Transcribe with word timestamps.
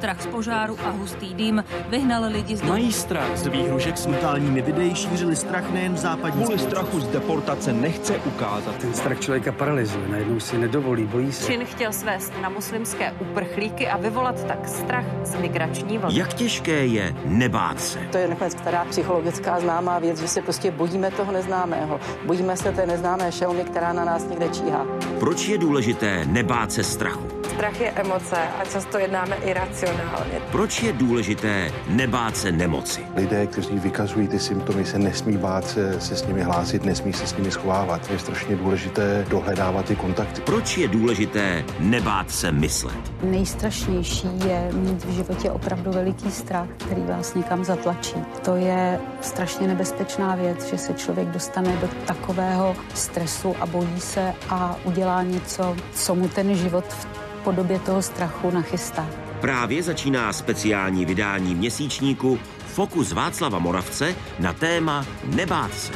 Strach 0.00 0.22
z 0.22 0.26
požáru 0.26 0.76
a 0.84 0.90
hustý 0.90 1.34
dým 1.34 1.64
vyhnal 1.88 2.24
lidi 2.32 2.56
z 2.56 2.60
domu. 2.60 2.72
Mají 2.72 2.92
strach 2.92 3.36
z 3.36 3.46
výhrušek 3.46 3.98
smrtelnými 3.98 4.62
videí 4.62 4.94
šířili 4.94 5.36
strach 5.36 5.70
nejen 5.70 5.94
v 5.94 5.96
západní 5.96 6.42
Kvůli 6.42 6.58
strachu 6.58 7.00
z 7.00 7.06
deportace 7.06 7.72
nechce 7.72 8.16
ukázat. 8.18 8.76
Ten 8.76 8.94
strach 8.94 9.20
člověka 9.20 9.52
paralyzuje, 9.52 10.08
najednou 10.08 10.40
si 10.40 10.58
nedovolí, 10.58 11.04
bojí 11.04 11.32
se. 11.32 11.46
Čin 11.46 11.64
chtěl 11.64 11.92
svést 11.92 12.32
na 12.42 12.48
muslimské 12.48 13.12
uprchlíky 13.20 13.88
a 13.88 13.96
vyvolat 13.96 14.44
tak 14.44 14.68
strach 14.68 15.04
z 15.24 15.34
migrační 15.34 15.98
vlny. 15.98 16.18
Jak 16.18 16.34
těžké 16.34 16.86
je 16.86 17.14
nebát 17.24 17.80
se? 17.80 17.98
To 18.12 18.18
je 18.18 18.28
nakonec 18.28 18.54
která 18.54 18.84
psychologická 18.84 19.60
známá 19.60 19.98
věc, 19.98 20.20
že 20.20 20.28
se 20.28 20.42
prostě 20.42 20.70
bojíme 20.70 21.10
toho 21.10 21.32
neznámého. 21.32 22.00
Bojíme 22.26 22.56
se 22.56 22.72
té 22.72 22.86
neznámé 22.86 23.32
šelmy, 23.32 23.64
která 23.64 23.92
na 23.92 24.04
nás 24.04 24.28
někde 24.28 24.48
číhá. 24.48 24.86
Proč 25.18 25.48
je 25.48 25.58
důležité 25.58 26.24
nebát 26.24 26.72
se 26.72 26.84
strachu? 26.84 27.39
Strach 27.60 27.80
je 27.80 27.90
emoce 27.90 28.36
a 28.36 28.64
často 28.64 28.98
jednáme 28.98 29.36
iracionálně. 29.36 30.40
Proč 30.52 30.82
je 30.82 30.92
důležité 30.92 31.72
nebát 31.88 32.36
se 32.36 32.52
nemoci? 32.52 33.00
Lidé, 33.16 33.46
kteří 33.46 33.78
vykazují 33.78 34.28
ty 34.28 34.38
symptomy, 34.38 34.84
se 34.84 34.98
nesmí 34.98 35.36
bát 35.36 35.68
se, 35.68 36.00
se 36.00 36.16
s 36.16 36.26
nimi 36.26 36.42
hlásit, 36.42 36.84
nesmí 36.84 37.12
se 37.12 37.26
s 37.26 37.36
nimi 37.36 37.50
schovávat. 37.50 38.10
Je 38.10 38.18
strašně 38.18 38.56
důležité 38.56 39.26
dohledávat 39.30 39.86
ty 39.86 39.96
kontakty. 39.96 40.40
Proč 40.40 40.78
je 40.78 40.88
důležité 40.88 41.64
nebát 41.78 42.30
se 42.30 42.52
myslet? 42.52 42.94
Nejstrašnější 43.22 44.28
je 44.46 44.70
mít 44.72 45.04
v 45.04 45.10
životě 45.10 45.50
opravdu 45.50 45.90
veliký 45.90 46.30
strach, 46.30 46.68
který 46.76 47.02
vás 47.02 47.34
někam 47.34 47.64
zatlačí. 47.64 48.16
To 48.44 48.56
je 48.56 49.00
strašně 49.20 49.68
nebezpečná 49.68 50.34
věc, 50.34 50.70
že 50.70 50.78
se 50.78 50.94
člověk 50.94 51.28
dostane 51.28 51.76
do 51.76 51.88
takového 52.06 52.76
stresu 52.94 53.54
a 53.60 53.66
bojí 53.66 54.00
se 54.00 54.34
a 54.48 54.76
udělá 54.84 55.22
něco, 55.22 55.76
co 55.94 56.14
mu 56.14 56.28
ten 56.28 56.54
život 56.54 56.84
v 56.84 57.29
podobě 57.40 57.78
toho 57.78 58.02
strachu 58.02 58.50
nachystá. 58.50 59.06
Právě 59.40 59.82
začíná 59.82 60.32
speciální 60.32 61.04
vydání 61.04 61.54
měsíčníku 61.54 62.38
Fokus 62.66 63.12
Václava 63.12 63.58
Moravce 63.58 64.14
na 64.38 64.52
téma 64.52 65.06
Nebát 65.24 65.74
se. 65.74 65.92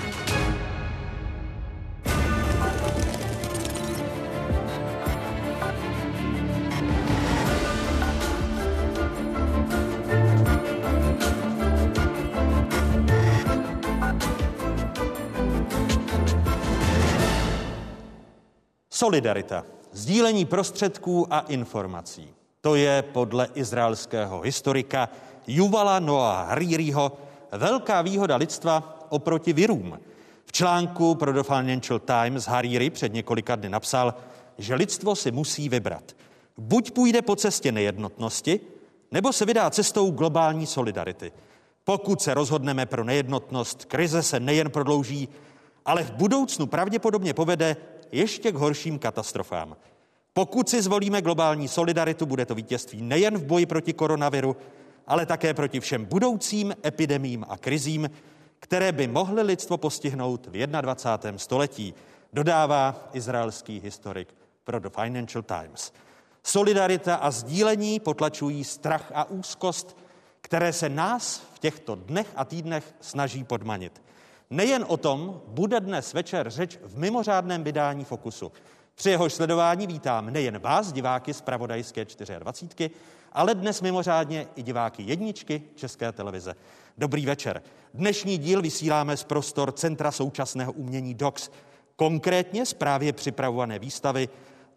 Solidarita. 18.90 19.83
Sdílení 19.94 20.44
prostředků 20.44 21.26
a 21.30 21.40
informací. 21.40 22.28
To 22.60 22.74
je 22.74 23.02
podle 23.02 23.48
izraelského 23.54 24.40
historika 24.40 25.08
Yuvala 25.46 25.98
Noah 25.98 26.48
Haririho 26.48 27.12
velká 27.52 28.02
výhoda 28.02 28.36
lidstva 28.36 28.98
oproti 29.08 29.52
virům. 29.52 29.98
V 30.44 30.52
článku 30.52 31.14
pro 31.14 31.32
The 31.32 31.42
Financial 31.42 31.98
Times 31.98 32.44
Hariri 32.44 32.90
před 32.90 33.12
několika 33.12 33.56
dny 33.56 33.68
napsal, 33.68 34.14
že 34.58 34.74
lidstvo 34.74 35.16
si 35.16 35.32
musí 35.32 35.68
vybrat. 35.68 36.12
Buď 36.58 36.90
půjde 36.90 37.22
po 37.22 37.36
cestě 37.36 37.72
nejednotnosti, 37.72 38.60
nebo 39.10 39.32
se 39.32 39.44
vydá 39.44 39.70
cestou 39.70 40.10
globální 40.10 40.66
solidarity. 40.66 41.32
Pokud 41.84 42.22
se 42.22 42.34
rozhodneme 42.34 42.86
pro 42.86 43.04
nejednotnost, 43.04 43.84
krize 43.84 44.22
se 44.22 44.40
nejen 44.40 44.70
prodlouží, 44.70 45.28
ale 45.84 46.02
v 46.02 46.12
budoucnu 46.12 46.66
pravděpodobně 46.66 47.34
povede 47.34 47.76
ještě 48.12 48.52
k 48.52 48.54
horším 48.54 48.98
katastrofám. 48.98 49.76
Pokud 50.32 50.68
si 50.68 50.82
zvolíme 50.82 51.22
globální 51.22 51.68
solidaritu, 51.68 52.26
bude 52.26 52.46
to 52.46 52.54
vítězství 52.54 53.02
nejen 53.02 53.38
v 53.38 53.44
boji 53.44 53.66
proti 53.66 53.92
koronaviru, 53.92 54.56
ale 55.06 55.26
také 55.26 55.54
proti 55.54 55.80
všem 55.80 56.04
budoucím 56.04 56.74
epidemím 56.86 57.44
a 57.48 57.58
krizím, 57.58 58.10
které 58.60 58.92
by 58.92 59.06
mohly 59.06 59.42
lidstvo 59.42 59.76
postihnout 59.76 60.46
v 60.46 60.66
21. 60.66 61.38
století, 61.38 61.94
dodává 62.32 63.08
izraelský 63.12 63.80
historik 63.80 64.34
pro 64.64 64.78
The 64.78 64.88
Financial 64.88 65.42
Times. 65.42 65.92
Solidarita 66.42 67.14
a 67.14 67.30
sdílení 67.30 68.00
potlačují 68.00 68.64
strach 68.64 69.12
a 69.14 69.24
úzkost, 69.24 69.96
které 70.40 70.72
se 70.72 70.88
nás 70.88 71.42
v 71.54 71.58
těchto 71.58 71.94
dnech 71.94 72.26
a 72.36 72.44
týdnech 72.44 72.94
snaží 73.00 73.44
podmanit. 73.44 74.02
Nejen 74.50 74.84
o 74.88 74.96
tom 74.96 75.42
bude 75.46 75.80
dnes 75.80 76.14
večer 76.14 76.50
řeč 76.50 76.78
v 76.82 76.98
mimořádném 76.98 77.64
vydání 77.64 78.04
Fokusu. 78.04 78.52
Při 78.94 79.10
jehož 79.10 79.34
sledování 79.34 79.86
vítám 79.86 80.30
nejen 80.30 80.58
vás, 80.58 80.92
diváky 80.92 81.34
z 81.34 81.40
Pravodajské 81.40 82.06
24, 82.38 82.90
ale 83.32 83.54
dnes 83.54 83.80
mimořádně 83.80 84.46
i 84.56 84.62
diváky 84.62 85.02
jedničky 85.02 85.62
České 85.74 86.12
televize. 86.12 86.54
Dobrý 86.98 87.26
večer. 87.26 87.62
Dnešní 87.94 88.38
díl 88.38 88.62
vysíláme 88.62 89.16
z 89.16 89.24
prostor 89.24 89.72
Centra 89.72 90.10
současného 90.10 90.72
umění 90.72 91.14
DOX, 91.14 91.50
konkrétně 91.96 92.66
z 92.66 92.74
právě 92.74 93.12
připravované 93.12 93.78
výstavy 93.78 94.28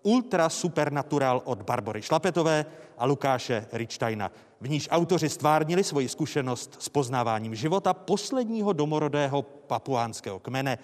Ultra 0.04 0.50
Supernatural 0.50 1.42
od 1.46 1.62
Barbory 1.62 2.02
Šlapetové 2.02 2.66
a 2.98 3.06
Lukáše 3.06 3.66
Richsteina. 3.72 4.32
V 4.62 4.70
níž 4.70 4.88
autoři 4.92 5.30
stvárnili 5.30 5.84
svoji 5.84 6.10
zkušenost 6.10 6.76
s 6.80 6.90
poznáváním 6.90 7.56
života 7.56 7.94
posledního 7.94 8.74
domorodého 8.74 9.42
papuánského 9.42 10.40
kmene 10.40 10.78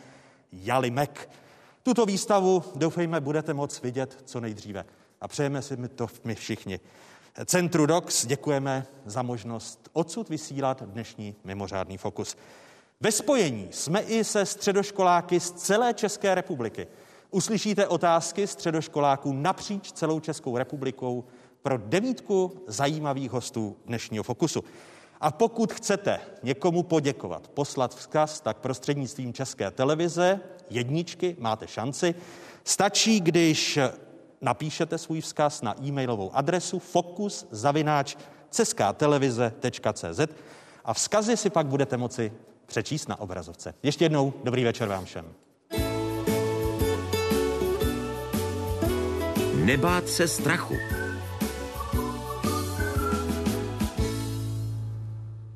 Jalimek. 0.52 1.30
Tuto 1.84 2.06
výstavu, 2.06 2.64
doufejme, 2.76 3.22
budete 3.22 3.54
moc 3.54 3.82
vidět 3.82 4.22
co 4.26 4.40
nejdříve. 4.40 4.86
A 5.22 5.28
přejeme 5.28 5.62
si 5.62 5.78
my 5.78 5.88
to 5.88 6.08
my 6.24 6.36
všichni. 6.36 6.80
Centru 7.46 7.86
DOX 7.86 8.26
děkujeme 8.26 8.86
za 9.06 9.22
možnost 9.22 9.90
odsud 9.94 10.30
vysílat 10.30 10.84
dnešní 10.84 11.36
mimořádný 11.44 11.98
fokus. 11.98 12.38
Ve 13.02 13.12
spojení 13.12 13.68
jsme 13.72 14.02
i 14.02 14.24
se 14.24 14.46
středoškoláky 14.46 15.40
z 15.40 15.52
celé 15.52 15.94
České 15.94 16.36
republiky. 16.36 16.88
Uslyšíte 17.34 17.88
otázky 17.88 18.48
středoškoláků 18.48 19.34
napříč 19.34 19.92
celou 19.92 20.20
Českou 20.20 20.58
republikou 20.58 21.24
pro 21.62 21.78
devítku 21.78 22.52
zajímavých 22.68 23.32
hostů 23.32 23.78
dnešního 23.86 24.24
fokusu. 24.24 24.64
A 25.22 25.32
pokud 25.32 25.74
chcete 25.74 26.20
někomu 26.44 26.84
poděkovat, 26.84 27.48
poslat 27.48 27.96
vzkaz, 27.96 28.42
tak 28.42 28.58
prostřednictvím 28.58 29.34
České 29.34 29.72
televize 29.72 30.40
jedničky 30.70 31.36
máte 31.40 31.68
šanci. 31.68 32.16
Stačí, 32.64 33.20
když 33.20 33.80
napíšete 34.42 34.98
svůj 34.98 35.22
vzkaz 35.22 35.62
na 35.62 35.76
e-mailovou 35.84 36.36
adresu 36.36 36.80
fokus 36.80 37.48
zavináč 37.52 38.16
televize.cz 38.98 40.20
a 40.86 40.94
vzkazy 40.94 41.38
si 41.38 41.50
pak 41.50 41.68
budete 41.68 41.98
moci 41.98 42.34
přečíst 42.66 43.10
na 43.10 43.20
obrazovce. 43.20 43.74
Ještě 43.84 44.06
jednou 44.06 44.34
dobrý 44.44 44.64
večer 44.64 44.88
vám 44.88 45.06
všem. 45.06 45.26
Nebát 49.64 50.10
se 50.10 50.28
strachu. 50.28 50.76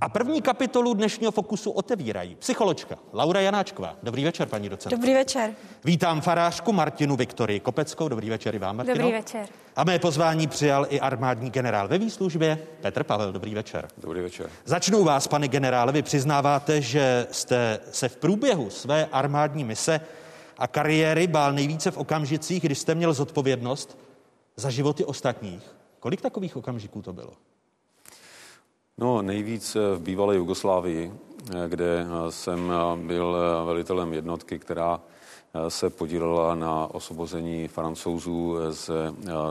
A 0.01 0.09
první 0.09 0.41
kapitolu 0.41 0.93
dnešního 0.93 1.31
fokusu 1.31 1.71
otevírají 1.71 2.35
psycholočka 2.35 2.95
Laura 3.13 3.41
Janáčková. 3.41 3.95
Dobrý 4.03 4.23
večer, 4.23 4.47
paní 4.47 4.69
docent. 4.69 4.91
Dobrý 4.91 5.13
večer. 5.13 5.51
Vítám 5.85 6.21
farářku 6.21 6.73
Martinu 6.73 7.15
Viktorii 7.15 7.59
Kopeckou. 7.59 8.07
Dobrý 8.07 8.29
večer 8.29 8.55
i 8.55 8.59
vám, 8.59 8.77
Martino. 8.77 8.97
Dobrý 8.97 9.11
večer. 9.11 9.47
A 9.75 9.83
mé 9.83 9.99
pozvání 9.99 10.47
přijal 10.47 10.87
i 10.89 10.99
armádní 10.99 11.49
generál 11.49 11.87
ve 11.87 11.97
výslužbě 11.97 12.57
Petr 12.81 13.03
Pavel. 13.03 13.31
Dobrý 13.31 13.55
večer. 13.55 13.87
Dobrý 13.97 14.21
večer. 14.21 14.49
Začnu 14.65 15.03
vás, 15.03 15.27
pane 15.27 15.47
generále. 15.47 15.91
Vy 15.91 16.01
přiznáváte, 16.01 16.81
že 16.81 17.27
jste 17.31 17.79
se 17.91 18.09
v 18.09 18.17
průběhu 18.17 18.69
své 18.69 19.05
armádní 19.11 19.63
mise 19.63 20.01
a 20.57 20.67
kariéry 20.67 21.27
bál 21.27 21.53
nejvíce 21.53 21.91
v 21.91 21.97
okamžicích, 21.97 22.61
kdy 22.63 22.75
jste 22.75 22.95
měl 22.95 23.13
zodpovědnost 23.13 23.97
za 24.55 24.69
životy 24.69 25.05
ostatních. 25.05 25.63
Kolik 25.99 26.21
takových 26.21 26.55
okamžiků 26.55 27.01
to 27.01 27.13
bylo? 27.13 27.33
No, 28.97 29.21
nejvíc 29.21 29.75
v 29.95 29.99
bývalé 29.99 30.35
Jugoslávii, 30.35 31.13
kde 31.67 32.05
jsem 32.29 32.73
byl 32.95 33.37
velitelem 33.65 34.13
jednotky, 34.13 34.59
která 34.59 35.01
se 35.67 35.89
podílela 35.89 36.55
na 36.55 36.87
osvobození 36.93 37.67
francouzů 37.67 38.55
z, 38.71 38.89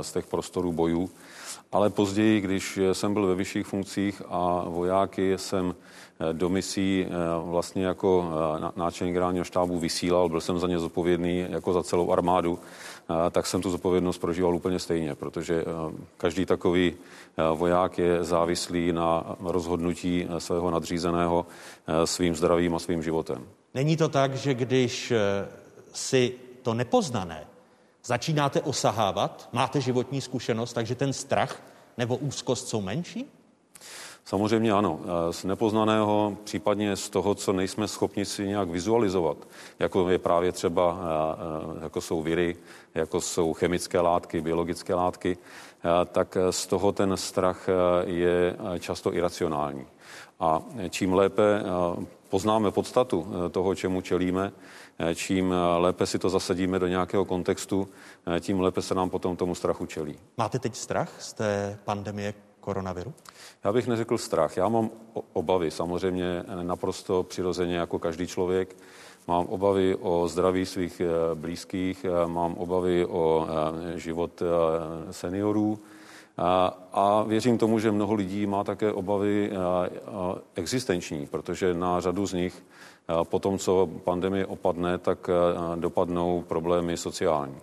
z 0.01 0.13
těch 0.13 0.27
prostorů 0.27 0.73
bojů. 0.73 1.11
Ale 1.73 1.91
později, 1.91 2.41
když 2.41 2.79
jsem 2.93 3.15
byl 3.15 3.27
ve 3.27 3.35
vyšších 3.35 3.67
funkcích 3.67 4.23
a 4.29 4.65
vojáky 4.69 5.39
jsem 5.39 5.75
do 6.33 6.49
misí 6.49 7.07
vlastně 7.43 7.87
jako 7.87 8.31
náčelník 8.77 9.15
generálního 9.15 9.45
štábu 9.45 9.79
vysílal, 9.79 10.29
byl 10.29 10.41
jsem 10.41 10.59
za 10.59 10.67
ně 10.67 10.79
zodpovědný 10.79 11.47
jako 11.51 11.73
za 11.73 11.83
celou 11.83 12.13
armádu, 12.13 12.59
tak 13.31 13.47
jsem 13.47 13.63
tu 13.63 13.71
zodpovědnost 13.71 14.19
prožíval 14.19 14.55
úplně 14.55 14.79
stejně, 14.79 15.15
protože 15.15 15.65
každý 16.17 16.47
takový 16.47 16.95
voják 17.55 17.99
je 17.99 18.25
závislý 18.25 18.93
na 18.93 19.37
rozhodnutí 19.41 20.29
svého 20.39 20.71
nadřízeného 20.71 21.47
svým 22.05 22.35
zdravím 22.35 22.75
a 22.75 22.79
svým 22.79 23.03
životem. 23.03 23.47
Není 23.75 23.97
to 23.97 24.09
tak, 24.09 24.35
že 24.35 24.55
když 24.55 25.13
si 25.93 26.33
to 26.63 26.75
nepoznané 26.75 27.47
začínáte 28.05 28.61
osahávat, 28.61 29.49
máte 29.53 29.81
životní 29.81 30.21
zkušenost, 30.21 30.73
takže 30.73 30.95
ten 30.95 31.13
strach 31.13 31.63
nebo 31.99 32.17
úzkost 32.17 32.69
jsou 32.69 32.81
menší? 32.81 33.27
Samozřejmě 34.29 34.73
ano. 34.73 35.01
Z 35.31 35.45
nepoznaného, 35.45 36.37
případně 36.45 36.97
z 36.97 37.11
toho, 37.11 37.35
co 37.35 37.53
nejsme 37.53 37.89
schopni 37.89 38.25
si 38.25 38.47
nějak 38.47 38.69
vizualizovat, 38.69 39.37
jako 39.79 40.11
je 40.11 40.19
právě 40.19 40.53
třeba, 40.53 40.99
jako 41.83 42.01
jsou 42.01 42.23
viry, 42.23 42.57
jako 42.95 43.21
jsou 43.21 43.53
chemické 43.53 44.01
látky, 44.01 44.41
biologické 44.41 44.95
látky, 44.95 45.39
tak 46.13 46.37
z 46.51 46.67
toho 46.67 46.93
ten 46.93 47.17
strach 47.17 47.69
je 48.05 48.57
často 48.79 49.15
iracionální. 49.15 49.87
A 50.41 50.63
čím 50.91 51.15
lépe 51.15 51.63
poznáme 52.29 52.71
podstatu 52.71 53.27
toho, 53.51 53.75
čemu 53.75 54.01
čelíme, 54.01 54.53
čím 55.15 55.55
lépe 55.79 56.07
si 56.07 56.19
to 56.19 56.31
zasadíme 56.31 56.79
do 56.79 56.87
nějakého 56.87 57.25
kontextu, 57.25 57.89
tím 58.41 58.61
lépe 58.61 58.83
se 58.83 58.95
nám 58.95 59.11
potom 59.11 59.37
tomu 59.37 59.55
strachu 59.55 59.87
čelí. 59.87 60.19
Máte 60.37 60.59
teď 60.59 60.77
strach 60.77 61.13
z 61.19 61.33
té 61.33 61.79
pandemie 61.85 62.35
koronaviru? 62.67 63.15
Já 63.65 63.73
bych 63.73 63.87
neřekl 63.87 64.19
strach. 64.19 64.57
Já 64.57 64.69
mám 64.69 64.91
obavy, 65.33 65.71
samozřejmě 65.71 66.45
naprosto 66.63 67.23
přirozeně 67.23 67.77
jako 67.77 67.99
každý 67.99 68.27
člověk. 68.27 68.77
Mám 69.29 69.47
obavy 69.47 69.95
o 69.95 70.29
zdraví 70.29 70.67
svých 70.67 71.01
eh, 71.01 71.35
blízkých, 71.35 72.05
eh, 72.05 72.27
mám 72.27 72.55
obavy 72.55 73.07
o 73.07 73.47
eh, 73.47 73.99
život 73.99 74.43
seniorů 75.11 75.79
a 76.93 77.23
věřím 77.23 77.59
tomu, 77.59 77.79
že 77.79 77.93
mnoho 77.93 78.15
lidí 78.15 78.47
má 78.47 78.65
také 78.65 78.93
obavy 78.93 79.51
existenční, 80.55 81.27
protože 81.27 81.75
na 81.75 82.01
řadu 82.01 82.27
z 82.27 82.33
nich 82.33 82.65
po 83.23 83.39
tom, 83.39 83.59
co 83.59 83.89
pandemie 84.05 84.47
opadne, 84.47 84.99
tak 84.99 85.31
dopadnou 85.77 86.45
problémy 86.45 86.97
sociální. 86.97 87.57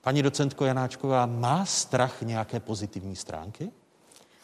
Paní 0.00 0.22
docentko 0.22 0.64
Janáčková, 0.64 1.26
má 1.26 1.64
strach 1.64 2.22
nějaké 2.22 2.60
pozitivní 2.60 3.16
stránky? 3.16 3.72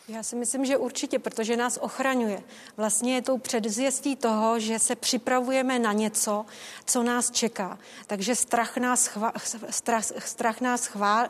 Já 0.08 0.22
si 0.22 0.37
myslím, 0.37 0.64
že 0.64 0.76
určitě, 0.76 1.19
protože 1.19 1.56
nás 1.56 1.78
ochraňuje. 1.82 2.43
Vlastně 2.76 3.14
je 3.14 3.22
tou 3.22 3.38
předzvěstí 3.38 4.16
toho, 4.16 4.60
že 4.60 4.78
se 4.78 4.96
připravujeme 4.96 5.78
na 5.78 5.93
něco, 5.93 6.46
co 6.84 7.02
nás 7.02 7.31
čeká. 7.31 7.78
Takže 8.06 8.34
strach 8.34 8.76
nás, 8.76 9.06
chva, 9.06 9.32
strach, 9.70 10.05
strach 10.19 10.60
nás 10.60 10.87
chvá, 10.87 11.28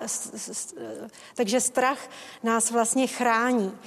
takže 1.34 1.60
strach 1.60 1.98
nás 2.42 2.70
vlastně 2.70 3.06
chrání. 3.06 3.78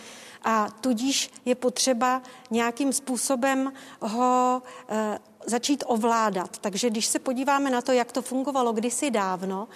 A 0.44 0.70
tudíž 0.82 1.32
je 1.46 1.56
potřeba 1.56 2.22
nějakým 2.50 2.94
způsobem 2.94 3.74
ho 4.02 4.62
e, 4.90 5.20
začít 5.46 5.84
ovládat. 5.88 6.58
Takže 6.58 6.90
když 6.90 7.06
se 7.06 7.20
podíváme 7.20 7.70
na 7.70 7.82
to, 7.82 7.92
jak 7.92 8.12
to 8.12 8.22
fungovalo 8.22 8.74
kdysi 8.74 9.12
dávno, 9.12 9.68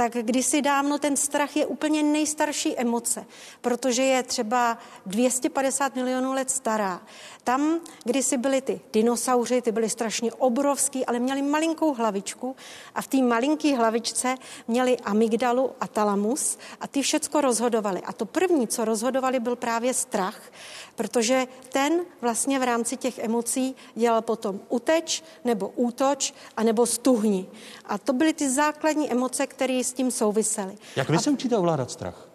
tak 0.00 0.12
kdysi 0.12 0.62
dávno 0.62 0.98
ten 0.98 1.16
strach 1.16 1.56
je 1.56 1.66
úplně 1.66 2.02
nejstarší 2.02 2.78
emoce, 2.78 3.26
protože 3.60 4.02
je 4.02 4.22
třeba 4.22 4.78
250 5.06 5.96
milionů 5.96 6.32
let 6.32 6.50
stará. 6.50 7.02
Tam 7.44 7.80
kdysi 8.04 8.36
byly 8.36 8.60
ty 8.60 8.80
dinosauři, 8.92 9.62
ty 9.62 9.72
byly 9.72 9.90
strašně 9.90 10.32
obrovský, 10.32 11.06
ale 11.06 11.18
měli 11.18 11.42
malinkou 11.42 11.94
hlavičku 11.94 12.56
a 12.94 13.02
v 13.02 13.06
té 13.06 13.22
malinké 13.22 13.76
hlavičce 13.76 14.34
měli 14.68 14.96
amygdalu 14.98 15.70
a 15.80 15.86
talamus 15.86 16.58
a 16.80 16.86
ty 16.86 17.02
všecko 17.02 17.40
rozhodovali. 17.40 18.00
A 18.00 18.12
to 18.12 18.26
první, 18.26 18.68
co 18.68 18.84
rozhodovali, 18.84 19.40
byl 19.40 19.56
právě 19.56 19.94
strach, 19.94 20.40
protože 20.96 21.46
ten 21.68 22.00
vlastně 22.20 22.58
v 22.58 22.62
rámci 22.62 22.96
těch 22.96 23.18
emocí 23.18 23.76
dělal 23.94 24.22
potom 24.22 24.60
uteč 24.68 25.22
nebo 25.44 25.68
útoč 25.68 26.34
a 26.56 26.62
nebo 26.62 26.86
stuhni. 26.86 27.46
A 27.86 27.98
to 27.98 28.12
byly 28.12 28.32
ty 28.32 28.50
základní 28.50 29.12
emoce, 29.12 29.46
které 29.46 29.84
s 29.90 29.92
tím 29.92 30.10
souvisely. 30.10 30.78
Jak 30.96 31.08
vy 31.10 31.16
a... 31.16 31.20
se 31.20 31.30
učíte 31.30 31.56
ovládat 31.56 31.90
strach? 31.90 32.29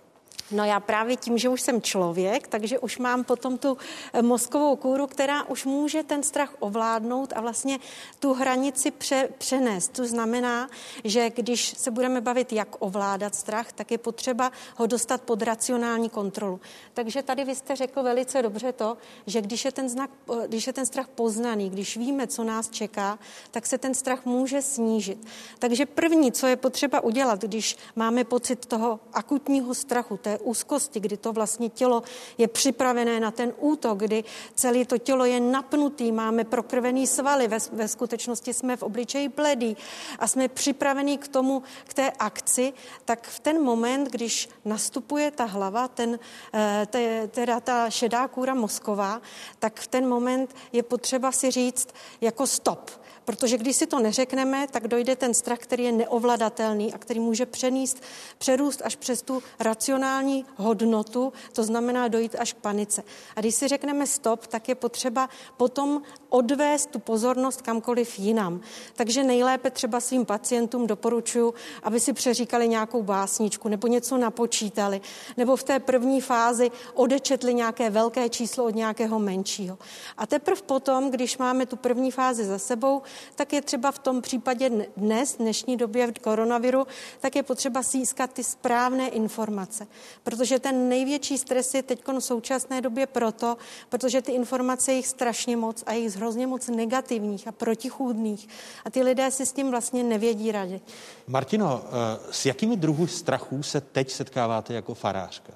No 0.51 0.65
já 0.65 0.79
právě 0.79 1.17
tím, 1.17 1.37
že 1.37 1.49
už 1.49 1.61
jsem 1.61 1.81
člověk, 1.81 2.47
takže 2.47 2.79
už 2.79 2.97
mám 2.97 3.23
potom 3.23 3.57
tu 3.57 3.77
eh, 4.13 4.21
mozkovou 4.21 4.75
kůru, 4.75 5.07
která 5.07 5.43
už 5.43 5.65
může 5.65 6.03
ten 6.03 6.23
strach 6.23 6.53
ovládnout 6.59 7.33
a 7.35 7.41
vlastně 7.41 7.79
tu 8.19 8.33
hranici 8.33 8.91
pře, 8.91 9.29
přenést. 9.37 9.87
To 9.87 10.05
znamená, 10.05 10.69
že 11.03 11.29
když 11.29 11.73
se 11.77 11.91
budeme 11.91 12.21
bavit, 12.21 12.53
jak 12.53 12.75
ovládat 12.79 13.35
strach, 13.35 13.71
tak 13.71 13.91
je 13.91 13.97
potřeba 13.97 14.51
ho 14.75 14.87
dostat 14.87 15.21
pod 15.21 15.41
racionální 15.41 16.09
kontrolu. 16.09 16.61
Takže 16.93 17.23
tady 17.23 17.43
vy 17.43 17.55
jste 17.55 17.75
řekl 17.75 18.03
velice 18.03 18.41
dobře 18.41 18.71
to, 18.71 18.97
že 19.27 19.41
když 19.41 19.65
je 19.65 19.71
ten, 19.71 19.89
znak, 19.89 20.09
eh, 20.33 20.47
když 20.47 20.67
je 20.67 20.73
ten 20.73 20.85
strach 20.85 21.07
poznaný, 21.07 21.69
když 21.69 21.97
víme, 21.97 22.27
co 22.27 22.43
nás 22.43 22.69
čeká, 22.69 23.19
tak 23.51 23.65
se 23.65 23.77
ten 23.77 23.93
strach 23.93 24.25
může 24.25 24.61
snížit. 24.61 25.27
Takže 25.59 25.85
první, 25.85 26.31
co 26.31 26.47
je 26.47 26.55
potřeba 26.55 26.99
udělat, 26.99 27.41
když 27.41 27.77
máme 27.95 28.23
pocit 28.23 28.65
toho 28.65 28.99
akutního 29.13 29.73
strachu, 29.73 30.17
úzkosti, 30.37 30.99
kdy 30.99 31.17
to 31.17 31.33
vlastně 31.33 31.69
tělo 31.69 32.03
je 32.37 32.47
připravené 32.47 33.19
na 33.19 33.31
ten 33.31 33.53
útok, 33.59 33.97
kdy 33.97 34.23
celé 34.55 34.85
to 34.85 34.97
tělo 34.97 35.25
je 35.25 35.39
napnutý, 35.39 36.11
máme 36.11 36.43
prokrvený 36.43 37.07
svaly, 37.07 37.47
ve, 37.47 37.57
ve 37.71 37.87
skutečnosti 37.87 38.53
jsme 38.53 38.77
v 38.77 38.83
obličeji 38.83 39.29
bledý 39.29 39.77
a 40.19 40.27
jsme 40.27 40.47
připravení 40.47 41.17
k 41.17 41.27
tomu, 41.27 41.63
k 41.87 41.93
té 41.93 42.11
akci, 42.11 42.73
tak 43.05 43.27
v 43.27 43.39
ten 43.39 43.63
moment, 43.63 44.11
když 44.11 44.49
nastupuje 44.65 45.31
ta 45.31 45.45
hlava, 45.45 45.87
ten, 45.87 46.19
eh, 46.53 46.87
te, 46.89 47.27
teda 47.27 47.59
ta 47.59 47.89
šedá 47.89 48.27
kůra 48.27 48.53
mozková, 48.53 49.21
tak 49.59 49.79
v 49.79 49.87
ten 49.87 50.07
moment 50.07 50.55
je 50.73 50.83
potřeba 50.83 51.31
si 51.31 51.51
říct 51.51 51.87
jako 52.21 52.47
stop 52.47 53.04
Protože 53.25 53.57
když 53.57 53.75
si 53.75 53.87
to 53.87 53.99
neřekneme, 53.99 54.67
tak 54.71 54.87
dojde 54.87 55.15
ten 55.15 55.33
strach, 55.33 55.59
který 55.59 55.83
je 55.83 55.91
neovladatelný 55.91 56.93
a 56.93 56.97
který 56.97 57.19
může 57.19 57.45
přenést, 57.45 58.03
přerůst 58.37 58.81
až 58.83 58.95
přes 58.95 59.21
tu 59.21 59.43
racionální 59.59 60.45
hodnotu, 60.55 61.33
to 61.53 61.63
znamená 61.63 62.07
dojít 62.07 62.35
až 62.39 62.53
k 62.53 62.57
panice. 62.57 63.03
A 63.35 63.39
když 63.39 63.55
si 63.55 63.67
řekneme 63.67 64.07
stop, 64.07 64.47
tak 64.47 64.69
je 64.69 64.75
potřeba 64.75 65.29
potom 65.57 66.01
odvést 66.29 66.89
tu 66.89 66.99
pozornost 66.99 67.61
kamkoliv 67.61 68.19
jinam. 68.19 68.61
Takže 68.93 69.23
nejlépe 69.23 69.71
třeba 69.71 69.99
svým 69.99 70.25
pacientům 70.25 70.87
doporučuji, 70.87 71.53
aby 71.83 71.99
si 71.99 72.13
přeříkali 72.13 72.67
nějakou 72.67 73.03
básničku 73.03 73.69
nebo 73.69 73.87
něco 73.87 74.17
napočítali, 74.17 75.01
nebo 75.37 75.55
v 75.55 75.63
té 75.63 75.79
první 75.79 76.21
fázi 76.21 76.71
odečetli 76.93 77.53
nějaké 77.53 77.89
velké 77.89 78.29
číslo 78.29 78.65
od 78.65 78.75
nějakého 78.75 79.19
menšího. 79.19 79.77
A 80.17 80.27
teprve 80.27 80.61
potom, 80.61 81.11
když 81.11 81.37
máme 81.37 81.65
tu 81.65 81.75
první 81.75 82.11
fázi 82.11 82.45
za 82.45 82.59
sebou, 82.59 83.01
tak 83.35 83.53
je 83.53 83.61
třeba 83.61 83.91
v 83.91 83.99
tom 83.99 84.21
případě 84.21 84.69
dnes, 84.97 85.35
dnešní 85.35 85.77
době 85.77 86.07
v 86.07 86.19
koronaviru, 86.19 86.87
tak 87.19 87.35
je 87.35 87.43
potřeba 87.43 87.81
získat 87.81 88.33
ty 88.33 88.43
správné 88.43 89.09
informace. 89.09 89.87
Protože 90.23 90.59
ten 90.59 90.89
největší 90.89 91.37
stres 91.37 91.73
je 91.73 91.83
teď 91.83 92.07
v 92.07 92.19
současné 92.19 92.81
době 92.81 93.07
proto, 93.07 93.57
protože 93.89 94.21
ty 94.21 94.31
informace 94.31 94.91
je 94.91 94.95
jich 94.95 95.07
strašně 95.07 95.57
moc 95.57 95.83
a 95.85 95.93
jich 95.93 96.15
hrozně 96.15 96.47
moc 96.47 96.67
negativních 96.67 97.47
a 97.47 97.51
protichůdných. 97.51 98.47
A 98.85 98.89
ty 98.89 99.03
lidé 99.03 99.31
si 99.31 99.45
s 99.45 99.53
tím 99.53 99.71
vlastně 99.71 100.03
nevědí 100.03 100.51
rady. 100.51 100.81
Martino, 101.27 101.83
eh, 101.85 102.19
s 102.31 102.45
jakými 102.45 102.77
druhy 102.77 103.07
strachů 103.07 103.63
se 103.63 103.81
teď 103.81 104.11
setkáváte 104.11 104.73
jako 104.73 104.93
farářka? 104.93 105.53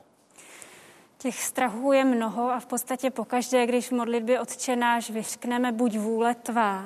Těch 1.18 1.44
strachů 1.44 1.92
je 1.92 2.06
mnoho 2.06 2.51
a 2.51 2.60
v 2.60 2.66
podstatě 2.66 3.10
pokaždé, 3.10 3.66
když 3.68 3.88
v 3.88 3.92
modlitbě 3.92 4.39
odčenáš 4.39 5.10
vyřkneme 5.10 5.72
buď 5.72 5.98
vůle 5.98 6.36
tvá, 6.36 6.86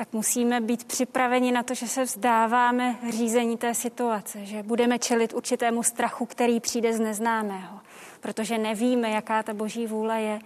tak 0.00 0.12
musíme 0.12 0.60
být 0.60 0.84
připraveni 0.84 1.52
na 1.52 1.62
to, 1.62 1.74
že 1.74 1.88
se 1.88 2.04
vzdáváme 2.04 2.96
řízení 3.10 3.56
té 3.56 3.74
situace, 3.74 4.44
že 4.44 4.62
budeme 4.62 4.98
čelit 4.98 5.34
určitému 5.34 5.82
strachu, 5.82 6.26
který 6.26 6.60
přijde 6.60 6.92
z 6.92 7.00
neznámého, 7.00 7.80
protože 8.20 8.58
nevíme, 8.58 9.10
jaká 9.10 9.42
ta 9.42 9.54
boží 9.54 9.86
vůle 9.86 10.22
je. 10.22 10.38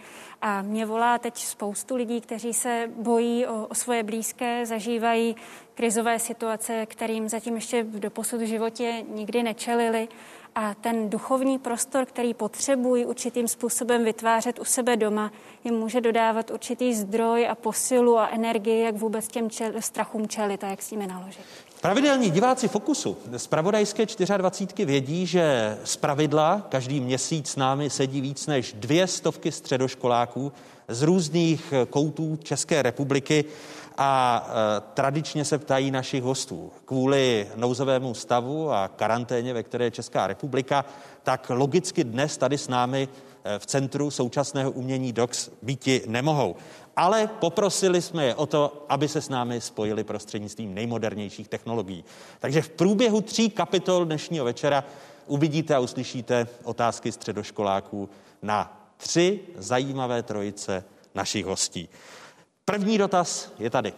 A 0.43 0.63
mě 0.63 0.87
volá 0.87 1.19
teď 1.19 1.39
spoustu 1.39 1.97
lidí, 1.97 2.21
kteří 2.21 2.55
se 2.55 2.91
bojí 2.97 3.47
o, 3.47 3.67
o 3.67 3.75
svoje 3.75 4.03
blízké, 4.03 4.67
zažívají 4.67 5.37
krizové 5.75 6.19
situace, 6.19 6.87
kterým 6.87 7.29
zatím 7.29 7.55
ještě 7.55 7.83
do 7.83 8.11
posud 8.11 8.41
v 8.41 8.47
životě 8.47 9.05
nikdy 9.09 9.43
nečelili 9.43 10.09
a 10.55 10.75
ten 10.75 11.11
duchovní 11.11 11.59
prostor, 11.59 12.05
který 12.05 12.35
potřebují 12.35 13.07
určitým 13.07 13.49
způsobem 13.49 14.05
vytvářet 14.05 14.59
u 14.59 14.65
sebe 14.65 14.97
doma, 14.97 15.33
jim 15.65 15.75
může 15.75 16.01
dodávat 16.01 16.51
určitý 16.51 16.95
zdroj 16.95 17.49
a 17.49 17.55
posilu 17.55 18.19
a 18.19 18.29
energii, 18.29 18.85
jak 18.85 18.97
vůbec 18.97 19.29
těm 19.29 19.51
čel, 19.51 19.73
strachům 19.81 20.29
čelit 20.29 20.65
a 20.65 20.69
jak 20.69 20.83
s 20.83 20.91
nimi 20.91 21.07
naložit. 21.07 21.41
Pravidelní 21.81 22.31
diváci 22.31 22.69
Fokusu 22.69 23.17
z 23.37 23.47
Pravodajské 23.47 24.07
24 24.37 24.85
vědí, 24.85 25.27
že 25.27 25.79
z 25.85 25.97
pravidla 25.97 26.67
každý 26.69 27.01
měsíc 27.01 27.51
s 27.51 27.57
námi 27.57 27.91
sedí 27.91 28.21
víc 28.21 28.47
než 28.47 28.73
dvě 28.73 29.07
stovky 29.07 29.53
středoškoláků 29.53 30.53
z 30.89 31.03
různých 31.03 31.75
koutů 31.91 32.39
České 32.43 32.83
republiky 32.83 33.45
a 33.97 34.47
e, 34.47 34.81
tradičně 34.95 35.45
se 35.45 35.59
ptají 35.59 35.91
našich 35.91 36.23
hostů. 36.23 36.73
Kvůli 36.85 37.49
nouzovému 37.57 38.15
stavu 38.15 38.73
a 38.73 38.89
karanténě, 38.89 39.55
ve 39.55 39.63
které 39.63 39.85
je 39.85 39.91
Česká 39.91 40.27
republika, 40.27 40.85
tak 41.23 41.51
logicky 41.55 42.05
dnes 42.05 42.37
tady 42.37 42.59
s 42.59 42.69
námi 42.69 43.09
e, 43.45 43.59
v 43.59 43.67
Centru 43.67 44.11
současného 44.11 44.71
umění 44.71 45.13
DOX 45.13 45.51
býti 45.63 46.03
nemohou. 46.07 46.57
Ale 46.97 47.27
poprosili 47.27 48.03
jsme 48.03 48.25
je 48.25 48.35
o 48.35 48.47
to, 48.47 48.85
aby 48.89 49.09
se 49.09 49.21
s 49.21 49.29
námi 49.29 49.61
spojili 49.61 50.05
prostřednictvím 50.05 50.75
nejmodernějších 50.75 51.49
technologií. 51.49 52.05
Takže 52.39 52.63
v 52.63 52.69
průběhu 52.69 53.21
tří 53.21 53.51
kapitol 53.51 54.05
dnešního 54.05 54.45
večera 54.45 54.85
uvidíte 55.27 55.75
a 55.75 55.79
uslyšíte 55.79 56.47
otázky 56.65 57.13
středoškoláků 57.13 58.09
na 58.43 58.81
tři 58.97 59.41
zajímavé 59.57 60.23
trojice 60.23 60.85
našich 61.15 61.47
hostí. 61.47 61.89
První 62.65 62.99
dotaz 62.99 63.53
je 63.59 63.71
tady. 63.71 63.93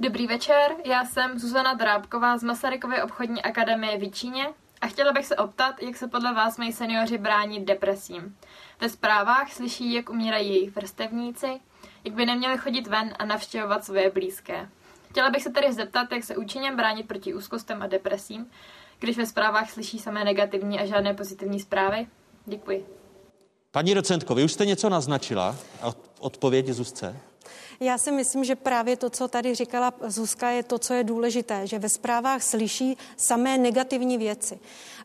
Dobrý 0.00 0.26
večer, 0.26 0.74
já 0.84 1.04
jsem 1.04 1.38
Zuzana 1.38 1.74
Drábková 1.74 2.38
z 2.38 2.42
Masarykovy 2.42 3.02
obchodní 3.02 3.42
akademie 3.42 3.98
v 3.98 4.10
Číně 4.10 4.46
a 4.80 4.86
chtěla 4.86 5.12
bych 5.12 5.26
se 5.26 5.36
optat, 5.36 5.82
jak 5.82 5.96
se 5.96 6.08
podle 6.08 6.34
vás 6.34 6.58
mají 6.58 6.72
seniori 6.72 7.18
bránit 7.18 7.64
depresím. 7.64 8.36
Ve 8.80 8.88
zprávách 8.88 9.52
slyší, 9.52 9.92
jak 9.92 10.10
umírají 10.10 10.48
jejich 10.48 10.76
vrstevníci, 10.76 11.60
jak 12.04 12.14
by 12.14 12.26
neměli 12.26 12.58
chodit 12.58 12.86
ven 12.86 13.14
a 13.18 13.24
navštěvovat 13.24 13.84
svoje 13.84 14.10
blízké. 14.10 14.68
Chtěla 15.10 15.30
bych 15.30 15.42
se 15.42 15.50
tedy 15.50 15.72
zeptat, 15.72 16.12
jak 16.12 16.24
se 16.24 16.36
účinně 16.36 16.72
bránit 16.72 17.08
proti 17.08 17.34
úzkostem 17.34 17.82
a 17.82 17.86
depresím, 17.86 18.50
když 18.98 19.16
ve 19.16 19.26
zprávách 19.26 19.70
slyší 19.70 19.98
samé 19.98 20.24
negativní 20.24 20.80
a 20.80 20.86
žádné 20.86 21.14
pozitivní 21.14 21.60
zprávy. 21.60 22.06
Děkuji. 22.46 22.86
Paní 23.70 23.94
docentko, 23.94 24.34
vy 24.34 24.44
už 24.44 24.52
jste 24.52 24.66
něco 24.66 24.88
naznačila. 24.88 25.56
Odpověď 26.26 26.66
Zuzce? 26.68 27.16
Já 27.80 27.98
si 27.98 28.12
myslím, 28.12 28.44
že 28.44 28.56
právě 28.56 28.96
to, 28.96 29.10
co 29.10 29.28
tady 29.28 29.54
říkala 29.54 29.92
Zuzka, 30.06 30.50
je 30.50 30.62
to, 30.62 30.78
co 30.78 30.94
je 30.94 31.04
důležité, 31.04 31.66
že 31.66 31.78
ve 31.78 31.88
zprávách 31.88 32.42
slyší 32.42 32.98
samé 33.16 33.58
negativní 33.58 34.18
věci. 34.18 34.58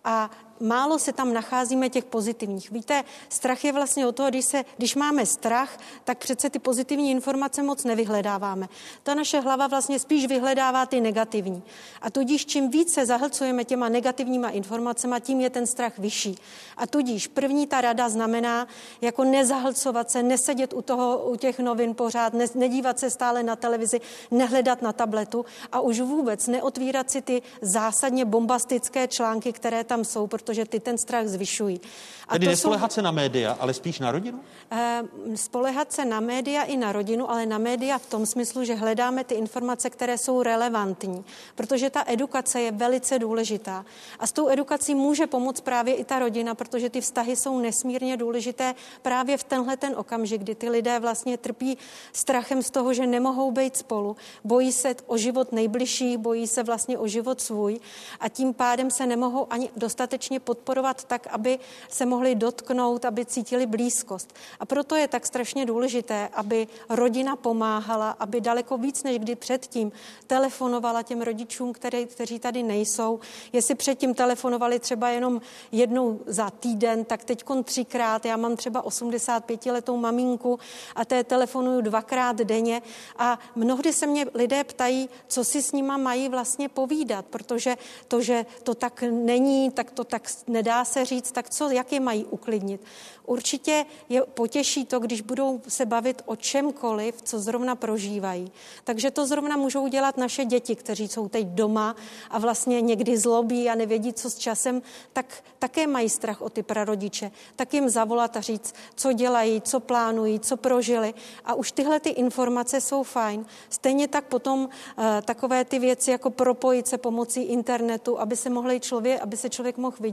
A 0.03 0.31
málo 0.61 0.99
se 0.99 1.13
tam 1.13 1.33
nacházíme 1.33 1.89
těch 1.89 2.05
pozitivních. 2.05 2.71
Víte, 2.71 3.03
strach 3.29 3.63
je 3.63 3.71
vlastně 3.71 4.07
o 4.07 4.11
to, 4.11 4.29
když, 4.29 4.45
se, 4.45 4.65
když 4.77 4.95
máme 4.95 5.25
strach, 5.25 5.77
tak 6.03 6.17
přece 6.17 6.49
ty 6.49 6.59
pozitivní 6.59 7.11
informace 7.11 7.63
moc 7.63 7.83
nevyhledáváme. 7.83 8.69
Ta 9.03 9.13
naše 9.13 9.39
hlava 9.39 9.67
vlastně 9.67 9.99
spíš 9.99 10.25
vyhledává 10.25 10.85
ty 10.85 11.01
negativní. 11.01 11.63
A 12.01 12.09
tudíž 12.09 12.45
čím 12.45 12.69
více 12.69 13.05
zahlcujeme 13.05 13.63
těma 13.63 13.89
negativníma 13.89 14.49
informacemi, 14.49 15.15
tím 15.19 15.41
je 15.41 15.49
ten 15.49 15.67
strach 15.67 15.99
vyšší. 15.99 16.35
A 16.77 16.87
tudíž 16.87 17.27
první 17.27 17.67
ta 17.67 17.81
rada 17.81 18.09
znamená 18.09 18.67
jako 19.01 19.23
nezahlcovat 19.23 20.11
se, 20.11 20.23
nesedět 20.23 20.73
u, 20.73 20.81
toho, 20.81 21.17
u 21.17 21.35
těch 21.35 21.59
novin 21.59 21.95
pořád, 21.95 22.33
ne, 22.33 22.45
nedívat 22.55 22.99
se 22.99 23.09
stále 23.09 23.43
na 23.43 23.55
televizi, 23.55 24.01
nehledat 24.31 24.81
na 24.81 24.93
tabletu 24.93 25.45
a 25.71 25.79
už 25.79 25.99
vůbec 25.99 26.47
neotvírat 26.47 27.11
si 27.11 27.21
ty 27.21 27.41
zásadně 27.61 28.25
bombastické 28.25 29.07
články, 29.07 29.53
které 29.53 29.83
tam 29.83 30.05
jsou, 30.05 30.27
protože 30.51 30.65
ty 30.65 30.79
ten 30.79 30.97
strach 30.97 31.27
zvyšují. 31.27 31.81
A 32.27 32.33
Tedy 32.33 32.47
nespolehat 32.47 32.91
jsou... 32.91 32.95
se 32.95 33.01
na 33.01 33.11
média, 33.11 33.57
ale 33.59 33.73
spíš 33.73 33.99
na 33.99 34.11
rodinu? 34.11 34.39
E, 34.71 35.03
spolehat 35.35 35.93
se 35.93 36.05
na 36.05 36.19
média 36.19 36.63
i 36.63 36.77
na 36.77 36.91
rodinu, 36.91 37.31
ale 37.31 37.45
na 37.45 37.57
média 37.57 37.97
v 37.97 38.05
tom 38.05 38.25
smyslu, 38.25 38.63
že 38.63 38.75
hledáme 38.75 39.23
ty 39.23 39.35
informace, 39.35 39.89
které 39.89 40.17
jsou 40.17 40.43
relevantní, 40.43 41.23
protože 41.55 41.89
ta 41.89 42.03
edukace 42.07 42.61
je 42.61 42.71
velice 42.71 43.19
důležitá. 43.19 43.85
A 44.19 44.27
s 44.27 44.31
tou 44.31 44.49
edukací 44.49 44.95
může 44.95 45.27
pomoct 45.27 45.61
právě 45.61 45.95
i 45.95 46.03
ta 46.03 46.19
rodina, 46.19 46.55
protože 46.55 46.89
ty 46.89 47.01
vztahy 47.01 47.35
jsou 47.35 47.59
nesmírně 47.59 48.17
důležité 48.17 48.75
právě 49.01 49.37
v 49.37 49.43
tenhle 49.43 49.77
ten 49.77 49.93
okamžik, 49.97 50.41
kdy 50.41 50.55
ty 50.55 50.69
lidé 50.69 50.99
vlastně 50.99 51.37
trpí 51.37 51.77
strachem 52.13 52.61
z 52.61 52.69
toho, 52.69 52.93
že 52.93 53.07
nemohou 53.07 53.51
být 53.51 53.77
spolu, 53.77 54.15
bojí 54.43 54.71
se 54.71 54.95
o 55.07 55.17
život 55.17 55.51
nejbližší, 55.51 56.17
bojí 56.17 56.47
se 56.47 56.63
vlastně 56.63 56.97
o 56.97 57.07
život 57.07 57.41
svůj 57.41 57.79
a 58.19 58.29
tím 58.29 58.53
pádem 58.53 58.91
se 58.91 59.05
nemohou 59.05 59.47
ani 59.49 59.69
dostatečně 59.75 60.40
podporovat 60.41 61.03
tak, 61.03 61.27
aby 61.27 61.59
se 61.89 62.05
mohli 62.05 62.35
dotknout, 62.35 63.05
aby 63.05 63.25
cítili 63.25 63.65
blízkost. 63.65 64.33
A 64.59 64.65
proto 64.65 64.95
je 64.95 65.07
tak 65.07 65.25
strašně 65.25 65.65
důležité, 65.65 66.29
aby 66.33 66.67
rodina 66.89 67.35
pomáhala, 67.35 68.11
aby 68.19 68.41
daleko 68.41 68.77
víc 68.77 69.03
než 69.03 69.19
kdy 69.19 69.35
předtím 69.35 69.91
telefonovala 70.27 71.03
těm 71.03 71.21
rodičům, 71.21 71.73
které, 71.73 72.05
kteří 72.05 72.39
tady 72.39 72.63
nejsou. 72.63 73.19
Jestli 73.53 73.75
předtím 73.75 74.13
telefonovali 74.13 74.79
třeba 74.79 75.09
jenom 75.09 75.41
jednou 75.71 76.19
za 76.25 76.49
týden, 76.49 77.05
tak 77.05 77.23
teď 77.23 77.43
třikrát. 77.63 78.25
Já 78.25 78.37
mám 78.37 78.55
třeba 78.55 78.81
85 78.81 79.65
letou 79.65 79.97
maminku 79.97 80.59
a 80.95 81.05
té 81.05 81.23
telefonuju 81.23 81.81
dvakrát 81.81 82.35
denně 82.35 82.81
a 83.17 83.39
mnohdy 83.55 83.93
se 83.93 84.07
mě 84.07 84.25
lidé 84.33 84.63
ptají, 84.63 85.09
co 85.27 85.43
si 85.43 85.61
s 85.61 85.71
nima 85.71 85.97
mají 85.97 86.29
vlastně 86.29 86.69
povídat, 86.69 87.25
protože 87.25 87.77
to, 88.07 88.21
že 88.21 88.45
to 88.63 88.75
tak 88.75 89.03
není, 89.11 89.71
tak 89.71 89.91
to 89.91 90.03
tak 90.03 90.20
nedá 90.47 90.85
se 90.85 91.05
říct, 91.05 91.31
tak 91.31 91.49
co, 91.49 91.69
jak 91.69 91.91
je 91.91 91.99
mají 91.99 92.25
uklidnit. 92.25 92.81
Určitě 93.25 93.85
je 94.09 94.23
potěší 94.23 94.85
to, 94.85 94.99
když 94.99 95.21
budou 95.21 95.61
se 95.67 95.85
bavit 95.85 96.21
o 96.25 96.35
čemkoliv, 96.35 97.21
co 97.21 97.39
zrovna 97.39 97.75
prožívají. 97.75 98.51
Takže 98.83 99.11
to 99.11 99.25
zrovna 99.25 99.57
můžou 99.57 99.87
dělat 99.87 100.17
naše 100.17 100.45
děti, 100.45 100.75
kteří 100.75 101.07
jsou 101.07 101.27
teď 101.27 101.47
doma 101.47 101.95
a 102.29 102.39
vlastně 102.39 102.81
někdy 102.81 103.17
zlobí 103.17 103.69
a 103.69 103.75
nevědí, 103.75 104.13
co 104.13 104.29
s 104.29 104.37
časem, 104.37 104.81
tak 105.13 105.43
také 105.59 105.87
mají 105.87 106.09
strach 106.09 106.41
o 106.41 106.49
ty 106.49 106.63
prarodiče. 106.63 107.31
Tak 107.55 107.73
jim 107.73 107.89
zavolat 107.89 108.37
a 108.37 108.41
říct, 108.41 108.73
co 108.95 109.13
dělají, 109.13 109.61
co 109.61 109.79
plánují, 109.79 110.39
co 110.39 110.57
prožili. 110.57 111.13
A 111.45 111.53
už 111.53 111.71
tyhle 111.71 111.99
ty 111.99 112.09
informace 112.09 112.81
jsou 112.81 113.03
fajn. 113.03 113.45
Stejně 113.69 114.07
tak 114.07 114.25
potom 114.25 114.59
uh, 114.63 115.03
takové 115.25 115.65
ty 115.65 115.79
věci, 115.79 116.11
jako 116.11 116.29
propojit 116.29 116.87
se 116.87 116.97
pomocí 116.97 117.41
internetu, 117.41 118.19
aby 118.19 118.35
se 118.35 118.49
mohli 118.49 118.79
člověk, 118.79 119.21
aby 119.21 119.37
se 119.37 119.49
člověk 119.49 119.77
mohl 119.77 119.97
vidět. 119.99 120.10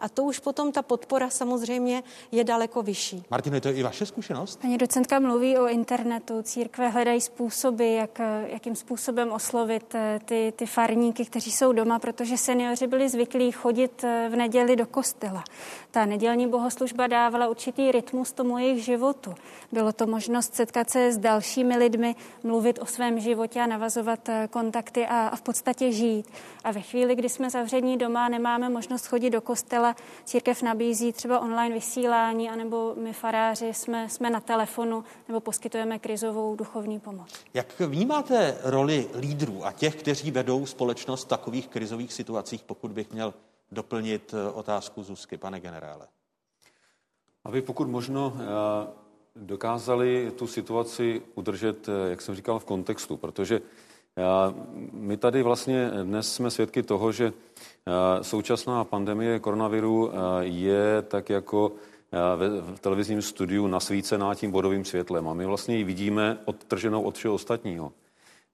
A 0.00 0.08
to 0.08 0.24
už 0.24 0.38
potom 0.38 0.72
ta 0.72 0.82
podpora 0.82 1.30
samozřejmě 1.30 2.02
je 2.32 2.44
daleko 2.44 2.82
vyšší. 2.82 3.24
Martino, 3.30 3.56
je 3.56 3.60
to 3.60 3.68
i 3.68 3.82
vaše 3.82 4.06
zkušenost? 4.06 4.60
Paní 4.60 4.78
docentka 4.78 5.18
mluví 5.18 5.58
o 5.58 5.68
internetu. 5.68 6.42
Církve 6.42 6.88
hledají 6.88 7.20
způsoby, 7.20 7.96
jak, 7.96 8.20
jakým 8.46 8.76
způsobem 8.76 9.32
oslovit 9.32 9.94
eh, 9.94 10.20
ty, 10.24 10.52
ty 10.56 10.66
farníky, 10.66 11.24
kteří 11.24 11.52
jsou 11.52 11.72
doma, 11.72 11.98
protože 11.98 12.36
seniori 12.36 12.86
byli 12.86 13.08
zvyklí 13.08 13.52
chodit 13.52 14.04
eh, 14.04 14.28
v 14.30 14.36
neděli 14.36 14.76
do 14.76 14.86
kostela. 14.86 15.44
Ta 15.90 16.06
nedělní 16.06 16.46
bohoslužba 16.46 17.06
dávala 17.06 17.48
určitý 17.48 17.92
rytmus 17.92 18.32
tomu 18.32 18.58
jejich 18.58 18.84
životu. 18.84 19.34
Bylo 19.72 19.92
to 19.92 20.06
možnost 20.06 20.54
setkat 20.54 20.90
se 20.90 21.12
s 21.12 21.18
dalšími 21.18 21.76
lidmi, 21.76 22.14
mluvit 22.42 22.78
o 22.82 22.86
svém 22.86 23.20
životě 23.20 23.60
a 23.60 23.66
navazovat 23.66 24.28
eh, 24.28 24.48
kontakty 24.50 25.06
a, 25.06 25.28
a 25.28 25.36
v 25.36 25.42
podstatě 25.42 25.92
žít. 25.92 26.26
A 26.64 26.72
ve 26.72 26.80
chvíli, 26.80 27.14
kdy 27.14 27.28
jsme 27.28 27.50
zavření 27.50 27.98
doma, 27.98 28.28
nemáme 28.28 28.68
možnost 28.68 29.06
chodit 29.06 29.30
do 29.32 29.40
kostela, 29.40 29.96
církev 30.24 30.62
nabízí 30.62 31.12
třeba 31.12 31.40
online 31.40 31.74
vysílání, 31.74 32.50
anebo 32.50 32.94
my 32.96 33.12
faráři 33.12 33.74
jsme, 33.74 34.08
jsme 34.08 34.30
na 34.30 34.40
telefonu 34.40 35.04
nebo 35.28 35.40
poskytujeme 35.40 35.98
krizovou 35.98 36.56
duchovní 36.56 37.00
pomoc. 37.00 37.44
Jak 37.54 37.80
vnímáte 37.80 38.58
roli 38.62 39.08
lídrů 39.18 39.66
a 39.66 39.72
těch, 39.72 39.96
kteří 39.96 40.30
vedou 40.30 40.66
společnost 40.66 41.24
v 41.24 41.28
takových 41.28 41.68
krizových 41.68 42.12
situacích, 42.12 42.62
pokud 42.64 42.92
bych 42.92 43.12
měl 43.12 43.34
doplnit 43.72 44.34
eh, 44.34 44.52
otázku 44.52 45.02
Zuzky, 45.02 45.36
pane 45.36 45.60
generále? 45.60 46.06
Aby 47.44 47.62
pokud 47.62 47.88
možno 47.88 48.36
eh, 48.36 49.02
dokázali 49.36 50.32
tu 50.36 50.46
situaci 50.46 51.22
udržet, 51.34 51.88
eh, 51.88 52.10
jak 52.10 52.20
jsem 52.20 52.34
říkal, 52.34 52.58
v 52.58 52.64
kontextu, 52.64 53.16
protože 53.16 53.60
my 54.92 55.16
tady 55.16 55.42
vlastně 55.42 55.90
dnes 56.02 56.34
jsme 56.34 56.50
svědky 56.50 56.82
toho, 56.82 57.12
že 57.12 57.32
současná 58.22 58.84
pandemie 58.84 59.38
koronaviru 59.38 60.12
je 60.40 61.02
tak 61.02 61.30
jako 61.30 61.72
v 62.74 62.80
televizním 62.80 63.22
studiu 63.22 63.66
nasvícená 63.66 64.34
tím 64.34 64.50
bodovým 64.50 64.84
světlem. 64.84 65.28
A 65.28 65.34
my 65.34 65.46
vlastně 65.46 65.76
ji 65.76 65.84
vidíme 65.84 66.38
odtrženou 66.44 67.02
od 67.02 67.16
všeho 67.16 67.34
ostatního. 67.34 67.92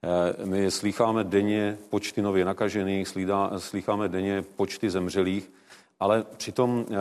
Eh, 0.03 0.47
my 0.47 0.71
slýcháme 0.71 1.25
denně 1.25 1.79
počty 1.91 2.23
nově 2.23 2.45
nakažených, 2.45 3.09
slýcháme 3.59 4.09
denně 4.09 4.43
počty 4.43 4.91
zemřelých, 4.91 5.50
ale 6.00 6.25
přitom 6.37 6.87
eh, 6.91 6.95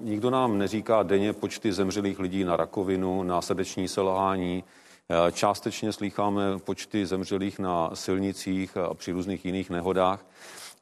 nikdo 0.00 0.30
nám 0.30 0.58
neříká 0.58 1.02
denně 1.02 1.32
počty 1.32 1.72
zemřelých 1.72 2.18
lidí 2.18 2.44
na 2.44 2.56
rakovinu, 2.56 3.22
na 3.22 3.42
srdeční 3.42 3.88
selhání. 3.88 4.64
Eh, 5.08 5.32
částečně 5.32 5.92
slýcháme 5.92 6.58
počty 6.58 7.06
zemřelých 7.06 7.58
na 7.58 7.90
silnicích 7.94 8.76
a 8.76 8.94
při 8.94 9.12
různých 9.12 9.44
jiných 9.44 9.70
nehodách. 9.70 10.26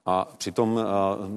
A 0.06 0.28
přitom 0.38 0.80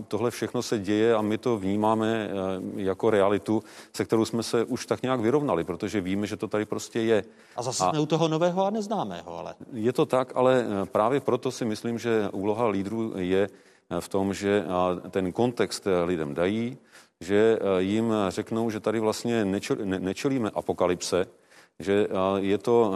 tohle 0.08 0.32
všechno 0.32 0.62
se 0.62 0.80
děje 0.80 1.16
a 1.16 1.22
my 1.22 1.38
to 1.38 1.58
vnímáme 1.58 2.30
jako 2.76 3.10
realitu, 3.10 3.64
se 3.96 4.06
kterou 4.06 4.26
jsme 4.26 4.44
se 4.44 4.64
už 4.64 4.86
tak 4.86 5.02
nějak 5.02 5.20
vyrovnali, 5.20 5.64
protože 5.64 6.02
víme, 6.02 6.28
že 6.28 6.38
to 6.38 6.48
tady 6.48 6.66
prostě 6.66 7.00
je. 7.00 7.24
A 7.56 7.62
zase 7.64 7.84
a 7.84 7.90
jsme 7.90 8.00
u 8.00 8.06
toho 8.06 8.28
nového 8.28 8.66
a 8.66 8.70
neznámého, 8.70 9.38
ale. 9.38 9.56
Je 9.74 9.94
to 9.94 10.06
tak, 10.06 10.32
ale 10.36 10.66
právě 10.92 11.20
proto 11.20 11.52
si 11.52 11.66
myslím, 11.66 12.00
že 12.00 12.30
úloha 12.32 12.68
lídrů 12.68 13.14
je 13.16 13.50
v 14.00 14.10
tom, 14.10 14.34
že 14.34 14.66
ten 15.10 15.32
kontext 15.32 15.88
lidem 16.06 16.34
dají, 16.34 16.78
že 17.22 17.60
jim 17.78 18.14
řeknou, 18.30 18.70
že 18.70 18.80
tady 18.80 19.00
vlastně 19.00 19.46
nečelíme 20.00 20.50
apokalypse, 20.54 21.26
že 21.80 22.08
je 22.38 22.58
to 22.58 22.94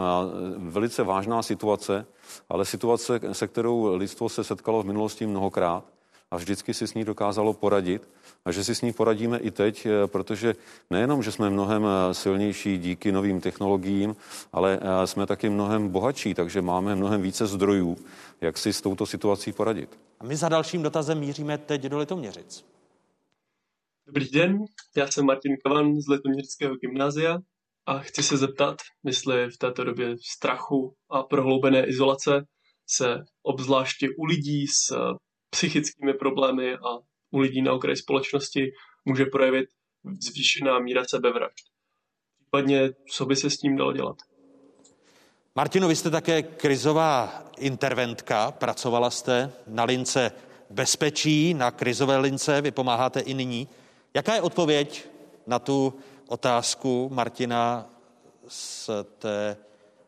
velice 0.56 1.02
vážná 1.02 1.42
situace, 1.42 2.06
ale 2.48 2.64
situace, 2.64 3.20
se 3.32 3.48
kterou 3.48 3.96
lidstvo 3.96 4.28
se 4.28 4.44
setkalo 4.44 4.82
v 4.82 4.86
minulosti 4.86 5.26
mnohokrát 5.26 5.84
a 6.32 6.36
vždycky 6.36 6.74
si 6.74 6.86
s 6.86 6.94
ní 6.94 7.04
dokázalo 7.04 7.52
poradit 7.52 8.08
a 8.44 8.52
že 8.52 8.64
si 8.64 8.74
s 8.74 8.82
ní 8.82 8.92
poradíme 8.92 9.38
i 9.38 9.50
teď, 9.50 9.86
eh, 9.86 10.06
protože 10.06 10.54
nejenom, 10.90 11.22
že 11.22 11.32
jsme 11.32 11.50
mnohem 11.50 11.84
eh, 11.84 12.14
silnější 12.14 12.78
díky 12.78 13.12
novým 13.12 13.40
technologiím, 13.40 14.16
ale 14.52 14.80
eh, 14.82 15.06
jsme 15.06 15.26
taky 15.26 15.50
mnohem 15.50 15.88
bohatší, 15.88 16.34
takže 16.34 16.62
máme 16.62 16.96
mnohem 16.96 17.22
více 17.22 17.46
zdrojů, 17.46 17.96
jak 18.40 18.58
si 18.58 18.72
s 18.72 18.80
touto 18.80 19.06
situací 19.06 19.52
poradit. 19.52 19.98
A 20.20 20.24
my 20.24 20.36
za 20.36 20.48
dalším 20.48 20.82
dotazem 20.82 21.18
míříme 21.18 21.58
teď 21.58 21.82
do 21.82 21.98
Litoměřic. 21.98 22.64
Dobrý 24.06 24.30
den, 24.30 24.64
já 24.96 25.06
jsem 25.06 25.26
Martin 25.26 25.56
Kavan 25.64 26.00
z 26.00 26.08
Litoměřického 26.08 26.76
gymnázia 26.76 27.38
a 27.86 27.98
chci 27.98 28.22
se 28.22 28.36
zeptat, 28.36 28.76
jestli 29.04 29.50
v 29.50 29.58
této 29.58 29.84
době 29.84 30.16
strachu 30.34 30.94
a 31.10 31.22
prohloubené 31.22 31.86
izolace 31.86 32.46
se 32.86 33.24
obzvláště 33.42 34.08
u 34.18 34.24
lidí 34.24 34.66
s 34.66 34.96
psychickými 35.50 36.14
problémy 36.14 36.74
a 36.74 36.98
u 37.30 37.38
lidí 37.38 37.62
na 37.62 37.72
okraji 37.72 37.96
společnosti 37.96 38.70
může 39.04 39.24
projevit 39.24 39.68
zvýšená 40.20 40.78
míra 40.78 41.04
sebevražd. 41.04 41.64
Případně, 42.40 42.90
co 43.10 43.26
by 43.26 43.36
se 43.36 43.50
s 43.50 43.56
tím 43.56 43.76
dalo 43.76 43.92
dělat? 43.92 44.16
Martino, 45.54 45.88
vy 45.88 45.96
jste 45.96 46.10
také 46.10 46.42
krizová 46.42 47.44
interventka, 47.58 48.50
pracovala 48.50 49.10
jste 49.10 49.52
na 49.66 49.84
lince 49.84 50.32
bezpečí, 50.70 51.54
na 51.54 51.70
krizové 51.70 52.16
lince, 52.16 52.60
vy 52.60 52.70
pomáháte 52.70 53.20
i 53.20 53.34
nyní. 53.34 53.68
Jaká 54.14 54.34
je 54.34 54.40
odpověď 54.40 55.08
na 55.46 55.58
tu 55.58 55.94
otázku 56.28 57.10
Martina 57.12 57.86
z, 58.48 58.90
té, 59.18 59.56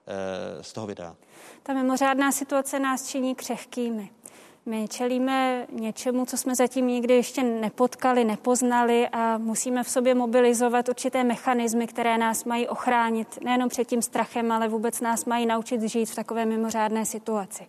eh, 0.06 0.62
z 0.62 0.72
toho 0.72 0.86
videa? 0.86 1.16
Ta 1.62 1.72
mimořádná 1.72 2.32
situace 2.32 2.78
nás 2.78 3.08
činí 3.08 3.34
křehkými. 3.34 4.10
My 4.66 4.88
čelíme 4.88 5.66
něčemu, 5.72 6.26
co 6.26 6.36
jsme 6.36 6.54
zatím 6.54 6.86
nikdy 6.86 7.14
ještě 7.14 7.42
nepotkali, 7.42 8.24
nepoznali 8.24 9.08
a 9.08 9.38
musíme 9.38 9.82
v 9.82 9.90
sobě 9.90 10.14
mobilizovat 10.14 10.88
určité 10.88 11.24
mechanismy, 11.24 11.86
které 11.86 12.18
nás 12.18 12.44
mají 12.44 12.68
ochránit 12.68 13.38
nejenom 13.44 13.68
před 13.68 13.88
tím 13.88 14.02
strachem, 14.02 14.52
ale 14.52 14.68
vůbec 14.68 15.00
nás 15.00 15.24
mají 15.24 15.46
naučit 15.46 15.82
žít 15.82 16.10
v 16.10 16.14
takové 16.14 16.46
mimořádné 16.46 17.04
situaci. 17.06 17.66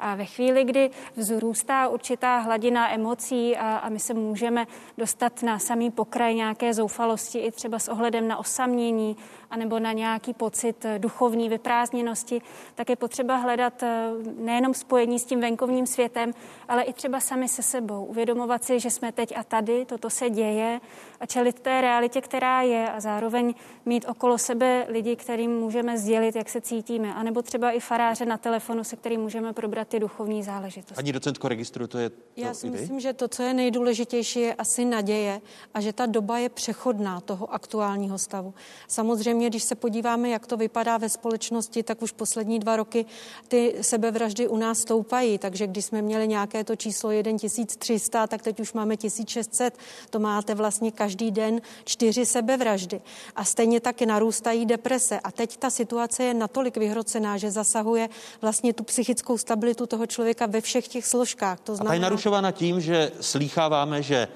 A 0.00 0.14
ve 0.14 0.24
chvíli, 0.24 0.64
kdy 0.64 0.90
vzrůstá 1.16 1.88
určitá 1.88 2.38
hladina 2.38 2.92
emocí 2.92 3.56
a, 3.56 3.76
a 3.76 3.88
my 3.88 3.98
se 3.98 4.14
můžeme 4.14 4.66
dostat 4.98 5.42
na 5.42 5.58
samý 5.58 5.90
pokraj 5.90 6.34
nějaké 6.34 6.74
zoufalosti 6.74 7.38
i 7.38 7.50
třeba 7.50 7.78
s 7.78 7.88
ohledem 7.88 8.28
na 8.28 8.36
osamění 8.36 9.16
anebo 9.50 9.78
na 9.78 9.92
nějaký 9.92 10.34
pocit 10.34 10.86
duchovní 10.98 11.48
vyprázdněnosti, 11.48 12.42
tak 12.74 12.90
je 12.90 12.96
potřeba 12.96 13.36
hledat 13.36 13.82
eh, 13.82 14.10
nejenom 14.38 14.74
spojení 14.74 15.18
s 15.18 15.24
tím 15.24 15.40
venkovním 15.40 15.86
světem, 15.86 16.32
ale 16.68 16.82
i 16.82 16.92
třeba 16.92 17.20
sami 17.20 17.48
se 17.48 17.62
sebou. 17.62 18.04
Uvědomovat 18.04 18.64
si, 18.64 18.80
že 18.80 18.90
jsme 18.90 19.12
teď 19.12 19.32
a 19.36 19.44
tady, 19.44 19.84
toto 19.84 20.10
se 20.10 20.30
děje 20.30 20.80
a 21.20 21.26
čelit 21.26 21.60
té 21.60 21.80
realitě, 21.80 22.20
která 22.20 22.62
je 22.62 22.90
a 22.90 23.00
zároveň 23.00 23.54
mít 23.84 24.04
okolo 24.08 24.38
sebe 24.38 24.86
lidi, 24.88 25.16
kterým 25.16 25.50
můžeme 25.50 25.98
sdělit, 25.98 26.36
jak 26.36 26.48
se 26.48 26.60
cítíme. 26.60 27.14
A 27.14 27.22
nebo 27.22 27.42
třeba 27.42 27.70
i 27.70 27.80
faráře 27.80 28.24
na 28.24 28.36
telefonu, 28.38 28.84
se 28.84 28.96
kterým 28.96 29.20
můžeme 29.20 29.52
probrat 29.52 29.88
ty 29.88 30.00
duchovní 30.00 30.42
záležitosti. 30.42 30.98
Ani 30.98 31.12
docentko 31.12 31.48
registru, 31.48 31.86
to 31.86 31.98
je 31.98 32.10
to 32.10 32.16
Já 32.36 32.54
si 32.54 32.70
myslím, 32.70 33.00
že 33.00 33.12
to, 33.12 33.28
co 33.28 33.42
je 33.42 33.54
nejdůležitější, 33.54 34.40
je 34.40 34.54
asi 34.54 34.84
naděje 34.84 35.40
a 35.74 35.80
že 35.80 35.92
ta 35.92 36.06
doba 36.06 36.38
je 36.38 36.48
přechodná 36.48 37.20
toho 37.20 37.54
aktuálního 37.54 38.18
stavu. 38.18 38.54
Samozřejmě, 38.88 39.39
když 39.48 39.62
se 39.62 39.74
podíváme, 39.74 40.28
jak 40.28 40.46
to 40.46 40.56
vypadá 40.56 40.96
ve 40.96 41.08
společnosti, 41.08 41.82
tak 41.82 42.02
už 42.02 42.12
poslední 42.12 42.58
dva 42.58 42.76
roky 42.76 43.06
ty 43.48 43.74
sebevraždy 43.80 44.48
u 44.48 44.56
nás 44.56 44.78
stoupají, 44.78 45.38
takže 45.38 45.66
když 45.66 45.84
jsme 45.84 46.02
měli 46.02 46.28
nějaké 46.28 46.64
to 46.64 46.76
číslo 46.76 47.10
1300, 47.12 48.26
tak 48.26 48.42
teď 48.42 48.60
už 48.60 48.72
máme 48.72 48.96
1600. 48.96 49.78
To 50.10 50.18
máte 50.18 50.54
vlastně 50.54 50.90
každý 50.90 51.30
den 51.30 51.60
čtyři 51.84 52.26
sebevraždy. 52.26 53.00
A 53.36 53.44
stejně 53.44 53.80
taky 53.80 54.06
narůstají 54.06 54.66
deprese. 54.66 55.20
A 55.20 55.30
teď 55.30 55.56
ta 55.56 55.70
situace 55.70 56.24
je 56.24 56.34
natolik 56.34 56.76
vyhrocená, 56.76 57.36
že 57.36 57.50
zasahuje 57.50 58.08
vlastně 58.40 58.72
tu 58.72 58.84
psychickou 58.84 59.38
stabilitu 59.38 59.86
toho 59.86 60.06
člověka 60.06 60.46
ve 60.46 60.60
všech 60.60 60.88
těch 60.88 61.06
složkách. 61.06 61.60
To 61.60 61.76
znamená... 61.76 61.90
A 61.90 61.92
ta 61.92 61.94
je 61.94 62.00
narušována 62.00 62.50
tím, 62.52 62.80
že 62.80 63.12
slýcháváme, 63.20 64.02
že 64.02 64.28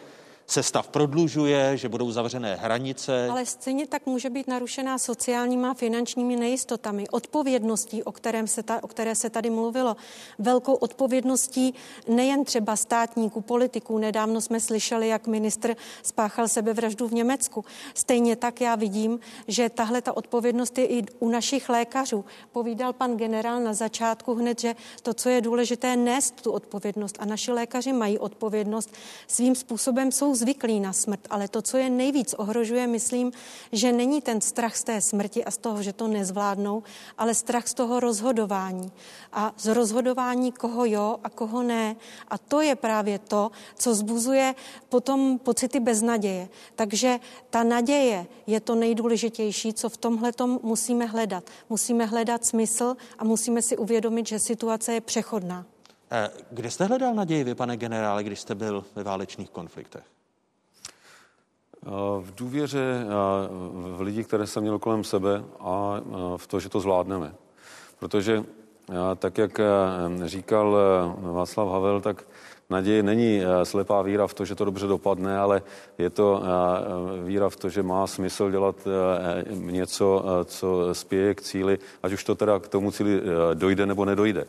se 0.47 0.63
stav 0.63 0.89
prodlužuje, 0.89 1.77
že 1.77 1.89
budou 1.89 2.11
zavřené 2.11 2.55
hranice. 2.55 3.29
Ale 3.31 3.47
stejně 3.47 3.87
tak 3.87 4.07
může 4.07 4.31
být 4.31 4.49
narušená 4.49 4.99
sociálníma 4.99 5.71
a 5.71 5.75
finančními 5.75 6.37
nejistotami, 6.37 7.09
odpovědností, 7.09 8.03
o, 8.03 8.13
kterém 8.13 8.47
se 8.47 8.63
ta, 8.63 8.83
o 8.83 8.87
které 8.89 9.15
se 9.15 9.31
tady 9.31 9.51
mluvilo, 9.51 9.97
velkou 10.39 10.75
odpovědností 10.75 11.75
nejen 12.09 12.45
třeba 12.45 12.77
státníků, 12.77 13.41
politiků. 13.41 13.99
Nedávno 13.99 14.41
jsme 14.41 14.61
slyšeli, 14.61 15.09
jak 15.09 15.27
ministr 15.27 15.75
spáchal 16.03 16.49
sebevraždu 16.49 17.09
v 17.09 17.13
Německu. 17.13 17.65
Stejně 17.95 18.37
tak 18.37 18.61
já 18.61 18.75
vidím, 18.75 19.21
že 19.49 19.69
tahle 19.69 20.03
ta 20.03 20.17
odpovědnost 20.17 20.79
je 20.79 20.87
i 20.87 21.05
u 21.19 21.29
našich 21.29 21.69
lékařů. 21.69 22.25
Povídal 22.53 22.93
pan 22.93 23.17
generál 23.17 23.61
na 23.61 23.75
začátku 23.75 24.35
hned, 24.35 24.61
že 24.61 24.75
to, 25.03 25.15
co 25.15 25.29
je 25.29 25.41
důležité, 25.41 25.97
nést 25.97 26.43
tu 26.43 26.53
odpovědnost. 26.53 27.17
A 27.19 27.25
naši 27.25 27.53
lékaři 27.53 27.93
mají 27.93 28.19
odpovědnost. 28.19 28.93
Svým 29.27 29.55
způsobem 29.55 30.13
jsou 30.13 30.34
zvyklí 30.35 30.81
na 30.81 30.93
smrt, 30.93 31.21
ale 31.31 31.49
to, 31.49 31.63
co 31.63 31.77
je 31.77 31.91
nejvíc 31.91 32.35
ohrožuje, 32.35 32.87
myslím, 32.87 33.33
že 33.73 33.93
není 33.93 34.23
ten 34.23 34.41
strach 34.41 34.77
z 34.77 34.85
té 34.85 35.01
smrti 35.01 35.45
a 35.45 35.51
z 35.51 35.59
toho, 35.59 35.83
že 35.83 35.93
to 35.93 36.09
nezvládnou, 36.09 36.83
ale 37.19 37.35
strach 37.35 37.69
z 37.69 37.75
toho 37.75 38.01
rozhodování. 38.01 38.93
A 39.33 39.53
z 39.59 39.67
rozhodování, 39.67 40.53
koho 40.53 40.85
jo 40.85 41.17
a 41.25 41.31
koho 41.31 41.63
ne. 41.63 41.97
A 42.29 42.39
to 42.39 42.61
je 42.61 42.77
právě 42.77 43.19
to, 43.19 43.51
co 43.79 43.95
zbuzuje 43.95 44.55
potom 44.89 45.39
pocity 45.39 45.81
beznaděje. 45.81 46.49
Takže 46.77 47.21
ta 47.51 47.63
naděje 47.63 48.27
je 48.47 48.61
to 48.61 48.75
nejdůležitější, 48.75 49.73
co 49.73 49.89
v 49.89 49.97
tomhle 49.97 50.33
musíme 50.63 51.07
hledat. 51.07 51.51
Musíme 51.69 52.07
hledat 52.07 52.45
smysl 52.45 52.97
a 53.19 53.25
musíme 53.25 53.63
si 53.63 53.77
uvědomit, 53.77 54.27
že 54.27 54.39
situace 54.39 54.93
je 54.93 55.01
přechodná. 55.01 55.67
Eh, 56.11 56.31
kde 56.51 56.71
jste 56.71 56.85
hledal 56.85 57.15
naději 57.15 57.45
vy, 57.45 57.55
pane 57.55 57.77
generále, 57.77 58.25
když 58.25 58.41
jste 58.41 58.55
byl 58.55 58.85
ve 58.95 59.03
válečných 59.03 59.51
konfliktech? 59.51 60.14
V 62.21 62.35
důvěře 62.37 63.07
v 63.97 64.01
lidi, 64.01 64.25
které 64.25 64.47
jsem 64.47 64.63
měl 64.63 64.79
kolem 64.79 65.05
sebe 65.05 65.45
a 65.61 66.01
v 66.37 66.47
to, 66.47 66.61
že 66.61 66.69
to 66.69 66.81
zvládneme. 66.81 67.35
Protože 67.99 68.45
tak, 69.19 69.39
jak 69.39 69.61
říkal 70.25 70.77
Václav 71.19 71.69
Havel, 71.69 72.01
tak 72.01 72.27
naděje 72.71 73.03
není 73.03 73.43
slepá 73.63 74.03
víra 74.03 74.27
v 74.27 74.35
to, 74.35 74.45
že 74.45 74.55
to 74.55 74.65
dobře 74.65 74.87
dopadne, 74.87 75.39
ale 75.39 75.63
je 75.99 76.11
to 76.11 76.43
víra 77.25 77.49
v 77.49 77.57
to, 77.57 77.69
že 77.69 77.83
má 77.83 78.07
smysl 78.07 78.51
dělat 78.51 78.77
něco, 79.51 80.25
co 80.45 80.89
spěje 80.93 81.35
k 81.35 81.43
cíli, 81.43 81.79
ať 82.03 82.13
už 82.13 82.25
to 82.25 82.35
teda 82.35 82.59
k 82.59 82.69
tomu 82.69 82.91
cíli 82.91 83.21
dojde 83.55 83.87
nebo 83.87 84.05
nedojde. 84.05 84.45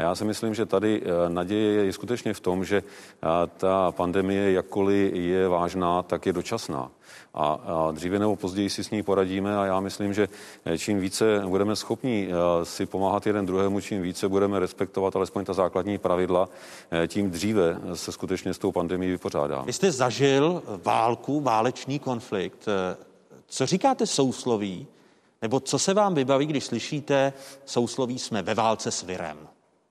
A 0.00 0.02
já 0.02 0.14
si 0.14 0.24
myslím, 0.24 0.54
že 0.54 0.66
tady 0.66 1.02
eh, 1.04 1.30
naděje 1.30 1.84
je 1.84 1.92
skutečně 1.92 2.34
v 2.34 2.40
tom, 2.40 2.64
že 2.64 2.82
eh, 2.82 3.26
ta 3.56 3.92
pandemie, 3.92 4.52
jakkoliv 4.52 5.14
je 5.14 5.48
vážná, 5.48 6.02
tak 6.02 6.26
je 6.26 6.32
dočasná. 6.32 6.90
A, 7.34 7.58
dříve 7.92 8.18
nebo 8.18 8.36
později 8.36 8.70
si 8.70 8.84
s 8.84 8.90
ní 8.90 9.02
poradíme 9.02 9.58
a 9.58 9.64
já 9.64 9.80
myslím, 9.80 10.14
že 10.14 10.28
eh, 10.64 10.78
čím 10.78 11.00
více 11.00 11.42
budeme 11.46 11.76
schopni 11.76 12.28
si 12.62 12.86
pomáhat 12.86 13.26
jeden 13.26 13.46
druhému, 13.46 13.80
čím 13.80 14.02
více 14.02 14.28
budeme 14.28 14.58
respektovat 14.58 15.16
alespoň 15.16 15.44
ta 15.44 15.52
základní 15.52 15.98
pravidla, 15.98 16.48
tím 17.06 17.30
dříve 17.30 17.80
se 17.94 18.12
skutečně 18.12 18.54
s 18.54 18.58
tou 18.58 18.72
pandemí 18.72 19.10
vypořádáme. 19.10 19.66
Vy 19.66 19.72
jste 19.72 19.92
zažil 19.92 20.62
válku, 20.84 21.40
válečný 21.40 21.98
konflikt. 21.98 22.66
Co 23.46 23.66
říkáte 23.66 24.06
sousloví? 24.06 24.86
Nebo 25.42 25.60
co 25.60 25.78
se 25.78 25.94
vám 25.94 26.14
vybaví, 26.14 26.46
když 26.46 26.64
slyšíte 26.64 27.32
sousloví 27.64 28.18
jsme 28.18 28.42
ve 28.42 28.54
válce 28.54 28.90
s 28.90 29.02
virem? 29.02 29.36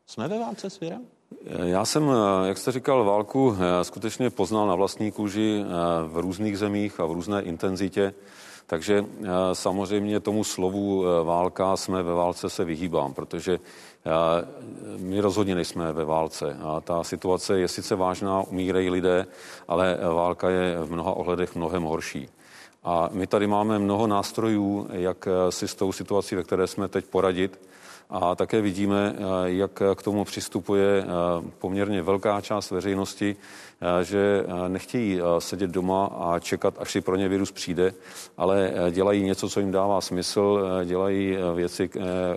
Jsme 0.07 0.27
ve 0.27 0.39
válce 0.39 0.69
s 0.69 0.79
virem? 0.79 1.01
Já 1.63 1.85
jsem, 1.85 2.11
jak 2.45 2.57
jste 2.57 2.71
říkal, 2.71 3.05
válku 3.05 3.55
eh, 3.55 3.83
skutečně 3.83 4.29
poznal 4.29 4.67
na 4.67 4.75
vlastní 4.75 5.11
kůži 5.11 5.63
eh, 5.63 5.67
v 6.07 6.17
různých 6.17 6.57
zemích 6.57 6.99
a 6.99 7.05
v 7.05 7.11
různé 7.11 7.41
intenzitě. 7.41 8.13
Takže 8.65 9.05
eh, 9.05 9.27
samozřejmě 9.53 10.19
tomu 10.19 10.43
slovu 10.43 11.05
válka 11.23 11.77
jsme 11.77 12.03
ve 12.03 12.13
válce 12.13 12.49
se 12.49 12.65
vyhýbám, 12.65 13.13
protože 13.13 13.59
my 14.97 15.19
rozhodně 15.19 15.55
nejsme 15.55 15.93
ve 15.93 16.05
válce. 16.05 16.57
A 16.63 16.81
ta 16.81 17.03
situace 17.03 17.59
je 17.59 17.67
sice 17.67 17.95
vážná, 17.95 18.41
umírají 18.41 18.89
lidé, 18.89 19.25
ale 19.67 19.97
válka 20.13 20.49
je 20.49 20.77
v 20.83 20.91
mnoha 20.91 21.11
ohledech 21.11 21.55
mnohem 21.55 21.83
horší. 21.83 22.29
A 22.83 23.09
my 23.11 23.27
tady 23.27 23.47
máme 23.47 23.79
mnoho 23.79 24.07
nástrojů, 24.07 24.87
jak 24.91 25.27
si 25.49 25.67
s 25.67 25.75
tou 25.75 25.91
situací, 25.91 26.35
ve 26.35 26.43
které 26.43 26.67
jsme 26.67 26.87
teď 26.87 27.05
poradit. 27.05 27.59
A 28.09 28.35
také 28.35 28.61
vidíme, 28.61 29.15
eh, 29.15 29.21
jak 29.45 29.81
k 29.95 30.03
tomu 30.03 30.25
přistupuje 30.25 31.03
eh, 31.03 31.05
poměrně 31.59 32.01
velká 32.01 32.41
část 32.41 32.71
veřejnosti, 32.71 33.35
eh, 33.81 34.03
že 34.03 34.45
nechtějí 34.67 35.19
sedět 35.39 35.69
doma 35.69 36.05
a 36.05 36.39
čekat, 36.39 36.73
až 36.79 36.91
si 36.91 37.01
pro 37.01 37.15
ně 37.15 37.29
virus 37.29 37.51
přijde, 37.51 37.93
ale 38.37 38.73
dělají 38.91 39.23
něco, 39.23 39.49
co 39.49 39.59
jim 39.59 39.71
dává 39.71 40.01
smysl, 40.01 40.61
dělají 40.85 41.37
věci, 41.55 41.89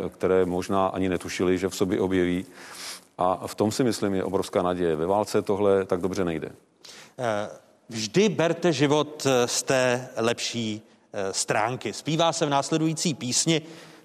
které 0.09 0.45
možná 0.45 0.87
ani 0.87 1.09
netušili, 1.09 1.59
že 1.59 1.69
v 1.69 1.77
sobě 1.77 2.01
objeví. 2.01 2.47
A 3.19 3.47
v 3.47 3.55
tom 3.55 3.73
si 3.73 3.85
myslím 3.85 4.15
je 4.15 4.25
obrovská 4.25 4.63
naděje. 4.63 4.97
Ve 4.97 5.07
válce 5.07 5.43
tohle 5.43 5.85
tak 5.85 6.01
dobře 6.01 6.25
nejde. 6.25 6.53
Vždy 7.89 8.29
berte 8.29 8.73
život 8.73 9.27
z 9.47 9.63
té 9.63 10.09
lepší 10.17 10.83
stránky. 11.31 11.93
Zpívá 11.93 12.33
se 12.33 12.47
v 12.47 12.51
následující 12.51 13.15
písni, 13.15 13.63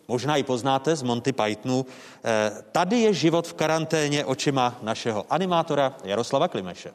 možná 0.08 0.36
ji 0.36 0.44
poznáte 0.44 0.96
z 0.96 1.04
Monty 1.04 1.34
Pythonu. 1.34 1.86
Tady 2.72 3.00
je 3.00 3.14
život 3.14 3.48
v 3.48 3.54
karanténě 3.54 4.26
očima 4.26 4.80
našeho 4.82 5.26
animátora 5.30 5.98
Jaroslava 6.04 6.48
Klimeše. 6.48 6.94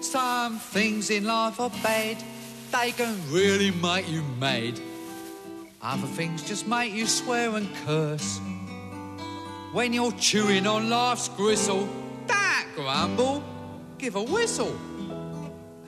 Some 0.00 0.58
things 0.72 1.10
in 1.10 1.26
life 1.26 1.62
are 1.62 1.74
bad, 1.82 2.16
they 2.70 2.92
can 2.92 3.14
really 3.32 3.70
make 3.70 4.08
you 4.08 4.22
mad. 4.38 4.80
Other 5.82 6.08
things 6.16 6.42
just 6.42 6.66
make 6.66 6.90
you 6.90 7.06
swear 7.06 7.54
and 7.54 7.68
curse. 7.86 8.40
When 9.72 9.92
you're 9.92 10.16
chewing 10.18 10.66
on 10.66 10.88
life's 10.90 11.28
gristle, 11.36 11.86
that 12.26 12.64
grumble, 12.74 13.42
give 13.98 14.16
a 14.16 14.22
whistle. 14.22 14.72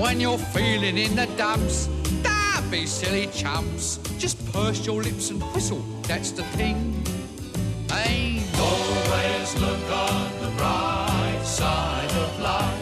When 0.00 0.18
you're 0.20 0.38
feeling 0.38 0.98
in 0.98 1.14
the 1.14 1.26
dumps, 1.36 1.88
don't 2.22 2.68
be 2.68 2.84
silly 2.84 3.28
chumps. 3.28 3.98
Just 4.18 4.44
purse 4.52 4.84
your 4.84 5.00
lips 5.02 5.30
and 5.30 5.40
whistle, 5.54 5.84
that's 6.02 6.32
the 6.32 6.42
thing. 6.58 7.02
Ain't 7.92 8.44
always 8.58 9.54
look 9.60 9.90
on 9.90 10.30
the 10.40 10.50
bright 10.56 11.42
side 11.44 12.10
of 12.10 12.40
life. 12.40 12.80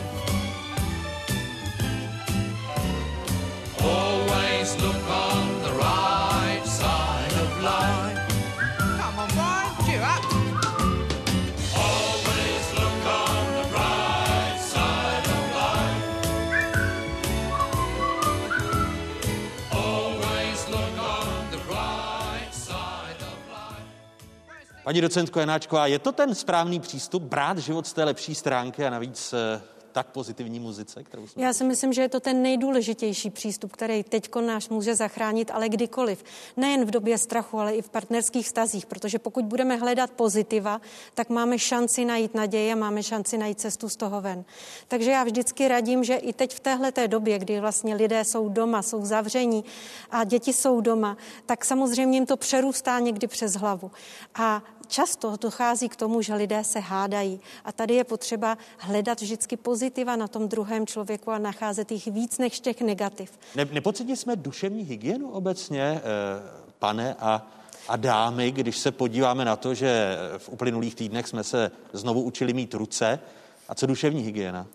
Always 3.82 4.74
look 4.82 5.10
on 5.10 5.31
Paní 24.84 25.00
docentko 25.00 25.40
Janáčková, 25.40 25.86
je 25.86 25.98
to 25.98 26.12
ten 26.12 26.34
správný 26.34 26.80
přístup 26.80 27.22
brát 27.22 27.58
život 27.58 27.86
z 27.86 27.92
té 27.92 28.04
lepší 28.04 28.34
stránky 28.34 28.86
a 28.86 28.90
navíc 28.90 29.32
eh, 29.32 29.62
tak 29.92 30.06
pozitivní 30.06 30.60
muzice, 30.60 31.04
kterou 31.04 31.26
jsme... 31.26 31.42
Já 31.42 31.52
si 31.52 31.64
myslím, 31.64 31.92
že 31.92 32.02
je 32.02 32.08
to 32.08 32.20
ten 32.20 32.42
nejdůležitější 32.42 33.30
přístup, 33.30 33.72
který 33.72 34.02
teď 34.02 34.34
náš 34.46 34.68
může 34.68 34.94
zachránit, 34.94 35.50
ale 35.54 35.68
kdykoliv. 35.68 36.24
Nejen 36.56 36.84
v 36.84 36.90
době 36.90 37.18
strachu, 37.18 37.58
ale 37.58 37.74
i 37.74 37.82
v 37.82 37.88
partnerských 37.88 38.48
stazích, 38.48 38.86
protože 38.86 39.18
pokud 39.18 39.44
budeme 39.44 39.76
hledat 39.76 40.10
pozitiva, 40.10 40.80
tak 41.14 41.28
máme 41.28 41.58
šanci 41.58 42.04
najít 42.04 42.34
naději 42.34 42.72
a 42.72 42.76
máme 42.76 43.02
šanci 43.02 43.38
najít 43.38 43.60
cestu 43.60 43.88
z 43.88 43.96
toho 43.96 44.20
ven. 44.20 44.44
Takže 44.88 45.10
já 45.10 45.24
vždycky 45.24 45.68
radím, 45.68 46.04
že 46.04 46.14
i 46.14 46.32
teď 46.32 46.54
v 46.54 46.60
téhle 46.60 46.92
době, 47.06 47.38
kdy 47.38 47.60
vlastně 47.60 47.94
lidé 47.94 48.24
jsou 48.24 48.48
doma, 48.48 48.82
jsou 48.82 49.04
zavření 49.04 49.64
a 50.10 50.24
děti 50.24 50.52
jsou 50.52 50.80
doma, 50.80 51.16
tak 51.46 51.64
samozřejmě 51.64 52.16
jim 52.16 52.26
to 52.26 52.36
přerůstá 52.36 52.98
někdy 52.98 53.26
přes 53.26 53.54
hlavu. 53.54 53.90
A 54.34 54.62
často 54.92 55.36
dochází 55.40 55.88
k 55.88 55.96
tomu, 55.96 56.22
že 56.22 56.34
lidé 56.34 56.64
se 56.64 56.80
hádají. 56.80 57.40
A 57.64 57.72
tady 57.72 57.94
je 57.94 58.04
potřeba 58.04 58.58
hledat 58.78 59.20
vždycky 59.20 59.56
pozitiva 59.56 60.16
na 60.16 60.28
tom 60.28 60.48
druhém 60.48 60.86
člověku 60.86 61.30
a 61.30 61.38
nacházet 61.38 61.92
jich 61.92 62.06
víc 62.06 62.38
než 62.38 62.60
těch 62.60 62.80
negativ. 62.80 63.30
Ne, 63.54 63.64
nepocitli 63.64 64.16
jsme 64.16 64.36
duševní 64.36 64.82
hygienu 64.82 65.30
obecně, 65.30 65.82
eh, 65.82 66.00
pane 66.78 67.14
a 67.14 67.46
a 67.88 67.96
dámy, 67.96 68.50
když 68.50 68.78
se 68.78 68.90
podíváme 68.90 69.44
na 69.44 69.56
to, 69.56 69.74
že 69.74 70.16
v 70.38 70.48
uplynulých 70.48 70.94
týdnech 70.94 71.28
jsme 71.28 71.44
se 71.44 71.70
znovu 71.92 72.22
učili 72.22 72.52
mít 72.52 72.74
ruce, 72.74 73.18
a 73.68 73.74
co 73.74 73.86
duševní 73.86 74.22
hygiena? 74.22 74.66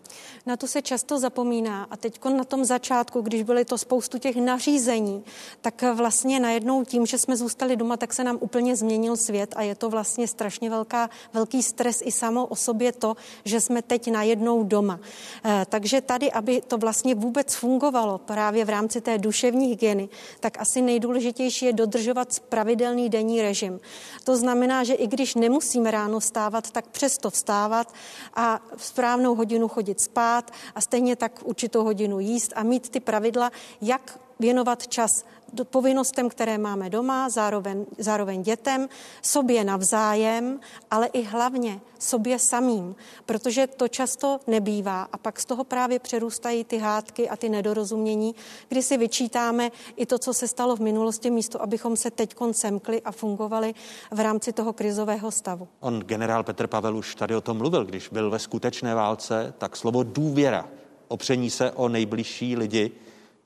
Na 0.47 0.57
to 0.57 0.67
se 0.67 0.81
často 0.81 1.19
zapomíná 1.19 1.87
a 1.91 1.97
teď 1.97 2.25
na 2.25 2.43
tom 2.43 2.65
začátku, 2.65 3.21
když 3.21 3.43
byly 3.43 3.65
to 3.65 3.77
spoustu 3.77 4.17
těch 4.17 4.35
nařízení, 4.35 5.23
tak 5.61 5.83
vlastně 5.93 6.39
najednou 6.39 6.83
tím, 6.83 7.05
že 7.05 7.17
jsme 7.17 7.37
zůstali 7.37 7.75
doma, 7.75 7.97
tak 7.97 8.13
se 8.13 8.23
nám 8.23 8.37
úplně 8.39 8.75
změnil 8.75 9.17
svět 9.17 9.53
a 9.57 9.61
je 9.61 9.75
to 9.75 9.89
vlastně 9.89 10.27
strašně 10.27 10.69
velká, 10.69 11.09
velký 11.33 11.63
stres 11.63 12.01
i 12.05 12.11
samo 12.11 12.45
o 12.45 12.55
sobě 12.55 12.91
to, 12.91 13.15
že 13.45 13.61
jsme 13.61 13.81
teď 13.81 14.11
najednou 14.11 14.63
doma. 14.63 14.99
Eh, 15.45 15.65
takže 15.69 16.01
tady, 16.01 16.31
aby 16.31 16.61
to 16.61 16.77
vlastně 16.77 17.15
vůbec 17.15 17.55
fungovalo 17.55 18.17
právě 18.17 18.65
v 18.65 18.69
rámci 18.69 19.01
té 19.01 19.17
duševní 19.17 19.67
hygieny, 19.67 20.09
tak 20.39 20.61
asi 20.61 20.81
nejdůležitější 20.81 21.65
je 21.65 21.73
dodržovat 21.73 22.39
pravidelný 22.39 23.09
denní 23.09 23.41
režim. 23.41 23.79
To 24.23 24.37
znamená, 24.37 24.83
že 24.83 24.93
i 24.93 25.07
když 25.07 25.35
nemusíme 25.35 25.91
ráno 25.91 26.19
vstávat, 26.19 26.71
tak 26.71 26.87
přesto 26.87 27.29
vstávat 27.29 27.93
a 28.33 28.59
v 28.75 28.85
správnou 28.85 29.35
hodinu 29.35 29.67
chodit 29.67 30.01
spát, 30.01 30.36
spát 30.37 30.51
a 30.75 30.81
stejně 30.81 31.15
tak 31.15 31.39
určitou 31.43 31.83
hodinu 31.83 32.19
jíst 32.19 32.53
a 32.55 32.63
mít 32.63 32.89
ty 32.89 32.99
pravidla, 32.99 33.51
jak 33.81 34.19
věnovat 34.39 34.87
čas 34.87 35.25
povinnostem, 35.63 36.29
které 36.29 36.57
máme 36.57 36.89
doma, 36.89 37.29
zároveň, 37.29 37.85
zároveň 37.97 38.41
dětem, 38.41 38.89
sobě 39.21 39.63
navzájem, 39.63 40.59
ale 40.91 41.07
i 41.07 41.23
hlavně 41.23 41.79
sobě 41.99 42.39
samým, 42.39 42.95
protože 43.25 43.67
to 43.67 43.87
často 43.87 44.39
nebývá 44.47 45.07
a 45.11 45.17
pak 45.17 45.39
z 45.39 45.45
toho 45.45 45.63
právě 45.63 45.99
přerůstají 45.99 46.63
ty 46.63 46.77
hádky 46.77 47.29
a 47.29 47.35
ty 47.35 47.49
nedorozumění, 47.49 48.35
kdy 48.69 48.83
si 48.83 48.97
vyčítáme 48.97 49.71
i 49.95 50.05
to, 50.05 50.19
co 50.19 50.33
se 50.33 50.47
stalo 50.47 50.75
v 50.75 50.79
minulosti, 50.79 51.29
místo 51.29 51.61
abychom 51.61 51.97
se 51.97 52.11
teď 52.11 52.35
semkli 52.51 53.01
a 53.01 53.11
fungovali 53.11 53.73
v 54.11 54.19
rámci 54.19 54.53
toho 54.53 54.73
krizového 54.73 55.31
stavu. 55.31 55.67
On, 55.79 55.99
generál 55.99 56.43
Petr 56.43 56.67
Pavel, 56.67 56.97
už 56.97 57.15
tady 57.15 57.35
o 57.35 57.41
tom 57.41 57.57
mluvil, 57.57 57.85
když 57.85 58.09
byl 58.09 58.29
ve 58.29 58.39
skutečné 58.39 58.95
válce, 58.95 59.53
tak 59.57 59.75
slovo 59.75 60.03
důvěra, 60.03 60.69
opření 61.07 61.49
se 61.49 61.71
o 61.71 61.89
nejbližší 61.89 62.55
lidi, 62.55 62.91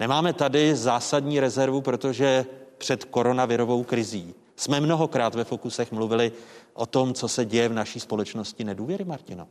Nemáme 0.02 0.34
tady 0.34 0.76
zásadní 0.76 1.40
rezervu, 1.40 1.82
protože 1.82 2.46
před 2.78 3.04
koronavirovou 3.04 3.84
krizí 3.84 4.34
jsme 4.56 4.80
mnohokrát 4.80 5.36
ve 5.36 5.44
fokusech 5.44 5.92
mluvili 5.92 6.32
o 6.74 6.86
tom, 6.86 7.14
co 7.14 7.28
se 7.28 7.46
děje 7.46 7.70
v 7.70 7.74
naší 7.74 8.00
společnosti 8.00 8.64
nedůvěry, 8.64 9.04
Martino. 9.06 9.48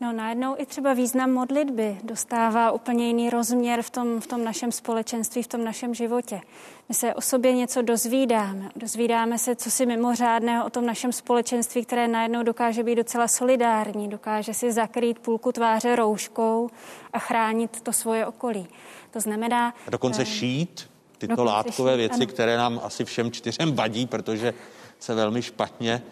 No 0.00 0.12
najednou 0.12 0.54
i 0.58 0.66
třeba 0.66 0.92
význam 0.92 1.32
modlitby 1.32 1.98
dostává 2.04 2.70
úplně 2.70 3.06
jiný 3.06 3.30
rozměr 3.30 3.82
v 3.82 3.90
tom, 3.90 4.20
v 4.20 4.26
tom 4.26 4.44
našem 4.44 4.72
společenství, 4.72 5.42
v 5.42 5.46
tom 5.46 5.64
našem 5.64 5.94
životě. 5.94 6.40
My 6.88 6.94
se 6.94 7.14
o 7.14 7.20
sobě 7.20 7.52
něco 7.52 7.82
dozvídáme. 7.82 8.70
Dozvídáme 8.76 9.38
se, 9.38 9.56
co 9.56 9.70
si 9.70 9.86
mimořádného 9.86 10.66
o 10.66 10.70
tom 10.70 10.86
našem 10.86 11.12
společenství, 11.12 11.84
které 11.84 12.08
najednou 12.08 12.42
dokáže 12.42 12.82
být 12.82 12.94
docela 12.94 13.28
solidární, 13.28 14.08
dokáže 14.08 14.54
si 14.54 14.72
zakrýt 14.72 15.18
půlku 15.18 15.52
tváře 15.52 15.96
rouškou 15.96 16.70
a 17.12 17.18
chránit 17.18 17.80
to 17.80 17.92
svoje 17.92 18.26
okolí. 18.26 18.68
To 19.14 19.20
znamená... 19.20 19.74
A 19.86 19.90
dokonce 19.90 20.22
eh, 20.22 20.26
šít 20.26 20.90
tyto 21.18 21.32
dokonce 21.32 21.52
látkové 21.52 21.92
šít, 21.92 21.96
věci, 21.96 22.14
ano. 22.14 22.26
které 22.26 22.56
nám 22.56 22.80
asi 22.82 23.04
všem 23.04 23.32
čtyřem 23.32 23.74
vadí, 23.74 24.06
protože 24.06 24.54
se 24.98 25.14
velmi 25.14 25.42
špatně 25.42 26.02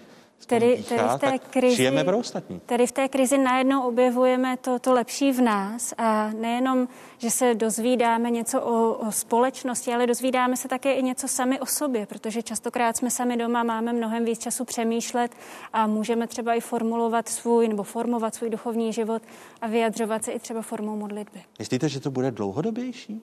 Tedy, 0.46 0.85
tedy 0.88 1.02
v 1.16 1.18
té 1.18 1.38
krizi, 1.38 1.90
pro 2.05 2.18
ostatní. 2.18 2.61
Tedy 2.66 2.87
v 2.87 2.92
té 2.92 3.09
krizi 3.09 3.38
najednou 3.38 3.83
objevujeme 3.83 4.57
to, 4.57 4.78
to 4.78 4.92
lepší 4.92 5.33
v 5.33 5.40
nás 5.40 5.94
a 5.98 6.31
nejenom, 6.31 6.88
že 7.18 7.31
se 7.31 7.55
dozvídáme 7.55 8.31
něco 8.31 8.61
o, 8.62 8.94
o 8.94 9.12
společnosti, 9.12 9.92
ale 9.94 10.07
dozvídáme 10.07 10.57
se 10.57 10.68
také 10.68 10.92
i 10.92 11.02
něco 11.02 11.28
sami 11.28 11.61
o 11.61 11.66
sobě, 11.66 12.07
protože 12.07 12.42
častokrát 12.42 12.96
jsme 12.96 13.11
sami 13.11 13.37
doma, 13.37 13.62
máme 13.62 13.92
mnohem 13.92 14.24
víc 14.24 14.38
času 14.38 14.64
přemýšlet 14.64 15.33
a 15.72 15.87
můžeme 15.87 16.26
třeba 16.26 16.55
i 16.55 16.61
formulovat 16.61 17.28
svůj 17.28 17.68
nebo 17.68 17.83
formovat 17.83 18.35
svůj 18.35 18.50
duchovní 18.50 18.92
život 18.92 19.22
a 19.61 19.66
vyjadřovat 19.66 20.24
se 20.24 20.33
i 20.33 20.38
třeba 20.38 20.62
formou 20.62 20.96
modlitby. 20.96 21.42
Myslíte, 21.59 21.88
že 21.88 22.00
to 22.00 22.11
bude 22.11 22.31
dlouhodobější? 22.31 23.22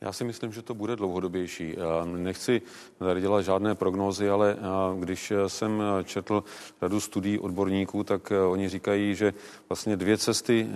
Já 0.00 0.12
si 0.12 0.24
myslím, 0.24 0.52
že 0.52 0.62
to 0.62 0.74
bude 0.74 0.96
dlouhodobější. 0.96 1.76
Nechci 2.04 2.62
tady 2.98 3.20
dělat 3.20 3.42
žádné 3.42 3.74
prognózy, 3.74 4.30
ale 4.30 4.56
když 4.98 5.32
jsem 5.46 5.82
četl 6.04 6.44
řadu 6.80 7.00
studií 7.00 7.38
odborníků, 7.38 8.04
tak 8.04 8.32
oni 8.48 8.68
říkají, 8.68 9.14
že 9.14 9.34
vlastně 9.68 9.96
dvě 9.96 10.18
cesty 10.18 10.68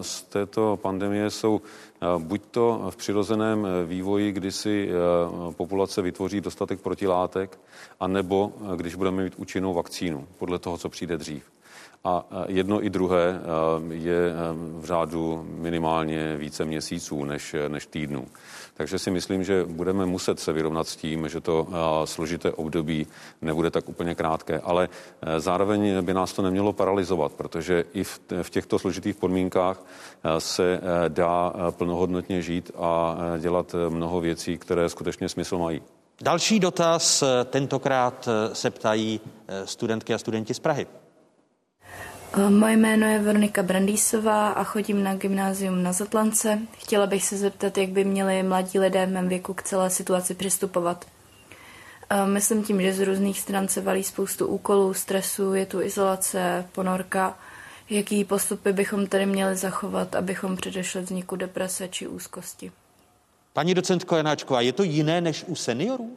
z 0.00 0.22
této 0.22 0.78
pandemie 0.82 1.30
jsou 1.30 1.60
buď 2.18 2.42
to 2.50 2.86
v 2.90 2.96
přirozeném 2.96 3.66
vývoji, 3.86 4.32
kdy 4.32 4.52
si 4.52 4.90
populace 5.56 6.02
vytvoří 6.02 6.40
dostatek 6.40 6.80
protilátek, 6.80 7.60
anebo 8.00 8.52
když 8.76 8.94
budeme 8.94 9.22
mít 9.22 9.34
účinnou 9.36 9.74
vakcínu, 9.74 10.26
podle 10.38 10.58
toho, 10.58 10.78
co 10.78 10.88
přijde 10.88 11.16
dřív. 11.16 11.57
A 12.04 12.26
jedno 12.48 12.84
i 12.84 12.90
druhé 12.90 13.40
je 13.90 14.32
v 14.78 14.84
řádu 14.84 15.46
minimálně 15.48 16.36
více 16.36 16.64
měsíců 16.64 17.24
než, 17.24 17.54
než 17.68 17.86
týdnů. 17.86 18.26
Takže 18.78 18.98
si 18.98 19.10
myslím, 19.10 19.44
že 19.44 19.64
budeme 19.64 20.06
muset 20.06 20.40
se 20.40 20.52
vyrovnat 20.52 20.88
s 20.88 20.96
tím, 20.96 21.28
že 21.28 21.40
to 21.40 21.68
složité 22.04 22.52
období 22.52 23.06
nebude 23.42 23.70
tak 23.70 23.88
úplně 23.88 24.14
krátké. 24.14 24.60
Ale 24.60 24.88
e, 25.22 25.40
zároveň 25.40 26.04
by 26.04 26.14
nás 26.14 26.32
to 26.32 26.42
nemělo 26.42 26.72
paralizovat, 26.72 27.32
protože 27.32 27.84
i 27.94 28.04
v 28.42 28.50
těchto 28.50 28.78
složitých 28.78 29.16
podmínkách 29.16 29.82
e, 30.24 30.40
se 30.40 30.74
e, 30.74 30.80
dá 31.08 31.52
plnohodnotně 31.70 32.42
žít 32.42 32.70
a 32.76 33.16
dělat 33.38 33.74
mnoho 33.88 34.20
věcí, 34.20 34.58
které 34.58 34.88
skutečně 34.88 35.28
smysl 35.28 35.58
mají. 35.58 35.82
Další 36.22 36.60
dotaz, 36.60 37.24
tentokrát 37.44 38.28
se 38.52 38.70
ptají 38.70 39.20
studentky 39.64 40.14
a 40.14 40.18
studenti 40.18 40.54
z 40.54 40.58
Prahy. 40.58 40.86
Eh, 42.32 42.50
moje 42.50 42.76
jméno 42.76 43.06
je 43.06 43.18
Veronika 43.18 43.62
Brandýsová 43.62 44.48
a 44.48 44.64
chodím 44.64 45.02
na 45.02 45.14
gymnázium 45.14 45.82
na 45.82 45.92
Zatlance. 45.92 46.58
Chtěla 46.78 47.06
bych 47.06 47.24
se 47.24 47.36
zeptat, 47.36 47.78
jak 47.78 47.88
by 47.88 48.04
měli 48.04 48.42
mladí 48.42 48.78
lidé 48.78 49.06
v 49.06 49.10
mém 49.10 49.28
věku 49.28 49.54
k 49.54 49.62
celé 49.62 49.90
situaci 49.90 50.34
přistupovat. 50.34 51.04
Eh, 52.10 52.26
myslím 52.26 52.64
tím, 52.64 52.82
že 52.82 52.92
z 52.92 53.00
různých 53.00 53.40
stran 53.40 53.68
se 53.68 53.80
valí 53.80 54.04
spoustu 54.04 54.46
úkolů, 54.46 54.94
stresu, 54.94 55.54
je 55.54 55.66
tu 55.66 55.82
izolace, 55.82 56.64
ponorka. 56.72 57.38
Jaký 57.90 58.24
postupy 58.24 58.72
bychom 58.72 59.06
tedy 59.06 59.26
měli 59.26 59.56
zachovat, 59.56 60.14
abychom 60.14 60.56
předešli 60.56 61.00
vzniku 61.00 61.36
deprese 61.36 61.88
či 61.88 62.06
úzkosti? 62.06 62.72
Paní 63.52 63.74
docentko 63.74 64.16
Janáčková, 64.16 64.60
je 64.60 64.72
to 64.72 64.82
jiné 64.82 65.20
než 65.20 65.44
u 65.46 65.54
seniorů? 65.54 66.16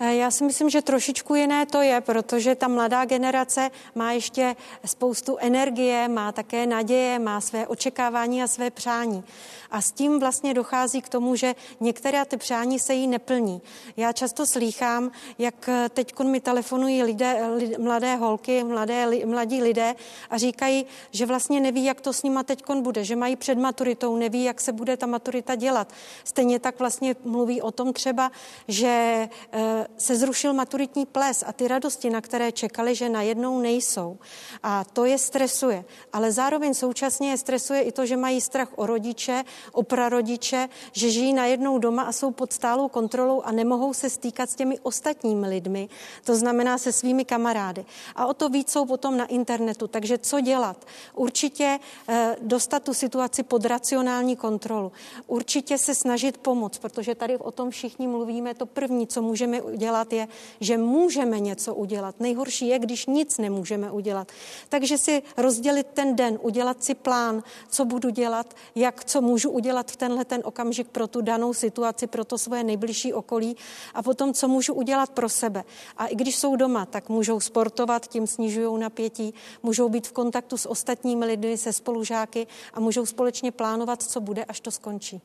Eh, 0.00 0.14
já 0.14 0.30
si 0.30 0.44
myslím, 0.44 0.70
že 0.70 0.82
trošičku 0.82 1.34
jiné 1.34 1.66
to 1.66 1.82
je, 1.82 2.00
protože 2.00 2.54
ta 2.54 2.68
mladá 2.68 3.04
generace 3.04 3.70
má 3.94 4.12
ještě 4.12 4.56
spoustu 4.84 5.36
energie, 5.36 6.08
má 6.08 6.32
také 6.32 6.66
naděje, 6.66 7.18
má 7.18 7.40
své 7.40 7.66
očekávání 7.66 8.42
a 8.42 8.46
své 8.46 8.70
přání. 8.70 9.24
A 9.70 9.80
s 9.80 9.92
tím 9.92 10.20
vlastně 10.20 10.54
dochází 10.54 11.02
k 11.02 11.08
tomu, 11.08 11.36
že 11.36 11.54
některé 11.80 12.24
ty 12.24 12.36
přání 12.36 12.78
se 12.78 12.94
jí 12.94 13.06
neplní. 13.06 13.62
Já 13.96 14.12
často 14.12 14.46
slýchám, 14.46 15.10
jak 15.38 15.68
teď 15.90 16.18
mi 16.18 16.40
telefonují 16.40 17.02
lidé, 17.02 17.48
mladé 17.78 18.16
holky, 18.16 18.64
mladé, 18.64 19.26
mladí 19.26 19.62
lidé 19.62 19.94
a 20.30 20.38
říkají, 20.38 20.86
že 21.10 21.26
vlastně 21.26 21.60
neví, 21.60 21.84
jak 21.84 22.00
to 22.00 22.12
s 22.12 22.22
nima 22.22 22.42
teď 22.42 22.62
bude, 22.80 23.04
že 23.04 23.16
mají 23.16 23.36
před 23.36 23.58
maturitou, 23.58 24.16
neví, 24.16 24.44
jak 24.44 24.60
se 24.60 24.72
bude 24.72 24.96
ta 24.96 25.06
maturita 25.06 25.54
dělat. 25.54 25.92
Stejně 26.24 26.58
tak 26.58 26.78
vlastně 26.78 27.16
mluví 27.24 27.62
o 27.62 27.70
tom 27.70 27.92
třeba, 27.92 28.30
že 28.68 29.28
eh, 29.52 29.87
se 29.96 30.16
zrušil 30.16 30.52
maturitní 30.52 31.06
ples 31.06 31.44
a 31.46 31.52
ty 31.52 31.68
radosti, 31.68 32.10
na 32.10 32.20
které 32.20 32.52
čekali, 32.52 32.94
že 32.94 33.08
najednou 33.08 33.60
nejsou. 33.60 34.18
A 34.62 34.84
to 34.84 35.04
je 35.04 35.18
stresuje. 35.18 35.84
Ale 36.12 36.32
zároveň 36.32 36.74
současně 36.74 37.30
je 37.30 37.36
stresuje 37.36 37.80
i 37.82 37.92
to, 37.92 38.06
že 38.06 38.16
mají 38.16 38.40
strach 38.40 38.68
o 38.76 38.86
rodiče, 38.86 39.44
o 39.72 39.82
prarodiče, 39.82 40.68
že 40.92 41.10
žijí 41.10 41.32
najednou 41.32 41.78
doma 41.78 42.02
a 42.02 42.12
jsou 42.12 42.30
pod 42.30 42.52
stálou 42.52 42.88
kontrolou 42.88 43.40
a 43.40 43.52
nemohou 43.52 43.94
se 43.94 44.10
stýkat 44.10 44.50
s 44.50 44.54
těmi 44.54 44.78
ostatními 44.78 45.48
lidmi, 45.48 45.88
to 46.24 46.36
znamená 46.36 46.78
se 46.78 46.92
svými 46.92 47.24
kamarády. 47.24 47.84
A 48.16 48.26
o 48.26 48.34
to 48.34 48.48
víc 48.48 48.70
jsou 48.70 48.86
potom 48.86 49.16
na 49.16 49.26
internetu. 49.26 49.86
Takže 49.86 50.18
co 50.18 50.40
dělat? 50.40 50.86
Určitě 51.14 51.78
eh, 52.08 52.36
dostat 52.42 52.82
tu 52.82 52.94
situaci 52.94 53.42
pod 53.42 53.64
racionální 53.64 54.36
kontrolu. 54.36 54.92
Určitě 55.26 55.78
se 55.78 55.94
snažit 55.94 56.38
pomoct, 56.38 56.78
protože 56.78 57.14
tady 57.14 57.36
o 57.36 57.50
tom 57.50 57.70
všichni 57.70 58.06
mluvíme. 58.06 58.54
To 58.54 58.66
první, 58.66 59.06
co 59.06 59.22
můžeme 59.22 59.60
udělat, 59.78 60.12
je, 60.12 60.28
že 60.60 60.74
můžeme 60.78 61.40
něco 61.40 61.74
udělat. 61.74 62.20
Nejhorší 62.20 62.68
je, 62.68 62.78
když 62.78 63.06
nic 63.06 63.38
nemůžeme 63.38 63.90
udělat. 63.90 64.26
Takže 64.68 64.98
si 64.98 65.22
rozdělit 65.36 65.86
ten 65.94 66.16
den, 66.16 66.38
udělat 66.42 66.82
si 66.84 66.94
plán, 66.94 67.42
co 67.70 67.84
budu 67.84 68.10
dělat, 68.10 68.54
jak, 68.74 69.04
co 69.04 69.20
můžu 69.22 69.50
udělat 69.50 69.90
v 69.90 69.96
tenhle 69.96 70.24
ten 70.24 70.42
okamžik 70.44 70.88
pro 70.90 71.06
tu 71.06 71.20
danou 71.22 71.54
situaci, 71.54 72.06
pro 72.06 72.24
to 72.24 72.38
svoje 72.38 72.64
nejbližší 72.64 73.14
okolí 73.14 73.54
a 73.94 74.02
potom, 74.02 74.34
co 74.34 74.48
můžu 74.48 74.74
udělat 74.74 75.10
pro 75.14 75.28
sebe. 75.28 75.64
A 75.96 76.06
i 76.06 76.16
když 76.18 76.36
jsou 76.36 76.56
doma, 76.56 76.86
tak 76.86 77.08
můžou 77.08 77.40
sportovat, 77.40 78.06
tím 78.06 78.26
snižují 78.26 78.80
napětí, 78.80 79.34
můžou 79.62 79.88
být 79.88 80.06
v 80.06 80.12
kontaktu 80.12 80.56
s 80.58 80.66
ostatními 80.66 81.24
lidmi, 81.24 81.54
se 81.54 81.72
spolužáky 81.72 82.46
a 82.74 82.80
můžou 82.80 83.06
společně 83.06 83.52
plánovat, 83.52 84.02
co 84.02 84.20
bude, 84.20 84.44
až 84.44 84.60
to 84.60 84.70
skončí. 84.70 85.22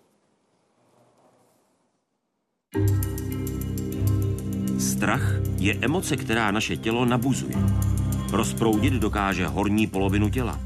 Strach 4.83 5.39
je 5.59 5.77
emoce, 5.81 6.17
která 6.17 6.51
naše 6.51 6.77
tělo 6.77 7.05
nabuzuje. 7.05 7.55
Rozproudit 8.31 8.93
dokáže 8.93 9.47
horní 9.47 9.87
polovinu 9.87 10.29
těla. 10.29 10.59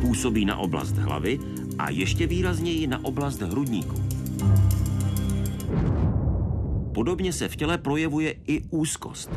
Působí 0.00 0.44
na 0.44 0.56
oblast 0.56 0.96
hlavy 0.96 1.38
a 1.78 1.90
ještě 1.90 2.26
výrazněji 2.26 2.86
na 2.86 3.04
oblast 3.04 3.40
hrudníku. 3.40 3.94
Podobně 6.94 7.32
se 7.32 7.48
v 7.48 7.56
těle 7.56 7.78
projevuje 7.78 8.34
i 8.46 8.62
úzkost. 8.70 9.30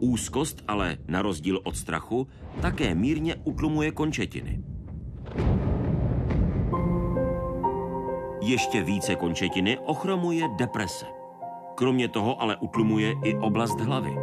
Úzkost 0.00 0.62
ale, 0.68 0.96
na 1.08 1.22
rozdíl 1.22 1.60
od 1.64 1.76
strachu, 1.76 2.26
také 2.60 2.94
mírně 2.94 3.34
utlumuje 3.44 3.90
končetiny. 3.90 4.60
Ještě 8.42 8.82
více 8.82 9.14
končetiny 9.14 9.78
ochromuje 9.78 10.48
deprese. 10.58 11.15
Kromě 11.76 12.08
toho 12.08 12.42
ale 12.42 12.56
utlumuje 12.56 13.14
i 13.24 13.36
oblast 13.36 13.80
hlavy. 13.80 14.16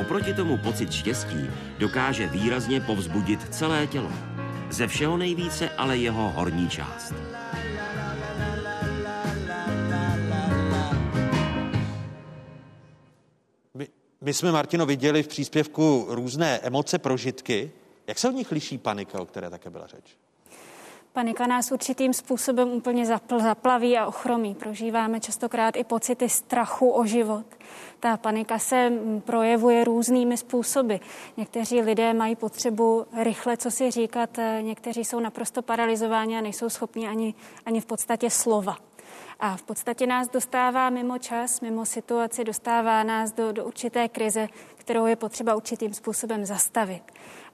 Oproti 0.00 0.34
tomu 0.34 0.58
pocit 0.58 0.92
štěstí 0.92 1.50
dokáže 1.78 2.26
výrazně 2.26 2.80
povzbudit 2.80 3.54
celé 3.54 3.86
tělo. 3.86 4.10
Ze 4.70 4.86
všeho 4.86 5.16
nejvíce 5.16 5.70
ale 5.70 5.96
jeho 5.96 6.30
horní 6.30 6.68
část. 6.68 7.14
My, 13.74 13.88
my 14.20 14.34
jsme, 14.34 14.52
Martino, 14.52 14.86
viděli 14.86 15.22
v 15.22 15.28
příspěvku 15.28 16.06
různé 16.08 16.58
emoce, 16.58 16.98
prožitky. 16.98 17.70
Jak 18.06 18.18
se 18.18 18.28
od 18.28 18.32
nich 18.32 18.52
liší 18.52 18.78
panika, 18.78 19.20
o 19.20 19.26
které 19.26 19.50
také 19.50 19.70
byla 19.70 19.86
řeč? 19.86 20.18
Panika 21.18 21.46
nás 21.46 21.72
určitým 21.72 22.12
způsobem 22.12 22.68
úplně 22.68 23.06
zapl, 23.06 23.40
zaplaví 23.40 23.98
a 23.98 24.06
ochromí. 24.06 24.54
Prožíváme 24.54 25.20
častokrát 25.20 25.76
i 25.76 25.84
pocity 25.84 26.28
strachu 26.28 26.90
o 26.90 27.04
život. 27.06 27.46
Ta 28.00 28.16
panika 28.16 28.58
se 28.58 28.92
projevuje 29.24 29.84
různými 29.84 30.36
způsoby. 30.36 30.94
Někteří 31.36 31.80
lidé 31.80 32.14
mají 32.14 32.36
potřebu 32.36 33.06
rychle 33.22 33.56
co 33.56 33.70
si 33.70 33.90
říkat, 33.90 34.38
eh, 34.38 34.58
někteří 34.62 35.04
jsou 35.04 35.20
naprosto 35.20 35.62
paralizováni 35.62 36.38
a 36.38 36.40
nejsou 36.40 36.68
schopni 36.68 37.08
ani, 37.08 37.34
ani 37.66 37.80
v 37.80 37.86
podstatě 37.86 38.30
slova. 38.30 38.76
A 39.40 39.56
v 39.56 39.62
podstatě 39.62 40.06
nás 40.06 40.28
dostává 40.28 40.90
mimo 40.90 41.18
čas, 41.18 41.60
mimo 41.60 41.86
situaci, 41.86 42.44
dostává 42.44 43.02
nás 43.02 43.32
do, 43.32 43.52
do 43.52 43.64
určité 43.64 44.08
krize, 44.08 44.48
kterou 44.76 45.06
je 45.06 45.16
potřeba 45.16 45.54
určitým 45.54 45.94
způsobem 45.94 46.46
zastavit. 46.46 47.02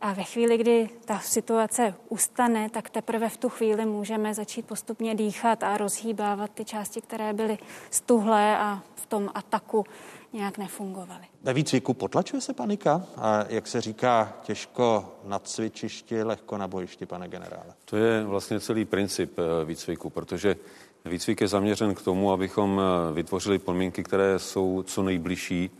A 0.04 0.12
ve 0.12 0.22
chvíli, 0.22 0.58
kdy 0.58 0.88
ta 1.04 1.18
situace 1.18 1.94
ustane, 2.08 2.70
tak 2.70 2.90
teprve 2.90 3.28
v 3.28 3.36
tu 3.36 3.48
chvíli 3.48 3.86
můžeme 3.86 4.34
začít 4.34 4.66
postupně 4.66 5.14
dýchat 5.14 5.62
a 5.62 5.76
rozhýbávat 5.76 6.50
ty 6.50 6.64
části, 6.64 7.00
které 7.00 7.32
byly 7.32 7.58
stuhlé 7.90 8.58
a 8.58 8.82
v 8.94 9.06
tom 9.06 9.30
ataku 9.34 9.84
nějak 10.32 10.58
nefungovaly. 10.58 11.24
Ve 11.42 11.52
výcviku 11.52 11.94
potlačuje 11.94 12.40
se 12.40 12.52
panika 12.52 13.06
a 13.16 13.44
jak 13.48 13.66
se 13.66 13.80
říká, 13.80 14.32
těžko 14.42 15.14
na 15.24 15.38
cvičišti, 15.38 16.22
lehko 16.22 16.58
na 16.58 16.68
bojišti, 16.68 17.06
pane 17.06 17.28
generále. 17.28 17.74
To 17.84 17.96
je 17.96 18.24
vlastně 18.24 18.60
celý 18.60 18.84
princip 18.84 19.38
eh, 19.38 19.64
výcviku, 19.64 20.10
protože 20.10 20.56
výcvik 21.04 21.40
je 21.40 21.48
zaměřen 21.48 21.94
k 21.94 22.02
tomu, 22.02 22.32
abychom 22.32 22.80
eh, 22.80 23.14
vytvořili 23.14 23.58
podmínky, 23.58 24.02
které 24.02 24.38
jsou 24.38 24.82
co 24.82 25.02
nejbližší 25.02 25.70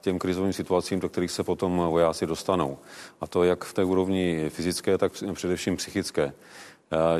těm 0.00 0.18
krizovým 0.18 0.52
situacím, 0.52 1.00
do 1.00 1.08
kterých 1.08 1.30
se 1.30 1.44
potom 1.44 1.76
vojáci 1.76 2.26
dostanou. 2.26 2.78
A 3.20 3.26
to 3.26 3.44
jak 3.44 3.64
v 3.64 3.72
té 3.72 3.84
úrovni 3.84 4.44
fyzické, 4.48 4.98
tak 4.98 5.12
především 5.32 5.76
psychické. 5.76 6.32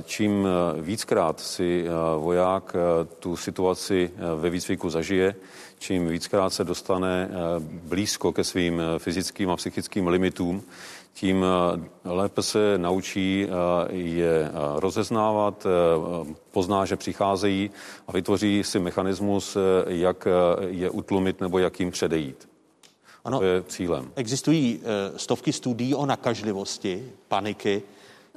Čím 0.02 0.48
víckrát 0.80 1.40
si 1.40 1.84
voják 2.18 2.76
tu 3.18 3.36
situaci 3.36 4.10
ve 4.36 4.50
výcviku 4.50 4.90
zažije, 4.90 5.34
čím 5.78 6.08
víckrát 6.08 6.52
se 6.52 6.64
dostane 6.64 7.30
blízko 7.60 8.32
ke 8.32 8.44
svým 8.44 8.82
fyzickým 8.98 9.50
a 9.50 9.56
psychickým 9.56 10.08
limitům, 10.08 10.62
tím 11.20 11.44
lépe 12.04 12.42
se 12.42 12.78
naučí 12.78 13.46
je 13.88 14.50
rozeznávat, 14.76 15.66
pozná, 16.50 16.84
že 16.84 16.96
přicházejí 16.96 17.70
a 18.08 18.12
vytvoří 18.12 18.64
si 18.64 18.78
mechanismus, 18.78 19.56
jak 19.86 20.28
je 20.66 20.90
utlumit 20.90 21.40
nebo 21.40 21.58
jak 21.58 21.80
jim 21.80 21.90
předejít. 21.90 22.48
Ano, 23.24 23.38
to 23.38 23.44
je 23.44 23.62
cílem. 23.62 24.12
Existují 24.16 24.80
stovky 25.16 25.52
studií 25.52 25.94
o 25.94 26.06
nakažlivosti, 26.06 27.12
paniky. 27.28 27.82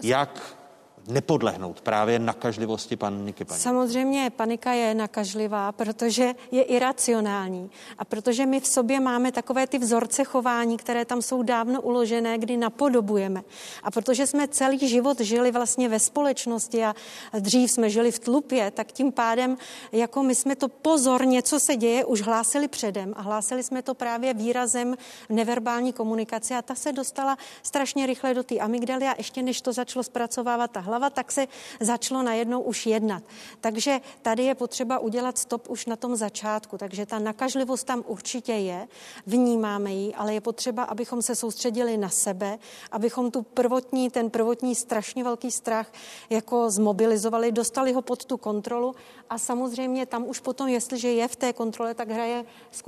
Jak 0.04 0.58
nepodlehnout 1.08 1.82
právě 1.82 2.20
nakažlivosti 2.20 2.96
paniky. 2.96 3.46
Paní. 3.46 3.60
Samozřejmě 3.60 4.30
panika 4.36 4.72
je 4.72 4.96
nakažlivá, 4.96 5.72
protože 5.72 6.34
je 6.52 6.64
iracionální 6.64 7.72
a 7.98 8.06
protože 8.06 8.46
my 8.46 8.60
v 8.60 8.68
sobě 8.68 9.00
máme 9.00 9.32
takové 9.32 9.68
ty 9.68 9.78
vzorce 9.78 10.24
chování, 10.24 10.78
které 10.78 11.06
tam 11.06 11.22
jsou 11.22 11.44
dávno 11.44 11.82
uložené, 11.82 12.38
kdy 12.38 12.58
napodobujeme. 12.58 13.44
A 13.84 13.92
protože 13.92 14.28
jsme 14.28 14.48
celý 14.48 14.88
život 14.88 15.20
žili 15.20 15.52
vlastně 15.52 15.90
ve 15.90 16.00
společnosti 16.00 16.86
a 16.86 16.96
dřív 17.40 17.72
jsme 17.72 17.90
žili 17.90 18.12
v 18.12 18.20
tlupě, 18.20 18.72
tak 18.72 18.92
tím 18.92 19.12
pádem, 19.12 19.58
jako 19.92 20.24
my 20.24 20.36
jsme 20.36 20.56
to 20.56 20.68
pozor, 20.68 21.26
něco 21.26 21.60
se 21.60 21.76
děje, 21.76 22.06
už 22.06 22.22
hlásili 22.22 22.68
předem 22.68 23.14
a 23.18 23.22
hlásili 23.22 23.64
jsme 23.64 23.82
to 23.82 23.94
právě 23.94 24.34
výrazem 24.34 24.96
neverbální 25.30 25.94
komunikace 25.94 26.56
a 26.56 26.62
ta 26.62 26.76
se 26.76 26.92
dostala 26.92 27.38
strašně 27.64 28.06
rychle 28.06 28.34
do 28.34 28.44
té 28.44 28.60
amygdaly 28.60 29.08
a 29.08 29.16
ještě 29.18 29.42
než 29.42 29.62
to 29.62 29.74
začalo 29.74 30.04
zpracovávat 30.04 30.72
ta 30.72 30.80
hlava, 30.94 31.10
tak 31.10 31.32
se 31.32 31.48
začalo 31.80 32.24
najednou 32.24 32.62
už 32.62 32.86
jednat. 32.86 33.24
Takže 33.62 34.02
tady 34.22 34.44
je 34.44 34.56
potřeba 34.56 35.00
udělat 35.00 35.38
stop 35.38 35.70
už 35.70 35.86
na 35.86 35.96
tom 35.96 36.16
začátku. 36.16 36.78
Takže 36.78 37.06
ta 37.06 37.20
nakažlivost 37.20 37.88
tam 37.88 38.04
určitě 38.08 38.54
je, 38.54 38.88
vnímáme 39.26 39.94
ji, 39.94 40.14
ale 40.14 40.34
je 40.34 40.42
potřeba, 40.42 40.84
abychom 40.84 41.22
se 41.22 41.36
soustředili 41.36 41.98
na 41.98 42.10
sebe, 42.10 42.60
abychom 42.92 43.32
tu 43.32 43.42
prvotní, 43.42 44.10
ten 44.10 44.30
prvotní 44.30 44.76
strašně 44.76 45.24
velký 45.24 45.52
strach 45.52 45.92
jako 46.30 46.70
zmobilizovali, 46.70 47.52
dostali 47.52 47.94
ho 47.94 48.02
pod 48.02 48.26
tu 48.26 48.38
kontrolu 48.38 48.96
a 49.30 49.38
samozřejmě 49.38 50.06
tam 50.06 50.28
už 50.28 50.40
potom, 50.40 50.68
jestliže 50.68 51.12
je 51.12 51.28
v 51.28 51.36
té 51.36 51.54
kontrole, 51.54 51.94
tak 51.94 52.10
hraje 52.10 52.46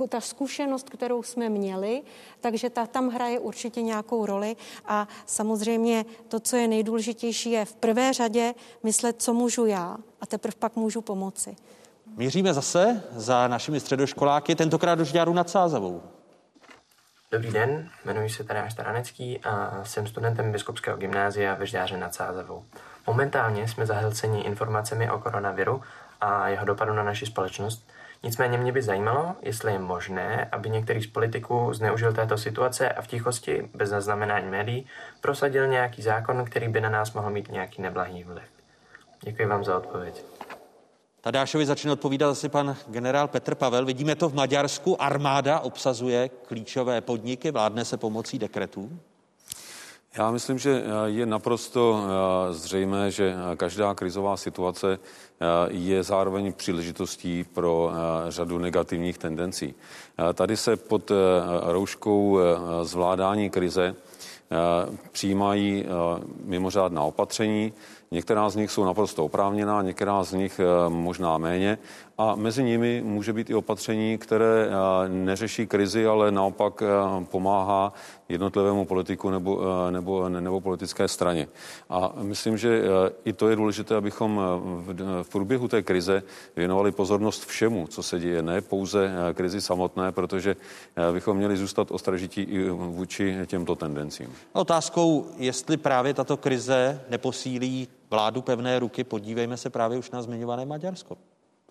ta 0.08 0.20
zkušenost, 0.20 0.90
kterou 0.90 1.22
jsme 1.22 1.48
měli, 1.48 2.02
takže 2.40 2.70
ta 2.70 2.86
tam 2.86 3.08
hraje 3.08 3.38
určitě 3.38 3.82
nějakou 3.82 4.26
roli 4.26 4.56
a 4.84 5.08
samozřejmě 5.26 6.04
to, 6.28 6.40
co 6.40 6.56
je 6.56 6.68
nejdůležitější, 6.68 7.50
je 7.50 7.64
v 7.64 7.74
prvé 7.96 8.12
řadě 8.12 8.54
myslet, 8.82 9.22
co 9.22 9.34
můžu 9.34 9.66
já 9.66 9.96
a 10.20 10.26
teprve 10.26 10.54
pak 10.58 10.76
můžu 10.76 11.00
pomoci. 11.00 11.56
Míříme 12.16 12.54
zase 12.54 13.02
za 13.10 13.48
našimi 13.48 13.80
středoškoláky, 13.80 14.54
tentokrát 14.54 14.94
do 14.94 15.04
Žďáru 15.04 15.32
nad 15.32 15.50
Sázavou. 15.50 16.02
Dobrý 17.32 17.50
den, 17.50 17.90
jmenuji 18.04 18.30
se 18.30 18.44
Tadáš 18.44 18.72
Staranecký 18.72 19.40
a 19.40 19.84
jsem 19.84 20.06
studentem 20.06 20.52
Biskupského 20.52 20.96
gymnázia 20.96 21.54
ve 21.54 21.66
Žďáře 21.66 21.96
nad 21.96 22.14
Sázavou. 22.14 22.64
Momentálně 23.06 23.68
jsme 23.68 23.86
zahlceni 23.86 24.40
informacemi 24.40 25.10
o 25.10 25.18
koronaviru 25.18 25.82
a 26.20 26.48
jeho 26.48 26.64
dopadu 26.64 26.92
na 26.94 27.02
naši 27.02 27.26
společnost. 27.26 27.88
Nicméně 28.26 28.58
mě 28.58 28.72
by 28.72 28.82
zajímalo, 28.82 29.36
jestli 29.42 29.72
je 29.72 29.78
možné, 29.78 30.48
aby 30.52 30.70
některý 30.70 31.02
z 31.02 31.06
politiků 31.06 31.72
zneužil 31.72 32.12
této 32.12 32.38
situace 32.38 32.88
a 32.88 33.02
v 33.02 33.06
tichosti, 33.06 33.70
bez 33.74 33.90
zaznamenání 33.90 34.50
médií, 34.50 34.86
prosadil 35.20 35.66
nějaký 35.66 36.02
zákon, 36.02 36.44
který 36.44 36.68
by 36.68 36.80
na 36.80 36.88
nás 36.88 37.12
mohl 37.12 37.30
mít 37.30 37.50
nějaký 37.50 37.82
neblahý 37.82 38.24
vliv. 38.24 38.44
Děkuji 39.22 39.46
vám 39.46 39.64
za 39.64 39.76
odpověď. 39.76 40.24
Tadášovi 41.20 41.66
začne 41.66 41.92
odpovídat 41.92 42.30
asi 42.30 42.48
pan 42.48 42.76
generál 42.86 43.28
Petr 43.28 43.54
Pavel. 43.54 43.84
Vidíme 43.84 44.14
to 44.14 44.28
v 44.28 44.34
Maďarsku. 44.34 45.02
Armáda 45.02 45.60
obsazuje 45.60 46.28
klíčové 46.28 47.00
podniky, 47.00 47.50
vládne 47.50 47.84
se 47.84 47.96
pomocí 47.96 48.38
dekretů. 48.38 49.00
Já 50.18 50.30
myslím, 50.30 50.58
že 50.58 50.82
je 51.04 51.26
naprosto 51.26 52.04
zřejmé, 52.50 53.10
že 53.10 53.34
každá 53.56 53.94
krizová 53.94 54.36
situace 54.36 54.98
je 55.68 56.02
zároveň 56.02 56.52
příležitostí 56.52 57.44
pro 57.44 57.92
řadu 58.28 58.58
negativních 58.58 59.18
tendencí. 59.18 59.74
Tady 60.34 60.56
se 60.56 60.76
pod 60.76 61.12
rouškou 61.62 62.38
zvládání 62.82 63.50
krize 63.50 63.94
přijímají 65.12 65.84
mimořádná 66.44 67.02
opatření, 67.02 67.72
Některá 68.10 68.48
z 68.48 68.56
nich 68.56 68.70
jsou 68.70 68.84
naprosto 68.84 69.24
oprávněná, 69.24 69.82
některá 69.82 70.24
z 70.24 70.32
nich 70.32 70.60
možná 70.88 71.38
méně 71.38 71.78
a 72.18 72.34
mezi 72.34 72.64
nimi 72.64 73.02
může 73.04 73.32
být 73.32 73.50
i 73.50 73.54
opatření, 73.54 74.18
které 74.18 74.70
neřeší 75.08 75.66
krizi, 75.66 76.06
ale 76.06 76.30
naopak 76.30 76.82
pomáhá 77.30 77.92
jednotlivému 78.28 78.84
politiku 78.84 79.30
nebo, 79.30 79.60
nebo, 79.90 80.28
nebo 80.28 80.60
politické 80.60 81.08
straně. 81.08 81.48
A 81.90 82.12
myslím, 82.22 82.58
že 82.58 82.82
i 83.24 83.32
to 83.32 83.48
je 83.48 83.56
důležité, 83.56 83.96
abychom 83.96 84.40
v, 84.64 85.22
v 85.22 85.28
průběhu 85.28 85.68
té 85.68 85.82
krize 85.82 86.22
věnovali 86.56 86.92
pozornost 86.92 87.44
všemu, 87.46 87.86
co 87.86 88.02
se 88.02 88.18
děje, 88.18 88.42
ne 88.42 88.60
pouze 88.60 89.10
krizi 89.34 89.60
samotné, 89.60 90.12
protože 90.12 90.56
bychom 91.12 91.36
měli 91.36 91.56
zůstat 91.56 91.90
ostražití 91.90 92.42
i 92.42 92.70
vůči 92.70 93.36
těmto 93.46 93.76
tendencím. 93.76 94.32
Otázkou, 94.52 95.26
jestli 95.36 95.76
právě 95.76 96.14
tato 96.14 96.36
krize 96.36 97.00
neposílí 97.10 97.88
vládu 98.10 98.42
pevné 98.42 98.78
ruky, 98.78 99.04
podívejme 99.04 99.56
se 99.56 99.70
právě 99.70 99.98
už 99.98 100.10
na 100.10 100.22
zmiňované 100.22 100.64
Maďarsko 100.64 101.16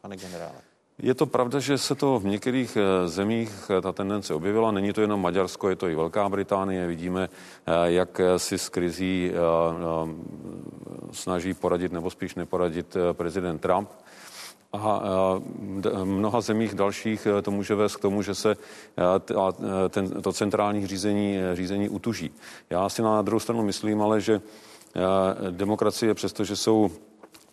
pane 0.06 0.17
generále? 0.17 0.62
Je 1.00 1.13
to 1.13 1.26
pravda, 1.26 1.60
že 1.60 1.78
se 1.78 1.95
to 1.95 2.19
v 2.19 2.26
některých 2.26 2.78
eh, 2.78 3.08
zemích 3.08 3.71
eh, 3.78 3.82
ta 3.82 3.91
tendence 3.91 4.34
objevila. 4.34 4.71
Není 4.71 4.93
to 4.93 5.02
jenom 5.02 5.21
Maďarsko, 5.21 5.69
je 5.69 5.76
to 5.76 5.88
i 5.88 5.95
Velká 5.95 6.30
Británie. 6.30 6.88
Vidíme, 6.88 7.30
eh, 7.30 7.71
jak 7.86 8.21
si 8.38 8.58
s 8.58 8.69
krizí 8.69 9.32
snaží 11.12 11.54
poradit 11.54 11.91
nebo 11.91 12.10
spíš 12.10 12.36
neporadit 12.36 12.98
prezident 13.13 13.62
Trump. 13.62 13.89
A 14.74 15.02
v 15.82 16.06
mnoha 16.06 16.41
zemích 16.41 16.76
dalších 16.76 17.28
to 17.41 17.52
může 17.52 17.76
vést 17.76 17.95
k 17.95 18.02
tomu, 18.02 18.21
že 18.21 18.36
se 18.36 18.56
ten, 19.89 20.21
to 20.21 20.34
centrální 20.34 20.88
řízení, 20.88 21.38
řízení 21.54 21.89
utuží. 21.89 22.32
Já 22.69 22.89
si 22.89 23.02
na 23.02 23.21
druhou 23.21 23.39
stranu 23.39 23.63
myslím 23.63 24.02
ale, 24.02 24.21
že 24.21 24.41
demokracie, 25.51 26.13
přestože 26.13 26.55
jsou 26.55 26.91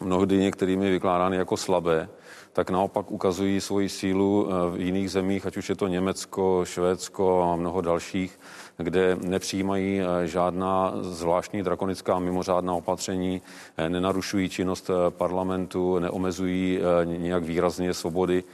mnohdy 0.00 0.38
některými 0.38 0.90
vykládány 0.90 1.37
jako 1.37 1.57
slabé, 1.57 2.09
tak 2.52 2.70
naopak 2.70 3.11
ukazují 3.11 3.61
svoji 3.61 3.88
sílu 3.88 4.48
eh, 4.48 4.76
v 4.76 4.81
jiných 4.81 5.11
zemích, 5.11 5.46
ať 5.46 5.57
už 5.57 5.68
je 5.68 5.74
to 5.74 5.87
Německo, 5.87 6.64
Švédsko 6.64 7.42
a 7.42 7.57
mnoho 7.57 7.81
dalších, 7.81 8.40
kde 8.76 9.16
nepřijímají 9.20 10.00
eh, 10.00 10.26
žádná 10.26 10.92
zvláštní 11.00 11.62
drakonická 11.62 12.18
mimořádná 12.18 12.74
opatření, 12.74 13.42
eh, 13.76 13.88
nenarušují 13.88 14.48
činnost 14.48 14.90
parlamentu, 15.09 15.98
neomezují 15.98 16.81
nějak 17.05 17.42
výrazně 17.42 17.94
svobody 17.94 18.44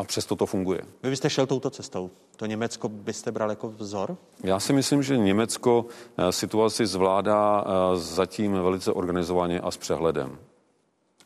a 0.00 0.04
přesto 0.04 0.36
to 0.36 0.46
funguje. 0.46 0.80
Vy 1.02 1.10
byste 1.10 1.30
šel 1.30 1.46
touto 1.46 1.70
cestou. 1.70 2.10
To 2.36 2.46
Německo 2.46 2.88
byste 2.88 3.32
bral 3.32 3.50
jako 3.50 3.68
vzor? 3.68 4.16
Já 4.44 4.60
si 4.60 4.72
myslím, 4.72 5.02
že 5.02 5.16
Německo 5.16 5.86
situaci 6.30 6.86
zvládá 6.86 7.64
zatím 7.94 8.52
velice 8.52 8.92
organizovaně 8.92 9.60
a 9.60 9.70
s 9.70 9.76
přehledem. 9.76 10.38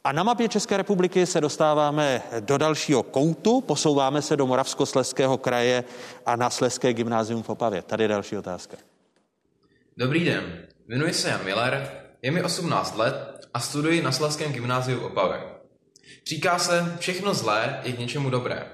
A 0.05 0.13
na 0.13 0.23
mapě 0.23 0.49
České 0.49 0.77
republiky 0.77 1.27
se 1.27 1.41
dostáváme 1.41 2.23
do 2.41 2.59
dalšího 2.59 3.03
koutu, 3.03 3.61
posouváme 3.61 4.23
se 4.23 4.37
do 4.37 4.47
Moravskosleského 4.47 5.39
kraje 5.39 5.85
a 6.27 6.37
na 6.37 6.51
Sleské 6.51 6.93
gymnázium 6.93 7.43
v 7.43 7.49
Opavě. 7.49 7.83
Tady 7.83 8.05
je 8.05 8.09
další 8.09 8.37
otázka. 8.37 8.77
Dobrý 9.97 10.25
den, 10.25 10.67
jmenuji 10.89 11.13
se 11.13 11.29
Jan 11.29 11.45
Miller, 11.45 11.91
je 12.23 12.31
mi 12.31 12.43
18 12.43 12.97
let 12.97 13.49
a 13.55 13.61
studuji 13.61 14.03
na 14.03 14.13
Sleském 14.13 14.53
gymnáziu 14.53 15.01
v 15.01 15.05
Opavě. 15.05 15.54
Říká 16.27 16.59
se, 16.59 16.97
všechno 16.99 17.35
zlé 17.35 17.81
je 17.85 17.93
k 17.93 17.99
něčemu 17.99 18.31
dobré. 18.31 18.67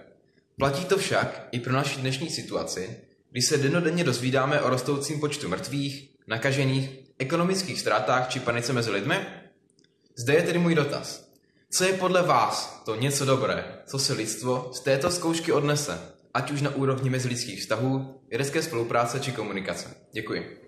Platí 0.58 0.84
to 0.84 0.98
však 0.98 1.48
i 1.52 1.60
pro 1.60 1.72
naši 1.72 2.00
dnešní 2.00 2.30
situaci, 2.30 3.00
kdy 3.30 3.42
se 3.42 3.58
denodenně 3.58 4.04
dozvídáme 4.04 4.60
o 4.60 4.70
rostoucím 4.70 5.20
počtu 5.20 5.48
mrtvých, 5.48 6.10
nakažených, 6.26 6.90
ekonomických 7.18 7.80
ztrátách 7.80 8.28
či 8.28 8.40
panice 8.40 8.72
mezi 8.72 8.90
lidmi? 8.90 9.16
Zde 10.16 10.34
je 10.34 10.42
tedy 10.42 10.58
můj 10.58 10.74
dotaz. 10.74 11.30
Co 11.70 11.84
je 11.84 11.92
podle 11.92 12.22
vás 12.22 12.82
to 12.84 12.96
něco 12.96 13.24
dobré, 13.24 13.82
co 13.86 13.98
se 13.98 14.12
lidstvo 14.12 14.70
z 14.72 14.80
této 14.80 15.10
zkoušky 15.10 15.52
odnese, 15.52 16.00
ať 16.34 16.50
už 16.50 16.62
na 16.62 16.74
úrovni 16.74 17.10
mezilidských 17.10 17.60
vztahů, 17.60 18.20
vědecké 18.28 18.62
spolupráce 18.62 19.20
či 19.20 19.32
komunikace? 19.32 19.94
Děkuji. 20.12 20.60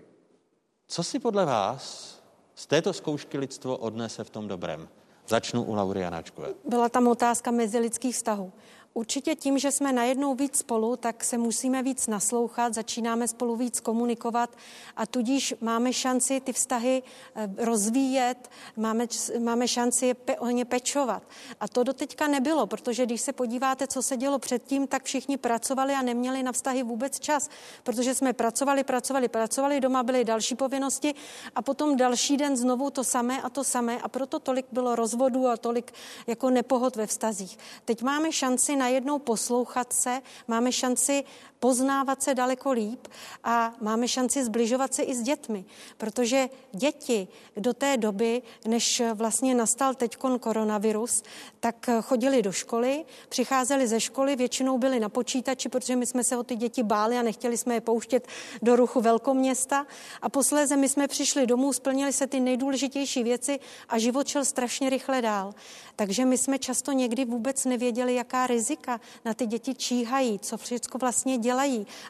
Co 0.87 1.03
si 1.03 1.19
podle 1.19 1.45
vás 1.45 2.13
z 2.55 2.65
této 2.65 2.93
zkoušky 2.93 3.37
lidstvo 3.37 3.77
odnese 3.77 4.23
v 4.23 4.29
tom 4.29 4.47
dobrém? 4.47 4.89
Začnu 5.27 5.63
u 5.63 5.73
Laury 5.73 5.99
Janáčkové. 6.01 6.47
Byla 6.69 6.89
tam 6.89 7.07
otázka 7.07 7.51
mezilidských 7.51 8.15
vztahů. 8.15 8.51
Určitě 8.95 9.35
tím, 9.35 9.57
že 9.57 9.71
jsme 9.71 9.93
najednou 9.93 10.35
víc 10.35 10.57
spolu, 10.57 10.95
tak 10.95 11.23
se 11.23 11.37
musíme 11.37 11.83
víc 11.83 12.07
naslouchat, 12.07 12.73
začínáme 12.73 13.27
spolu 13.27 13.55
víc 13.55 13.79
komunikovat 13.79 14.55
a 14.95 15.05
tudíž 15.05 15.53
máme 15.61 15.93
šanci 15.93 16.39
ty 16.39 16.53
vztahy 16.53 17.03
eh, 17.35 17.49
rozvíjet, 17.57 18.49
máme, 18.77 19.07
máme 19.39 19.67
šanci 19.67 20.13
pe, 20.13 20.37
o 20.37 20.47
ně 20.47 20.65
pečovat. 20.65 21.23
A 21.59 21.67
to 21.67 21.83
doteďka 21.83 22.27
nebylo, 22.27 22.67
protože 22.67 23.05
když 23.05 23.21
se 23.21 23.33
podíváte, 23.33 23.87
co 23.87 24.01
se 24.01 24.17
dělo 24.17 24.39
předtím, 24.39 24.87
tak 24.87 25.03
všichni 25.03 25.37
pracovali 25.37 25.93
a 25.93 26.01
neměli 26.01 26.43
na 26.43 26.51
vztahy 26.51 26.83
vůbec 26.83 27.19
čas, 27.19 27.49
protože 27.83 28.15
jsme 28.15 28.33
pracovali, 28.33 28.83
pracovali, 28.83 29.27
pracovali, 29.27 29.81
doma 29.81 30.03
byly 30.03 30.25
další 30.25 30.55
povinnosti 30.55 31.15
a 31.55 31.61
potom 31.61 31.97
další 31.97 32.37
den 32.37 32.57
znovu 32.57 32.89
to 32.89 33.03
samé 33.03 33.41
a 33.41 33.49
to 33.49 33.63
samé 33.63 34.01
a 34.01 34.07
proto 34.07 34.39
tolik 34.39 34.65
bylo 34.71 34.95
rozvodů 34.95 35.47
a 35.47 35.57
tolik 35.57 35.93
jako 36.27 36.49
nepohod 36.49 36.95
ve 36.95 37.07
vztazích. 37.07 37.57
Teď 37.85 38.01
máme 38.01 38.31
šanci 38.31 38.82
najednou 38.83 39.19
poslouchat 39.19 39.93
se, 39.93 40.21
máme 40.47 40.71
šanci 40.71 41.23
poznávat 41.63 42.23
se 42.23 42.35
daleko 42.35 42.71
líp 42.71 43.07
a 43.43 43.73
máme 43.81 44.07
šanci 44.07 44.43
zbližovat 44.43 44.93
se 44.93 45.03
i 45.03 45.15
s 45.15 45.21
dětmi, 45.21 45.65
protože 45.97 46.49
děti 46.71 47.27
do 47.57 47.73
té 47.73 47.97
doby, 47.97 48.41
než 48.67 49.01
vlastně 49.13 49.55
nastal 49.55 49.95
teď 49.95 50.17
koronavirus, 50.39 51.23
tak 51.59 51.89
chodili 52.01 52.41
do 52.41 52.51
školy, 52.51 53.05
přicházeli 53.29 53.87
ze 53.87 53.99
školy, 53.99 54.35
většinou 54.35 54.77
byli 54.77 54.99
na 54.99 55.09
počítači, 55.09 55.69
protože 55.69 55.95
my 55.95 56.05
jsme 56.05 56.23
se 56.23 56.37
o 56.37 56.43
ty 56.43 56.55
děti 56.55 56.83
báli 56.83 57.17
a 57.17 57.21
nechtěli 57.21 57.57
jsme 57.57 57.73
je 57.73 57.81
pouštět 57.81 58.27
do 58.61 58.75
ruchu 58.75 59.01
velkoměsta. 59.01 59.87
A 60.21 60.29
posléze 60.29 60.75
my 60.75 60.89
jsme 60.89 61.07
přišli 61.07 61.47
domů, 61.47 61.73
splnili 61.73 62.13
se 62.13 62.27
ty 62.27 62.39
nejdůležitější 62.39 63.23
věci 63.23 63.59
a 63.89 63.97
život 63.97 64.27
šel 64.27 64.45
strašně 64.45 64.89
rychle 64.89 65.21
dál. 65.21 65.53
Takže 65.95 66.25
my 66.25 66.37
jsme 66.37 66.59
často 66.59 66.91
někdy 66.91 67.25
vůbec 67.25 67.65
nevěděli, 67.65 68.15
jaká 68.15 68.47
rizika 68.47 68.99
na 69.25 69.33
ty 69.33 69.45
děti 69.45 69.75
číhají, 69.75 70.39
co 70.39 70.57
všechno 70.57 70.99
vlastně 70.99 71.37
dělají 71.37 71.52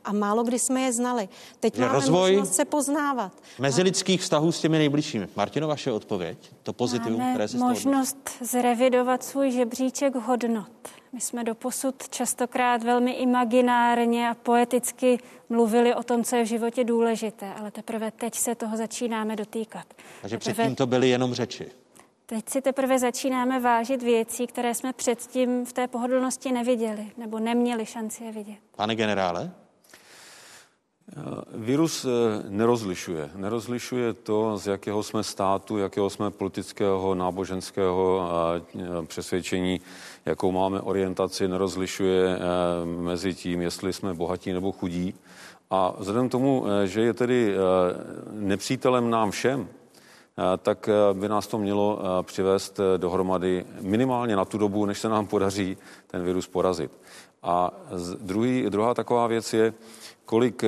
a 0.03 0.13
málo 0.13 0.43
kdy 0.43 0.59
jsme 0.59 0.81
je 0.81 0.93
znali. 0.93 1.29
Teď 1.59 1.77
máme 1.77 1.93
rozvoj 1.93 2.31
možnost 2.31 2.55
se 2.55 2.65
poznávat. 2.65 3.31
Mezilidských 3.59 4.21
vztahů 4.21 4.51
s 4.51 4.59
těmi 4.59 4.77
nejbližšími. 4.77 5.27
Martino, 5.35 5.67
vaše 5.67 5.91
odpověď, 5.91 6.37
to 6.63 6.73
pozitivum, 6.73 7.19
máme 7.19 7.31
které 7.31 7.47
se 7.47 7.57
možnost 7.57 8.29
zrevidovat 8.41 9.23
svůj 9.23 9.51
žebříček 9.51 10.15
hodnot. 10.15 10.67
My 11.13 11.21
jsme 11.21 11.43
doposud 11.43 12.09
častokrát 12.09 12.83
velmi 12.83 13.11
imaginárně 13.11 14.29
a 14.29 14.33
poeticky 14.33 15.19
mluvili 15.49 15.95
o 15.95 16.03
tom, 16.03 16.23
co 16.23 16.35
je 16.35 16.43
v 16.43 16.47
životě 16.47 16.83
důležité, 16.83 17.53
ale 17.59 17.71
teprve 17.71 18.11
teď 18.11 18.35
se 18.35 18.55
toho 18.55 18.77
začínáme 18.77 19.35
dotýkat. 19.35 19.85
Takže 20.21 20.37
teprve... 20.37 20.53
předtím 20.53 20.75
to 20.75 20.87
byly 20.87 21.09
jenom 21.09 21.33
řeči. 21.33 21.82
Teď 22.25 22.49
si 22.49 22.61
teprve 22.61 22.99
začínáme 22.99 23.59
vážit 23.59 24.03
věcí, 24.03 24.47
které 24.47 24.75
jsme 24.75 24.93
předtím 24.93 25.65
v 25.65 25.73
té 25.73 25.87
pohodlnosti 25.87 26.51
neviděli 26.51 27.11
nebo 27.17 27.39
neměli 27.39 27.85
šanci 27.85 28.23
je 28.23 28.31
vidět. 28.31 28.57
Pane 28.75 28.95
generále? 28.95 29.51
Virus 31.53 32.05
eh, 32.05 32.09
nerozlišuje. 32.49 33.29
Nerozlišuje 33.35 34.13
to, 34.13 34.57
z 34.57 34.67
jakého 34.67 35.03
jsme 35.03 35.23
státu, 35.23 35.77
jakého 35.77 36.09
jsme 36.09 36.31
politického, 36.31 37.15
náboženského 37.15 38.29
eh, 38.75 39.05
přesvědčení, 39.05 39.81
jakou 40.25 40.51
máme 40.51 40.81
orientaci, 40.81 41.47
nerozlišuje 41.47 42.35
eh, 42.35 42.39
mezi 42.85 43.33
tím, 43.33 43.61
jestli 43.61 43.93
jsme 43.93 44.13
bohatí 44.13 44.53
nebo 44.53 44.71
chudí. 44.71 45.13
A 45.69 45.93
vzhledem 45.97 46.29
k 46.29 46.31
tomu, 46.31 46.65
že 46.85 47.01
je 47.01 47.13
tedy 47.13 47.55
nepřítelem 48.31 49.09
nám 49.09 49.31
všem, 49.31 49.67
tak 50.57 50.89
by 51.13 51.29
nás 51.29 51.47
to 51.47 51.57
mělo 51.57 51.99
přivést 52.21 52.79
dohromady 52.97 53.65
minimálně 53.81 54.35
na 54.35 54.45
tu 54.45 54.57
dobu, 54.57 54.85
než 54.85 54.99
se 54.99 55.09
nám 55.09 55.27
podaří 55.27 55.77
ten 56.07 56.23
virus 56.23 56.47
porazit. 56.47 56.91
A 57.43 57.71
druhý, 58.21 58.65
druhá 58.69 58.93
taková 58.93 59.27
věc 59.27 59.53
je, 59.53 59.73
kolik 60.25 60.63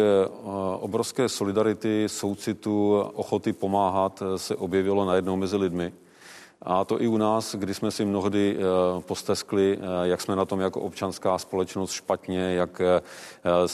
obrovské 0.79 1.29
solidarity, 1.29 2.03
soucitu, 2.07 2.99
ochoty 2.99 3.53
pomáhat 3.53 4.23
se 4.35 4.55
objevilo 4.55 5.05
najednou 5.05 5.35
mezi 5.35 5.57
lidmi. 5.57 5.93
A 6.61 6.85
to 6.85 7.01
i 7.01 7.07
u 7.07 7.17
nás, 7.17 7.55
kdy 7.55 7.73
jsme 7.73 7.91
si 7.91 8.05
mnohdy 8.05 8.57
posteskli, 8.99 9.79
jak 10.03 10.21
jsme 10.21 10.35
na 10.35 10.45
tom 10.45 10.59
jako 10.59 10.81
občanská 10.81 11.37
společnost 11.37 11.91
špatně, 11.91 12.39
jak 12.39 12.81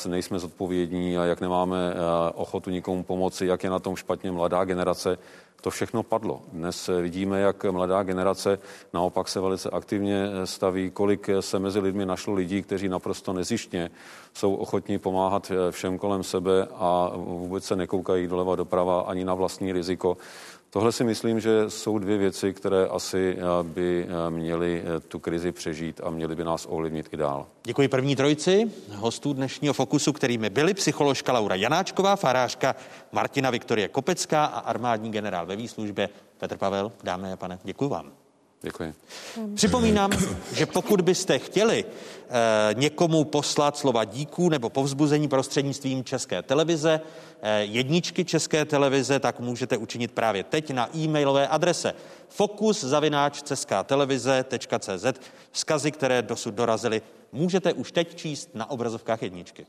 nejsme 0.07 0.39
zodpovědní 0.39 1.17
a 1.17 1.25
jak 1.25 1.41
nemáme 1.41 1.93
ochotu 2.35 2.69
nikomu 2.69 3.03
pomoci, 3.03 3.45
jak 3.45 3.63
je 3.63 3.69
na 3.69 3.79
tom 3.79 3.95
špatně 3.95 4.31
mladá 4.31 4.63
generace 4.63 5.17
to 5.61 5.69
všechno 5.69 6.03
padlo. 6.03 6.41
Dnes 6.51 6.89
vidíme, 7.01 7.39
jak 7.39 7.63
mladá 7.63 8.03
generace 8.03 8.59
naopak 8.93 9.27
se 9.27 9.39
velice 9.39 9.69
aktivně 9.69 10.25
staví, 10.45 10.91
kolik 10.91 11.29
se 11.39 11.59
mezi 11.59 11.79
lidmi 11.79 12.05
našlo 12.05 12.33
lidí, 12.33 12.61
kteří 12.61 12.89
naprosto 12.89 13.33
nezištně 13.33 13.91
jsou 14.33 14.55
ochotní 14.55 14.99
pomáhat 14.99 15.51
všem 15.71 15.97
kolem 15.97 16.23
sebe 16.23 16.67
a 16.75 17.11
vůbec 17.15 17.65
se 17.65 17.75
nekoukají 17.75 18.27
doleva 18.27 18.55
doprava 18.55 19.01
ani 19.01 19.25
na 19.25 19.33
vlastní 19.33 19.71
riziko. 19.71 20.17
Tohle 20.73 20.91
si 20.91 21.03
myslím, 21.03 21.39
že 21.39 21.69
jsou 21.69 21.99
dvě 21.99 22.17
věci, 22.17 22.53
které 22.53 22.85
asi 22.85 23.37
eh, 23.37 23.63
by 23.63 24.07
eh, 24.07 24.29
měly 24.29 24.83
eh, 24.85 24.99
tu 24.99 25.19
krizi 25.19 25.51
přežít 25.51 26.01
a 26.03 26.09
měly 26.09 26.35
by 26.35 26.43
nás 26.43 26.67
ovlivnit 26.69 27.09
i 27.11 27.17
dál. 27.17 27.47
Děkuji 27.63 27.87
první 27.87 28.15
trojici 28.15 28.71
hostů 28.95 29.33
dnešního 29.33 29.73
Fokusu, 29.73 30.13
kterými 30.13 30.49
byli 30.49 30.73
psycholožka 30.73 31.33
Laura 31.33 31.55
Janáčková, 31.55 32.15
farářka 32.15 32.75
Martina 33.11 33.49
Viktorie 33.49 33.87
Kopecká 33.87 34.45
a 34.45 34.59
armádní 34.59 35.11
generál 35.11 35.45
ve 35.45 35.55
výslužbě 35.55 36.09
Petr 36.37 36.57
Pavel. 36.57 36.91
Dámy 37.03 37.31
a 37.31 37.37
pane, 37.37 37.59
děkuji 37.63 37.89
vám. 37.89 38.20
Děkuji. 38.63 38.93
Připomínám, 39.55 40.11
že 40.53 40.65
pokud 40.65 41.01
byste 41.01 41.39
chtěli 41.39 41.85
e, 41.85 42.73
někomu 42.73 43.23
poslat 43.23 43.77
slova 43.77 44.05
díků 44.05 44.49
nebo 44.49 44.69
povzbuzení 44.69 45.27
prostřednictvím 45.27 46.03
České 46.03 46.41
televize, 46.41 47.01
e, 47.41 47.63
jedničky 47.63 48.25
České 48.25 48.65
televize, 48.65 49.19
tak 49.19 49.39
můžete 49.39 49.77
učinit 49.77 50.11
právě 50.11 50.43
teď 50.43 50.71
na 50.71 50.97
e-mailové 50.97 51.47
adrese 51.47 51.93
fokus.cz.cz. 52.29 52.89
Vzkazy, 55.51 55.91
které 55.91 56.21
dosud 56.21 56.53
dorazily, 56.53 57.01
můžete 57.31 57.73
už 57.73 57.91
teď 57.91 58.15
číst 58.15 58.49
na 58.53 58.69
obrazovkách 58.69 59.23
jedničky. 59.23 59.65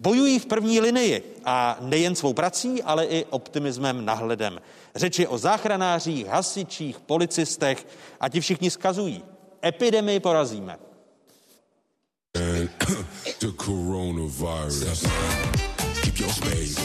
Bojují 0.00 0.38
v 0.38 0.46
první 0.46 0.80
linii 0.80 1.36
a 1.44 1.78
nejen 1.80 2.14
svou 2.14 2.32
prací, 2.32 2.82
ale 2.82 3.04
i 3.06 3.24
optimismem 3.30 4.04
nahledem. 4.04 4.60
Řeči 4.96 5.26
o 5.26 5.38
záchranářích, 5.38 6.26
hasičích, 6.26 7.00
policistech 7.00 7.86
a 8.20 8.28
ti 8.28 8.40
všichni 8.40 8.70
skazují. 8.70 9.22
Epidemii 9.64 10.20
porazíme. 10.20 10.78
the 13.40 13.52
coronavirus. 13.56 15.02
Keep 16.02 16.20
your 16.20 16.28
space. 16.30 16.78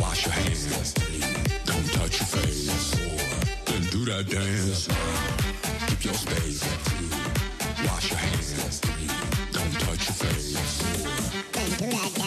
Wash 0.00 0.26
your 0.26 0.34
hands. 0.34 0.94
Don't 1.64 1.86
touch 1.92 2.20
your 2.20 2.28
face. 2.28 2.90
Then 3.64 3.82
do 3.90 4.04
that 4.06 4.28
dance. 4.28 4.88
Keep 5.88 6.04
your 6.04 6.14
space. 6.14 6.62
Wash 7.86 8.10
your 8.10 8.18
hands. 8.18 8.80
Don't 9.52 9.72
touch 9.80 10.08
your 10.08 10.16
face. 10.16 10.56
Wash 11.92 12.25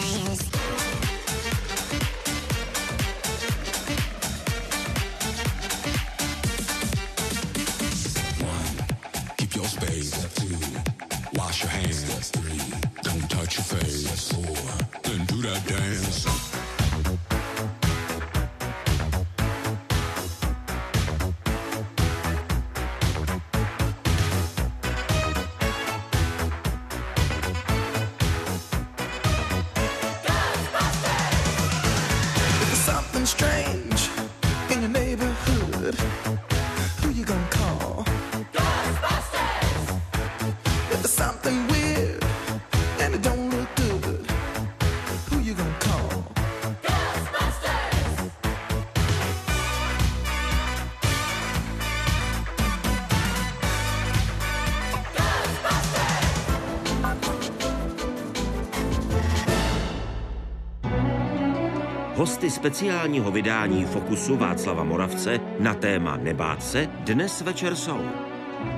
Hosty 62.20 62.50
speciálního 62.50 63.30
vydání 63.30 63.84
Fokusu 63.84 64.36
Václava 64.36 64.84
Moravce 64.84 65.40
na 65.58 65.74
téma 65.74 66.16
Nebát 66.16 66.62
se 66.62 66.86
dnes 66.86 67.40
večer 67.40 67.76
jsou. 67.76 68.00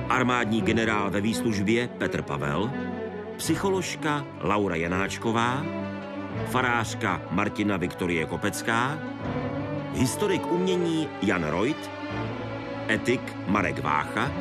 Armádní 0.09 0.61
generál 0.61 1.11
ve 1.11 1.21
výslužbě 1.21 1.87
Petr 1.87 2.21
Pavel, 2.21 2.71
psycholožka 3.37 4.25
Laura 4.41 4.75
Janáčková, 4.75 5.65
farářka 6.45 7.21
Martina 7.31 7.77
Viktorie 7.77 8.25
Kopecká, 8.25 8.99
historik 9.93 10.51
umění 10.51 11.09
Jan 11.21 11.43
Reut, 11.43 11.91
etik 12.89 13.35
Marek 13.47 13.83
Vácha, 13.83 14.31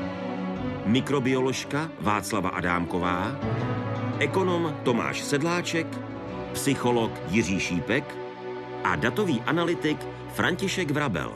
mikrobioložka 0.86 1.90
Václava 2.00 2.48
Adámková, 2.48 3.36
ekonom 4.18 4.76
Tomáš 4.82 5.20
Sedláček, 5.20 5.86
psycholog 6.52 7.10
Jiří 7.28 7.60
Šípek 7.60 8.21
a 8.84 8.96
datový 8.96 9.40
analytik 9.40 10.06
František 10.34 10.90
Vrabel. 10.90 11.34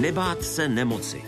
Nebát 0.00 0.42
se 0.42 0.68
nemoci. 0.68 1.24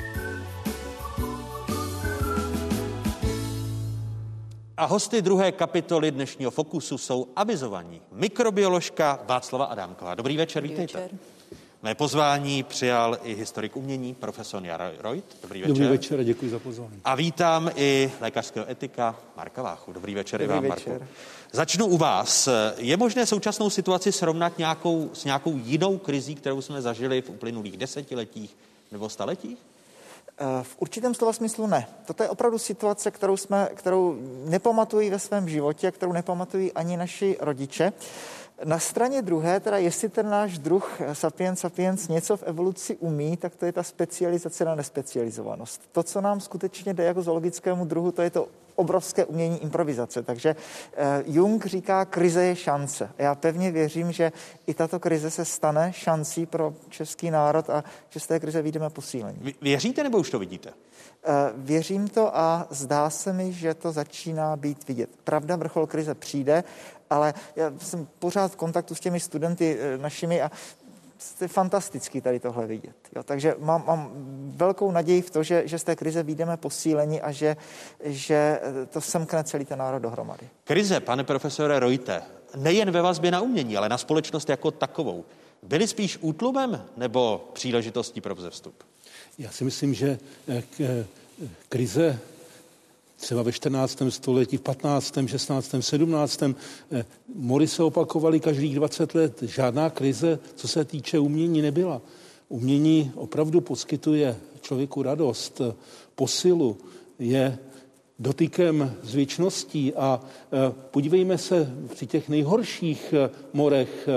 A 4.77 4.85
hosty 4.85 5.23
druhé 5.23 5.53
kapitoly 5.53 6.11
dnešního 6.11 6.51
Fokusu 6.51 6.99
jsou 6.99 7.27
avizovaní 7.37 8.01
mikrobioložka 8.13 9.19
Václava 9.27 9.65
Adámková. 9.65 10.15
Dobrý 10.15 10.37
večer, 10.37 10.63
Dobrý 10.63 10.71
vítejte. 10.71 11.01
Večer. 11.01 11.19
Mé 11.83 11.95
pozvání 11.95 12.63
přijal 12.63 13.19
i 13.23 13.35
historik 13.35 13.77
umění, 13.77 14.15
profesor 14.15 14.65
Jan 14.65 14.81
Reut. 14.99 15.25
Dobrý 15.43 15.61
večer. 15.61 15.75
Dobrý 15.75 15.89
večer 15.89 16.25
děkuji 16.25 16.51
za 16.51 16.59
pozvání. 16.59 17.01
A 17.05 17.15
vítám 17.15 17.71
i 17.77 18.13
lékařského 18.21 18.71
etika 18.71 19.17
Marka 19.37 19.63
Váchu. 19.63 19.93
Dobrý 19.93 20.15
večer 20.15 20.41
Dobrý 20.41 20.57
i 20.57 20.61
vám, 20.61 20.71
večer. 20.71 20.93
Marku. 20.93 21.07
Začnu 21.53 21.87
u 21.87 21.97
vás. 21.97 22.49
Je 22.77 22.97
možné 22.97 23.27
současnou 23.27 23.71
situaci 23.71 24.13
srovnat 24.13 24.59
nějakou, 24.59 25.11
s 25.13 25.25
nějakou 25.25 25.57
jinou 25.57 25.99
krizí, 25.99 26.35
kterou 26.35 26.63
jsme 26.63 26.83
zažili 26.83 27.23
v 27.23 27.31
uplynulých 27.31 27.77
desetiletích 27.77 28.57
nebo 28.93 29.09
staletích? 29.09 29.59
Eh, 30.43 30.63
v 30.63 30.77
určitém 30.79 31.15
slova 31.15 31.33
smyslu 31.33 31.67
ne. 31.67 31.87
Toto 32.07 32.23
je 32.23 32.29
opravdu 32.29 32.59
situace, 32.59 33.11
kterou, 33.11 33.37
jsme, 33.37 33.69
kterou 33.75 34.19
nepamatují 34.45 35.11
ve 35.11 35.19
svém 35.19 35.49
životě, 35.49 35.91
kterou 35.91 36.13
nepamatují 36.13 36.73
ani 36.73 36.97
naši 36.97 37.37
rodiče. 37.41 37.93
Na 38.65 38.79
straně 38.79 39.23
druhé, 39.23 39.61
teda 39.61 39.79
jestli 39.79 40.09
ten 40.09 40.31
náš 40.31 40.59
druh 40.59 41.01
eh, 41.01 41.15
sapiens 41.15 41.61
sapiens 41.61 42.09
něco 42.09 42.37
v 42.37 42.43
evoluci 42.43 42.97
umí, 42.97 43.37
tak 43.37 43.55
to 43.57 43.67
je 43.67 43.73
ta 43.73 43.83
specializace 43.83 44.65
na 44.65 44.75
nespecializovanost. 44.75 45.83
To, 45.93 46.03
co 46.03 46.21
nám 46.21 46.41
skutečně 46.41 46.95
jde 46.95 47.05
jako 47.05 47.23
zoologickému 47.23 47.85
druhu, 47.85 48.13
to 48.13 48.23
je 48.23 48.31
to 48.31 48.49
obrovské 48.75 49.25
umění 49.25 49.63
improvizace. 49.63 50.23
Takže 50.23 50.57
eh, 50.97 51.23
Jung 51.27 51.67
říká, 51.67 52.05
krize 52.05 52.45
je 52.45 52.57
šance. 52.57 53.11
Já 53.19 53.35
pevně 53.35 53.71
věřím, 53.71 54.13
že 54.13 54.33
i 54.67 54.75
tato 54.75 55.01
krize 55.01 55.31
se 55.31 55.45
stane 55.45 55.93
šancí 55.93 56.47
pro 56.47 56.75
český 56.89 57.31
národ 57.31 57.71
a 57.71 57.85
že 58.09 58.21
z 58.21 58.27
té 58.27 58.41
krize 58.41 58.63
vyjdeme 58.63 58.91
posílení. 58.91 59.55
Věříte 59.63 60.03
nebo 60.03 60.19
už 60.19 60.31
to 60.31 60.39
vidíte? 60.39 60.71
Eh, 61.25 61.53
věřím 61.57 62.09
to 62.09 62.37
a 62.37 62.67
zdá 62.71 63.11
se 63.11 63.33
mi, 63.33 63.53
že 63.53 63.75
to 63.75 63.93
začíná 63.93 64.57
být 64.57 64.89
vidět. 64.89 65.11
Pravda, 65.25 65.57
vrchol 65.57 65.87
krize 65.87 66.15
přijde, 66.15 66.65
ale 67.11 67.35
já 67.57 67.73
jsem 67.79 68.09
pořád 68.19 68.53
v 68.53 68.57
kontaktu 68.57 68.95
s 68.95 69.01
těmi 69.01 69.21
studenty 69.21 69.79
eh, 69.81 69.99
našimi 69.99 70.43
a 70.43 70.51
je 71.41 71.49
fantastický 71.49 72.21
tady 72.21 72.41
tohle 72.41 72.67
vidět. 72.67 72.97
Jo, 73.17 73.23
takže 73.23 73.55
mám, 73.59 73.85
mám 73.87 74.11
velkou 74.57 74.91
naději 74.91 75.23
v 75.23 75.31
to, 75.31 75.43
že, 75.43 75.63
že 75.65 75.79
z 75.79 75.85
té 75.85 75.97
krize 75.97 76.23
vyjdeme 76.23 76.57
posílení 76.57 77.21
a 77.21 77.33
že, 77.33 77.57
že 78.05 78.61
to 78.91 79.01
semkne 79.01 79.45
celý 79.45 79.65
ten 79.65 79.79
národ 79.79 79.99
dohromady. 79.99 80.49
Krize, 80.65 81.01
pane 81.01 81.25
profesore 81.25 81.81
Rojte, 81.81 82.23
nejen 82.57 82.91
ve 82.91 83.03
vazbě 83.03 83.31
na 83.31 83.41
umění, 83.41 83.77
ale 83.77 83.89
na 83.89 83.99
společnost 83.99 84.49
jako 84.49 84.71
takovou, 84.71 85.25
byly 85.63 85.89
spíš 85.89 86.19
útlumem 86.21 86.85
nebo 86.97 87.51
příležitostí 87.53 88.21
pro 88.21 88.35
vzestup? 88.35 88.75
Já 89.39 89.51
si 89.51 89.65
myslím, 89.65 89.95
že 89.95 90.19
eh, 90.49 90.63
eh, 90.81 91.05
krize 91.69 92.19
třeba 93.21 93.43
ve 93.43 93.53
14. 93.53 94.03
století, 94.09 94.57
v 94.57 94.61
15., 94.61 95.15
16., 95.27 95.75
17. 95.81 96.43
Mory 97.35 97.69
se 97.69 97.83
opakovaly 97.83 98.41
každých 98.41 98.75
20 98.75 99.15
let. 99.15 99.43
Žádná 99.43 99.91
krize, 99.91 100.39
co 100.55 100.69
se 100.69 100.85
týče 100.85 101.19
umění, 101.19 101.63
nebyla. 101.63 102.03
Umění 102.49 103.13
opravdu 103.15 103.61
poskytuje 103.61 104.37
člověku 104.61 105.03
radost, 105.03 105.61
posilu, 106.15 106.77
je 107.19 107.59
dotykem 108.19 108.97
z 109.03 109.15
věčností 109.15 109.95
a 109.95 110.21
e, 110.21 110.73
podívejme 110.91 111.39
se, 111.39 111.73
při 111.95 112.07
těch 112.07 112.29
nejhorších 112.29 113.13
e, 113.13 113.31
morech 113.53 114.09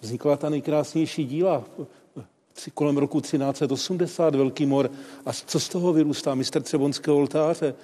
vznikla 0.00 0.36
ta 0.36 0.48
nejkrásnější 0.48 1.24
díla 1.24 1.64
kolem 2.74 2.96
roku 2.96 3.20
1380 3.20 4.34
Velký 4.34 4.66
mor. 4.66 4.90
A 5.26 5.32
co 5.32 5.60
z 5.60 5.68
toho 5.68 5.92
vyrůstá? 5.92 6.34
Mistr 6.34 6.62
Třebonského 6.62 7.16
oltáře 7.16 7.74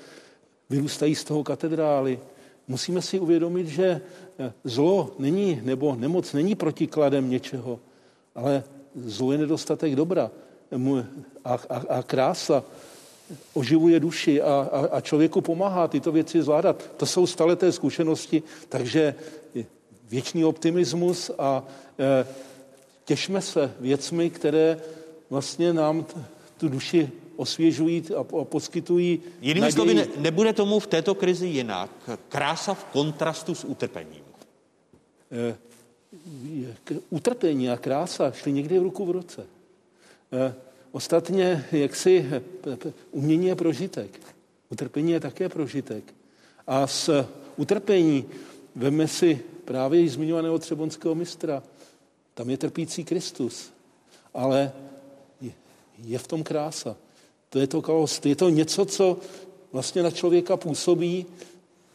vyrůstají 0.70 1.14
z 1.14 1.24
toho 1.24 1.44
katedrály. 1.44 2.20
Musíme 2.68 3.02
si 3.02 3.18
uvědomit, 3.18 3.68
že 3.68 4.00
eh, 4.38 4.52
zlo 4.64 5.14
není, 5.18 5.60
nebo 5.64 5.96
nemoc 5.96 6.32
není 6.32 6.54
protikladem 6.54 7.30
něčeho, 7.30 7.80
ale 8.34 8.64
zlo 8.94 9.32
je 9.32 9.38
nedostatek 9.38 9.96
dobra 9.96 10.30
a, 11.44 11.54
a, 11.54 11.76
a 11.88 12.02
krása 12.02 12.64
oživuje 13.54 14.00
duši 14.00 14.42
a, 14.42 14.68
a, 14.72 14.86
a 14.96 15.00
člověku 15.00 15.40
pomáhá 15.40 15.88
tyto 15.88 16.12
věci 16.12 16.42
zvládat. 16.42 16.90
To 16.96 17.06
jsou 17.06 17.26
staleté 17.26 17.72
zkušenosti, 17.72 18.42
takže 18.68 19.14
věčný 20.08 20.44
optimismus 20.44 21.30
a 21.38 21.64
e, 21.98 22.26
těšme 23.04 23.40
se 23.40 23.72
věcmi, 23.80 24.30
které 24.30 24.80
vlastně 25.30 25.72
nám 25.72 26.06
tu 26.56 26.68
duši 26.68 27.10
osvěžují 27.38 28.04
a 28.16 28.24
poskytují. 28.44 29.20
Jinými 29.40 29.72
slovy, 29.72 29.94
ne, 29.94 30.06
nebude 30.16 30.52
tomu 30.52 30.80
v 30.80 30.86
této 30.86 31.14
krizi 31.14 31.46
jinak. 31.46 31.90
Krása 32.28 32.74
v 32.74 32.84
kontrastu 32.84 33.54
s 33.54 33.64
utrpením. 33.64 34.22
E, 35.30 35.56
utrpení 37.10 37.70
a 37.70 37.76
krása 37.76 38.30
šly 38.30 38.52
někdy 38.52 38.78
v 38.78 38.82
ruku 38.82 39.06
v 39.06 39.10
ruce. 39.10 39.46
E, 40.32 40.54
ostatně, 40.92 41.64
jak 41.72 41.96
si 41.96 42.26
umění 43.10 43.46
je 43.46 43.54
prožitek. 43.54 44.20
Utrpení 44.70 45.12
je 45.12 45.20
také 45.20 45.48
prožitek. 45.48 46.14
A 46.66 46.86
s 46.86 47.26
utrpení 47.56 48.24
veme 48.74 49.08
si 49.08 49.40
právě 49.64 50.02
i 50.02 50.08
zmiňovaného 50.08 50.58
třebonského 50.58 51.14
mistra. 51.14 51.62
Tam 52.34 52.50
je 52.50 52.56
trpící 52.56 53.04
Kristus. 53.04 53.70
Ale 54.34 54.72
je 55.98 56.18
v 56.18 56.26
tom 56.26 56.42
krása. 56.42 56.96
To 57.50 57.58
je 57.58 57.66
to 57.66 57.82
kaos, 57.82 58.20
je 58.24 58.36
to 58.36 58.48
něco, 58.48 58.84
co 58.84 59.16
vlastně 59.72 60.02
na 60.02 60.10
člověka 60.10 60.56
působí, 60.56 61.26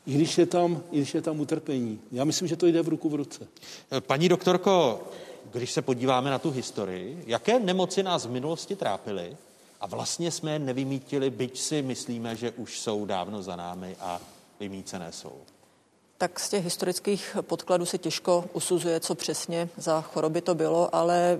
i 0.06 0.14
když 0.14 0.38
je 0.38 0.46
tam, 0.46 0.84
i 0.92 0.98
když 0.98 1.14
je 1.14 1.22
tam 1.22 1.40
utrpení. 1.40 2.00
Já 2.12 2.24
myslím, 2.24 2.48
že 2.48 2.56
to 2.56 2.68
jde 2.68 2.82
v 2.82 2.88
ruku 2.88 3.10
v 3.10 3.16
ruce. 3.16 3.48
Paní 4.00 4.30
doktorko, 4.30 5.02
když 5.52 5.72
se 5.72 5.82
podíváme 5.82 6.30
na 6.30 6.40
tu 6.40 6.52
historii, 6.52 7.24
jaké 7.28 7.60
nemoci 7.60 8.04
nás 8.04 8.26
v 8.26 8.32
minulosti 8.32 8.76
trápily 8.76 9.38
a 9.82 9.88
vlastně 9.88 10.32
jsme 10.32 10.52
je 10.52 10.60
nevymítili, 10.60 11.30
byť 11.30 11.60
si 11.60 11.82
myslíme, 11.82 12.36
že 12.36 12.52
už 12.52 12.80
jsou 12.80 13.06
dávno 13.06 13.44
za 13.44 13.56
námi 13.56 13.96
a 14.00 14.22
vymícené 14.60 15.12
jsou? 15.12 15.34
Tak 16.18 16.40
z 16.40 16.50
těch 16.50 16.64
historických 16.64 17.38
podkladů 17.42 17.86
se 17.86 17.98
těžko 17.98 18.46
usuzuje, 18.54 19.00
co 19.00 19.16
přesně 19.16 19.70
za 19.78 20.02
choroby 20.02 20.42
to 20.42 20.56
bylo, 20.56 20.96
ale 20.96 21.40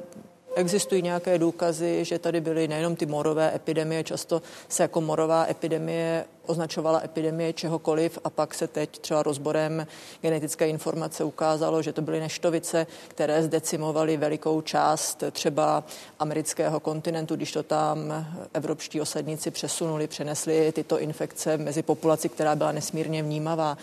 Existují 0.56 1.02
nějaké 1.02 1.38
důkazy, 1.38 2.06
že 2.06 2.20
tady 2.20 2.42
byly 2.42 2.68
nejenom 2.68 2.96
ty 2.96 3.06
morové 3.06 3.56
epidemie, 3.56 4.04
často 4.04 4.42
se 4.70 4.84
jako 4.84 5.02
morová 5.02 5.46
epidemie 5.50 6.26
označovala 6.46 7.02
epidemie 7.04 7.54
čehokoliv 7.54 8.20
a 8.24 8.30
pak 8.30 8.54
se 8.54 8.68
teď 8.68 9.00
třeba 9.00 9.24
rozborem 9.24 9.88
genetické 10.22 10.70
informace 10.70 11.24
ukázalo, 11.24 11.82
že 11.82 11.94
to 11.94 12.02
byly 12.02 12.20
neštovice, 12.20 12.88
které 13.08 13.44
zdecimovaly 13.44 14.18
velikou 14.18 14.62
část 14.62 15.24
třeba 15.32 15.84
amerického 16.20 16.80
kontinentu, 16.80 17.36
když 17.36 17.52
to 17.52 17.64
tam 17.64 18.26
evropští 18.54 19.02
osadníci 19.02 19.52
přesunuli, 19.52 20.08
přenesli 20.08 20.72
tyto 20.72 21.00
infekce 21.00 21.58
mezi 21.58 21.84
populaci, 21.84 22.30
která 22.30 22.56
byla 22.56 22.72
nesmírně 22.72 23.24
vnímavá. 23.24 23.78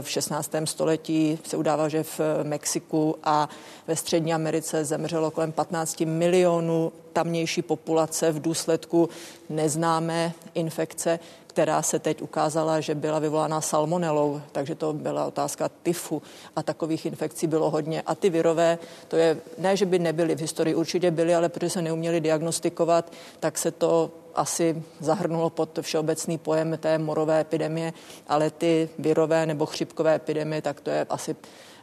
V 0.00 0.10
16. 0.10 0.52
století 0.64 1.38
se 1.44 1.56
udává, 1.56 1.88
že 1.88 2.02
v 2.02 2.20
Mexiku 2.42 3.16
a 3.24 3.48
ve 3.86 3.96
Střední 3.96 4.34
Americe 4.34 4.84
zemřelo 4.84 5.30
kolem 5.30 5.52
15 5.52 6.00
milionů 6.00 6.92
tamnější 7.12 7.62
populace 7.62 8.32
v 8.32 8.42
důsledku 8.42 9.08
neznámé 9.48 10.32
infekce, 10.54 11.18
která 11.58 11.82
se 11.82 11.98
teď 11.98 12.22
ukázala, 12.22 12.80
že 12.80 12.94
byla 12.94 13.18
vyvolána 13.18 13.60
salmonelou, 13.60 14.40
takže 14.52 14.74
to 14.74 14.92
byla 14.92 15.26
otázka 15.26 15.68
tyfu 15.82 16.22
a 16.56 16.62
takových 16.62 17.06
infekcí 17.06 17.46
bylo 17.46 17.70
hodně. 17.70 18.02
A 18.06 18.14
ty 18.14 18.30
virové, 18.30 18.78
to 19.08 19.16
je, 19.16 19.36
ne, 19.58 19.76
že 19.76 19.86
by 19.86 19.98
nebyly 19.98 20.34
v 20.34 20.40
historii, 20.40 20.74
určitě 20.74 21.10
byly, 21.10 21.34
ale 21.34 21.48
protože 21.48 21.70
se 21.70 21.82
neuměli 21.82 22.20
diagnostikovat, 22.20 23.12
tak 23.40 23.58
se 23.58 23.70
to 23.70 24.10
asi 24.34 24.82
zahrnulo 25.00 25.50
pod 25.50 25.78
všeobecný 25.82 26.38
pojem 26.38 26.78
té 26.78 26.98
morové 26.98 27.40
epidemie, 27.40 27.92
ale 28.28 28.50
ty 28.50 28.88
virové 28.98 29.46
nebo 29.46 29.66
chřipkové 29.66 30.14
epidemie, 30.14 30.62
tak 30.62 30.80
to 30.80 30.90
je 30.90 31.06
asi 31.10 31.36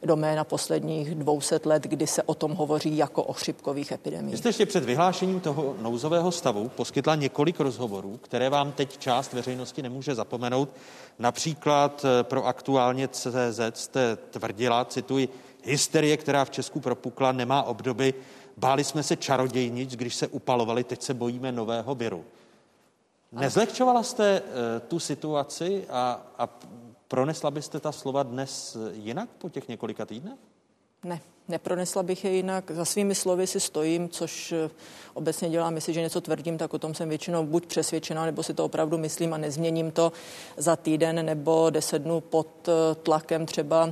doména 0.05 0.43
posledních 0.43 1.15
200 1.15 1.59
let, 1.65 1.83
kdy 1.83 2.07
se 2.07 2.23
o 2.23 2.33
tom 2.33 2.51
hovoří 2.51 2.97
jako 2.97 3.23
o 3.23 3.33
chřipkových 3.33 3.91
epidemiích. 3.91 4.37
Jste 4.37 4.49
ještě 4.49 4.65
před 4.65 4.83
vyhlášením 4.83 5.39
toho 5.39 5.75
nouzového 5.81 6.31
stavu 6.31 6.69
poskytla 6.69 7.15
několik 7.15 7.59
rozhovorů, 7.59 8.19
které 8.21 8.49
vám 8.49 8.71
teď 8.71 8.97
část 8.97 9.33
veřejnosti 9.33 9.81
nemůže 9.81 10.15
zapomenout. 10.15 10.69
Například 11.19 12.05
eh, 12.05 12.23
pro 12.23 12.45
aktuálně 12.45 13.07
CZ 13.07 13.59
jste 13.73 14.15
tvrdila, 14.15 14.85
cituji, 14.85 15.29
hysterie, 15.63 16.17
která 16.17 16.45
v 16.45 16.49
Česku 16.49 16.79
propukla, 16.79 17.31
nemá 17.31 17.63
obdoby. 17.63 18.13
Báli 18.57 18.83
jsme 18.83 19.03
se 19.03 19.15
čarodějnic, 19.15 19.95
když 19.95 20.15
se 20.15 20.27
upalovali, 20.27 20.83
teď 20.83 21.01
se 21.01 21.13
bojíme 21.13 21.51
nového 21.51 21.95
viru. 21.95 22.25
Nezlehčovala 23.31 24.03
jste 24.03 24.41
uh, 24.41 24.47
tu 24.87 24.99
situaci 24.99 25.85
a, 25.89 26.21
a 26.37 26.49
pronesla 27.07 27.51
byste 27.51 27.79
ta 27.79 27.91
slova 27.91 28.23
dnes 28.23 28.77
jinak 28.91 29.29
po 29.29 29.49
těch 29.49 29.67
několika 29.67 30.05
týdnech? 30.05 30.39
Ne, 31.05 31.21
nepronesla 31.47 32.03
bych 32.03 32.25
je 32.25 32.31
jinak. 32.31 32.71
Za 32.71 32.85
svými 32.85 33.15
slovy 33.15 33.47
si 33.47 33.59
stojím, 33.59 34.09
což 34.09 34.51
eh, 34.51 34.69
obecně 35.13 35.49
dělám, 35.49 35.75
jestli, 35.75 35.93
že 35.93 36.01
něco 36.01 36.21
tvrdím, 36.21 36.57
tak 36.57 36.73
o 36.73 36.79
tom 36.79 36.93
jsem 36.93 37.09
většinou 37.09 37.45
buď 37.45 37.65
přesvědčená, 37.65 38.25
nebo 38.25 38.43
si 38.43 38.53
to 38.53 38.65
opravdu 38.65 38.97
myslím 38.97 39.33
a 39.33 39.37
nezměním 39.37 39.91
to 39.91 40.11
za 40.57 40.75
týden 40.75 41.25
nebo 41.25 41.69
deset 41.69 41.99
dnů 41.99 42.21
pod 42.21 42.47
eh, 42.67 42.95
tlakem 42.95 43.45
třeba 43.45 43.89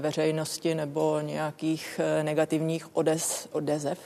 veřejnosti 0.00 0.74
nebo 0.74 1.20
nějakých 1.20 2.00
negativních 2.22 2.96
odez, 2.96 3.48
odezev. 3.52 3.98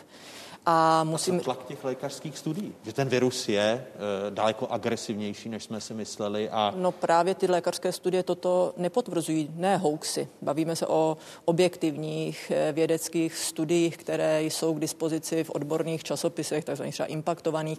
A 0.69 1.05
musím... 1.05 1.37
A 1.37 1.43
tlak 1.43 1.64
těch 1.67 1.85
lékařských 1.85 2.39
studií, 2.39 2.75
že 2.83 2.93
ten 2.93 3.09
virus 3.09 3.49
je 3.49 3.62
e, 3.62 3.87
daleko 4.31 4.67
agresivnější, 4.71 5.49
než 5.49 5.64
jsme 5.64 5.81
si 5.81 5.95
mysleli. 5.95 6.51
A... 6.51 6.73
No 6.77 6.93
právě 6.93 7.35
ty 7.35 7.47
lékařské 7.47 7.93
studie 7.93 8.23
toto 8.23 8.75
nepotvrzují, 8.77 9.51
ne 9.55 9.77
hoaxy. 9.77 10.29
Bavíme 10.43 10.77
se 10.77 10.87
o 10.87 11.17
objektivních 11.45 12.51
e, 12.51 12.73
vědeckých 12.73 13.37
studiích, 13.37 13.97
které 13.97 14.43
jsou 14.43 14.75
k 14.75 14.81
dispozici 14.81 15.45
v 15.45 15.51
odborných 15.51 16.05
časopisech, 16.05 16.64
takzvaných 16.64 16.95
třeba 16.95 17.07
impaktovaných. 17.07 17.79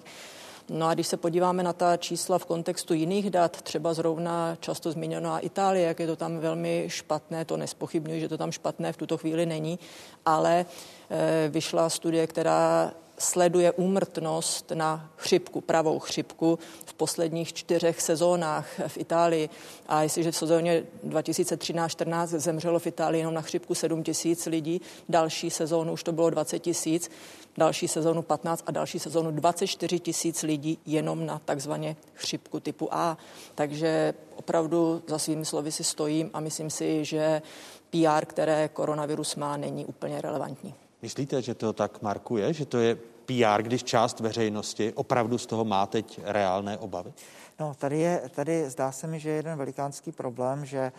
No 0.69 0.87
a 0.87 0.93
když 0.93 1.07
se 1.07 1.17
podíváme 1.17 1.63
na 1.63 1.73
ta 1.73 1.97
čísla 1.97 2.37
v 2.37 2.45
kontextu 2.45 2.93
jiných 2.93 3.29
dat, 3.29 3.61
třeba 3.61 3.93
zrovna 3.93 4.57
často 4.59 4.91
zmíněná 4.91 5.39
Itálie, 5.39 5.87
jak 5.87 5.99
je 5.99 6.07
to 6.07 6.15
tam 6.15 6.37
velmi 6.37 6.85
špatné, 6.87 7.45
to 7.45 7.57
nespochybnuju, 7.57 8.19
že 8.19 8.29
to 8.29 8.37
tam 8.37 8.51
špatné 8.51 8.93
v 8.93 8.97
tuto 8.97 9.17
chvíli 9.17 9.45
není, 9.45 9.79
ale 10.25 10.65
e, 11.09 11.49
vyšla 11.49 11.89
studie, 11.89 12.27
která 12.27 12.91
sleduje 13.17 13.71
úmrtnost 13.71 14.71
na 14.71 15.09
chřipku, 15.15 15.61
pravou 15.61 15.99
chřipku 15.99 16.59
v 16.85 16.93
posledních 16.93 17.53
čtyřech 17.53 18.01
sezónách 18.01 18.67
v 18.87 18.97
Itálii. 18.97 19.49
A 19.87 20.03
jestliže 20.03 20.31
v 20.31 20.35
sezóně 20.35 20.83
2013-14 21.07 22.27
zemřelo 22.27 22.79
v 22.79 22.87
Itálii 22.87 23.21
jenom 23.21 23.33
na 23.33 23.41
chřipku 23.41 23.75
7 23.75 24.03
tisíc 24.03 24.45
lidí, 24.45 24.81
další 25.09 25.49
sezónu 25.49 25.93
už 25.93 26.03
to 26.03 26.11
bylo 26.11 26.29
20 26.29 26.59
tisíc, 26.59 27.11
další 27.57 27.87
sezónu 27.87 28.21
15 28.21 28.63
a 28.65 28.71
další 28.71 28.99
sezónu 28.99 29.31
24 29.31 29.99
tisíc 29.99 30.43
lidí 30.43 30.79
jenom 30.85 31.25
na 31.25 31.41
takzvaně 31.45 31.95
chřipku 32.13 32.59
typu 32.59 32.89
A. 32.91 33.17
Takže 33.55 34.13
opravdu 34.35 35.03
za 35.07 35.19
svými 35.19 35.45
slovy 35.45 35.71
si 35.71 35.83
stojím 35.83 36.29
a 36.33 36.39
myslím 36.39 36.69
si, 36.69 37.05
že 37.05 37.41
PR, 37.89 38.25
které 38.25 38.69
koronavirus 38.73 39.35
má, 39.35 39.57
není 39.57 39.85
úplně 39.85 40.21
relevantní. 40.21 40.75
Myslíte, 41.01 41.41
že 41.41 41.55
to 41.55 41.73
tak 41.73 42.01
markuje, 42.01 42.53
že 42.53 42.65
to 42.65 42.77
je 42.77 42.95
PR, 43.25 43.61
když 43.61 43.83
část 43.83 44.19
veřejnosti 44.19 44.93
opravdu 44.93 45.37
z 45.37 45.45
toho 45.45 45.65
má 45.65 45.85
teď 45.85 46.19
reálné 46.23 46.77
obavy? 46.77 47.13
No, 47.59 47.73
tady, 47.73 47.99
je, 47.99 48.21
tady 48.35 48.69
zdá 48.69 48.91
se 48.91 49.07
mi, 49.07 49.19
že 49.19 49.29
je 49.29 49.35
jeden 49.35 49.57
velikánský 49.57 50.11
problém, 50.11 50.65
že 50.65 50.91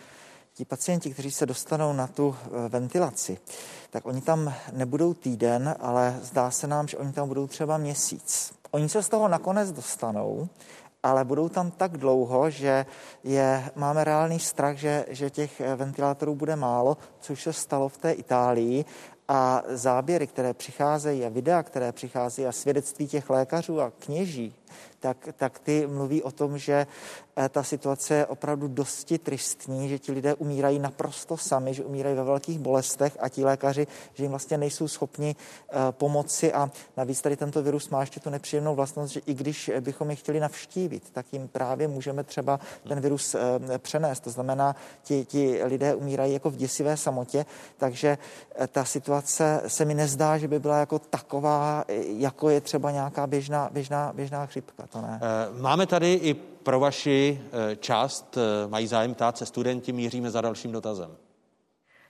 ti 0.53 0.65
pacienti, 0.65 1.13
kteří 1.13 1.31
se 1.31 1.45
dostanou 1.45 1.93
na 1.93 2.07
tu 2.07 2.35
eh, 2.35 2.69
ventilaci, 2.69 3.37
tak 3.89 4.05
oni 4.05 4.21
tam 4.21 4.53
nebudou 4.71 5.13
týden, 5.13 5.75
ale 5.79 6.19
zdá 6.21 6.51
se 6.51 6.67
nám, 6.67 6.87
že 6.87 6.97
oni 6.97 7.13
tam 7.13 7.27
budou 7.27 7.47
třeba 7.47 7.77
měsíc. 7.77 8.53
Oni 8.71 8.89
se 8.89 9.03
z 9.03 9.09
toho 9.09 9.27
nakonec 9.27 9.71
dostanou, 9.71 10.49
ale 11.03 11.25
budou 11.25 11.49
tam 11.49 11.71
tak 11.71 11.97
dlouho, 11.97 12.49
že 12.49 12.85
je, 13.23 13.71
máme 13.75 14.03
reálný 14.03 14.39
strach, 14.39 14.75
že, 14.77 15.05
že 15.09 15.29
těch 15.29 15.61
eh, 15.61 15.75
ventilátorů 15.75 16.35
bude 16.35 16.55
málo, 16.55 16.97
což 17.19 17.43
se 17.43 17.53
stalo 17.53 17.89
v 17.89 17.97
té 17.97 18.11
Itálii 18.11 18.85
a 19.31 19.63
záběry, 19.67 20.27
které 20.27 20.53
přicházejí 20.53 21.25
a 21.25 21.29
videa, 21.29 21.63
které 21.63 21.91
přicházejí 21.91 22.47
a 22.47 22.51
svědectví 22.51 23.07
těch 23.07 23.29
lékařů 23.29 23.81
a 23.81 23.91
kněží, 23.99 24.55
tak, 24.99 25.17
tak 25.37 25.59
ty 25.59 25.87
mluví 25.87 26.23
o 26.23 26.31
tom, 26.31 26.57
že 26.57 26.87
ta 27.49 27.63
situace 27.63 28.13
je 28.15 28.25
opravdu 28.25 28.67
dosti 28.67 29.17
tristní, 29.17 29.89
že 29.89 29.99
ti 29.99 30.11
lidé 30.11 30.33
umírají 30.33 30.79
naprosto 30.79 31.37
sami, 31.37 31.73
že 31.73 31.83
umírají 31.83 32.15
ve 32.15 32.23
velkých 32.23 32.59
bolestech 32.59 33.17
a 33.19 33.29
ti 33.29 33.45
lékaři, 33.45 33.87
že 34.13 34.23
jim 34.23 34.31
vlastně 34.31 34.57
nejsou 34.57 34.87
schopni 34.87 35.35
uh, 35.35 35.79
pomoci 35.91 36.53
a 36.53 36.71
navíc 36.97 37.21
tady 37.21 37.37
tento 37.37 37.63
virus 37.63 37.89
má 37.89 38.01
ještě 38.01 38.19
tu 38.19 38.29
nepříjemnou 38.29 38.75
vlastnost, 38.75 39.13
že 39.13 39.21
i 39.25 39.33
když 39.33 39.71
bychom 39.79 40.09
je 40.09 40.15
chtěli 40.15 40.39
navštívit, 40.39 41.09
tak 41.11 41.33
jim 41.33 41.47
právě 41.47 41.87
můžeme 41.87 42.23
třeba 42.23 42.59
ten 42.87 42.99
virus 42.99 43.35
uh, 43.35 43.41
přenést. 43.77 44.19
To 44.19 44.29
znamená, 44.29 44.75
ti, 45.03 45.25
ti 45.25 45.63
lidé 45.63 45.95
umírají 45.95 46.33
jako 46.33 46.49
v 46.49 46.55
děsivé 46.55 46.97
samotě, 46.97 47.45
takže 47.77 48.17
ta 48.67 48.85
situace 48.85 49.61
se 49.67 49.85
mi 49.85 49.93
nezdá, 49.93 50.37
že 50.37 50.47
by 50.47 50.59
byla 50.59 50.79
jako 50.79 50.99
taková, 50.99 51.85
jako 52.17 52.49
je 52.49 52.61
třeba 52.61 52.91
nějaká 52.91 53.27
běžná, 53.27 53.69
běžná, 53.71 54.13
běžná 54.13 54.45
chřipka 54.45 54.87
to 54.87 55.01
ne. 55.01 55.19
Eh, 55.21 55.61
máme 55.61 55.85
tady 55.85 56.13
i 56.13 56.33
pro 56.63 56.79
vaši 56.79 57.41
eh, 57.41 57.75
část, 57.75 58.37
eh, 58.37 58.67
mají 58.67 58.87
zájem 58.87 59.13
ptát 59.13 59.37
se 59.37 59.45
studenti, 59.45 59.91
míříme 59.91 60.31
za 60.31 60.41
dalším 60.41 60.71
dotazem. 60.71 61.17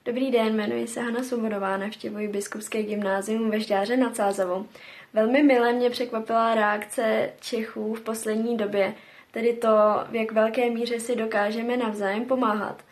Dobrý 0.06 0.32
den, 0.32 0.56
jmenuji 0.56 0.88
se 0.88 1.02
Hana 1.02 1.24
Svobodová, 1.24 1.78
navštěvuji 1.78 2.28
Biskupské 2.28 2.84
gymnázium 2.84 3.50
ve 3.50 3.60
Žďáře 3.60 3.98
nad 3.98 4.16
Sázavou. 4.16 4.66
Velmi 5.14 5.44
milé 5.44 5.74
mě 5.74 5.90
překvapila 5.90 6.56
reakce 6.56 7.30
Čechů 7.40 7.94
v 7.94 8.02
poslední 8.02 8.58
době, 8.58 8.94
tedy 9.32 9.54
to, 9.54 9.68
v 10.10 10.16
jak 10.16 10.32
velké 10.32 10.70
míře 10.70 11.00
si 11.00 11.16
dokážeme 11.16 11.78
navzájem 11.78 12.26
pomáhat. 12.26 12.84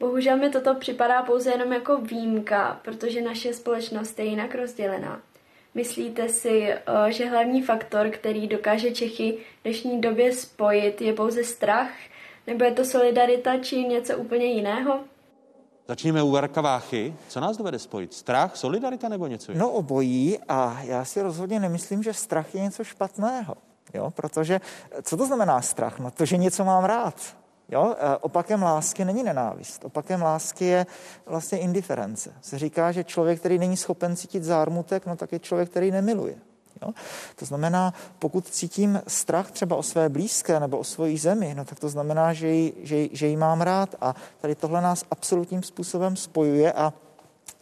Bohužel 0.00 0.36
mi 0.36 0.50
toto 0.50 0.74
připadá 0.74 1.22
pouze 1.22 1.50
jenom 1.50 1.72
jako 1.72 1.96
výjimka, 1.96 2.80
protože 2.84 3.22
naše 3.22 3.52
společnost 3.52 4.18
je 4.18 4.24
jinak 4.24 4.54
rozdělená. 4.54 5.22
Myslíte 5.76 6.28
si, 6.28 6.68
eh, 6.68 7.12
že 7.12 7.26
hlavní 7.26 7.62
faktor, 7.62 8.10
který 8.10 8.46
dokáže 8.46 8.90
Čechy 8.90 9.38
v 9.60 9.62
dnešní 9.62 10.00
době 10.00 10.32
spojit, 10.32 11.00
je 11.00 11.12
pouze 11.12 11.44
strach? 11.44 11.90
Nebo 12.46 12.64
je 12.64 12.72
to 12.72 12.84
solidarita 12.84 13.58
či 13.58 13.76
něco 13.76 14.16
úplně 14.16 14.46
jiného? 14.46 15.00
Začněme 15.88 16.22
u 16.22 16.30
Varka 16.30 16.60
Váchy. 16.60 17.14
Co 17.28 17.40
nás 17.40 17.56
dovede 17.56 17.78
spojit? 17.78 18.14
Strach, 18.14 18.56
solidarita 18.56 19.08
nebo 19.08 19.26
něco 19.26 19.52
jiného? 19.52 19.68
No 19.68 19.74
obojí 19.74 20.38
a 20.48 20.82
já 20.82 21.04
si 21.04 21.22
rozhodně 21.22 21.60
nemyslím, 21.60 22.02
že 22.02 22.12
strach 22.12 22.54
je 22.54 22.60
něco 22.60 22.84
špatného. 22.84 23.54
Jo? 23.94 24.10
Protože 24.10 24.60
co 25.02 25.16
to 25.16 25.26
znamená 25.26 25.62
strach? 25.62 25.98
No 25.98 26.10
to, 26.10 26.24
že 26.24 26.36
něco 26.36 26.64
mám 26.64 26.84
rád. 26.84 27.36
Jo? 27.68 27.94
E, 27.98 28.16
opakem 28.16 28.62
lásky 28.62 29.04
není 29.04 29.22
nenávist. 29.22 29.84
Opakem 29.84 30.22
lásky 30.22 30.64
je 30.64 30.86
vlastně 31.26 31.58
indiference. 31.58 32.32
Se 32.40 32.58
říká, 32.58 32.92
že 32.92 33.04
člověk, 33.04 33.38
který 33.38 33.58
není 33.58 33.76
schopen 33.76 34.16
cítit 34.16 34.44
zármutek, 34.44 35.06
no 35.06 35.16
tak 35.16 35.32
je 35.32 35.38
člověk, 35.38 35.70
který 35.70 35.90
nemiluje. 35.90 36.34
Jo? 36.82 36.92
To 37.36 37.44
znamená, 37.44 37.94
pokud 38.18 38.48
cítím 38.48 39.02
strach 39.06 39.50
třeba 39.50 39.76
o 39.76 39.82
své 39.82 40.08
blízké 40.08 40.60
nebo 40.60 40.78
o 40.78 40.84
svoji 40.84 41.18
zemi, 41.18 41.54
no 41.56 41.64
tak 41.64 41.80
to 41.80 41.88
znamená, 41.88 42.32
že 42.32 42.48
ji, 42.48 42.74
že, 42.82 43.08
že 43.12 43.26
ji 43.26 43.36
mám 43.36 43.60
rád 43.60 43.94
a 44.00 44.14
tady 44.40 44.54
tohle 44.54 44.80
nás 44.80 45.04
absolutním 45.10 45.62
způsobem 45.62 46.16
spojuje 46.16 46.72
a 46.72 46.92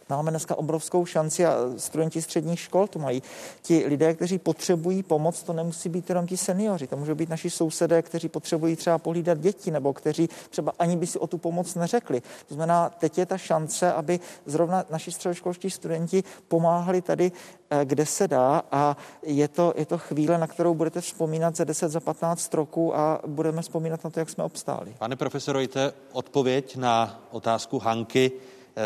Máme 0.09 0.31
dneska 0.31 0.55
obrovskou 0.55 1.05
šanci 1.05 1.45
a 1.45 1.55
studenti 1.77 2.21
středních 2.21 2.59
škol 2.59 2.87
to 2.87 2.99
mají. 2.99 3.23
Ti 3.61 3.85
lidé, 3.87 4.13
kteří 4.13 4.37
potřebují 4.37 5.03
pomoc, 5.03 5.43
to 5.43 5.53
nemusí 5.53 5.89
být 5.89 6.09
jenom 6.09 6.27
ti 6.27 6.37
seniori, 6.37 6.87
to 6.87 6.97
můžou 6.97 7.15
být 7.15 7.29
naši 7.29 7.49
sousedé, 7.49 8.01
kteří 8.01 8.29
potřebují 8.29 8.75
třeba 8.75 8.97
pohlídat 8.97 9.39
děti 9.39 9.71
nebo 9.71 9.93
kteří 9.93 10.29
třeba 10.49 10.73
ani 10.79 10.97
by 10.97 11.07
si 11.07 11.19
o 11.19 11.27
tu 11.27 11.37
pomoc 11.37 11.75
neřekli. 11.75 12.21
To 12.47 12.53
znamená, 12.53 12.89
teď 12.89 13.17
je 13.17 13.25
ta 13.25 13.37
šance, 13.37 13.93
aby 13.93 14.19
zrovna 14.45 14.85
naši 14.89 15.11
středoškolští 15.11 15.69
studenti 15.69 16.23
pomáhali 16.47 17.01
tady, 17.01 17.31
eh, 17.69 17.85
kde 17.85 18.05
se 18.05 18.27
dá 18.27 18.63
a 18.71 18.97
je 19.23 19.47
to, 19.47 19.73
je 19.77 19.85
to 19.85 19.97
chvíle, 19.97 20.37
na 20.37 20.47
kterou 20.47 20.73
budete 20.73 21.01
vzpomínat 21.01 21.55
za 21.55 21.63
10, 21.63 21.89
za 21.89 21.99
15 21.99 22.53
roků 22.53 22.95
a 22.95 23.21
budeme 23.27 23.61
vzpomínat 23.61 24.03
na 24.03 24.09
to, 24.09 24.19
jak 24.19 24.29
jsme 24.29 24.43
obstáli. 24.43 24.95
Pane 24.97 25.15
profesorojte, 25.15 25.93
odpověď 26.11 26.75
na 26.75 27.21
otázku 27.31 27.79
Hanky 27.79 28.31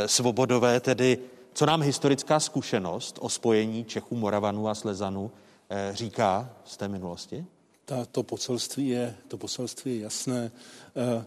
svobodové, 0.05 0.79
tedy 0.79 1.17
co 1.53 1.65
nám 1.65 1.81
historická 1.81 2.39
zkušenost 2.39 3.17
o 3.21 3.29
spojení 3.29 3.85
Čechů, 3.85 4.15
Moravanů 4.15 4.67
a 4.67 4.75
Slezanů 4.75 5.31
eh, 5.69 5.91
říká 5.93 6.49
z 6.65 6.77
té 6.77 6.87
minulosti? 6.87 7.45
Ta, 7.85 8.05
to, 8.05 8.23
poselství 8.23 8.87
je, 8.87 9.15
to 9.27 9.37
poselství 9.37 9.95
je 9.95 10.03
jasné. 10.03 10.51
Eh, 10.95 11.25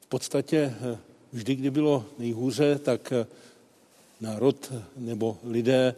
v 0.00 0.06
podstatě 0.06 0.74
vždy, 1.32 1.54
kdy 1.54 1.70
bylo 1.70 2.04
nejhůře, 2.18 2.78
tak 2.78 3.12
národ 4.20 4.72
nebo 4.96 5.38
lidé 5.44 5.94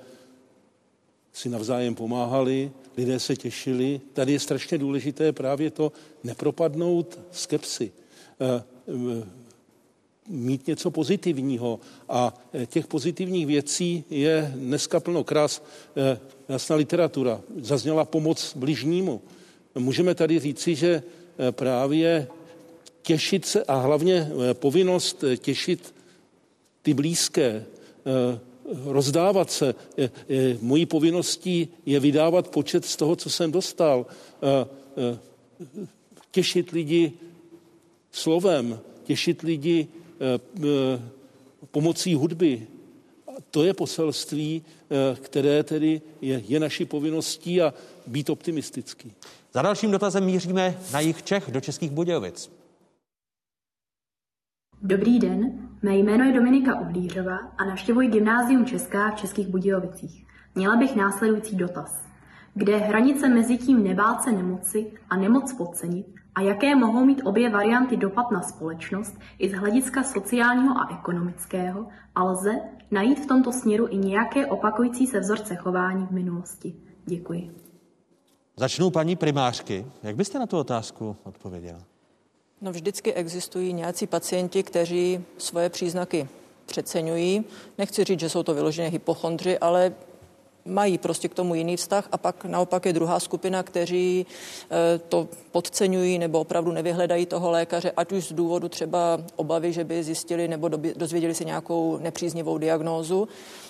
si 1.33 1.49
navzájem 1.49 1.95
pomáhali, 1.95 2.73
lidé 2.97 3.21
se 3.21 3.37
těšili. 3.37 4.01
Tady 4.13 4.33
je 4.33 4.41
strašně 4.41 4.79
důležité 4.79 5.33
právě 5.33 5.71
to 5.71 5.93
nepropadnout 6.25 7.19
skepsy 7.33 7.93
mít 10.29 10.67
něco 10.67 10.91
pozitivního. 10.91 11.81
A 12.09 12.35
eh, 12.53 12.67
těch 12.67 12.87
pozitivních 12.87 13.47
věcí 13.47 14.05
je 14.11 14.53
dneska 14.57 15.01
plno 15.01 15.25
krás. 15.25 15.63
Eh, 15.97 16.19
jasná 16.49 16.77
literatura. 16.77 17.41
Zazněla 17.61 18.05
pomoc 18.05 18.57
bližnímu. 18.57 19.23
Můžeme 19.75 20.15
tady 20.15 20.39
říci, 20.39 20.75
že 20.75 21.03
eh, 21.39 21.53
právě 21.53 22.29
těšit 23.03 23.47
se 23.47 23.65
a 23.65 23.77
hlavně 23.77 24.31
povinnost 24.53 25.25
těšit 25.37 25.95
ty 26.83 26.95
blízké, 26.95 27.65
rozdávat 28.85 29.51
se. 29.51 29.75
Mojí 30.61 30.87
povinností 30.87 31.69
je 31.87 32.01
vydávat 32.01 32.49
počet 32.49 32.85
z 32.85 32.97
toho, 32.97 33.17
co 33.17 33.31
jsem 33.31 33.53
dostal. 33.53 34.07
Těšit 36.31 36.71
lidi 36.71 37.13
slovem, 38.13 38.81
těšit 39.05 39.43
lidi 39.43 39.89
pomocí 41.71 42.15
hudby. 42.15 42.67
To 43.51 43.65
je 43.65 43.75
poselství, 43.75 44.63
eh, 44.63 45.17
které 45.21 45.63
tedy 45.63 46.03
je, 46.21 46.43
je 46.49 46.61
naší 46.61 46.85
povinností 46.85 47.63
a 47.63 47.75
být 48.07 48.31
optimistický. 48.31 49.13
Za 49.53 49.63
dalším 49.63 49.91
dotazem 49.91 50.25
míříme 50.25 50.79
na 50.93 51.01
jich 51.01 51.23
Čech 51.23 51.51
do 51.51 51.61
Českých 51.61 51.91
Budějovic. 51.91 52.51
Dobrý 54.83 55.19
den, 55.19 55.69
mé 55.83 55.97
jméno 55.97 56.25
je 56.25 56.33
Dominika 56.33 56.81
Uhlířová 56.81 57.37
a 57.59 57.65
navštěvuji 57.65 58.09
Gymnázium 58.09 58.67
Česká 58.67 59.11
v 59.11 59.21
Českých 59.21 59.49
Budějovicích. 59.49 60.27
Měla 60.55 60.77
bych 60.77 60.97
následující 60.97 61.57
dotaz. 61.57 62.03
Kde 62.55 62.73
je 62.73 62.79
hranice 62.79 63.29
mezi 63.29 63.59
tím 63.59 63.85
nebát 63.85 64.23
se 64.23 64.33
nemoci 64.33 64.93
a 65.11 65.17
nemoc 65.17 65.53
podcenit 65.53 66.07
a 66.35 66.41
jaké 66.41 66.77
mohou 66.77 67.05
mít 67.05 67.23
obě 67.25 67.51
varianty 67.51 67.97
dopad 67.97 68.31
na 68.31 68.43
společnost 68.43 69.15
i 69.39 69.49
z 69.49 69.53
hlediska 69.53 70.03
sociálního 70.03 70.75
a 70.79 70.89
ekonomického 70.99 71.87
a 72.15 72.25
lze 72.25 72.53
najít 72.91 73.21
v 73.21 73.27
tomto 73.27 73.53
směru 73.53 73.89
i 73.91 73.97
nějaké 73.97 74.47
opakující 74.47 75.07
se 75.07 75.21
vzorce 75.21 75.57
chování 75.57 76.07
v 76.07 76.11
minulosti. 76.11 76.75
Děkuji. 77.07 77.51
Začnu 78.57 78.91
paní 78.91 79.17
primářky. 79.17 79.87
Jak 80.03 80.17
byste 80.17 80.39
na 80.39 80.47
tu 80.47 80.59
otázku 80.59 81.17
odpověděla? 81.25 81.79
No 82.61 82.73
vždycky 82.73 83.13
existují 83.13 83.73
nějací 83.73 84.07
pacienti, 84.07 84.63
kteří 84.63 85.25
svoje 85.39 85.69
příznaky 85.69 86.29
přeceňují. 86.67 87.45
Nechci 87.79 88.05
říct, 88.05 88.21
že 88.21 88.29
jsou 88.29 88.43
to 88.43 88.55
vyloženě 88.55 88.89
hypochondři, 88.89 89.59
ale 89.59 89.93
mají 90.65 90.99
prostě 90.99 91.29
k 91.29 91.35
tomu 91.35 91.55
jiný 91.55 91.77
vztah 91.77 92.09
a 92.13 92.17
pak 92.17 92.45
naopak 92.45 92.87
je 92.87 92.93
druhá 92.93 93.21
skupina, 93.21 93.63
kteří 93.63 94.27
eh, 94.71 94.99
to 95.09 95.29
podceňují 95.53 96.19
nebo 96.19 96.41
opravdu 96.41 96.73
nevyhledají 96.73 97.27
toho 97.27 97.51
lékaře, 97.51 97.93
ať 97.97 98.13
už 98.13 98.25
z 98.25 98.33
důvodu 98.33 98.69
třeba 98.69 99.21
obavy, 99.37 99.73
že 99.73 99.85
by 99.85 100.05
zjistili 100.05 100.49
nebo 100.49 100.69
dozvěděli 100.97 101.35
si 101.35 101.45
nějakou 101.45 101.99
nepříznivou 101.99 102.59
diagnózu, 102.59 103.29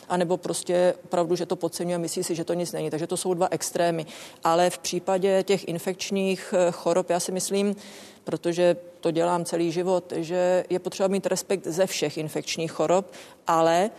anebo 0.09 0.37
prostě 0.37 0.95
opravdu, 1.05 1.37
že 1.37 1.47
to 1.47 1.57
podceňuje, 1.57 1.99
myslí 1.99 2.25
si, 2.25 2.35
že 2.35 2.45
to 2.45 2.55
nic 2.55 2.73
není. 2.73 2.91
Takže 2.91 3.07
to 3.07 3.17
jsou 3.17 3.35
dva 3.35 3.49
extrémy. 3.51 4.07
Ale 4.45 4.71
v 4.71 4.79
případě 4.79 5.43
těch 5.43 5.69
infekčních 5.69 6.55
eh, 6.57 6.71
chorob, 6.71 7.11
já 7.11 7.21
si 7.21 7.33
myslím, 7.33 7.77
protože 8.25 8.77
to 9.01 9.11
dělám 9.11 9.45
celý 9.45 9.73
život, 9.73 10.13
že 10.17 10.65
je 10.71 10.79
potřeba 10.79 11.09
mít 11.09 11.27
respekt 11.27 11.67
ze 11.67 11.87
všech 11.87 12.19
infekčních 12.19 12.73
chorob, 12.73 13.07
ale 13.47 13.91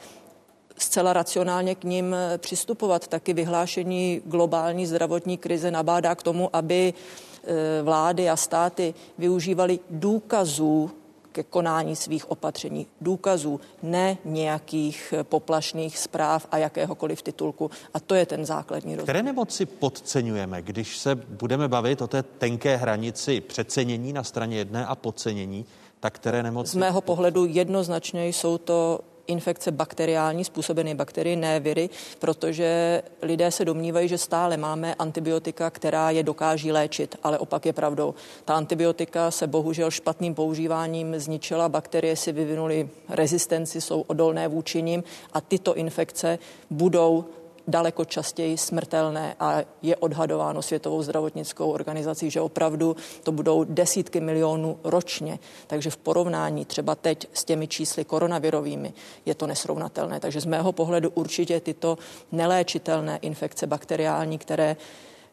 zcela 0.78 1.14
racionálně 1.14 1.76
k 1.76 1.84
ním 1.84 2.14
eh, 2.14 2.38
přistupovat. 2.38 3.08
Taky 3.08 3.34
vyhlášení 3.34 4.22
globální 4.26 4.86
zdravotní 4.86 5.38
krize 5.38 5.72
nabádá 5.72 6.16
k 6.16 6.24
tomu, 6.24 6.56
aby 6.56 6.94
eh, 6.94 7.82
vlády 7.84 8.30
a 8.30 8.36
státy 8.36 8.94
využívali 9.18 9.80
důkazů 9.90 10.92
ke 11.32 11.44
konání 11.44 11.96
svých 11.96 12.32
opatření, 12.32 12.88
důkazů, 13.02 13.60
ne 13.84 14.18
nějakých 14.26 15.14
eh, 15.18 15.24
poplašných 15.24 15.98
zpráv 15.98 16.48
a 16.52 16.58
jakéhokoliv 16.58 17.22
titulku. 17.22 17.72
A 17.94 18.00
to 18.00 18.16
je 18.16 18.26
ten 18.26 18.46
základní 18.46 18.96
rozdíl. 18.96 19.06
Které 19.06 19.24
nemoci 19.24 19.66
podceňujeme, 19.66 20.62
když 20.62 20.98
se 20.98 21.16
budeme 21.16 21.68
bavit 21.68 22.02
o 22.02 22.08
té 22.08 22.24
tenké 22.24 22.76
hranici 22.76 23.42
přecenění 23.42 24.14
na 24.14 24.24
straně 24.24 24.58
jedné 24.58 24.86
a 24.86 24.96
podcenění, 24.96 25.66
tak 26.00 26.16
které 26.16 26.44
nemoci? 26.44 26.72
Z 26.72 26.76
mého 26.76 27.02
pohledu 27.02 27.46
jednoznačně 27.46 28.28
jsou 28.28 28.58
to 28.58 29.00
infekce 29.28 29.72
bakteriální, 29.72 30.44
způsobené 30.44 30.96
bakterii, 30.96 31.36
ne 31.36 31.60
viry, 31.60 31.90
protože 32.20 33.02
lidé 33.22 33.52
se 33.52 33.66
domnívají, 33.66 34.08
že 34.08 34.18
stále 34.18 34.58
máme 34.58 34.96
antibiotika, 34.96 35.70
která 35.70 36.10
je 36.10 36.24
dokáží 36.24 36.72
léčit, 36.72 37.16
ale 37.24 37.38
opak 37.38 37.66
je 37.66 37.74
pravdou. 37.74 38.14
Ta 38.46 38.56
antibiotika 38.56 39.32
se 39.32 39.48
bohužel 39.48 39.92
špatným 39.92 40.36
používáním 40.36 41.20
zničila, 41.20 41.70
bakterie 41.70 42.16
si 42.16 42.32
vyvinuly 42.32 42.90
rezistenci, 43.10 43.82
jsou 43.82 44.02
odolné 44.02 44.48
vůči 44.48 44.82
nim 44.82 45.04
a 45.34 45.42
tyto 45.42 45.76
infekce 45.76 46.40
budou 46.70 47.26
daleko 47.68 48.06
častěji 48.06 48.58
smrtelné 48.58 49.36
a 49.40 49.62
je 49.82 49.96
odhadováno 49.96 50.62
Světovou 50.62 51.04
zdravotnickou 51.04 51.72
organizací, 51.72 52.30
že 52.32 52.42
opravdu 52.42 52.96
to 53.24 53.32
budou 53.32 53.64
desítky 53.64 54.20
milionů 54.20 54.80
ročně. 54.84 55.40
Takže 55.68 55.90
v 55.90 55.98
porovnání 55.98 56.66
třeba 56.66 56.96
teď 56.96 57.28
s 57.34 57.44
těmi 57.44 57.68
čísly 57.68 58.06
koronavirovými 58.06 58.94
je 59.26 59.36
to 59.36 59.48
nesrovnatelné. 59.48 60.20
Takže 60.20 60.42
z 60.42 60.46
mého 60.46 60.72
pohledu 60.72 61.10
určitě 61.10 61.60
tyto 61.60 61.98
neléčitelné 62.32 63.18
infekce 63.18 63.68
bakteriální, 63.68 64.38
které 64.38 64.76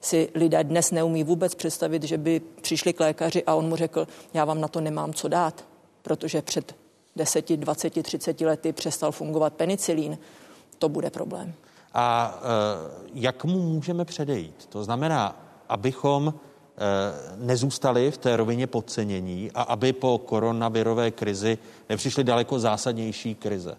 si 0.01 0.29
lidé 0.35 0.65
dnes 0.65 0.91
neumí 0.91 1.25
vůbec 1.25 1.55
představit, 1.55 2.03
že 2.03 2.19
by 2.19 2.41
přišli 2.61 2.93
k 2.93 3.01
lékaři 3.01 3.45
a 3.45 3.55
on 3.55 3.69
mu 3.69 3.77
řekl, 3.77 4.07
já 4.35 4.45
vám 4.45 4.61
na 4.61 4.69
to 4.69 4.81
nemám 4.81 5.13
co 5.13 5.29
dát, 5.29 5.65
protože 6.03 6.43
před 6.43 6.75
10, 7.17 7.51
20, 7.51 8.03
30 8.03 8.41
lety 8.41 8.73
přestal 8.73 9.13
fungovat 9.13 9.53
penicilín, 9.53 10.19
to 10.79 10.89
bude 10.89 11.11
problém 11.11 11.55
a 11.95 12.39
eh, 12.39 13.09
jak 13.15 13.45
mu 13.45 13.63
můžeme 13.63 14.05
předejít. 14.05 14.67
To 14.69 14.85
znamená, 14.85 15.37
abychom 15.69 16.35
eh, 16.35 17.37
nezůstali 17.37 18.11
v 18.11 18.19
té 18.19 18.37
rovině 18.37 18.67
podcenění 18.67 19.51
a 19.55 19.63
aby 19.63 19.93
po 19.93 20.19
koronavirové 20.19 21.11
krizi 21.11 21.59
nepřišly 21.89 22.25
daleko 22.25 22.59
zásadnější 22.59 23.35
krize. 23.35 23.77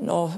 No, 0.00 0.34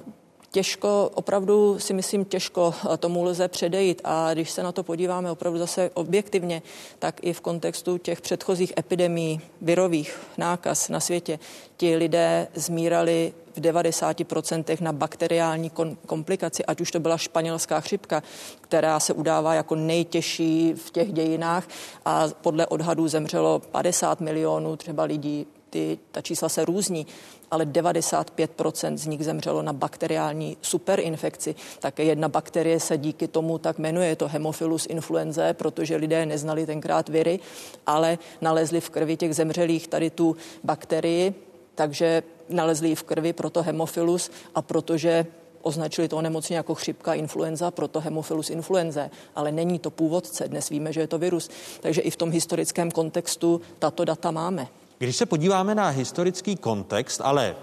těžko, 0.51 1.11
opravdu 1.15 1.79
si 1.79 1.95
myslím, 1.95 2.25
těžko 2.25 2.75
tomu 2.99 3.25
lze 3.25 3.49
předejít. 3.49 4.01
A 4.05 4.35
když 4.35 4.51
se 4.51 4.63
na 4.63 4.73
to 4.73 4.83
podíváme 4.83 5.31
opravdu 5.31 5.59
zase 5.59 5.91
objektivně, 5.95 6.63
tak 6.99 7.21
i 7.23 7.33
v 7.33 7.41
kontextu 7.41 7.99
těch 7.99 8.21
předchozích 8.21 8.73
epidemí 8.79 9.41
virových 9.61 10.19
nákaz 10.39 10.89
na 10.89 11.01
světě, 11.01 11.39
ti 11.77 11.97
lidé 11.97 12.49
zmírali 12.55 13.33
v 13.57 13.61
90% 13.61 14.81
na 14.81 14.93
bakteriální 14.93 15.71
komplikaci, 16.07 16.65
ať 16.65 16.81
už 16.81 16.91
to 16.91 17.01
byla 17.01 17.19
španělská 17.19 17.81
chřipka, 17.81 18.23
která 18.61 19.01
se 19.01 19.13
udává 19.13 19.55
jako 19.55 19.75
nejtěžší 19.75 20.73
v 20.73 20.91
těch 20.91 21.13
dějinách 21.13 21.69
a 22.05 22.29
podle 22.41 22.67
odhadů 22.67 23.09
zemřelo 23.09 23.59
50 23.59 24.21
milionů 24.21 24.77
třeba 24.77 25.05
lidí 25.05 25.47
ty, 25.77 25.99
ta 26.13 26.21
čísla 26.21 26.49
se 26.49 26.65
různí, 26.65 27.07
ale 27.51 27.65
95% 27.65 28.97
z 28.97 29.07
nich 29.07 29.25
zemřelo 29.25 29.63
na 29.63 29.73
bakteriální 29.73 30.57
superinfekci. 30.63 31.55
Také 31.81 32.05
jedna 32.05 32.29
bakterie 32.29 32.81
se 32.81 32.99
díky 32.99 33.29
tomu 33.29 33.59
tak 33.59 33.79
jmenuje, 33.79 34.09
je 34.09 34.17
to 34.17 34.29
Hemophilus 34.29 34.87
influenzae, 34.87 35.55
protože 35.55 35.97
lidé 35.97 36.27
neznali 36.27 36.67
tenkrát 36.67 37.09
viry, 37.09 37.41
ale 37.87 38.19
nalezli 38.41 38.81
v 38.81 38.91
krvi 38.91 39.17
těch 39.17 39.35
zemřelých 39.35 39.89
tady 39.89 40.11
tu 40.11 40.37
bakterii, 40.65 41.35
takže 41.75 42.23
nalezli 42.49 42.89
ji 42.89 42.95
v 42.95 43.03
krvi, 43.03 43.33
proto 43.33 43.63
Hemophilus 43.63 44.31
a 44.55 44.63
protože 44.63 45.27
označili 45.63 46.09
to 46.09 46.17
onemocnění 46.17 46.57
jako 46.57 46.75
chřipka, 46.75 47.15
influenza, 47.15 47.71
proto 47.71 48.01
Hemophilus 48.01 48.51
influenzae, 48.51 49.11
ale 49.35 49.53
není 49.53 49.79
to 49.79 49.91
původce, 49.91 50.49
dnes 50.49 50.69
víme, 50.69 50.93
že 50.93 51.01
je 51.01 51.07
to 51.07 51.19
virus. 51.19 51.51
Takže 51.81 52.01
i 52.01 52.11
v 52.11 52.17
tom 52.17 52.31
historickém 52.31 52.91
kontextu 52.91 53.61
tato 53.79 54.05
data 54.05 54.31
máme. 54.31 54.69
Když 54.99 55.17
se 55.17 55.27
podíváme 55.27 55.75
na 55.75 55.89
historický 55.89 56.57
kontext, 56.57 57.21
ale 57.25 57.57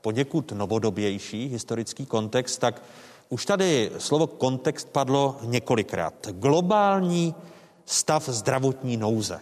poněkud 0.00 0.52
novodobější 0.52 1.48
historický 1.48 2.06
kontext, 2.06 2.60
tak 2.60 2.82
už 3.28 3.46
tady 3.46 3.90
slovo 3.98 4.26
kontext 4.26 4.88
padlo 4.88 5.36
několikrát. 5.42 6.28
Globální 6.30 7.34
stav 7.84 8.28
zdravotní 8.28 8.96
nouze. 8.96 9.40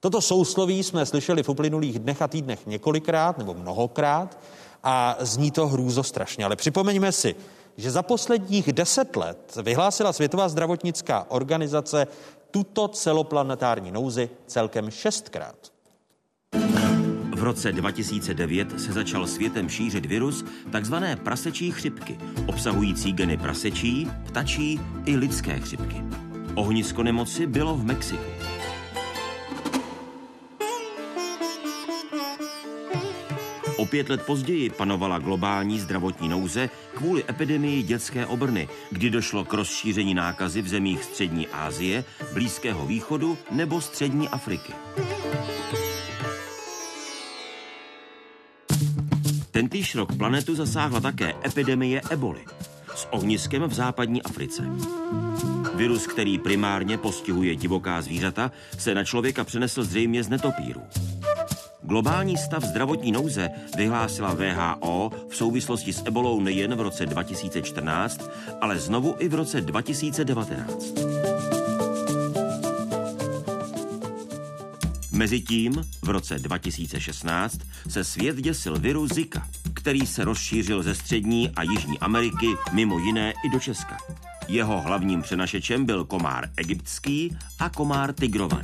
Toto 0.00 0.20
sousloví 0.20 0.82
jsme 0.82 1.06
slyšeli 1.06 1.42
v 1.42 1.48
uplynulých 1.48 1.98
dnech 1.98 2.22
a 2.22 2.28
týdnech 2.28 2.66
několikrát 2.66 3.38
nebo 3.38 3.54
mnohokrát 3.54 4.38
a 4.82 5.16
zní 5.20 5.50
to 5.50 5.68
hrůzo 5.68 6.02
strašně. 6.02 6.44
Ale 6.44 6.56
připomeňme 6.56 7.12
si, 7.12 7.34
že 7.76 7.90
za 7.90 8.02
posledních 8.02 8.72
deset 8.72 9.16
let 9.16 9.58
vyhlásila 9.62 10.12
Světová 10.12 10.48
zdravotnická 10.48 11.26
organizace 11.28 12.06
tuto 12.50 12.88
celoplanetární 12.88 13.90
nouzi 13.90 14.30
celkem 14.46 14.90
šestkrát. 14.90 15.71
V 17.42 17.44
roce 17.44 17.72
2009 17.72 18.80
se 18.80 18.92
začal 18.92 19.26
světem 19.26 19.68
šířit 19.68 20.06
virus 20.06 20.44
takzvané 20.70 21.16
prasečí 21.16 21.70
chřipky, 21.70 22.18
obsahující 22.46 23.12
geny 23.12 23.36
prasečí, 23.36 24.08
ptačí 24.26 24.80
i 25.04 25.16
lidské 25.16 25.60
chřipky. 25.60 25.96
Ohnisko 26.54 27.02
nemoci 27.02 27.46
bylo 27.46 27.76
v 27.76 27.84
Mexiku. 27.84 28.24
O 33.76 33.86
pět 33.86 34.08
let 34.08 34.22
později 34.22 34.70
panovala 34.70 35.18
globální 35.18 35.80
zdravotní 35.80 36.28
nouze 36.28 36.70
kvůli 36.94 37.24
epidemii 37.28 37.82
dětské 37.82 38.26
obrny, 38.26 38.68
kdy 38.90 39.10
došlo 39.10 39.44
k 39.44 39.52
rozšíření 39.52 40.14
nákazy 40.14 40.62
v 40.62 40.68
zemích 40.68 41.04
Střední 41.04 41.46
Asie, 41.48 42.04
Blízkého 42.32 42.86
východu 42.86 43.38
nebo 43.50 43.80
Střední 43.80 44.28
Afriky. 44.28 44.72
Tentýž 49.62 49.94
rok 49.94 50.16
planetu 50.16 50.54
zasáhla 50.54 51.00
také 51.00 51.34
epidemie 51.46 52.02
eboli 52.10 52.40
s 52.94 53.06
ohniskem 53.10 53.62
v 53.62 53.72
západní 53.72 54.22
Africe. 54.22 54.62
Virus, 55.74 56.06
který 56.06 56.38
primárně 56.38 56.98
postihuje 56.98 57.56
divoká 57.56 58.02
zvířata, 58.02 58.50
se 58.78 58.94
na 58.94 59.04
člověka 59.04 59.44
přenesl 59.44 59.84
zřejmě 59.84 60.22
z 60.22 60.28
netopíru. 60.28 60.82
Globální 61.82 62.36
stav 62.36 62.64
zdravotní 62.64 63.12
nouze 63.12 63.50
vyhlásila 63.76 64.34
VHO 64.34 65.10
v 65.28 65.36
souvislosti 65.36 65.92
s 65.92 66.02
ebolou 66.06 66.40
nejen 66.40 66.74
v 66.74 66.80
roce 66.80 67.06
2014, 67.06 68.30
ale 68.60 68.78
znovu 68.78 69.14
i 69.18 69.28
v 69.28 69.34
roce 69.34 69.60
2019. 69.60 71.21
Mezitím 75.12 75.72
v 76.02 76.08
roce 76.08 76.38
2016 76.38 77.58
se 77.88 78.04
svět 78.04 78.36
děsil 78.36 78.78
viru 78.78 79.06
Zika, 79.06 79.48
který 79.74 80.06
se 80.06 80.24
rozšířil 80.24 80.82
ze 80.82 80.94
střední 80.94 81.50
a 81.50 81.62
jižní 81.62 81.98
Ameriky, 81.98 82.46
mimo 82.72 82.98
jiné 82.98 83.32
i 83.44 83.50
do 83.52 83.60
Česka. 83.60 83.96
Jeho 84.48 84.80
hlavním 84.80 85.22
přenašečem 85.22 85.84
byl 85.84 86.04
komár 86.04 86.48
egyptský 86.56 87.36
a 87.58 87.68
komár 87.68 88.12
tigrovaný. 88.12 88.62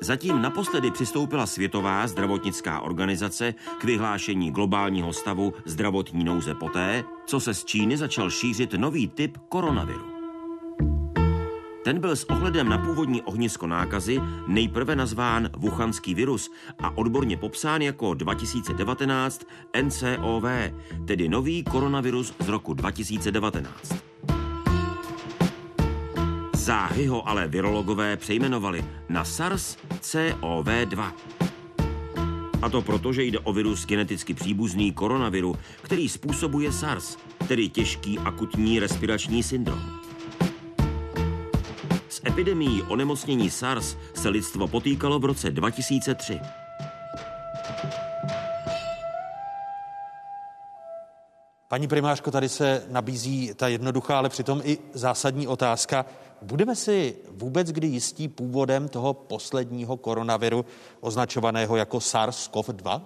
Zatím 0.00 0.42
naposledy 0.42 0.90
přistoupila 0.90 1.46
Světová 1.46 2.06
zdravotnická 2.06 2.80
organizace 2.80 3.54
k 3.80 3.84
vyhlášení 3.84 4.50
globálního 4.50 5.12
stavu 5.12 5.54
zdravotní 5.64 6.24
nouze 6.24 6.54
poté, 6.54 7.04
co 7.26 7.40
se 7.40 7.54
z 7.54 7.64
Číny 7.64 7.96
začal 7.96 8.30
šířit 8.30 8.72
nový 8.72 9.08
typ 9.08 9.38
koronaviru. 9.48 10.15
Ten 11.86 12.00
byl 12.00 12.16
s 12.16 12.24
ohledem 12.24 12.68
na 12.68 12.78
původní 12.78 13.22
ohnisko 13.22 13.66
nákazy 13.66 14.20
nejprve 14.46 14.96
nazván 14.96 15.50
Wuchanský 15.56 16.14
virus 16.14 16.50
a 16.78 16.96
odborně 16.96 17.36
popsán 17.36 17.82
jako 17.82 18.14
2019 18.14 19.42
NCOV, 19.82 20.44
tedy 21.06 21.28
nový 21.28 21.64
koronavirus 21.64 22.34
z 22.40 22.48
roku 22.48 22.74
2019. 22.74 23.94
Záhy 26.54 27.06
ho 27.06 27.28
ale 27.28 27.48
virologové 27.48 28.16
přejmenovali 28.16 28.84
na 29.08 29.24
SARS-CoV-2. 29.24 31.12
A 32.62 32.68
to 32.68 32.82
proto, 32.82 33.12
že 33.12 33.22
jde 33.22 33.38
o 33.38 33.52
virus 33.52 33.86
geneticky 33.86 34.34
příbuzný 34.34 34.92
koronaviru, 34.92 35.56
který 35.82 36.08
způsobuje 36.08 36.72
SARS, 36.72 37.16
tedy 37.48 37.68
těžký 37.68 38.18
akutní 38.18 38.80
respirační 38.80 39.42
syndrom. 39.42 40.05
Epidemií 42.26 42.82
onemocnění 42.82 43.50
SARS 43.50 43.96
se 44.14 44.28
lidstvo 44.28 44.68
potýkalo 44.68 45.18
v 45.18 45.24
roce 45.24 45.50
2003. 45.50 46.40
Paní 51.68 51.88
primářko, 51.88 52.30
tady 52.30 52.48
se 52.48 52.86
nabízí 52.90 53.54
ta 53.56 53.68
jednoduchá, 53.68 54.18
ale 54.18 54.28
přitom 54.28 54.60
i 54.64 54.78
zásadní 54.92 55.48
otázka. 55.48 56.06
Budeme 56.42 56.76
si 56.76 57.16
vůbec 57.30 57.68
kdy 57.68 57.86
jistí 57.86 58.28
původem 58.28 58.88
toho 58.88 59.14
posledního 59.14 59.96
koronaviru 59.96 60.64
označovaného 61.00 61.76
jako 61.76 61.98
SARS-CoV-2? 61.98 63.02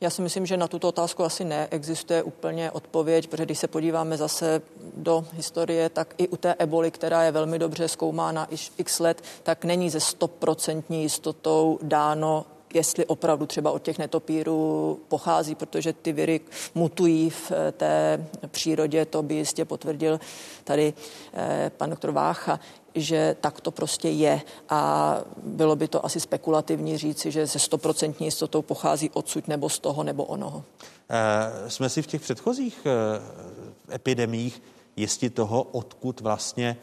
Já 0.00 0.10
si 0.10 0.22
myslím, 0.22 0.46
že 0.46 0.56
na 0.56 0.68
tuto 0.68 0.88
otázku 0.88 1.24
asi 1.24 1.44
neexistuje 1.44 2.22
úplně 2.22 2.70
odpověď, 2.70 3.26
protože 3.26 3.44
když 3.44 3.58
se 3.58 3.68
podíváme 3.68 4.16
zase 4.16 4.62
do 4.96 5.24
historie, 5.32 5.88
tak 5.88 6.14
i 6.18 6.28
u 6.28 6.36
té 6.36 6.54
eboli, 6.58 6.90
která 6.90 7.22
je 7.22 7.32
velmi 7.32 7.58
dobře 7.58 7.88
zkoumána 7.88 8.48
x 8.78 8.98
let, 9.00 9.22
tak 9.42 9.64
není 9.64 9.90
ze 9.90 10.00
stoprocentní 10.00 11.02
jistotou 11.02 11.78
dáno, 11.82 12.44
jestli 12.74 13.06
opravdu 13.06 13.46
třeba 13.46 13.70
od 13.70 13.82
těch 13.82 13.98
netopírů 13.98 15.00
pochází, 15.08 15.54
protože 15.54 15.92
ty 15.92 16.12
viry 16.12 16.40
mutují 16.74 17.30
v 17.30 17.52
té 17.72 18.26
přírodě, 18.48 19.04
to 19.04 19.22
by 19.22 19.34
jistě 19.34 19.64
potvrdil 19.64 20.20
tady 20.64 20.94
eh, 21.34 21.70
pan 21.76 21.90
doktor 21.90 22.10
Vácha, 22.10 22.60
že 22.96 23.36
tak 23.40 23.60
to 23.60 23.70
prostě 23.70 24.08
je. 24.08 24.40
A 24.68 25.20
bylo 25.42 25.76
by 25.76 25.88
to 25.88 26.06
asi 26.06 26.20
spekulativní 26.20 26.98
říci, 26.98 27.30
že 27.30 27.46
se 27.46 27.58
stoprocentní 27.58 28.26
jistotou 28.26 28.62
pochází 28.62 29.10
odsud 29.10 29.48
nebo 29.48 29.68
z 29.68 29.78
toho 29.78 30.02
nebo 30.02 30.24
onoho. 30.24 30.64
E, 31.10 31.70
jsme 31.70 31.88
si 31.88 32.02
v 32.02 32.06
těch 32.06 32.20
předchozích 32.20 32.86
e, 32.86 33.94
epidemích 33.94 34.62
jistí 34.96 35.30
toho, 35.30 35.62
odkud 35.62 36.20
vlastně 36.20 36.76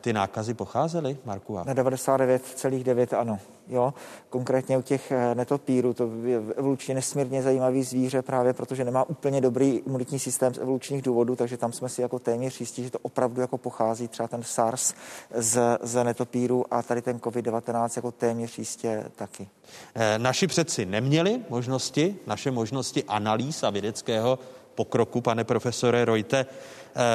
ty 0.00 0.12
nákazy 0.12 0.54
pocházely, 0.54 1.16
Marku? 1.24 1.56
Na 1.56 1.74
99,9 1.74 3.18
ano 3.18 3.38
jo, 3.68 3.94
konkrétně 4.30 4.78
u 4.78 4.82
těch 4.82 5.12
eh, 5.12 5.34
netopírů, 5.34 5.94
to 5.94 6.10
je 6.24 6.36
evolučně 6.56 6.94
nesmírně 6.94 7.42
zajímavý 7.42 7.82
zvíře 7.82 8.22
právě 8.22 8.52
protože 8.52 8.84
nemá 8.84 9.08
úplně 9.08 9.40
dobrý 9.40 9.70
imunitní 9.70 10.18
systém 10.18 10.54
z 10.54 10.58
evolučních 10.58 11.02
důvodů, 11.02 11.36
takže 11.36 11.56
tam 11.56 11.72
jsme 11.72 11.88
si 11.88 12.02
jako 12.02 12.18
téměř 12.18 12.60
jistí, 12.60 12.84
že 12.84 12.90
to 12.90 12.98
opravdu 13.02 13.40
jako 13.40 13.58
pochází 13.58 14.08
třeba 14.08 14.28
ten 14.28 14.42
SARS 14.42 14.94
z, 15.34 15.60
z 15.82 16.04
netopíru 16.04 16.64
a 16.70 16.82
tady 16.82 17.02
ten 17.02 17.16
COVID-19 17.16 17.90
jako 17.96 18.12
téměř 18.12 18.58
jistě 18.58 19.04
taky. 19.16 19.48
Eh, 19.94 20.18
naši 20.18 20.46
předci 20.46 20.86
neměli 20.86 21.40
možnosti, 21.48 22.16
naše 22.26 22.50
možnosti 22.50 23.04
analýz 23.04 23.62
a 23.62 23.70
vědeckého 23.70 24.38
pokroku, 24.74 25.20
pane 25.20 25.44
profesore 25.44 26.04
Rojte, 26.04 26.38
eh, 26.38 26.46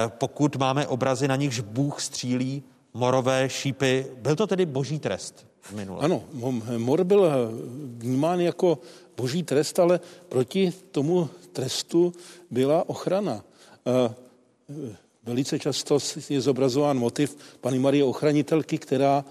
pokud 0.07 0.55
máme 0.55 0.87
obrazy, 0.87 1.27
na 1.27 1.35
nichž 1.35 1.59
Bůh 1.59 2.01
střílí 2.01 2.63
morové 2.93 3.49
šípy, 3.49 4.05
byl 4.17 4.35
to 4.35 4.47
tedy 4.47 4.65
boží 4.65 4.99
trest? 4.99 5.45
minule. 5.71 5.99
Ano, 5.99 6.23
mor 6.77 7.03
byl 7.03 7.31
vnímán 7.97 8.39
jako 8.39 8.79
boží 9.17 9.43
trest, 9.43 9.79
ale 9.79 9.99
proti 10.29 10.73
tomu 10.91 11.29
trestu 11.51 12.13
byla 12.51 12.89
ochrana. 12.89 13.43
Velice 15.23 15.59
často 15.59 15.97
je 16.29 16.41
zobrazován 16.41 16.99
motiv 16.99 17.37
paní 17.61 17.79
Marie 17.79 18.03
Ochranitelky, 18.03 18.77
která 18.77 19.25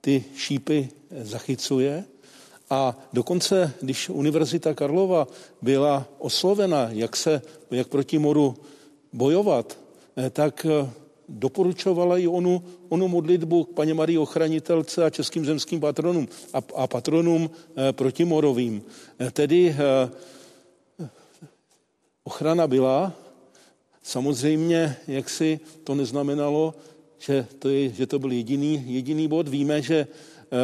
ty 0.00 0.24
šípy 0.36 0.88
zachycuje. 1.22 2.04
A 2.70 2.96
dokonce, 3.12 3.72
když 3.80 4.08
Univerzita 4.08 4.74
Karlova 4.74 5.26
byla 5.62 6.06
oslovena, 6.18 6.88
jak, 6.90 7.16
se, 7.16 7.42
jak 7.70 7.88
proti 7.88 8.18
moru 8.18 8.56
bojovat, 9.12 9.78
tak 10.30 10.66
doporučovala 11.28 12.18
i 12.18 12.26
onu, 12.26 12.62
onu 12.88 13.08
modlitbu 13.08 13.64
k 13.64 13.74
paně 13.74 13.94
Marii 13.94 14.18
Ochránitelce 14.18 15.04
a 15.04 15.10
českým 15.10 15.46
zemským 15.46 15.80
patronům 15.80 16.28
a, 16.54 16.58
a 16.74 16.86
patronům 16.86 17.50
e, 17.50 17.92
protimorovým. 17.92 18.82
E, 19.20 19.30
tedy 19.30 19.76
ochrana 22.24 22.66
byla, 22.66 23.12
samozřejmě, 24.02 24.96
jak 25.08 25.30
si 25.30 25.60
to 25.84 25.94
neznamenalo, 25.94 26.74
že 27.18 27.46
to, 27.58 27.68
je, 27.68 27.90
že 27.90 28.06
to 28.06 28.18
byl 28.18 28.32
jediný, 28.32 28.84
jediný 28.86 29.28
bod. 29.28 29.48
Víme, 29.48 29.82
že 29.82 30.06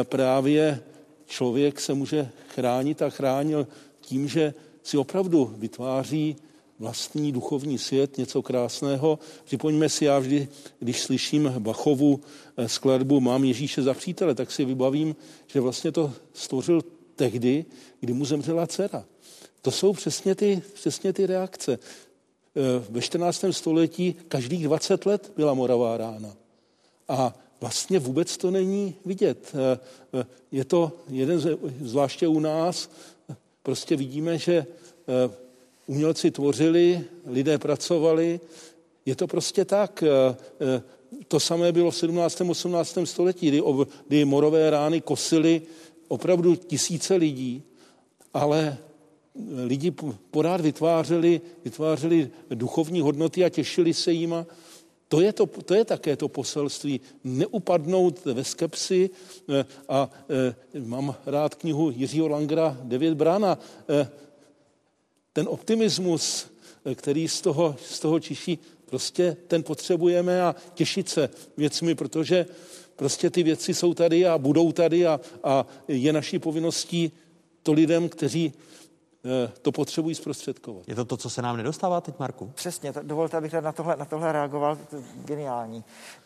právě 0.03 0.79
člověk 1.25 1.79
se 1.79 1.93
může 1.93 2.29
chránit 2.55 3.01
a 3.01 3.09
chránil 3.09 3.67
tím, 4.01 4.27
že 4.27 4.53
si 4.83 4.97
opravdu 4.97 5.55
vytváří 5.57 6.35
vlastní 6.79 7.31
duchovní 7.31 7.77
svět, 7.77 8.17
něco 8.17 8.41
krásného. 8.41 9.19
Připomeňme 9.43 9.89
si, 9.89 10.05
já 10.05 10.19
vždy, 10.19 10.47
když 10.79 11.01
slyším 11.01 11.53
Bachovu 11.59 12.21
eh, 12.57 12.69
skladbu 12.69 13.19
Mám 13.19 13.43
Ježíše 13.43 13.81
za 13.81 13.93
přítele, 13.93 14.35
tak 14.35 14.51
si 14.51 14.65
vybavím, 14.65 15.15
že 15.47 15.61
vlastně 15.61 15.91
to 15.91 16.13
stvořil 16.33 16.81
tehdy, 17.15 17.65
kdy 17.99 18.13
mu 18.13 18.25
zemřela 18.25 18.67
dcera. 18.67 19.05
To 19.61 19.71
jsou 19.71 19.93
přesně 19.93 20.35
ty, 20.35 20.61
přesně 20.73 21.13
ty 21.13 21.25
reakce. 21.25 21.79
Eh, 22.55 22.85
ve 22.89 23.01
14. 23.01 23.45
století 23.51 24.15
každých 24.27 24.63
20 24.63 25.05
let 25.05 25.31
byla 25.35 25.53
moravá 25.53 25.97
rána. 25.97 26.35
A 27.07 27.33
vlastně 27.61 27.99
vůbec 27.99 28.37
to 28.37 28.51
není 28.51 28.95
vidět. 29.05 29.53
Eh, 30.13 30.25
je 30.51 30.65
to 30.65 30.91
jeden, 31.09 31.41
zvláště 31.81 32.27
u 32.27 32.39
nás, 32.39 32.89
prostě 33.63 33.95
vidíme, 33.95 34.37
že 34.37 34.65
umělci 35.85 36.31
tvořili, 36.31 37.03
lidé 37.25 37.57
pracovali. 37.57 38.39
Je 39.05 39.15
to 39.15 39.27
prostě 39.27 39.65
tak. 39.65 40.03
Eh, 40.03 40.35
eh, 40.61 40.81
to 41.27 41.39
samé 41.39 41.71
bylo 41.71 41.91
v 41.91 41.95
17. 41.95 42.41
18. 42.49 43.05
století, 43.05 43.47
kdy, 43.47 43.61
kdy 44.07 44.25
morové 44.25 44.69
rány 44.69 45.01
kosily 45.01 45.61
opravdu 46.07 46.55
tisíce 46.55 47.15
lidí, 47.15 47.63
ale 48.33 48.77
lidi 49.65 49.93
pořád 50.31 50.61
vytvářeli, 50.61 51.41
vytvářeli 51.63 52.29
duchovní 52.49 53.01
hodnoty 53.01 53.45
a 53.45 53.49
těšili 53.49 53.93
se 53.93 54.11
jima. 54.11 54.45
To 55.07 55.21
je, 55.21 55.33
to, 55.33 55.45
to 55.45 55.73
je 55.73 55.85
také 55.85 56.15
to 56.15 56.27
poselství. 56.27 57.01
Neupadnout 57.23 58.25
ve 58.25 58.43
skepsi 58.43 59.09
eh, 59.49 59.65
a 59.89 60.09
e, 60.75 60.79
mám 60.79 61.15
rád 61.25 61.55
knihu 61.55 61.91
Jiřího 61.95 62.27
Langera 62.27 62.77
Devět 62.83 63.13
brána. 63.13 63.57
E, 63.89 64.09
ten 65.35 65.47
optimismus, 65.49 66.47
který 66.95 67.27
z 67.27 67.41
toho, 67.41 67.75
z 67.85 67.99
toho 67.99 68.19
čiší, 68.19 68.59
prostě 68.85 69.37
ten 69.47 69.63
potřebujeme 69.63 70.41
a 70.41 70.55
těšit 70.73 71.09
se 71.09 71.29
věcmi, 71.57 71.95
protože 71.95 72.45
prostě 72.95 73.29
ty 73.29 73.43
věci 73.43 73.73
jsou 73.73 73.93
tady 73.93 74.27
a 74.27 74.37
budou 74.37 74.71
tady 74.71 75.07
a, 75.07 75.19
a 75.43 75.65
je 75.87 76.13
naší 76.13 76.39
povinností 76.39 77.11
to 77.63 77.73
lidem, 77.73 78.09
kteří 78.09 78.53
Eh, 79.25 79.51
to 79.61 79.71
potřebují 79.71 80.15
zprostředkovat. 80.15 80.87
Je 80.87 80.95
to 80.95 81.05
to, 81.05 81.17
co 81.17 81.29
se 81.29 81.41
nám 81.41 81.57
nedostává 81.57 82.01
teď, 82.01 82.19
Marku? 82.19 82.51
Přesně, 82.55 82.93
dovolte, 83.01 83.37
abych 83.37 83.53
na 83.53 83.71
tohle, 83.71 83.95
na 83.95 84.05
tohle 84.05 84.31
reagoval, 84.31 84.75
to 84.75 84.95
je 84.95 85.03
geniální. 85.25 85.83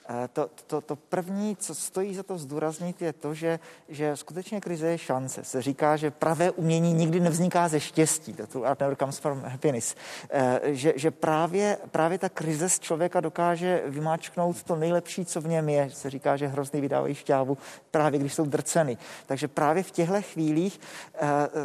Eh, 0.09 0.27
to, 0.33 0.49
to, 0.67 0.81
to 0.81 0.95
první, 0.95 1.55
co 1.55 1.75
stojí 1.75 2.15
za 2.15 2.23
to 2.23 2.37
zdůraznit, 2.37 3.01
je 3.01 3.13
to, 3.13 3.33
že, 3.33 3.59
že 3.89 4.17
skutečně 4.17 4.61
krize 4.61 4.87
je 4.87 4.97
šance. 4.97 5.43
Se 5.43 5.61
říká, 5.61 5.97
že 5.97 6.11
pravé 6.11 6.51
umění 6.51 6.93
nikdy 6.93 7.19
nevzniká 7.19 7.67
ze 7.67 7.79
štěstí. 7.79 8.33
To 8.33 8.65
art 8.65 8.79
never 8.79 8.95
comes 8.95 9.17
from 9.17 9.41
happiness. 9.41 9.95
Eh, 10.29 10.59
že, 10.63 10.93
že 10.95 11.11
právě, 11.11 11.77
právě 11.91 12.17
ta 12.17 12.29
krize 12.29 12.69
z 12.69 12.79
člověka 12.79 13.19
dokáže 13.19 13.83
vymáčknout 13.85 14.63
to 14.63 14.75
nejlepší, 14.75 15.25
co 15.25 15.41
v 15.41 15.47
něm 15.47 15.69
je. 15.69 15.89
Se 15.89 16.09
říká, 16.09 16.37
že 16.37 16.47
hrozný 16.47 16.81
vydávají 16.81 17.15
šťávu 17.15 17.57
právě, 17.91 18.19
když 18.19 18.33
jsou 18.33 18.45
drceny. 18.45 18.97
Takže 19.25 19.47
právě 19.47 19.83
v 19.83 19.91
těchto 19.91 20.21
chvílích 20.21 20.79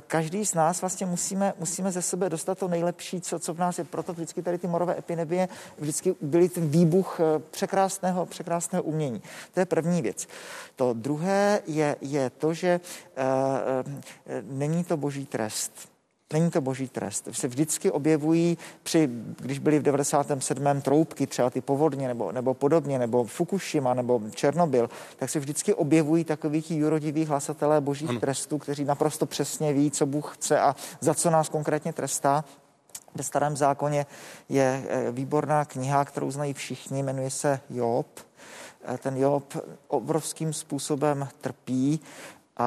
každý 0.06 0.46
z 0.46 0.54
nás 0.54 0.80
vlastně 0.80 1.06
musí 1.06 1.34
musíme, 1.34 1.54
musíme 1.58 1.92
ze 1.92 2.02
sebe 2.02 2.30
dostat 2.30 2.58
to 2.58 2.68
nejlepší, 2.68 3.20
co, 3.20 3.38
co 3.38 3.54
v 3.54 3.58
nás 3.58 3.78
je. 3.78 3.84
Proto 3.84 4.12
vždycky 4.12 4.42
tady 4.42 4.58
ty 4.58 4.66
morové 4.66 4.98
epidemie 4.98 5.48
vždycky 5.78 6.14
byly 6.20 6.48
ten 6.48 6.68
výbuch 6.68 7.20
eh, 7.20 7.38
překrásného, 7.50 8.26
překrásného 8.34 8.82
umění. 8.82 9.22
To 9.54 9.60
je 9.60 9.66
první 9.66 10.02
věc. 10.02 10.28
To 10.76 10.92
druhé 10.92 11.62
je, 11.66 11.96
je 12.00 12.30
to, 12.30 12.54
že 12.54 12.80
uh, 13.16 13.92
není 14.42 14.84
to 14.84 14.96
boží 14.96 15.26
trest. 15.26 15.94
Není 16.32 16.50
to 16.50 16.60
boží 16.60 16.88
trest. 16.88 17.28
Se 17.32 17.48
vždycky 17.48 17.90
objevují 17.90 18.58
při, 18.82 19.08
když 19.38 19.58
byly 19.58 19.78
v 19.78 19.82
97. 19.82 20.80
troubky, 20.82 21.26
třeba 21.26 21.50
ty 21.50 21.60
povodně 21.60 22.08
nebo, 22.08 22.32
nebo 22.32 22.54
podobně, 22.54 22.98
nebo 22.98 23.24
Fukushima 23.24 23.94
nebo 23.94 24.20
Černobyl, 24.34 24.90
tak 25.16 25.30
se 25.30 25.38
vždycky 25.38 25.74
objevují 25.74 26.24
takoví 26.24 26.62
ti 26.62 26.74
jurodiví 26.74 27.24
hlasatelé 27.24 27.80
božích 27.80 28.10
ano. 28.10 28.20
trestů, 28.20 28.58
kteří 28.58 28.84
naprosto 28.84 29.26
přesně 29.26 29.72
ví, 29.72 29.90
co 29.90 30.06
Bůh 30.06 30.34
chce 30.36 30.60
a 30.60 30.76
za 31.00 31.14
co 31.14 31.30
nás 31.30 31.48
konkrétně 31.48 31.92
trestá. 31.92 32.44
Ve 33.14 33.24
starém 33.24 33.56
zákoně 33.56 34.06
je 34.48 34.84
eh, 34.88 35.10
výborná 35.10 35.64
kniha, 35.64 36.04
kterou 36.04 36.30
znají 36.30 36.52
všichni, 36.54 37.02
jmenuje 37.02 37.30
se 37.30 37.60
Job. 37.70 38.06
Eh, 38.84 38.98
ten 38.98 39.16
Job 39.16 39.56
obrovským 39.88 40.52
způsobem 40.52 41.28
trpí 41.40 42.00
a, 42.56 42.64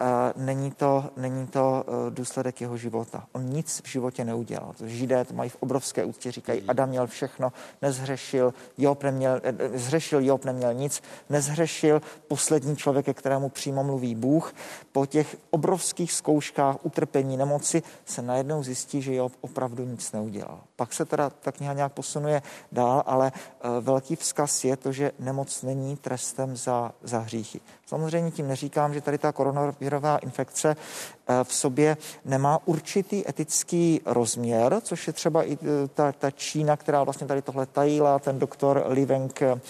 a 0.00 0.32
není, 0.36 0.70
to, 0.70 1.10
není 1.16 1.46
to 1.46 1.84
e, 2.06 2.10
důsledek 2.10 2.60
jeho 2.60 2.76
života. 2.76 3.26
On 3.32 3.44
nic 3.44 3.80
v 3.84 3.88
životě 3.88 4.24
neudělal. 4.24 4.74
Židé 4.84 5.24
to 5.24 5.34
mají 5.34 5.50
v 5.50 5.56
obrovské 5.60 6.04
úctě, 6.04 6.32
říkají, 6.32 6.62
Adam 6.68 6.88
měl 6.88 7.06
všechno, 7.06 7.52
nezhřešil, 7.82 8.54
Job 8.78 9.02
neměl, 9.02 9.40
e, 9.42 9.54
e, 9.58 9.78
zhřešil, 9.78 10.20
Job 10.20 10.44
neměl 10.44 10.74
nic, 10.74 11.02
nezhřešil 11.28 12.02
poslední 12.28 12.76
člověk, 12.76 13.06
ke 13.06 13.14
kterému 13.14 13.48
přímo 13.48 13.84
mluví 13.84 14.14
Bůh. 14.14 14.54
Po 14.92 15.06
těch 15.06 15.36
obrovských 15.50 16.12
zkouškách, 16.12 16.76
utrpení, 16.82 17.36
nemoci 17.36 17.82
se 18.04 18.22
najednou 18.22 18.62
zjistí, 18.62 19.02
že 19.02 19.14
Job 19.14 19.32
opravdu 19.40 19.84
nic 19.84 20.12
neudělal. 20.12 20.60
Pak 20.76 20.92
se 20.92 21.04
teda 21.04 21.30
ta 21.30 21.52
kniha 21.52 21.72
nějak 21.72 21.92
posunuje 21.92 22.42
dál, 22.72 23.02
ale 23.06 23.32
velký 23.80 24.16
vzkaz 24.16 24.64
je 24.64 24.76
to, 24.76 24.92
že 24.92 25.12
nemoc 25.18 25.62
není 25.62 25.96
trestem 25.96 26.56
za, 26.56 26.92
za 27.02 27.18
hříchy. 27.18 27.60
Samozřejmě 27.86 28.30
tím 28.30 28.48
neříkám, 28.48 28.94
že 28.94 29.00
tady 29.00 29.18
ta 29.18 29.29
koronavirová 29.32 30.18
infekce 30.18 30.76
eh, 30.76 31.44
v 31.44 31.54
sobě 31.54 31.96
nemá 32.24 32.58
určitý 32.64 33.28
etický 33.28 34.00
rozměr, 34.04 34.80
což 34.82 35.06
je 35.06 35.12
třeba 35.12 35.44
i 35.44 35.58
eh, 35.62 35.88
ta, 35.94 36.12
ta 36.12 36.30
Čína, 36.30 36.76
která 36.76 37.04
vlastně 37.04 37.26
tady 37.26 37.42
tohle 37.42 37.66
tajila, 37.66 38.18
ten 38.18 38.38
doktor 38.38 38.84
Li 38.86 39.06
Weng 39.06 39.42
eh, 39.42 39.60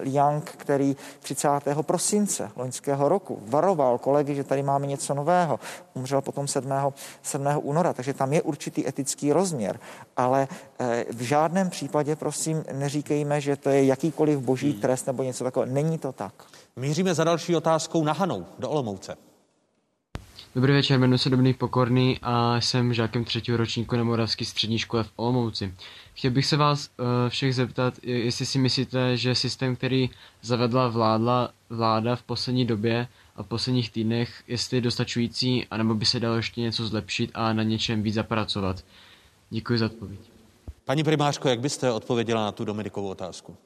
Liang, 0.00 0.44
který 0.44 0.96
30. 1.20 1.48
prosince 1.82 2.50
loňského 2.56 3.08
roku 3.08 3.38
varoval 3.46 3.98
kolegy, 3.98 4.34
že 4.34 4.44
tady 4.44 4.62
máme 4.62 4.86
něco 4.86 5.14
nového. 5.14 5.60
Umřel 5.94 6.20
potom 6.22 6.48
7. 6.48 6.72
7. 7.22 7.46
února, 7.62 7.92
takže 7.92 8.14
tam 8.14 8.32
je 8.32 8.42
určitý 8.42 8.88
etický 8.88 9.32
rozměr, 9.32 9.80
ale 10.16 10.48
v 11.12 11.22
žádném 11.22 11.70
případě, 11.70 12.16
prosím, 12.16 12.64
neříkejme, 12.72 13.40
že 13.40 13.56
to 13.56 13.70
je 13.70 13.84
jakýkoliv 13.84 14.38
boží 14.38 14.74
trest 14.74 15.06
nebo 15.06 15.22
něco 15.22 15.44
takového. 15.44 15.72
Není 15.74 15.98
to 15.98 16.12
tak. 16.12 16.32
Míříme 16.80 17.14
za 17.14 17.24
další 17.24 17.56
otázkou 17.56 18.04
na 18.04 18.12
Hanou 18.12 18.46
do 18.58 18.70
Olomouce. 18.70 19.16
Dobrý 20.54 20.72
večer, 20.72 20.98
jmenuji 20.98 21.18
se 21.18 21.30
Dominik 21.30 21.56
Pokorný 21.56 22.18
a 22.22 22.60
jsem 22.60 22.94
žákem 22.94 23.24
třetího 23.24 23.56
ročníku 23.56 23.96
na 23.96 24.04
Moravské 24.04 24.44
střední 24.44 24.78
škole 24.78 25.04
v 25.04 25.12
Olomouci. 25.16 25.74
Chtěl 26.14 26.30
bych 26.30 26.46
se 26.46 26.56
vás 26.56 26.88
uh, 26.88 27.06
všech 27.28 27.54
zeptat, 27.54 27.94
jestli 28.02 28.46
si 28.46 28.58
myslíte, 28.58 29.16
že 29.16 29.34
systém, 29.34 29.76
který 29.76 30.10
zavedla 30.42 30.88
vládla, 30.88 31.50
vláda 31.70 32.16
v 32.16 32.22
poslední 32.22 32.64
době 32.64 33.08
a 33.36 33.42
v 33.42 33.46
posledních 33.46 33.90
týdnech, 33.90 34.42
jestli 34.48 34.76
je 34.76 34.80
dostačující, 34.80 35.66
anebo 35.70 35.94
by 35.94 36.06
se 36.06 36.20
dalo 36.20 36.36
ještě 36.36 36.60
něco 36.60 36.86
zlepšit 36.86 37.30
a 37.34 37.52
na 37.52 37.62
něčem 37.62 38.02
víc 38.02 38.14
zapracovat. 38.14 38.84
Děkuji 39.50 39.78
za 39.78 39.86
odpověď. 39.86 40.20
Paní 40.84 41.04
primářko, 41.04 41.48
jak 41.48 41.60
byste 41.60 41.92
odpověděla 41.92 42.44
na 42.44 42.52
tu 42.52 42.64
Dominikovou 42.64 43.08
otázku? 43.08 43.56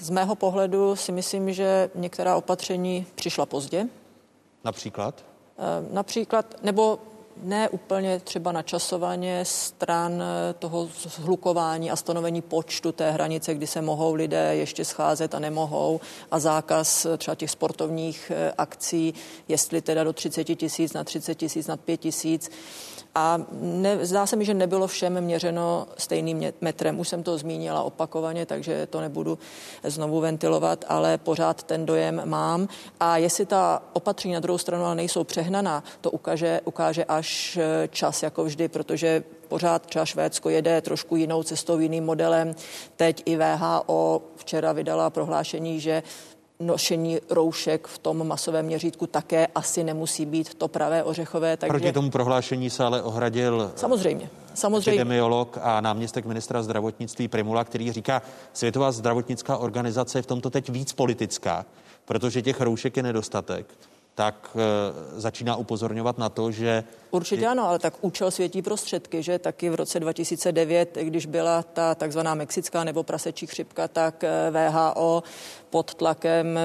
Z 0.00 0.10
mého 0.10 0.34
pohledu 0.34 0.96
si 0.96 1.12
myslím, 1.12 1.52
že 1.52 1.90
některá 1.94 2.36
opatření 2.36 3.06
přišla 3.14 3.46
pozdě. 3.46 3.88
Například? 4.64 5.24
Například, 5.90 6.54
nebo 6.62 6.98
ne 7.42 7.68
úplně 7.68 8.20
třeba 8.20 8.52
načasovaně 8.52 9.44
stran 9.44 10.22
toho 10.58 10.88
zhlukování 10.94 11.90
a 11.90 11.96
stanovení 11.96 12.42
počtu 12.42 12.92
té 12.92 13.10
hranice, 13.10 13.54
kdy 13.54 13.66
se 13.66 13.82
mohou 13.82 14.14
lidé 14.14 14.56
ještě 14.56 14.84
scházet 14.84 15.34
a 15.34 15.38
nemohou 15.38 16.00
a 16.30 16.38
zákaz 16.38 17.06
třeba 17.18 17.34
těch 17.34 17.50
sportovních 17.50 18.32
akcí, 18.58 19.14
jestli 19.48 19.80
teda 19.80 20.04
do 20.04 20.12
30 20.12 20.44
tisíc, 20.44 20.92
na 20.92 21.04
30 21.04 21.34
tisíc, 21.34 21.66
nad 21.66 21.80
5 21.80 21.96
tisíc. 21.96 22.50
A 23.14 23.38
ne, 23.60 24.06
zdá 24.06 24.26
se 24.26 24.36
mi, 24.36 24.44
že 24.44 24.54
nebylo 24.54 24.86
všem 24.86 25.20
měřeno 25.20 25.86
stejným 25.98 26.52
metrem. 26.60 27.00
Už 27.00 27.08
jsem 27.08 27.22
to 27.22 27.38
zmínila 27.38 27.82
opakovaně, 27.82 28.46
takže 28.46 28.86
to 28.86 29.00
nebudu 29.00 29.38
znovu 29.84 30.20
ventilovat, 30.20 30.84
ale 30.88 31.18
pořád 31.18 31.62
ten 31.62 31.86
dojem 31.86 32.22
mám. 32.24 32.68
A 33.00 33.16
jestli 33.16 33.46
ta 33.46 33.82
opatření 33.92 34.34
na 34.34 34.40
druhou 34.40 34.58
stranu 34.58 34.84
ale 34.84 34.94
nejsou 34.94 35.24
přehnaná, 35.24 35.84
to 36.00 36.10
ukáže, 36.10 36.60
ukáže 36.64 37.04
až 37.04 37.56
eh, 37.56 37.88
čas, 37.88 38.22
jako 38.22 38.44
vždy, 38.44 38.68
protože 38.68 39.24
pořád 39.48 39.86
třeba 39.86 40.04
Švédsko 40.04 40.48
jede 40.50 40.80
trošku 40.80 41.16
jinou 41.16 41.42
cestou, 41.42 41.78
jiným 41.78 42.04
modelem. 42.04 42.54
Teď 42.96 43.22
i 43.24 43.36
VHO 43.36 44.22
včera 44.36 44.72
vydala 44.72 45.10
prohlášení, 45.10 45.80
že 45.80 46.02
nošení 46.66 47.18
roušek 47.30 47.86
v 47.86 47.98
tom 47.98 48.26
masovém 48.26 48.66
měřítku 48.66 49.06
také 49.06 49.46
asi 49.54 49.84
nemusí 49.84 50.26
být 50.26 50.54
to 50.54 50.68
pravé 50.68 51.04
ořechové. 51.04 51.56
Takže... 51.56 51.70
Proti 51.70 51.92
tomu 51.92 52.10
prohlášení 52.10 52.70
se 52.70 52.84
ale 52.84 53.02
ohradil 53.02 53.72
samozřejmě, 53.76 54.30
samozřejmě. 54.54 54.90
epidemiolog 54.90 55.58
a 55.62 55.80
náměstek 55.80 56.24
ministra 56.24 56.62
zdravotnictví 56.62 57.28
Primula, 57.28 57.64
který 57.64 57.92
říká, 57.92 58.22
Světová 58.52 58.92
zdravotnická 58.92 59.56
organizace 59.56 60.18
je 60.18 60.22
v 60.22 60.26
tomto 60.26 60.50
teď 60.50 60.68
víc 60.68 60.92
politická, 60.92 61.66
protože 62.04 62.42
těch 62.42 62.60
roušek 62.60 62.96
je 62.96 63.02
nedostatek 63.02 63.66
tak 64.14 64.56
e, 64.56 65.20
začíná 65.20 65.56
upozorňovat 65.56 66.18
na 66.18 66.28
to, 66.28 66.50
že... 66.50 66.84
Určitě 67.10 67.46
ano, 67.46 67.68
ale 67.68 67.78
tak 67.78 67.94
účel 68.00 68.30
světí 68.30 68.62
prostředky, 68.62 69.22
že? 69.22 69.38
Taky 69.38 69.70
v 69.70 69.74
roce 69.74 70.00
2009, 70.00 70.98
když 71.02 71.26
byla 71.26 71.62
ta 71.62 71.94
takzvaná 71.94 72.34
mexická 72.34 72.84
nebo 72.84 73.02
prasečí 73.02 73.46
chřipka, 73.46 73.88
tak 73.88 74.24
eh, 74.24 74.50
VHO 74.50 75.22
pod 75.70 75.94
tlakem 75.94 76.58
eh, 76.58 76.62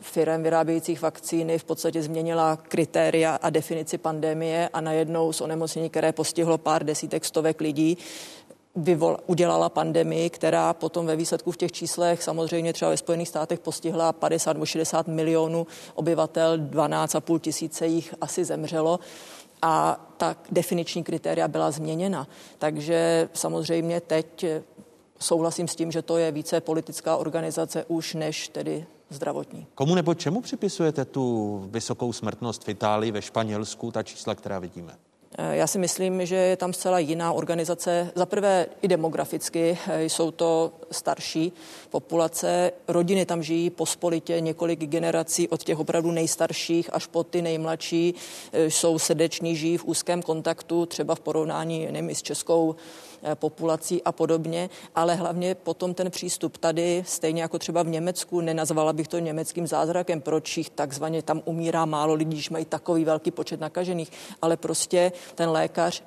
firm 0.00 0.42
vyrábějících 0.42 1.02
vakcíny 1.02 1.58
v 1.58 1.64
podstatě 1.64 2.02
změnila 2.02 2.56
kritéria 2.56 3.38
a 3.42 3.50
definici 3.50 3.98
pandemie 3.98 4.68
a 4.72 4.80
najednou 4.80 5.32
z 5.32 5.40
onemocnění, 5.40 5.90
které 5.90 6.12
postihlo 6.12 6.58
pár 6.58 6.84
desítek, 6.84 7.24
stovek 7.24 7.60
lidí, 7.60 7.98
vyvol, 8.76 9.16
udělala 9.26 9.68
pandemii, 9.68 10.30
která 10.30 10.72
potom 10.72 11.06
ve 11.06 11.16
výsledku 11.16 11.52
v 11.52 11.56
těch 11.56 11.72
číslech 11.72 12.22
samozřejmě 12.22 12.72
třeba 12.72 12.90
ve 12.90 12.96
Spojených 12.96 13.28
státech 13.28 13.60
postihla 13.60 14.12
50 14.12 14.52
nebo 14.52 14.66
60 14.66 15.06
milionů 15.06 15.66
obyvatel, 15.94 16.58
12,5 16.58 17.38
tisíce 17.38 17.86
jich 17.86 18.14
asi 18.20 18.44
zemřelo 18.44 19.00
a 19.62 20.00
ta 20.16 20.36
definiční 20.50 21.04
kritéria 21.04 21.48
byla 21.48 21.70
změněna. 21.70 22.28
Takže 22.58 23.28
samozřejmě 23.32 24.00
teď 24.00 24.44
souhlasím 25.18 25.68
s 25.68 25.76
tím, 25.76 25.92
že 25.92 26.02
to 26.02 26.18
je 26.18 26.32
více 26.32 26.60
politická 26.60 27.16
organizace 27.16 27.84
už 27.88 28.14
než 28.14 28.48
tedy 28.48 28.86
zdravotní. 29.10 29.66
Komu 29.74 29.94
nebo 29.94 30.14
čemu 30.14 30.40
připisujete 30.40 31.04
tu 31.04 31.58
vysokou 31.70 32.12
smrtnost 32.12 32.64
v 32.64 32.68
Itálii, 32.68 33.12
ve 33.12 33.22
Španělsku, 33.22 33.90
ta 33.90 34.02
čísla, 34.02 34.34
která 34.34 34.58
vidíme? 34.58 34.98
Já 35.38 35.66
si 35.66 35.78
myslím, 35.78 36.26
že 36.26 36.36
je 36.36 36.56
tam 36.56 36.72
zcela 36.72 36.98
jiná 36.98 37.32
organizace. 37.32 38.10
Za 38.14 38.26
prvé 38.26 38.66
i 38.82 38.88
demograficky 38.88 39.78
eh, 39.88 40.04
jsou 40.04 40.30
to 40.30 40.72
starší 40.90 41.52
populace. 41.90 42.72
Rodiny 42.88 43.26
tam 43.26 43.42
žijí 43.42 43.70
pospolitě 43.70 44.40
několik 44.40 44.80
generací 44.80 45.48
od 45.48 45.62
těch 45.62 45.78
opravdu 45.78 46.10
nejstarších 46.10 46.94
až 46.94 47.06
po 47.06 47.24
ty 47.24 47.42
nejmladší. 47.42 48.14
Eh, 48.52 48.70
jsou 48.70 48.98
srdeční, 48.98 49.56
žijí 49.56 49.76
v 49.76 49.84
úzkém 49.84 50.22
kontaktu, 50.22 50.86
třeba 50.86 51.14
v 51.14 51.20
porovnání 51.20 51.88
nevím, 51.90 52.14
s 52.14 52.22
českou 52.22 52.76
populací 53.34 54.02
a 54.02 54.12
podobně, 54.12 54.70
ale 54.94 55.14
hlavně 55.14 55.54
potom 55.54 55.94
ten 55.94 56.10
přístup 56.10 56.56
tady, 56.58 57.02
stejně 57.06 57.42
jako 57.42 57.58
třeba 57.58 57.82
v 57.82 57.88
Německu, 57.88 58.40
nenazvala 58.40 58.92
bych 58.92 59.08
to 59.08 59.18
německým 59.18 59.66
zázrakem, 59.66 60.20
proč 60.20 60.56
jich 60.56 60.70
takzvaně 60.70 61.22
tam 61.22 61.42
umírá 61.44 61.84
málo 61.84 62.14
lidí, 62.14 62.36
když 62.36 62.50
mají 62.50 62.64
takový 62.64 63.04
velký 63.04 63.30
počet 63.30 63.60
nakažených, 63.60 64.12
ale 64.42 64.56
prostě 64.56 65.12
ten 65.34 65.50
lékař 65.50 66.02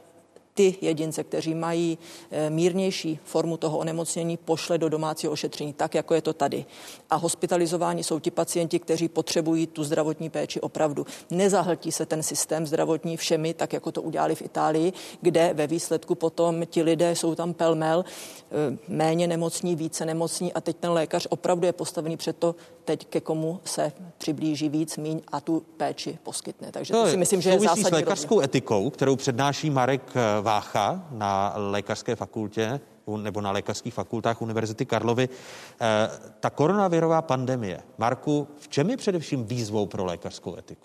ty 0.60 0.76
jedince, 0.82 1.24
kteří 1.24 1.56
mají 1.56 1.98
eh, 2.32 2.50
mírnější 2.50 3.20
formu 3.24 3.58
toho 3.58 3.78
onemocnění, 3.78 4.38
pošle 4.38 4.78
do 4.78 4.90
domácího 4.90 5.34
ošetření, 5.34 5.74
tak 5.74 5.96
jako 5.96 6.14
je 6.14 6.22
to 6.22 6.34
tady. 6.34 6.66
A 7.10 7.16
hospitalizováni 7.16 8.04
jsou 8.04 8.20
ti 8.20 8.32
pacienti, 8.32 8.80
kteří 8.80 9.08
potřebují 9.08 9.68
tu 9.68 9.84
zdravotní 9.84 10.30
péči 10.30 10.62
opravdu. 10.62 11.06
Nezahltí 11.32 11.92
se 11.92 12.06
ten 12.06 12.24
systém 12.24 12.68
zdravotní 12.68 13.18
všemi, 13.18 13.54
tak 13.54 13.74
jako 13.74 13.92
to 13.92 14.02
udělali 14.02 14.36
v 14.36 14.42
Itálii, 14.42 14.94
kde 15.22 15.54
ve 15.54 15.68
výsledku 15.68 16.16
potom 16.16 16.66
ti 16.66 16.84
lidé 16.84 17.16
jsou 17.16 17.36
tam 17.36 17.54
pelmel, 17.54 18.06
eh, 18.06 18.78
méně 18.88 19.28
nemocní, 19.28 19.76
více 19.76 20.06
nemocní 20.06 20.54
a 20.54 20.62
teď 20.62 20.78
ten 20.80 20.92
lékař 20.92 21.28
opravdu 21.30 21.66
je 21.66 21.74
postavený 21.74 22.18
před 22.18 22.38
to, 22.38 22.56
teď 22.90 23.06
ke 23.06 23.22
komu 23.22 23.60
se 23.66 23.92
přiblíží 24.18 24.70
víc, 24.70 24.98
míň 24.98 25.22
a 25.32 25.42
tu 25.42 25.64
péči 25.78 26.18
poskytne. 26.24 26.72
Takže 26.72 26.94
to, 26.94 27.04
to 27.04 27.10
si 27.10 27.18
myslím, 27.18 27.42
že 27.42 27.50
je 27.50 27.60
zásadní 27.60 27.84
s 27.84 27.92
lékařskou 27.92 28.36
rovně. 28.36 28.46
etikou, 28.46 28.90
kterou 28.90 29.16
přednáší 29.16 29.70
Marek 29.70 30.02
eh, 30.16 30.42
Vácha 30.50 31.04
na 31.12 31.54
lékařské 31.56 32.16
fakultě 32.16 32.80
nebo 33.18 33.42
na 33.42 33.52
lékařských 33.52 33.94
fakultách 33.94 34.42
Univerzity 34.42 34.86
Karlovy. 34.86 35.30
Eh, 35.30 36.10
ta 36.40 36.50
koronavirová 36.50 37.22
pandemie, 37.22 37.80
Marku, 37.98 38.48
v 38.60 38.68
čem 38.68 38.90
je 38.90 38.98
především 38.98 39.46
výzvou 39.46 39.86
pro 39.86 40.06
lékařskou 40.06 40.58
etiku? 40.58 40.82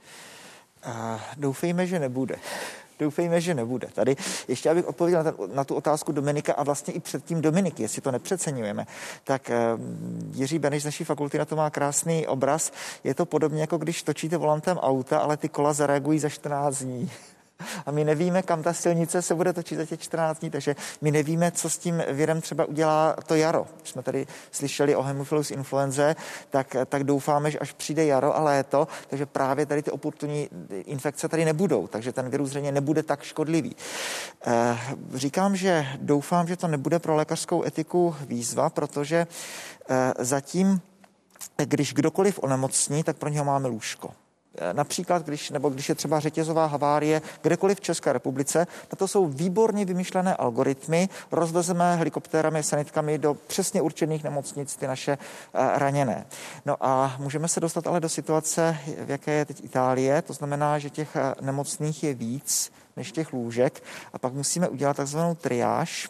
Uh, 0.87 1.21
doufejme, 1.37 1.87
že 1.87 1.99
nebude. 1.99 2.37
Doufejme, 2.99 3.41
že 3.41 3.55
nebude. 3.55 3.89
Tady 3.95 4.17
ještě 4.49 4.71
abych 4.71 4.87
odpověděl 4.87 5.25
na, 5.25 5.33
ten, 5.33 5.55
na 5.55 5.65
tu 5.65 5.75
otázku 5.75 6.13
Dominika 6.13 6.53
a 6.53 6.63
vlastně 6.63 6.95
i 6.95 7.01
předtím 7.01 7.41
Dominiky, 7.41 7.83
jestli 7.83 8.03
to 8.03 8.11
nepřeceňujeme, 8.11 8.87
tak 9.25 9.51
Jiří 10.33 10.59
Beneš 10.59 10.83
z 10.83 10.85
naší 10.85 11.05
fakulty 11.05 11.39
na 11.39 11.45
to 11.45 11.57
má 11.57 11.71
krásný 11.71 12.27
obraz. 12.27 12.73
Je 13.05 13.15
to 13.15 13.27
podobně, 13.27 13.61
jako 13.61 13.79
když 13.79 14.03
točíte 14.03 14.37
volantem 14.37 14.79
auta, 14.79 15.19
ale 15.19 15.37
ty 15.37 15.49
kola 15.49 15.73
zareagují 15.73 16.19
za 16.19 16.29
14 16.29 16.83
dní 16.83 17.11
a 17.87 17.91
my 17.91 18.05
nevíme, 18.05 18.43
kam 18.43 18.63
ta 18.63 18.73
silnice 18.73 19.23
se 19.23 19.35
bude 19.35 19.53
točit 19.53 19.77
za 19.77 19.85
těch 19.87 20.01
14 20.01 20.39
dní, 20.39 20.51
takže 20.51 20.77
my 21.01 21.11
nevíme, 21.11 21.51
co 21.51 21.71
s 21.71 21.79
tím 21.79 22.03
virem 22.09 22.41
třeba 22.41 22.65
udělá 22.65 23.17
to 23.27 23.35
jaro. 23.35 23.67
Když 23.81 23.91
jsme 23.91 24.03
tady 24.03 24.27
slyšeli 24.51 24.97
o 24.97 25.03
hemophilus 25.03 25.51
influenze, 25.51 26.17
tak, 26.51 26.77
tak 26.87 27.05
doufáme, 27.05 27.51
že 27.51 27.59
až 27.59 27.73
přijde 27.73 28.05
jaro 28.07 28.37
a 28.37 28.43
léto, 28.43 28.89
takže 29.09 29.27
právě 29.27 29.67
tady 29.67 29.83
ty 29.83 29.91
oportunní 29.91 30.49
infekce 30.71 31.29
tady 31.29 31.45
nebudou, 31.45 31.87
takže 31.87 32.13
ten 32.13 32.29
virus 32.29 32.49
zřejmě 32.49 32.73
nebude 32.73 33.03
tak 33.03 33.23
škodlivý. 33.23 33.77
Eh, 34.47 34.79
říkám, 35.15 35.57
že 35.57 35.87
doufám, 36.01 36.47
že 36.47 36.57
to 36.57 36.69
nebude 36.69 36.99
pro 36.99 37.17
lékařskou 37.17 37.65
etiku 37.65 38.17
výzva, 38.29 38.71
protože 38.71 39.27
eh, 39.89 40.13
zatím 40.19 40.81
když 41.57 41.95
kdokoliv 41.95 42.39
onemocní, 42.43 43.03
tak 43.03 43.17
pro 43.17 43.29
něho 43.29 43.45
máme 43.45 43.69
lůžko. 43.69 44.11
Eh, 44.59 44.75
například, 44.75 45.27
když, 45.27 45.51
nebo 45.51 45.69
když 45.69 45.89
je 45.89 45.95
třeba 45.95 46.21
řetězová 46.21 46.67
havárie 46.67 47.23
kdekoliv 47.43 47.79
v 47.79 47.81
České 47.81 48.13
republice, 48.13 48.67
na 48.93 48.97
to 48.97 49.09
jsou 49.09 49.27
výborně 49.27 49.85
vymyšlené 49.85 50.37
algoritmy, 50.37 51.09
rozvezeme 51.33 51.97
helikoptérami, 51.97 52.63
sanitkami 52.63 53.19
do 53.19 53.35
přesně 53.35 53.83
určených 53.83 54.25
nemocnic 54.25 54.77
ty 54.77 54.87
naše 54.87 55.19
uh, 55.19 55.61
raněné. 55.75 56.27
No 56.67 56.77
a 56.81 57.17
můžeme 57.19 57.49
se 57.49 57.61
dostat 57.61 57.87
ale 57.87 58.01
do 58.01 58.09
situace, 58.09 58.79
v 59.07 59.11
jaké 59.11 59.33
je 59.33 59.45
teď 59.45 59.65
Itálie, 59.65 60.23
to 60.23 60.33
znamená, 60.33 60.79
že 60.79 60.91
těch 60.91 61.17
eh, 61.17 61.35
nemocných 61.41 62.05
je 62.05 62.15
víc, 62.15 62.73
než 62.97 63.13
těch 63.13 63.33
lůžek. 63.33 63.83
A 64.13 64.19
pak 64.19 64.33
musíme 64.33 64.69
udělat 64.69 64.97
takzvanou 64.97 65.35
triáž, 65.35 66.09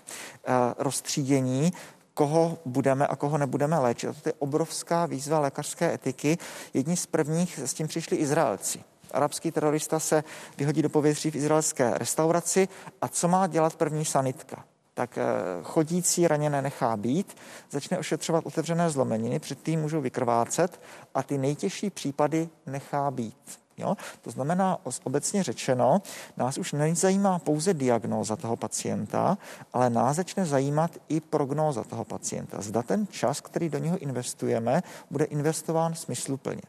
rozstřídění, 0.78 1.72
koho 2.14 2.58
budeme 2.64 3.06
a 3.06 3.16
koho 3.16 3.38
nebudeme 3.38 3.78
léčit. 3.78 4.22
To 4.22 4.28
je 4.28 4.32
obrovská 4.38 5.06
výzva 5.06 5.38
lékařské 5.38 5.94
etiky. 5.94 6.38
Jedni 6.74 6.96
z 6.96 7.06
prvních 7.06 7.58
s 7.58 7.74
tím 7.74 7.88
přišli 7.88 8.16
Izraelci. 8.16 8.80
Arabský 9.10 9.50
terorista 9.50 10.00
se 10.00 10.24
vyhodí 10.58 10.82
do 10.82 10.88
povětří 10.88 11.30
v 11.30 11.36
izraelské 11.36 11.98
restauraci 11.98 12.68
a 13.02 13.08
co 13.08 13.28
má 13.28 13.46
dělat 13.46 13.76
první 13.76 14.04
sanitka? 14.04 14.64
tak 14.94 15.18
eh, 15.18 15.22
chodící 15.62 16.28
raněné 16.28 16.62
nechá 16.62 16.96
být, 16.96 17.36
začne 17.70 17.98
ošetřovat 17.98 18.46
otevřené 18.46 18.90
zlomeniny, 18.90 19.38
předtím 19.38 19.80
můžou 19.80 20.00
vykrvácet 20.00 20.80
a 21.14 21.22
ty 21.22 21.38
nejtěžší 21.38 21.90
případy 21.90 22.48
nechá 22.66 23.10
být. 23.10 23.63
Jo? 23.78 23.96
To 24.22 24.30
znamená, 24.30 24.78
obecně 25.04 25.42
řečeno, 25.42 26.02
nás 26.36 26.58
už 26.58 26.72
nezajímá 26.72 27.38
pouze 27.38 27.74
diagnóza 27.74 28.36
toho 28.36 28.56
pacienta, 28.56 29.38
ale 29.72 29.90
nás 29.90 30.16
začne 30.16 30.46
zajímat 30.46 30.90
i 31.08 31.20
prognóza 31.20 31.84
toho 31.84 32.04
pacienta. 32.04 32.60
Zda 32.60 32.82
ten 32.82 33.06
čas, 33.10 33.40
který 33.40 33.68
do 33.68 33.78
něho 33.78 33.98
investujeme, 33.98 34.82
bude 35.10 35.24
investován 35.24 35.94
smysluplně. 35.94 36.62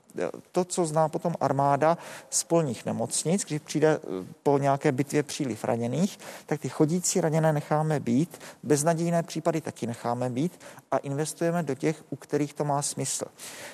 To, 0.51 0.66
co 0.66 0.86
zná 0.86 1.10
potom 1.10 1.36
armáda 1.39 1.97
z 2.30 2.43
polních 2.43 2.86
nemocnic, 2.86 3.45
když 3.45 3.62
přijde 3.62 3.88
eh, 3.97 3.99
po 4.43 4.58
nějaké 4.58 4.91
bitvě 4.91 5.24
příliv 5.24 5.64
raněných, 5.64 6.20
tak 6.45 6.62
ty 6.62 6.70
chodící 6.70 7.22
raněné 7.22 7.53
necháme 7.53 7.99
být, 7.99 8.39
beznadějné 8.64 9.24
případy 9.24 9.62
taky 9.62 9.88
necháme 9.88 10.30
být 10.30 10.60
a 10.91 10.97
investujeme 10.97 11.64
do 11.64 11.76
těch, 11.76 12.03
u 12.10 12.16
kterých 12.16 12.53
to 12.53 12.66
má 12.66 12.82
smysl. 12.82 13.26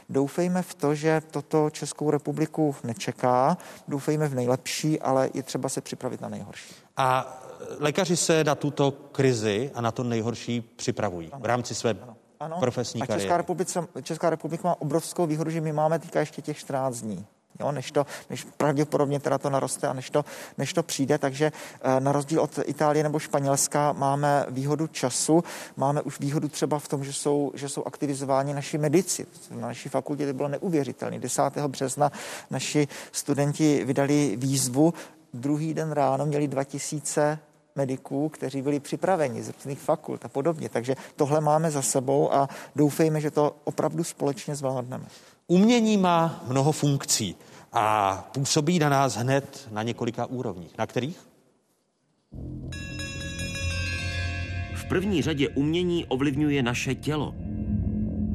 Doufejme 0.10 0.62
v 0.62 0.74
to, 0.74 0.96
že 0.96 1.22
toto 1.32 1.70
Českou 1.70 2.12
republiku 2.12 2.76
nečeká, 2.84 3.21
doufejme 3.88 4.28
v 4.28 4.36
nejlepší, 4.36 5.00
ale 5.00 5.30
je 5.34 5.44
třeba 5.44 5.70
se 5.70 5.82
připravit 5.82 6.22
na 6.22 6.30
nejhorší. 6.30 6.76
A 6.98 7.38
lékaři 7.80 8.18
se 8.18 8.44
na 8.44 8.56
tuto 8.56 8.92
krizi 8.92 9.72
a 9.74 9.82
na 9.82 9.92
to 9.92 10.04
nejhorší 10.04 10.62
připravují 10.62 11.32
v 11.40 11.46
rámci 11.46 11.76
své 11.76 11.96
ano. 12.40 12.58
profesní 12.60 13.02
a 13.02 13.06
Česká 13.06 13.38
republika, 13.38 13.88
Česká 14.02 14.30
republika 14.30 14.68
má 14.68 14.82
obrovskou 14.82 15.26
výhodu, 15.26 15.52
že 15.52 15.62
my 15.62 15.72
máme 15.72 16.00
týka 16.00 16.20
ještě 16.20 16.42
těch 16.42 16.58
14 16.58 17.02
dní 17.02 17.26
jo, 17.62 17.72
než, 17.72 17.92
to, 17.92 18.06
než 18.30 18.44
pravděpodobně 18.58 19.20
teda 19.20 19.38
to 19.38 19.50
naroste 19.50 19.88
a 19.88 19.94
než 19.94 20.10
to, 20.10 20.26
než 20.58 20.74
to 20.74 20.84
přijde. 20.84 21.18
Takže 21.18 21.52
eh, 21.82 22.00
na 22.00 22.12
rozdíl 22.12 22.42
od 22.42 22.60
Itálie 22.66 23.04
nebo 23.04 23.20
Španělska 23.20 23.92
máme 23.92 24.46
výhodu 24.50 24.88
času, 24.88 25.44
máme 25.78 26.02
už 26.02 26.20
výhodu 26.20 26.48
třeba 26.48 26.80
v 26.80 26.88
tom, 26.88 27.04
že 27.04 27.14
jsou, 27.14 27.52
že 27.54 27.70
jsou 27.70 27.84
aktivizováni 27.84 28.54
naši 28.54 28.78
medici. 28.78 29.28
Na 29.52 29.68
naší 29.68 29.90
fakultě 29.90 30.28
to 30.28 30.34
bylo 30.34 30.48
neuvěřitelné. 30.48 31.20
10. 31.20 31.42
března 31.68 32.12
naši 32.50 32.88
studenti 33.12 33.86
vydali 33.86 34.36
výzvu, 34.38 34.94
druhý 35.34 35.74
den 35.74 35.92
ráno 35.92 36.26
měli 36.26 36.48
2000 36.48 37.40
mediků, 37.76 38.30
kteří 38.30 38.62
byli 38.62 38.80
připraveni 38.80 39.44
z 39.44 39.50
různých 39.50 39.80
fakult 39.80 40.26
a 40.26 40.28
podobně. 40.28 40.70
Takže 40.70 40.96
tohle 41.16 41.42
máme 41.42 41.72
za 41.72 41.82
sebou 41.82 42.34
a 42.34 42.50
doufejme, 42.76 43.22
že 43.22 43.32
to 43.32 43.56
opravdu 43.64 44.04
společně 44.04 44.56
zvládneme. 44.56 45.06
Umění 45.48 45.98
má 45.98 46.44
mnoho 46.48 46.72
funkcí 46.72 47.36
a 47.72 48.16
působí 48.34 48.80
na 48.80 48.90
nás 48.90 49.16
hned 49.16 49.68
na 49.72 49.84
několika 49.84 50.26
úrovních. 50.26 50.78
Na 50.78 50.86
kterých? 50.86 51.20
V 54.76 54.86
první 54.90 55.22
řadě 55.22 55.50
umění 55.50 56.06
ovlivňuje 56.06 56.64
naše 56.64 56.96
tělo. 56.96 57.36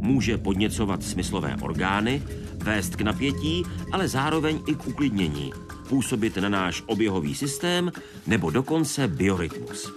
Může 0.01 0.39
podněcovat 0.39 1.03
smyslové 1.03 1.57
orgány, 1.63 2.23
vést 2.55 2.97
k 2.97 3.01
napětí, 3.01 3.63
ale 3.93 4.09
zároveň 4.09 4.61
i 4.67 4.75
k 4.75 4.87
uklidnění, 4.87 5.53
působit 5.89 6.37
na 6.37 6.49
náš 6.49 6.83
oběhový 6.87 7.35
systém 7.35 7.93
nebo 8.27 8.51
dokonce 8.51 9.09
biorytmus. 9.09 9.93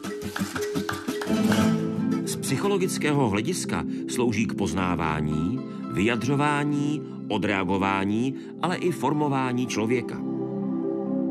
Z 2.26 2.36
psychologického 2.36 3.30
hlediska 3.30 3.86
slouží 4.10 4.46
k 4.46 4.54
poznávání, 4.54 5.60
vyjadřování, 5.92 7.19
odreagování, 7.30 8.36
ale 8.62 8.78
i 8.78 8.92
formování 8.92 9.68
člověka. 9.68 10.20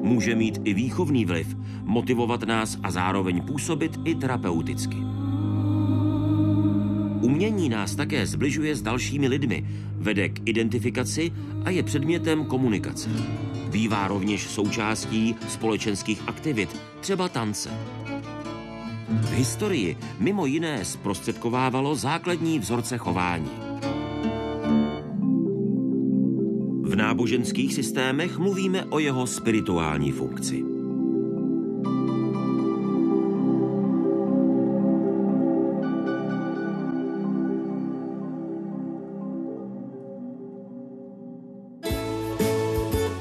Může 0.03 0.35
mít 0.35 0.61
i 0.65 0.75
výchovný 0.75 1.25
vliv, 1.25 1.57
motivovat 1.83 2.43
nás 2.43 2.79
a 2.83 2.91
zároveň 2.91 3.43
působit 3.43 4.01
i 4.05 4.15
terapeuticky. 4.15 4.97
Umění 7.21 7.69
nás 7.69 7.95
také 7.95 8.27
zbližuje 8.27 8.77
s 8.77 8.83
dalšími 8.83 9.29
lidmi, 9.29 9.67
vede 9.97 10.29
k 10.29 10.49
identifikaci 10.49 11.33
a 11.65 11.71
je 11.71 11.83
předmětem 11.83 12.45
komunikace. 12.45 13.11
Bývá 13.71 14.09
rovněž 14.09 14.47
součástí 14.47 15.35
společenských 15.49 16.23
aktivit, 16.27 16.81
třeba 17.01 17.29
tance. 17.29 17.71
V 19.09 19.33
historii 19.33 19.97
mimo 20.19 20.47
jiné 20.47 20.85
zprostředkovávalo 20.85 21.95
základní 21.95 22.59
vzorce 22.59 22.99
chování. 22.99 23.68
Náboženských 26.97 27.75
systémech 27.75 28.39
mluvíme 28.39 28.85
o 28.85 28.99
jeho 28.99 29.27
spirituální 29.27 30.13
funkci. 30.13 30.65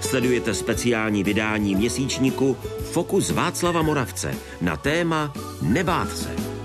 Sledujete 0.01 0.53
speciální 0.53 1.23
vydání 1.23 1.75
měsíčníku 1.75 2.57
Fokus 2.91 3.31
Václava 3.31 3.81
Moravce 3.81 4.35
na 4.61 4.77
téma 4.77 5.33
Nebát 5.61 6.17
se. 6.17 6.56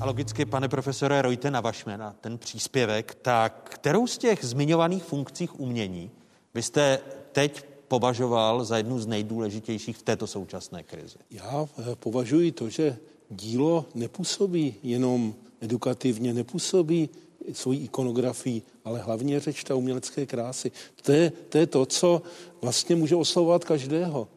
A 0.00 0.06
logicky, 0.06 0.44
pane 0.44 0.68
profesore, 0.68 1.22
rojte 1.22 1.50
navažme 1.50 1.98
na 1.98 2.16
ten 2.20 2.38
příspěvek, 2.38 3.18
tak 3.22 3.70
kterou 3.74 4.06
z 4.06 4.18
těch 4.18 4.44
zmiňovaných 4.44 5.04
funkcích 5.04 5.60
umění 5.60 6.10
byste 6.54 7.00
teď 7.32 7.64
považoval 7.88 8.64
za 8.64 8.76
jednu 8.76 8.98
z 8.98 9.06
nejdůležitějších 9.06 9.96
v 9.96 10.02
této 10.02 10.26
současné 10.26 10.82
krizi? 10.82 11.18
Já 11.30 11.68
eh, 11.78 11.96
považuji 11.96 12.52
to, 12.52 12.68
že 12.68 12.96
dílo 13.30 13.84
nepůsobí 13.94 14.74
jenom 14.82 15.34
edukativně, 15.60 16.34
nepůsobí 16.34 17.08
svojí 17.52 17.80
ikonografii, 17.84 18.62
ale 18.84 18.98
hlavně 18.98 19.40
řeč 19.40 19.64
ta 19.64 19.74
umělecké 19.74 20.26
krásy. 20.26 20.72
To 21.02 21.12
je, 21.12 21.32
to 21.48 21.58
je 21.58 21.66
to, 21.66 21.86
co 21.86 22.22
vlastně 22.62 22.96
může 22.96 23.16
oslovovat 23.16 23.64
každého. 23.64 24.28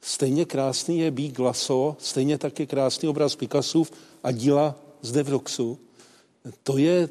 Stejně 0.00 0.44
krásný 0.44 0.98
je 0.98 1.10
Bík 1.10 1.36
Glaso, 1.36 1.96
stejně 1.98 2.38
tak 2.38 2.60
je 2.60 2.66
krásný 2.66 3.08
obraz 3.08 3.36
Picassův 3.36 3.92
a 4.22 4.32
díla 4.32 4.85
zde 5.06 5.22
v 5.22 5.28
Roxu. 5.28 5.78
To 6.62 6.78
je, 6.78 7.08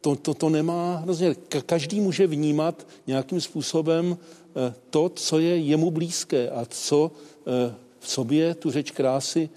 to, 0.00 0.16
to, 0.16 0.34
to 0.34 0.48
nemá 0.48 1.02
rozdíl. 1.06 1.34
Každý 1.66 2.00
může 2.00 2.26
vnímat 2.26 2.86
nějakým 3.06 3.40
způsobem 3.40 4.16
eh, 4.16 4.74
to, 4.90 5.08
co 5.08 5.38
je 5.38 5.56
jemu 5.56 5.90
blízké 5.90 6.50
a 6.50 6.64
co 6.68 7.10
eh, 7.10 7.74
v 8.00 8.08
sobě 8.08 8.54
tu 8.54 8.70
řeč 8.70 8.90
krásy 8.90 9.48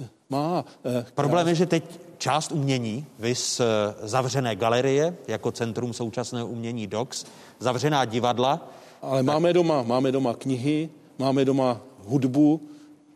eh, 0.00 0.08
má. 0.30 0.64
Problém 1.14 1.48
je, 1.48 1.54
že 1.54 1.66
teď 1.66 1.84
část 2.18 2.52
umění, 2.52 3.06
vys 3.18 3.60
zavřené 4.02 4.56
galerie 4.56 5.16
jako 5.28 5.52
centrum 5.52 5.92
současného 5.92 6.46
umění 6.46 6.86
DOX, 6.86 7.24
zavřená 7.58 8.04
divadla. 8.04 8.70
Ale 9.02 9.22
máme 9.22 9.52
doma, 9.52 9.82
máme 9.82 10.12
doma 10.12 10.34
knihy, 10.34 10.90
máme 11.18 11.44
doma 11.44 11.80
hudbu, 12.04 12.60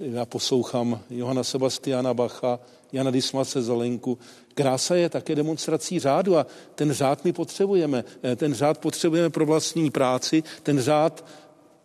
já 0.00 0.24
poslouchám 0.24 1.00
Johana 1.10 1.44
Sebastiana 1.44 2.14
Bacha, 2.14 2.58
Jana 2.94 3.10
Dismace 3.10 3.62
Zelenku. 3.62 4.18
Krása 4.54 4.94
je 4.94 5.08
také 5.08 5.34
demonstrací 5.34 5.98
řádu 5.98 6.38
a 6.38 6.46
ten 6.74 6.92
řád 6.92 7.24
my 7.24 7.32
potřebujeme. 7.32 8.04
Eh, 8.22 8.36
ten 8.36 8.54
řád 8.54 8.78
potřebujeme 8.78 9.30
pro 9.30 9.46
vlastní 9.46 9.90
práci. 9.90 10.42
Ten 10.62 10.80
řád, 10.80 11.24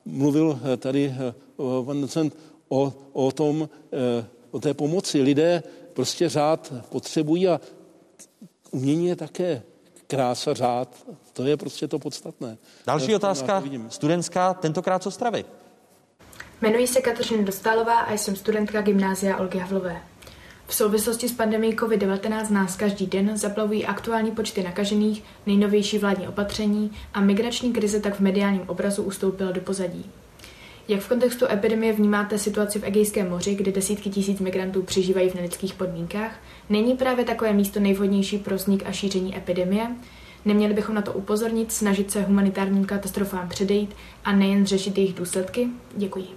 mluvil 0.05 0.59
eh, 0.63 0.77
tady 0.77 1.15
eh, 1.17 1.33
pan 1.85 2.01
docent 2.01 2.37
o, 2.67 2.93
o 3.13 3.31
tom, 3.31 3.69
o 4.51 4.59
té 4.59 4.73
pomoci. 4.73 5.21
Lidé 5.21 5.63
prostě 5.93 6.29
řád 6.29 6.73
potřebují 6.89 7.47
a 7.47 7.61
umění 8.71 9.07
je 9.07 9.15
také 9.15 9.61
krása, 10.07 10.53
řád. 10.53 10.95
To 11.33 11.45
je 11.45 11.57
prostě 11.57 11.87
to 11.87 11.99
podstatné. 11.99 12.57
Další 12.87 13.15
otázka, 13.15 13.63
studentská, 13.89 14.53
tentokrát 14.53 15.03
z 15.03 15.05
Ostravy. 15.05 15.45
Jmenuji 16.61 16.87
se 16.87 17.01
Kateřina 17.01 17.43
Dostálová 17.43 17.99
a 17.99 18.13
jsem 18.13 18.35
studentka 18.35 18.81
gymnázia 18.81 19.37
Olgy 19.37 19.57
Havlové. 19.57 20.08
V 20.69 20.75
souvislosti 20.75 21.29
s 21.29 21.31
pandemí 21.31 21.75
COVID-19 21.75 22.51
nás 22.51 22.75
každý 22.75 23.07
den 23.07 23.37
zaplavují 23.37 23.85
aktuální 23.85 24.31
počty 24.31 24.63
nakažených, 24.63 25.23
nejnovější 25.45 25.97
vládní 25.97 26.27
opatření 26.27 26.91
a 27.13 27.21
migrační 27.21 27.73
krize 27.73 27.99
tak 27.99 28.15
v 28.15 28.19
mediálním 28.19 28.61
obrazu 28.67 29.03
ustoupila 29.03 29.51
do 29.51 29.61
pozadí. 29.61 30.05
Jak 30.87 30.99
v 30.99 31.07
kontextu 31.09 31.45
epidemie 31.51 31.93
vnímáte 31.93 32.37
situaci 32.37 32.79
v 32.79 32.83
Egejském 32.83 33.29
moři, 33.29 33.55
kde 33.55 33.71
desítky 33.71 34.09
tisíc 34.09 34.39
migrantů 34.39 34.83
přežívají 34.83 35.29
v 35.29 35.35
nelidských 35.35 35.73
podmínkách? 35.73 36.39
Není 36.69 36.97
právě 36.97 37.25
takové 37.25 37.53
místo 37.53 37.79
nejvhodnější 37.79 38.37
pro 38.37 38.55
vznik 38.55 38.83
a 38.85 38.91
šíření 38.91 39.37
epidemie? 39.37 39.87
Neměli 40.45 40.73
bychom 40.73 40.95
na 40.95 41.01
to 41.01 41.13
upozornit, 41.13 41.71
snažit 41.71 42.11
se 42.11 42.21
humanitárním 42.21 42.85
katastrofám 42.85 43.49
předejít 43.49 43.95
a 44.25 44.31
nejen 44.31 44.65
řešit 44.65 44.97
jejich 44.97 45.13
důsledky? 45.13 45.67
Děkuji. 45.95 46.27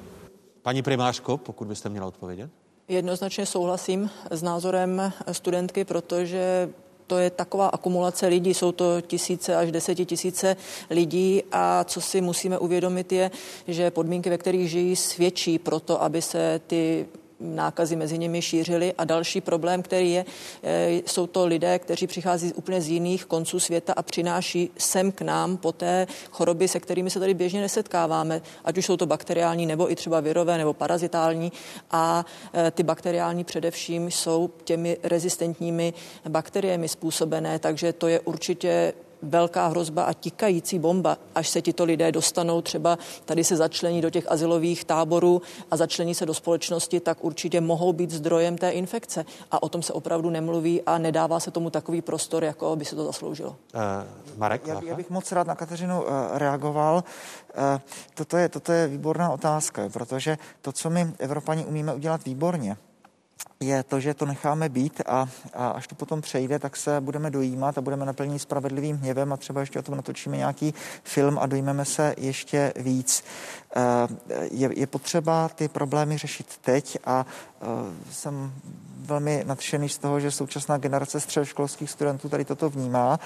Paní 0.62 0.82
primářko, 0.82 1.36
pokud 1.36 1.68
byste 1.68 1.88
měla 1.88 2.06
odpovědět. 2.06 2.61
Jednoznačně 2.88 3.46
souhlasím 3.46 4.10
s 4.30 4.42
názorem 4.42 5.12
studentky, 5.32 5.84
protože 5.84 6.70
to 7.06 7.18
je 7.18 7.30
taková 7.30 7.66
akumulace 7.66 8.26
lidí, 8.26 8.54
jsou 8.54 8.72
to 8.72 9.00
tisíce 9.00 9.56
až 9.56 9.72
desetitisíce 9.72 10.56
lidí 10.90 11.42
a 11.52 11.84
co 11.84 12.00
si 12.00 12.20
musíme 12.20 12.58
uvědomit 12.58 13.12
je, 13.12 13.30
že 13.68 13.90
podmínky, 13.90 14.30
ve 14.30 14.38
kterých 14.38 14.70
žijí, 14.70 14.96
svědčí 14.96 15.58
pro 15.58 15.80
to, 15.80 16.02
aby 16.02 16.22
se 16.22 16.60
ty 16.66 17.06
nákazy 17.42 17.96
mezi 17.96 18.18
nimi 18.18 18.42
šířily. 18.42 18.94
A 18.98 19.04
další 19.04 19.40
problém, 19.40 19.82
který 19.82 20.12
je, 20.12 20.24
eh, 20.62 20.90
jsou 21.06 21.26
to 21.26 21.46
lidé, 21.46 21.78
kteří 21.78 22.06
přichází 22.06 22.52
úplně 22.52 22.80
z 22.80 22.88
jiných 22.88 23.24
konců 23.24 23.60
světa 23.60 23.92
a 23.96 24.02
přináší 24.02 24.70
sem 24.78 25.12
k 25.12 25.22
nám 25.22 25.56
po 25.56 25.72
té 25.72 26.06
choroby, 26.30 26.68
se 26.68 26.80
kterými 26.80 27.10
se 27.10 27.20
tady 27.20 27.34
běžně 27.34 27.60
nesetkáváme, 27.60 28.42
ať 28.64 28.78
už 28.78 28.86
jsou 28.86 28.96
to 28.96 29.06
bakteriální 29.06 29.66
nebo 29.66 29.92
i 29.92 29.96
třeba 29.96 30.20
virové 30.20 30.58
nebo 30.58 30.74
parazitální. 30.74 31.52
A 31.90 32.26
eh, 32.54 32.70
ty 32.70 32.82
bakteriální 32.82 33.44
především 33.44 34.10
jsou 34.10 34.50
těmi 34.64 34.96
rezistentními 35.02 35.94
bakteriemi 36.28 36.88
způsobené, 36.88 37.58
takže 37.58 37.92
to 37.92 38.08
je 38.08 38.20
určitě 38.20 38.92
velká 39.22 39.66
hrozba 39.66 40.04
a 40.04 40.12
tikající 40.12 40.78
bomba, 40.78 41.18
až 41.34 41.48
se 41.48 41.62
tito 41.62 41.84
lidé 41.84 42.12
dostanou 42.12 42.62
třeba 42.62 42.98
tady 43.24 43.44
se 43.44 43.56
začlení 43.56 44.00
do 44.00 44.10
těch 44.10 44.32
asilových 44.32 44.84
táborů 44.84 45.42
a 45.70 45.76
začlení 45.76 46.14
se 46.14 46.26
do 46.26 46.34
společnosti, 46.34 47.00
tak 47.00 47.24
určitě 47.24 47.60
mohou 47.60 47.92
být 47.92 48.10
zdrojem 48.10 48.58
té 48.58 48.70
infekce. 48.70 49.24
A 49.50 49.62
o 49.62 49.68
tom 49.68 49.82
se 49.82 49.92
opravdu 49.92 50.30
nemluví 50.30 50.82
a 50.82 50.98
nedává 50.98 51.40
se 51.40 51.50
tomu 51.50 51.70
takový 51.70 52.02
prostor, 52.02 52.44
jako 52.44 52.76
by 52.76 52.84
se 52.84 52.96
to 52.96 53.04
zasloužilo. 53.04 53.56
Uh, 53.74 53.80
Marek, 54.36 54.66
já, 54.66 54.80
já 54.84 54.94
bych 54.94 55.10
moc 55.10 55.32
rád 55.32 55.46
na 55.46 55.54
Kateřinu 55.54 56.02
uh, 56.02 56.08
reagoval. 56.32 56.96
Uh, 56.96 57.80
toto, 58.14 58.36
je, 58.36 58.48
toto 58.48 58.72
je 58.72 58.88
výborná 58.88 59.30
otázka, 59.30 59.88
protože 59.92 60.38
to, 60.60 60.72
co 60.72 60.90
my 60.90 61.12
Evropani 61.18 61.64
umíme 61.64 61.94
udělat 61.94 62.24
výborně, 62.24 62.76
je 63.60 63.82
to, 63.82 64.00
že 64.00 64.14
to 64.14 64.26
necháme 64.26 64.68
být 64.68 65.02
a, 65.06 65.28
a 65.54 65.68
až 65.68 65.86
to 65.86 65.94
potom 65.94 66.20
přejde, 66.20 66.58
tak 66.58 66.76
se 66.76 67.00
budeme 67.00 67.30
dojímat 67.30 67.78
a 67.78 67.80
budeme 67.80 68.06
naplněni 68.06 68.38
spravedlivým 68.38 68.96
hněvem 68.96 69.32
a 69.32 69.36
třeba 69.36 69.60
ještě 69.60 69.78
o 69.78 69.82
tom 69.82 69.96
natočíme 69.96 70.36
nějaký 70.36 70.74
film 71.04 71.38
a 71.38 71.46
dojmeme 71.46 71.84
se 71.84 72.14
ještě 72.18 72.72
víc. 72.76 73.24
Eh, 73.76 74.08
je, 74.50 74.70
je 74.76 74.86
potřeba 74.86 75.48
ty 75.48 75.68
problémy 75.68 76.18
řešit 76.18 76.46
teď 76.60 76.98
a 77.04 77.26
eh, 77.26 77.66
jsem 78.10 78.52
velmi 79.00 79.44
nadšený 79.46 79.88
z 79.88 79.98
toho, 79.98 80.20
že 80.20 80.30
současná 80.30 80.78
generace 80.78 81.20
středoškolských 81.20 81.90
studentů 81.90 82.28
tady 82.28 82.44
toto 82.44 82.70
vnímá. 82.70 83.20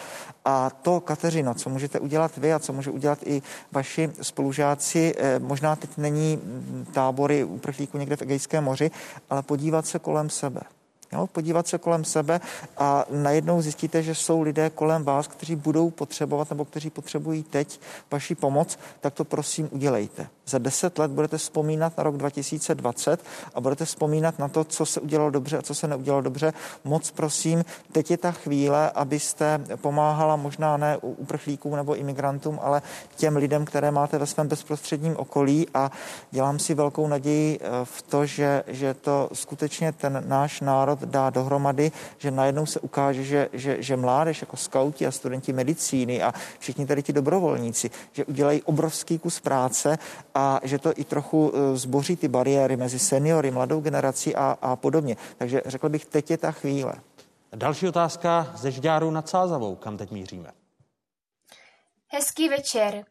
A 0.44 0.70
to, 0.70 1.00
Kateřino, 1.00 1.54
co 1.54 1.70
můžete 1.70 2.00
udělat 2.00 2.36
vy 2.36 2.52
a 2.52 2.58
co 2.58 2.72
může 2.72 2.90
udělat 2.90 3.18
i 3.24 3.42
vaši 3.72 4.10
spolužáci, 4.22 5.14
eh, 5.18 5.38
možná 5.38 5.76
teď 5.76 5.90
není 5.96 6.40
tábory 6.92 7.44
uprchlíků 7.44 7.98
někde 7.98 8.16
v 8.16 8.22
Egejském 8.22 8.64
moři, 8.64 8.90
ale 9.30 9.42
podívat 9.42 9.86
se 9.86 9.98
kolem 9.98 10.30
sebe. 10.30 10.60
Jo, 11.12 11.26
podívat 11.26 11.68
se 11.68 11.78
kolem 11.78 12.04
sebe 12.04 12.40
a 12.78 13.04
najednou 13.10 13.62
zjistíte, 13.62 14.02
že 14.02 14.14
jsou 14.14 14.42
lidé 14.42 14.70
kolem 14.70 15.04
vás, 15.04 15.26
kteří 15.26 15.56
budou 15.56 15.90
potřebovat 15.90 16.50
nebo 16.50 16.64
kteří 16.64 16.90
potřebují 16.90 17.42
teď 17.42 17.80
vaši 18.10 18.34
pomoc, 18.34 18.78
tak 19.00 19.14
to 19.14 19.24
prosím 19.24 19.68
udělejte. 19.72 20.28
Za 20.48 20.58
deset 20.58 20.98
let 20.98 21.10
budete 21.10 21.38
vzpomínat 21.38 21.98
na 21.98 22.04
rok 22.04 22.16
2020 22.16 23.20
a 23.54 23.60
budete 23.60 23.84
vzpomínat 23.84 24.38
na 24.38 24.48
to, 24.48 24.64
co 24.64 24.86
se 24.86 25.00
udělalo 25.00 25.30
dobře 25.30 25.58
a 25.58 25.62
co 25.62 25.74
se 25.74 25.88
neudělalo 25.88 26.22
dobře. 26.22 26.52
Moc 26.84 27.10
prosím, 27.10 27.64
teď 27.92 28.10
je 28.10 28.16
ta 28.16 28.32
chvíle, 28.32 28.90
abyste 28.90 29.60
pomáhala 29.76 30.36
možná 30.36 30.76
ne 30.76 30.96
uprchlíkům 30.96 31.76
nebo 31.76 31.94
imigrantům, 31.94 32.58
ale 32.62 32.82
těm 33.16 33.36
lidem, 33.36 33.64
které 33.64 33.90
máte 33.90 34.18
ve 34.18 34.26
svém 34.26 34.48
bezprostředním 34.48 35.16
okolí 35.16 35.66
a 35.74 35.90
dělám 36.30 36.58
si 36.58 36.74
velkou 36.74 37.08
naději 37.08 37.58
eh, 37.60 37.68
v 37.84 38.02
to, 38.02 38.26
že, 38.26 38.64
že 38.66 38.94
to 38.94 39.28
skutečně 39.32 39.92
ten 39.92 40.24
náš 40.26 40.60
národ 40.60 40.98
dá 40.98 41.30
dohromady, 41.30 41.92
že 42.18 42.30
najednou 42.30 42.66
se 42.66 42.80
ukáže, 42.80 43.24
že, 43.24 43.48
že, 43.52 43.76
že 43.82 43.96
mládež 43.96 44.40
jako 44.40 44.56
skauti 44.56 45.06
a 45.06 45.10
studenti 45.10 45.52
medicíny 45.52 46.22
a 46.22 46.34
všichni 46.58 46.86
tady 46.86 47.02
ti 47.02 47.12
dobrovolníci, 47.12 47.90
že 48.12 48.24
udělají 48.24 48.62
obrovský 48.62 49.18
kus 49.18 49.40
práce 49.40 49.98
a 50.36 50.60
že 50.62 50.78
to 50.78 50.92
i 50.96 51.04
trochu 51.04 51.52
e, 51.54 51.76
zboří 51.76 52.16
ty 52.16 52.28
bariéry 52.28 52.76
mezi 52.76 52.98
seniory, 52.98 53.50
mladou 53.50 53.80
generací 53.80 54.36
a, 54.36 54.58
a 54.62 54.76
podobně. 54.76 55.16
Takže 55.38 55.62
řekl 55.66 55.88
bych, 55.88 56.06
teď 56.06 56.30
je 56.30 56.38
ta 56.38 56.52
chvíle. 56.52 56.92
Další 57.54 57.88
otázka 57.88 58.52
ze 58.54 58.70
Žďáru 58.70 59.10
nad 59.10 59.28
Sázavou. 59.28 59.76
Kam 59.76 59.96
teď 59.96 60.10
míříme? 60.10 60.52
Hezký 62.06 62.48
večer. 62.48 63.04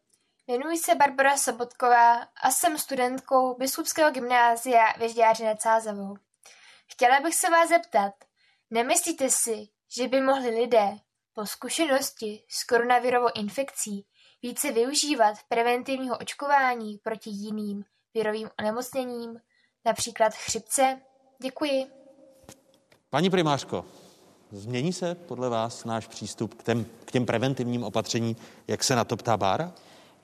Jmenuji 0.48 0.78
se 0.78 0.96
Barbara 0.96 1.38
Sobotková 1.38 2.22
a 2.22 2.52
jsem 2.52 2.78
studentkou 2.78 3.56
Biskupského 3.56 4.12
gymnázia 4.12 4.82
ve 5.00 5.10
Žďáři 5.10 5.46
nad 5.46 5.62
Sázavou. 5.62 6.16
Chtěla 6.88 7.20
bych 7.20 7.36
se 7.36 7.50
vás 7.50 7.70
zeptat, 7.70 8.14
nemyslíte 8.72 9.30
si, 9.30 9.68
že 9.98 10.08
by 10.08 10.22
mohli 10.22 10.50
lidé 10.50 10.98
po 11.34 11.46
zkušenosti 11.46 12.44
s 12.50 12.64
koronavirovou 12.64 13.28
infekcí 13.36 14.06
více 14.46 14.72
využívat 14.72 15.38
preventivního 15.50 16.18
očkování 16.18 16.98
proti 17.04 17.30
jiným 17.30 17.84
virovým 18.14 18.50
onemocněním, 18.60 19.40
například 19.86 20.34
chřipce? 20.34 21.02
Děkuji. 21.42 21.86
Paní 23.10 23.30
primářko, 23.30 23.86
změní 24.52 24.94
se 24.94 25.16
podle 25.16 25.50
vás 25.50 25.86
náš 25.86 26.08
přístup 26.08 26.54
k 26.54 26.64
těm, 26.64 26.86
k 27.06 27.12
těm 27.12 27.26
preventivním 27.26 27.84
opatřením, 27.84 28.36
jak 28.68 28.84
se 28.84 28.96
na 28.96 29.04
to 29.04 29.18
ptá 29.18 29.38
Bára? 29.38 29.74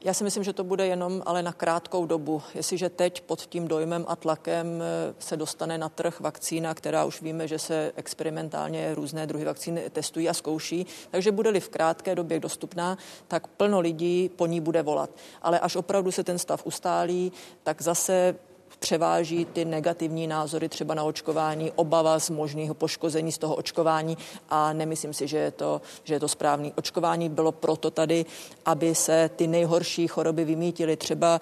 Já 0.03 0.13
si 0.13 0.23
myslím, 0.23 0.43
že 0.43 0.53
to 0.53 0.63
bude 0.63 0.87
jenom 0.87 1.23
ale 1.25 1.43
na 1.43 1.53
krátkou 1.53 2.05
dobu. 2.05 2.41
Jestliže 2.55 2.89
teď 2.89 3.21
pod 3.21 3.41
tím 3.41 3.67
dojmem 3.67 4.05
a 4.07 4.15
tlakem 4.15 4.81
eh, 4.81 5.13
se 5.19 5.37
dostane 5.37 5.77
na 5.77 5.89
trh 5.89 6.19
vakcína, 6.19 6.73
která 6.73 7.05
už 7.05 7.21
víme, 7.21 7.47
že 7.47 7.59
se 7.59 7.91
experimentálně 7.95 8.95
různé 8.95 9.27
druhy 9.27 9.45
vakcíny 9.45 9.89
testují 9.89 10.29
a 10.29 10.33
zkouší, 10.33 10.85
takže 11.11 11.31
bude-li 11.31 11.59
v 11.59 11.69
krátké 11.69 12.15
době 12.15 12.39
dostupná, 12.39 12.97
tak 13.27 13.47
plno 13.47 13.79
lidí 13.79 14.29
po 14.35 14.45
ní 14.45 14.61
bude 14.61 14.81
volat. 14.81 15.09
Ale 15.41 15.59
až 15.59 15.75
opravdu 15.75 16.11
se 16.11 16.23
ten 16.23 16.39
stav 16.39 16.65
ustálí, 16.65 17.31
tak 17.63 17.81
zase 17.81 18.35
převáží 18.79 19.45
ty 19.45 19.65
negativní 19.65 20.27
názory 20.27 20.69
třeba 20.69 20.93
na 20.93 21.03
očkování, 21.03 21.71
obava 21.75 22.19
z 22.19 22.29
možného 22.29 22.73
poškození 22.73 23.31
z 23.31 23.37
toho 23.37 23.55
očkování 23.55 24.17
a 24.49 24.73
nemyslím 24.73 25.13
si, 25.13 25.27
že 25.27 25.37
je 25.37 25.51
to, 25.51 25.81
že 26.03 26.13
je 26.13 26.19
to 26.19 26.27
správný. 26.27 26.73
Očkování 26.77 27.29
bylo 27.29 27.51
proto 27.51 27.91
tady, 27.91 28.25
aby 28.65 28.95
se 28.95 29.29
ty 29.35 29.47
nejhorší 29.47 30.07
choroby 30.07 30.45
vymítily. 30.45 30.97
Třeba 30.97 31.39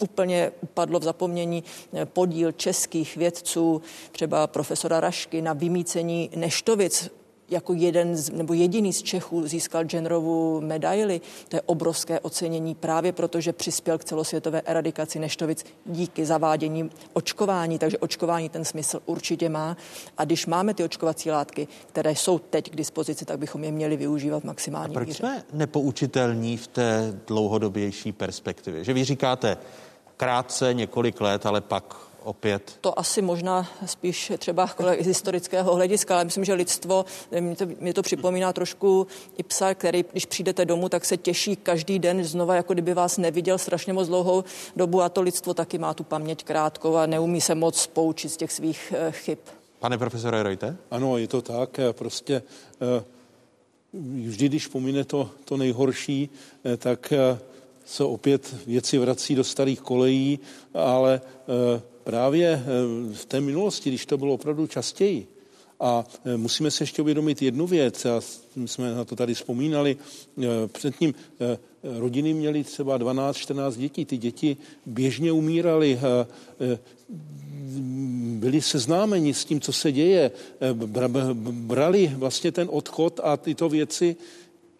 úplně 0.00 0.52
upadlo 0.60 1.00
v 1.00 1.02
zapomnění 1.02 1.64
podíl 2.04 2.52
českých 2.52 3.16
vědců, 3.16 3.82
třeba 4.12 4.46
profesora 4.46 5.00
Rašky, 5.00 5.42
na 5.42 5.52
vymícení 5.52 6.30
neštovic 6.36 7.10
jako 7.50 7.72
jeden 7.72 8.16
z, 8.16 8.30
nebo 8.30 8.54
jediný 8.54 8.92
z 8.92 9.02
Čechů 9.02 9.46
získal 9.46 9.84
genderovou 9.84 10.60
medaili. 10.60 11.20
To 11.48 11.56
je 11.56 11.62
obrovské 11.66 12.20
ocenění 12.20 12.74
právě 12.74 13.12
proto, 13.12 13.40
že 13.40 13.52
přispěl 13.52 13.98
k 13.98 14.04
celosvětové 14.04 14.62
eradikaci 14.64 15.18
neštovic 15.18 15.64
díky 15.86 16.26
zavádění 16.26 16.90
očkování. 17.12 17.78
Takže 17.78 17.98
očkování 17.98 18.48
ten 18.48 18.64
smysl 18.64 19.00
určitě 19.06 19.48
má. 19.48 19.76
A 20.18 20.24
když 20.24 20.46
máme 20.46 20.74
ty 20.74 20.84
očkovací 20.84 21.30
látky, 21.30 21.68
které 21.86 22.16
jsou 22.16 22.38
teď 22.38 22.70
k 22.70 22.76
dispozici, 22.76 23.24
tak 23.24 23.38
bychom 23.38 23.64
je 23.64 23.72
měli 23.72 23.96
využívat 23.96 24.44
maximálně. 24.44 24.94
proč 24.94 25.16
jsme 25.16 25.44
nepoučitelní 25.52 26.56
v 26.56 26.66
té 26.66 27.20
dlouhodobější 27.26 28.12
perspektivě? 28.12 28.84
Že 28.84 28.92
vy 28.92 29.04
říkáte 29.04 29.56
krátce 30.16 30.74
několik 30.74 31.20
let, 31.20 31.46
ale 31.46 31.60
pak 31.60 32.09
opět? 32.24 32.78
To 32.80 32.98
asi 32.98 33.22
možná 33.22 33.68
spíš 33.86 34.32
třeba 34.38 34.70
z 35.00 35.06
historického 35.06 35.74
hlediska, 35.74 36.14
ale 36.14 36.24
myslím, 36.24 36.44
že 36.44 36.54
lidstvo, 36.54 37.04
mě 37.40 37.56
to, 37.56 37.66
mě 37.80 37.94
to 37.94 38.02
připomíná 38.02 38.52
trošku 38.52 39.06
i 39.38 39.42
psa, 39.42 39.74
který, 39.74 40.04
když 40.12 40.26
přijdete 40.26 40.64
domů, 40.64 40.88
tak 40.88 41.04
se 41.04 41.16
těší 41.16 41.56
každý 41.56 41.98
den 41.98 42.24
znova, 42.24 42.54
jako 42.54 42.72
kdyby 42.72 42.94
vás 42.94 43.18
neviděl 43.18 43.58
strašně 43.58 43.92
moc 43.92 44.08
dlouhou 44.08 44.44
dobu 44.76 45.02
a 45.02 45.08
to 45.08 45.20
lidstvo 45.20 45.54
taky 45.54 45.78
má 45.78 45.94
tu 45.94 46.04
paměť 46.04 46.44
krátkou 46.44 46.96
a 46.96 47.06
neumí 47.06 47.40
se 47.40 47.54
moc 47.54 47.86
poučit 47.86 48.28
z 48.28 48.36
těch 48.36 48.52
svých 48.52 48.94
eh, 48.96 49.12
chyb. 49.12 49.38
Pane 49.78 49.98
profesore 49.98 50.42
Rojte? 50.42 50.76
Ano, 50.90 51.18
je 51.18 51.28
to 51.28 51.42
tak. 51.42 51.80
Prostě 51.92 52.42
eh, 52.80 53.04
vždy, 54.24 54.48
když 54.48 54.66
pomine 54.66 55.04
to, 55.04 55.30
to 55.44 55.56
nejhorší, 55.56 56.30
eh, 56.64 56.76
tak 56.76 57.12
se 57.84 58.04
opět 58.04 58.54
věci 58.66 58.98
vrací 58.98 59.34
do 59.34 59.44
starých 59.44 59.80
kolejí, 59.80 60.38
ale 60.74 61.20
právě 62.10 62.48
eh, 62.48 62.64
v 63.14 63.24
té 63.24 63.40
minulosti, 63.40 63.90
když 63.90 64.06
to 64.06 64.18
bylo 64.18 64.34
opravdu 64.34 64.66
častěji, 64.66 65.26
a 65.80 66.04
eh, 66.24 66.36
musíme 66.36 66.70
se 66.70 66.82
ještě 66.82 67.02
uvědomit 67.02 67.42
jednu 67.42 67.66
věc, 67.66 68.06
a 68.06 68.20
my 68.56 68.68
jsme 68.68 68.94
na 68.94 69.04
to 69.04 69.16
tady 69.16 69.34
vzpomínali, 69.34 69.96
eh, 69.96 70.42
předtím 70.66 71.14
rodiny 71.82 72.34
měly 72.34 72.64
třeba 72.64 72.98
12-14 72.98 73.76
dětí, 73.76 74.04
ty 74.04 74.16
děti 74.18 74.56
běžně 74.86 75.32
umíraly, 75.32 75.98
byli 78.42 78.60
seznámeni 78.60 79.34
s 79.34 79.44
tím, 79.44 79.60
co 79.60 79.72
se 79.72 79.92
děje, 79.92 80.30
brali 81.70 82.12
vlastně 82.16 82.52
ten 82.52 82.68
odchod 82.70 83.20
a 83.22 83.36
tyto 83.36 83.68
věci 83.68 84.16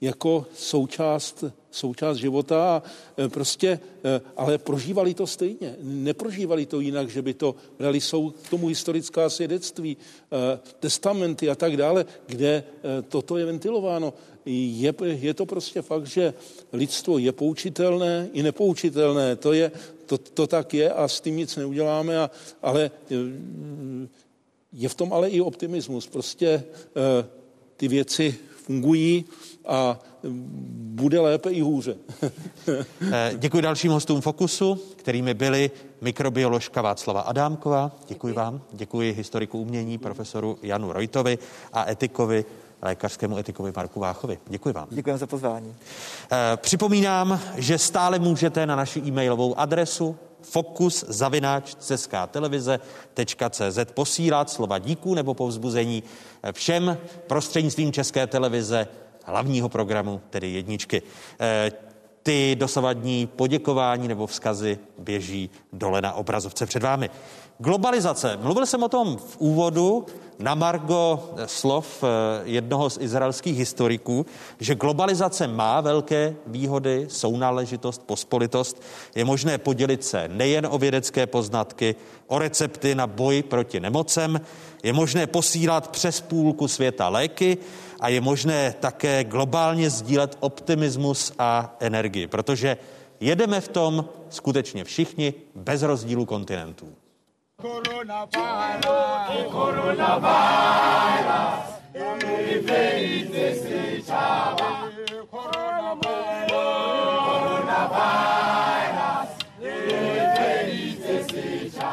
jako 0.00 0.46
součást, 0.54 1.44
součást 1.70 2.16
života 2.16 2.76
a 2.76 2.82
e, 3.24 3.28
prostě, 3.28 3.68
e, 4.04 4.20
ale 4.36 4.58
prožívali 4.58 5.14
to 5.14 5.26
stejně. 5.26 5.76
Neprožívali 5.82 6.66
to 6.66 6.80
jinak, 6.80 7.08
že 7.08 7.22
by 7.22 7.34
to 7.34 7.54
brali, 7.78 8.00
jsou 8.00 8.30
k 8.30 8.50
tomu 8.50 8.66
historická 8.66 9.30
svědectví, 9.30 9.96
e, 9.96 10.58
testamenty 10.80 11.50
a 11.50 11.54
tak 11.54 11.76
dále, 11.76 12.04
kde 12.26 12.64
toto 13.08 13.36
je 13.36 13.46
ventilováno. 13.46 14.12
Je, 14.46 14.94
je 15.00 15.34
to 15.34 15.46
prostě 15.46 15.82
fakt, 15.82 16.06
že 16.06 16.34
lidstvo 16.72 17.18
je 17.18 17.32
poučitelné 17.32 18.28
i 18.32 18.42
nepoučitelné. 18.42 19.36
To, 19.36 19.52
je, 19.52 19.72
to, 20.06 20.18
to 20.18 20.46
tak 20.46 20.74
je 20.74 20.92
a 20.92 21.08
s 21.08 21.20
tím 21.20 21.36
nic 21.36 21.56
neuděláme, 21.56 22.18
a, 22.18 22.30
ale 22.62 22.90
je 24.72 24.88
v 24.88 24.94
tom 24.94 25.12
ale 25.12 25.28
i 25.28 25.40
optimismus. 25.40 26.06
Prostě 26.06 26.64
ty 27.76 27.88
věci 27.88 28.34
fungují 28.64 29.24
a 29.66 29.98
bude 30.72 31.20
lépe 31.20 31.50
i 31.50 31.60
hůře. 31.60 31.96
Eh, 33.12 33.32
děkuji 33.38 33.62
dalším 33.62 33.92
hostům 33.92 34.20
Fokusu, 34.20 34.78
kterými 34.96 35.34
byli 35.34 35.70
mikrobioložka 36.00 36.82
Václava 36.82 37.20
Adámková. 37.20 37.90
Děkuji 38.08 38.34
vám. 38.34 38.60
Děkuji 38.72 39.12
historiku 39.12 39.58
umění 39.58 39.98
profesoru 39.98 40.58
Janu 40.62 40.92
Rojtovi 40.92 41.38
a 41.72 41.90
etikovi 41.90 42.44
lékařskému 42.82 43.38
etikovi 43.38 43.72
Marku 43.76 44.00
Váchovi. 44.00 44.38
Děkuji 44.48 44.74
vám. 44.74 44.86
Děkuji 44.90 45.16
za 45.16 45.26
pozvání. 45.26 45.74
Eh, 46.32 46.56
připomínám, 46.56 47.40
že 47.56 47.78
stále 47.78 48.18
můžete 48.18 48.66
na 48.66 48.76
naši 48.76 49.00
e-mailovou 49.00 49.58
adresu 49.58 50.16
fokus 50.42 51.04
zavináč 51.08 51.76
televize.cz 52.30 53.78
posílat 53.94 54.50
slova 54.50 54.78
díků 54.78 55.14
nebo 55.14 55.34
povzbuzení 55.34 56.02
všem 56.52 56.98
prostřednictvím 57.26 57.92
České 57.92 58.26
televize 58.26 58.86
hlavního 59.30 59.68
programu, 59.68 60.20
tedy 60.30 60.52
jedničky. 60.52 61.02
Eh, 61.40 61.72
ty 62.22 62.56
dosavadní 62.58 63.26
poděkování 63.26 64.08
nebo 64.08 64.26
vzkazy 64.26 64.78
běží 64.98 65.50
dole 65.72 66.02
na 66.02 66.12
obrazovce 66.12 66.66
před 66.66 66.82
vámi. 66.82 67.10
Globalizace. 67.58 68.38
Mluvil 68.42 68.66
jsem 68.66 68.82
o 68.82 68.88
tom 68.88 69.16
v 69.16 69.36
úvodu 69.38 70.06
na 70.38 70.54
margo 70.54 71.30
slov 71.46 72.04
eh, 72.04 72.06
jednoho 72.44 72.90
z 72.90 72.98
izraelských 73.00 73.58
historiků, 73.58 74.26
že 74.60 74.74
globalizace 74.74 75.46
má 75.46 75.80
velké 75.80 76.36
výhody, 76.46 77.06
sounáležitost, 77.08 78.02
pospolitost. 78.06 78.82
Je 79.14 79.24
možné 79.24 79.58
podělit 79.58 80.04
se 80.04 80.28
nejen 80.28 80.66
o 80.70 80.78
vědecké 80.78 81.26
poznatky, 81.26 81.94
o 82.26 82.38
recepty 82.38 82.94
na 82.94 83.06
boj 83.06 83.42
proti 83.42 83.80
nemocem, 83.80 84.40
je 84.82 84.92
možné 84.92 85.26
posílat 85.26 85.88
přes 85.88 86.20
půlku 86.20 86.68
světa 86.68 87.08
léky 87.08 87.58
a 88.00 88.08
je 88.08 88.20
možné 88.20 88.74
také 88.80 89.24
globálně 89.24 89.90
sdílet 89.90 90.36
optimismus 90.40 91.32
a 91.38 91.76
energii, 91.80 92.26
protože 92.26 92.76
jedeme 93.20 93.60
v 93.60 93.68
tom 93.68 94.08
skutečně 94.30 94.84
všichni 94.84 95.34
bez 95.54 95.82
rozdílu 95.82 96.26
kontinentů. 96.26 96.94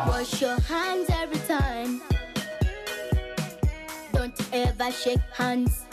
Wash 0.07 0.41
your 0.41 0.59
hands 0.61 1.09
every 1.23 1.39
time. 1.47 2.01
Don't 4.13 4.39
ever 4.51 4.91
shake 4.91 5.21
hands. 5.33 5.86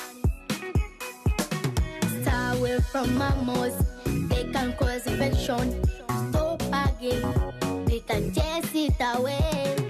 From 2.95 3.19
mammals. 3.19 3.75
They 4.05 4.45
can 4.53 4.73
cause 4.75 5.05
infection. 5.09 5.83
Stop 6.31 6.63
again. 6.63 7.25
They 7.87 7.99
can 7.99 8.33
chase 8.33 8.71
it 8.73 8.95
away. 9.01 9.84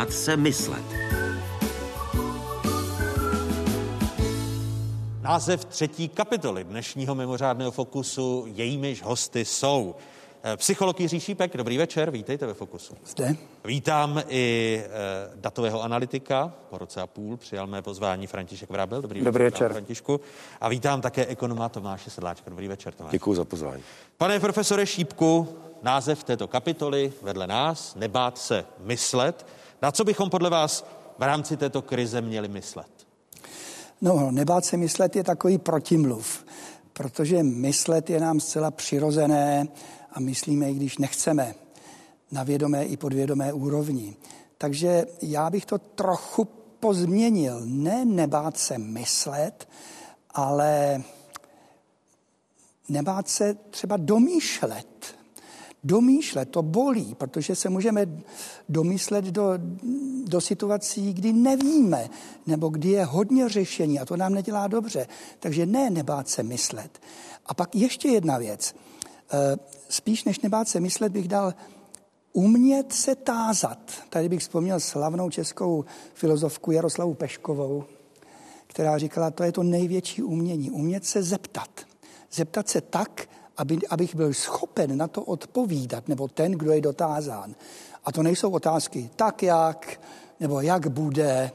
Nebát 0.00 0.12
se 0.12 0.36
myslet. 0.36 0.84
Název 5.20 5.64
třetí 5.64 6.08
kapitoly 6.08 6.64
dnešního 6.64 7.14
mimořádného 7.14 7.70
fokusu, 7.70 8.44
jejímiž 8.46 9.02
hosty 9.02 9.44
jsou 9.44 9.94
eh, 10.42 10.56
psycholog 10.56 11.00
Jiří 11.00 11.20
Šípek, 11.20 11.56
dobrý 11.56 11.78
večer, 11.78 12.10
vítejte 12.10 12.46
ve 12.46 12.54
Fokusu. 12.54 12.94
Zde. 13.06 13.36
Vítám 13.64 14.22
i 14.28 14.82
e, 14.84 14.90
datového 15.34 15.82
analytika, 15.82 16.52
po 16.70 16.78
roce 16.78 17.00
a 17.00 17.06
půl 17.06 17.36
přijal 17.36 17.66
mé 17.66 17.82
pozvání 17.82 18.26
František 18.26 18.70
Vrabel, 18.70 19.02
dobrý, 19.02 19.20
Dobrý 19.20 19.44
večer. 19.44 19.62
večer. 19.62 19.72
Františku. 19.72 20.20
A 20.60 20.68
vítám 20.68 21.00
také 21.00 21.26
ekonoma 21.26 21.68
Tomáše 21.68 22.10
Sedláčka, 22.10 22.50
dobrý 22.50 22.68
večer 22.68 22.94
Tomáš. 22.94 23.12
Děkuji 23.12 23.34
za 23.34 23.44
pozvání. 23.44 23.82
Pane 24.16 24.40
profesore 24.40 24.86
Šípku, 24.86 25.48
název 25.82 26.24
této 26.24 26.48
kapitoly 26.48 27.12
vedle 27.22 27.46
nás, 27.46 27.94
nebát 27.94 28.38
se 28.38 28.64
myslet. 28.78 29.46
Na 29.82 29.92
co 29.92 30.04
bychom 30.04 30.30
podle 30.30 30.50
vás 30.50 30.86
v 31.18 31.22
rámci 31.22 31.56
této 31.56 31.82
krize 31.82 32.20
měli 32.20 32.48
myslet? 32.48 33.06
No, 34.00 34.30
nebát 34.30 34.64
se 34.64 34.76
myslet 34.76 35.16
je 35.16 35.24
takový 35.24 35.58
protimluv, 35.58 36.44
protože 36.92 37.42
myslet 37.42 38.10
je 38.10 38.20
nám 38.20 38.40
zcela 38.40 38.70
přirozené 38.70 39.68
a 40.12 40.20
myslíme, 40.20 40.70
i 40.70 40.74
když 40.74 40.98
nechceme, 40.98 41.54
na 42.32 42.42
vědomé 42.42 42.84
i 42.84 42.96
podvědomé 42.96 43.52
úrovni. 43.52 44.16
Takže 44.58 45.06
já 45.22 45.50
bych 45.50 45.66
to 45.66 45.78
trochu 45.78 46.44
pozměnil. 46.80 47.60
Ne 47.64 48.04
nebát 48.04 48.58
se 48.58 48.78
myslet, 48.78 49.68
ale 50.30 51.02
nebát 52.88 53.28
se 53.28 53.54
třeba 53.54 53.96
domýšlet. 53.96 55.19
Domýšlet, 55.84 56.50
to 56.50 56.62
bolí, 56.62 57.14
protože 57.14 57.54
se 57.54 57.68
můžeme 57.68 58.06
domyslet 58.68 59.24
do, 59.24 59.52
do 60.24 60.40
situací, 60.40 61.12
kdy 61.12 61.32
nevíme, 61.32 62.08
nebo 62.46 62.68
kdy 62.68 62.88
je 62.88 63.04
hodně 63.04 63.48
řešení 63.48 64.00
a 64.00 64.04
to 64.04 64.16
nám 64.16 64.34
nedělá 64.34 64.68
dobře. 64.68 65.06
Takže 65.38 65.66
ne 65.66 65.90
nebát 65.90 66.28
se 66.28 66.42
myslet. 66.42 67.00
A 67.46 67.54
pak 67.54 67.74
ještě 67.74 68.08
jedna 68.08 68.38
věc. 68.38 68.74
Eh, 69.32 69.56
Spíš 69.88 70.24
než 70.24 70.40
nebát 70.40 70.68
se 70.68 70.80
myslet 70.80 71.12
bych 71.12 71.28
dal 71.28 71.54
umět 72.32 72.92
se 72.92 73.14
tázat. 73.14 73.78
Tady 74.08 74.28
bych 74.28 74.40
vzpomněl 74.40 74.80
slavnou 74.80 75.30
českou 75.30 75.84
filozofku 76.14 76.70
Jaroslavu 76.70 77.14
Peškovou, 77.14 77.84
která 78.66 78.98
říkala, 78.98 79.30
to 79.30 79.42
je 79.42 79.52
to 79.52 79.62
největší 79.62 80.22
umění, 80.22 80.70
umět 80.70 81.04
se 81.04 81.22
zeptat. 81.22 81.70
Zeptat 82.32 82.68
se 82.68 82.80
tak, 82.80 83.28
aby, 83.56 83.78
abych 83.90 84.14
byl 84.14 84.34
schopen 84.34 84.96
na 84.96 85.08
to 85.08 85.22
odpovídat, 85.22 86.08
nebo 86.08 86.28
ten, 86.28 86.52
kdo 86.52 86.72
je 86.72 86.80
dotázán. 86.80 87.54
A 88.04 88.12
to 88.12 88.22
nejsou 88.22 88.50
otázky 88.50 89.10
tak 89.16 89.42
jak, 89.42 90.00
nebo 90.40 90.60
jak 90.60 90.86
bude, 90.86 91.52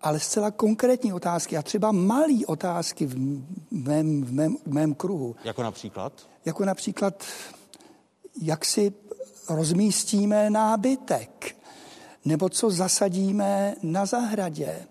ale 0.00 0.20
zcela 0.20 0.50
konkrétní 0.50 1.12
otázky 1.12 1.56
a 1.56 1.62
třeba 1.62 1.92
malé 1.92 2.46
otázky 2.46 3.06
v 3.06 3.16
mém, 3.70 4.24
v, 4.24 4.32
mém, 4.32 4.56
v 4.66 4.72
mém 4.72 4.94
kruhu. 4.94 5.36
Jako 5.44 5.62
například? 5.62 6.12
Jako 6.44 6.64
například, 6.64 7.24
jak 8.42 8.64
si 8.64 8.92
rozmístíme 9.48 10.50
nábytek, 10.50 11.56
nebo 12.24 12.48
co 12.48 12.70
zasadíme 12.70 13.74
na 13.82 14.06
zahradě, 14.06 14.86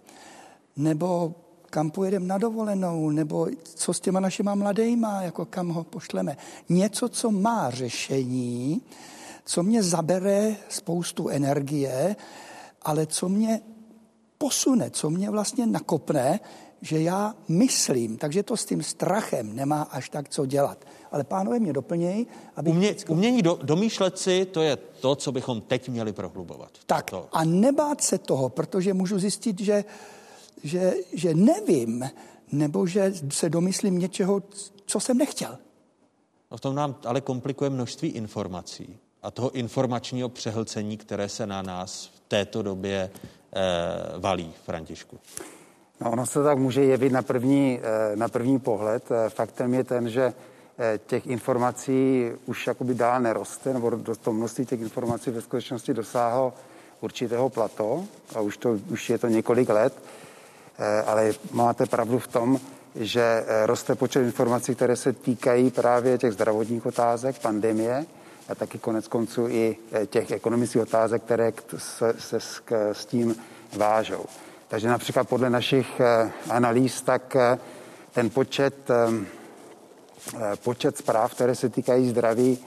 nebo 0.76 1.36
kam 1.74 1.92
pojedeme 1.92 2.26
na 2.26 2.38
dovolenou, 2.38 3.10
nebo 3.10 3.48
co 3.64 3.94
s 3.94 4.00
těma 4.00 4.20
našima 4.20 4.56
mladejma, 4.56 5.22
jako 5.22 5.46
kam 5.46 5.70
ho 5.70 5.84
pošleme. 5.84 6.38
Něco, 6.70 7.10
co 7.10 7.32
má 7.32 7.70
řešení, 7.70 8.82
co 9.46 9.64
mě 9.64 9.84
zabere 9.84 10.56
spoustu 10.70 11.30
energie, 11.30 12.16
ale 12.82 13.06
co 13.06 13.30
mě 13.30 13.62
posune, 14.38 14.90
co 14.90 15.10
mě 15.10 15.30
vlastně 15.30 15.66
nakopne, 15.66 16.40
že 16.82 17.02
já 17.02 17.34
myslím, 17.48 18.18
takže 18.18 18.44
to 18.44 18.58
s 18.58 18.66
tím 18.66 18.84
strachem 18.84 19.56
nemá 19.56 19.82
až 19.82 20.10
tak 20.10 20.30
co 20.30 20.46
dělat. 20.46 20.86
Ale 21.12 21.24
pánové 21.24 21.60
mě 21.60 21.74
doplnějí, 21.74 22.28
aby... 22.56 22.70
Umě, 22.70 22.96
umění 23.08 23.42
do, 23.42 23.60
domýšlet 23.64 24.20
si, 24.20 24.46
to 24.46 24.62
je 24.62 24.76
to, 24.76 25.16
co 25.16 25.32
bychom 25.32 25.62
teď 25.62 25.90
měli 25.90 26.14
prohlubovat. 26.14 26.72
Tak 26.86 27.10
To. 27.10 27.28
a 27.32 27.44
nebát 27.44 28.02
se 28.02 28.18
toho, 28.18 28.50
protože 28.50 28.94
můžu 28.94 29.20
zjistit, 29.20 29.60
že, 29.60 29.84
že, 30.64 30.94
že 31.14 31.34
nevím, 31.34 32.10
nebo 32.52 32.88
že 32.88 33.14
se 33.30 33.50
domyslím 33.50 34.00
něčeho, 34.00 34.44
co 34.86 35.00
jsem 35.00 35.18
nechtěl. 35.18 35.58
No 36.52 36.58
v 36.58 36.62
tom 36.62 36.76
nám 36.76 36.96
ale 37.06 37.22
komplikuje 37.22 37.70
množství 37.70 38.10
informací 38.10 38.98
a 39.24 39.32
toho 39.32 39.52
informačního 39.52 40.30
přehlcení, 40.30 40.98
které 40.98 41.30
se 41.30 41.48
na 41.48 41.62
nás 41.62 42.06
v 42.16 42.20
této 42.28 42.62
době 42.62 43.10
eh, 43.56 43.60
valí, 44.20 44.54
Františku. 44.66 45.20
No, 46.02 46.12
ono 46.12 46.26
se 46.26 46.44
tak 46.44 46.58
může 46.58 46.84
jevit 46.84 47.12
na 47.12 47.22
první, 47.22 47.80
eh, 47.84 48.16
na 48.16 48.28
první 48.28 48.60
pohled. 48.60 49.12
Eh, 49.12 49.30
Faktem 49.30 49.74
je 49.74 49.84
ten, 49.84 50.10
že 50.10 50.34
těch 51.08 51.28
informací 51.28 52.30
už 52.46 52.68
jakoby 52.68 52.94
dál 52.94 53.22
neroste, 53.22 53.74
nebo 53.74 53.90
do 53.90 54.16
to 54.16 54.34
množství 54.34 54.66
těch 54.66 54.82
informací 54.82 55.32
ve 55.32 55.42
skutečnosti 55.42 55.94
dosáhlo 55.94 56.54
určitého 57.02 57.50
plato 57.50 58.04
a 58.36 58.42
už, 58.42 58.58
to, 58.58 58.80
už 58.90 59.10
je 59.10 59.18
to 59.18 59.28
několik 59.28 59.70
let, 59.70 59.94
ale 61.06 61.34
máte 61.52 61.86
pravdu 61.86 62.20
v 62.20 62.28
tom, 62.28 62.60
že 62.96 63.46
roste 63.66 63.96
počet 63.96 64.22
informací, 64.22 64.76
které 64.76 64.96
se 64.96 65.14
týkají 65.14 65.72
právě 65.72 66.18
těch 66.18 66.34
zdravotních 66.34 66.86
otázek, 66.86 67.40
pandemie 67.40 68.06
a 68.50 68.56
taky 68.56 68.78
konec 68.80 69.08
konců 69.08 69.48
i 69.48 69.78
těch 70.06 70.32
ekonomických 70.32 70.82
otázek, 70.82 71.24
které 71.24 71.54
se, 71.78 72.14
se 72.20 72.40
s, 72.40 72.62
s 72.94 73.06
tím 73.06 73.36
vážou. 73.78 74.26
Takže 74.68 74.88
například 74.88 75.30
podle 75.30 75.50
našich 75.50 76.02
analýz, 76.50 77.02
tak 77.02 77.38
ten 78.12 78.30
počet, 78.30 78.76
počet 80.64 80.98
zpráv, 80.98 81.34
které 81.34 81.56
se 81.56 81.70
týkají 81.70 82.10
zdraví, 82.10 82.60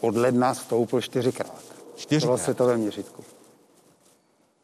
od 0.00 0.16
ledna 0.16 0.54
stoupl 0.54 1.00
čtyřikrát. 1.00 1.62
Čtyřikrát? 1.96 2.36
V 2.36 2.42
světovém 2.42 2.80
měřítku. 2.80 3.24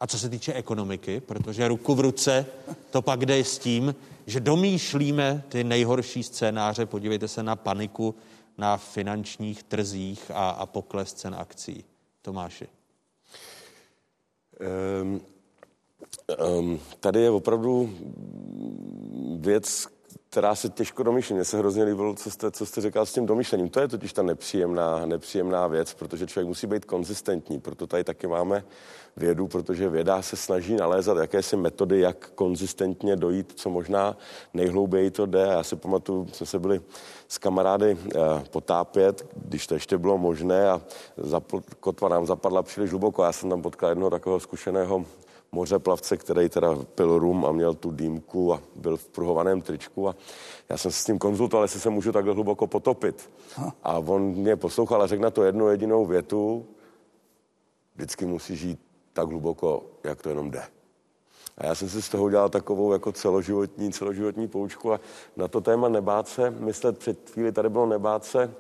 A 0.05 0.07
co 0.07 0.19
se 0.19 0.29
týče 0.29 0.53
ekonomiky, 0.53 1.21
protože 1.21 1.69
ruku 1.69 1.95
v 1.95 2.01
ruce 2.01 2.47
to 2.91 3.03
pak 3.03 3.27
jde 3.27 3.45
s 3.45 3.59
tím, 3.59 3.95
že 4.27 4.41
domýšlíme 4.41 5.45
ty 5.49 5.65
nejhorší 5.65 6.23
scénáře. 6.23 6.87
Podívejte 6.87 7.29
se 7.29 7.43
na 7.43 7.57
paniku 7.57 8.15
na 8.59 8.77
finančních 8.77 9.63
trzích 9.63 10.31
a, 10.35 10.51
a 10.51 10.67
pokles 10.67 11.13
cen 11.13 11.35
akcí. 11.35 11.85
Tomáši. 12.23 12.67
Um, 15.03 15.21
um, 16.59 16.81
tady 17.01 17.21
je 17.21 17.31
opravdu 17.31 17.95
věc, 19.37 19.87
která 20.35 20.55
se 20.55 20.69
těžko 20.69 21.03
domýšlí. 21.03 21.35
Mně 21.35 21.45
se 21.45 21.59
hrozně 21.59 21.85
líbilo, 21.85 22.15
co 22.15 22.31
jste, 22.31 22.51
co 22.51 22.67
jste 22.67 22.81
říkal 22.81 23.07
s 23.07 23.13
tím 23.13 23.27
domýšlením. 23.27 23.69
To 23.69 23.81
je 23.81 23.89
totiž 23.89 24.13
ta 24.13 24.23
nepříjemná, 24.23 25.07
nepříjemná 25.07 25.67
věc, 25.67 25.95
protože 25.95 26.27
člověk 26.27 26.49
musí 26.49 26.67
být 26.67 26.85
konzistentní. 26.85 27.61
Proto 27.61 27.87
tady 27.87 28.05
taky 28.05 28.27
máme 28.27 28.65
vědu, 29.17 29.49
protože 29.49 29.89
věda 29.89 30.23
se 30.23 30.37
snaží 30.37 30.77
nalézat 30.77 31.19
jakési 31.19 31.57
metody, 31.57 32.01
jak 32.01 32.31
konzistentně 32.35 33.17
dojít, 33.17 33.53
co 33.57 33.71
možná 33.71 34.17
nejhlouběji 34.55 35.11
to 35.11 35.27
jde. 35.27 35.41
Já 35.41 35.63
si 35.63 35.77
pamatuju, 35.77 36.27
jsme 36.33 36.47
se 36.47 36.59
byli 36.59 36.81
s 37.29 37.39
kamarády 37.39 37.97
eh, 37.97 38.19
potápět, 38.51 39.27
když 39.37 39.67
to 39.67 39.75
ještě 39.75 39.99
bylo 39.99 40.19
možné 40.19 40.71
a 40.71 40.83
kotva 41.81 42.09
nám 42.09 42.27
zapadla 42.27 42.63
příliš 42.63 42.91
hluboko. 42.91 43.25
Já 43.25 43.33
jsem 43.33 43.51
tam 43.51 43.63
potkal 43.63 43.89
jednoho 43.89 44.11
takového 44.11 44.41
zkušeného 44.41 45.05
mořeplavce, 45.55 46.17
který 46.17 46.49
teda 46.49 46.75
pil 46.95 47.19
rum 47.19 47.47
a 47.47 47.53
měl 47.53 47.75
tu 47.75 47.91
dýmku 47.91 48.55
a 48.55 48.63
byl 48.77 48.97
v 48.97 49.09
pruhovaném 49.09 49.61
tričku 49.61 50.09
a 50.09 50.17
já 50.69 50.77
jsem 50.77 50.91
se 50.91 51.03
s 51.03 51.07
ním 51.07 51.19
konzultoval, 51.19 51.65
jestli 51.65 51.81
se 51.81 51.91
můžu 51.91 52.13
takhle 52.13 52.35
hluboko 52.35 52.67
potopit. 52.67 53.31
A 53.83 53.99
on 53.99 54.23
mě 54.23 54.57
poslouchal 54.57 55.03
a 55.03 55.07
řekl 55.07 55.23
na 55.23 55.31
to 55.31 55.45
jednu 55.45 55.69
jedinou 55.69 56.07
větu, 56.07 56.67
vždycky 57.95 58.27
musí 58.27 58.57
žít 58.57 58.81
tak 59.13 59.29
hluboko, 59.29 59.83
jak 60.05 60.23
to 60.23 60.29
jenom 60.29 60.51
jde. 60.51 60.63
A 61.59 61.67
já 61.67 61.75
jsem 61.75 61.89
si 61.89 62.03
z 62.03 62.09
toho 62.09 62.25
udělal 62.25 62.49
takovou 62.49 62.93
jako 62.93 63.13
celoživotní, 63.13 63.93
celoživotní 63.93 64.49
poučku 64.49 64.93
a 64.93 65.01
na 65.37 65.49
to 65.49 65.61
téma 65.61 65.89
nebát 65.89 66.29
se, 66.29 66.51
myslet 66.51 66.99
před 66.99 67.31
chvíli 67.31 67.53
tady 67.53 67.69
bylo 67.69 67.87
nebát 67.87 68.25
se, 68.25 68.55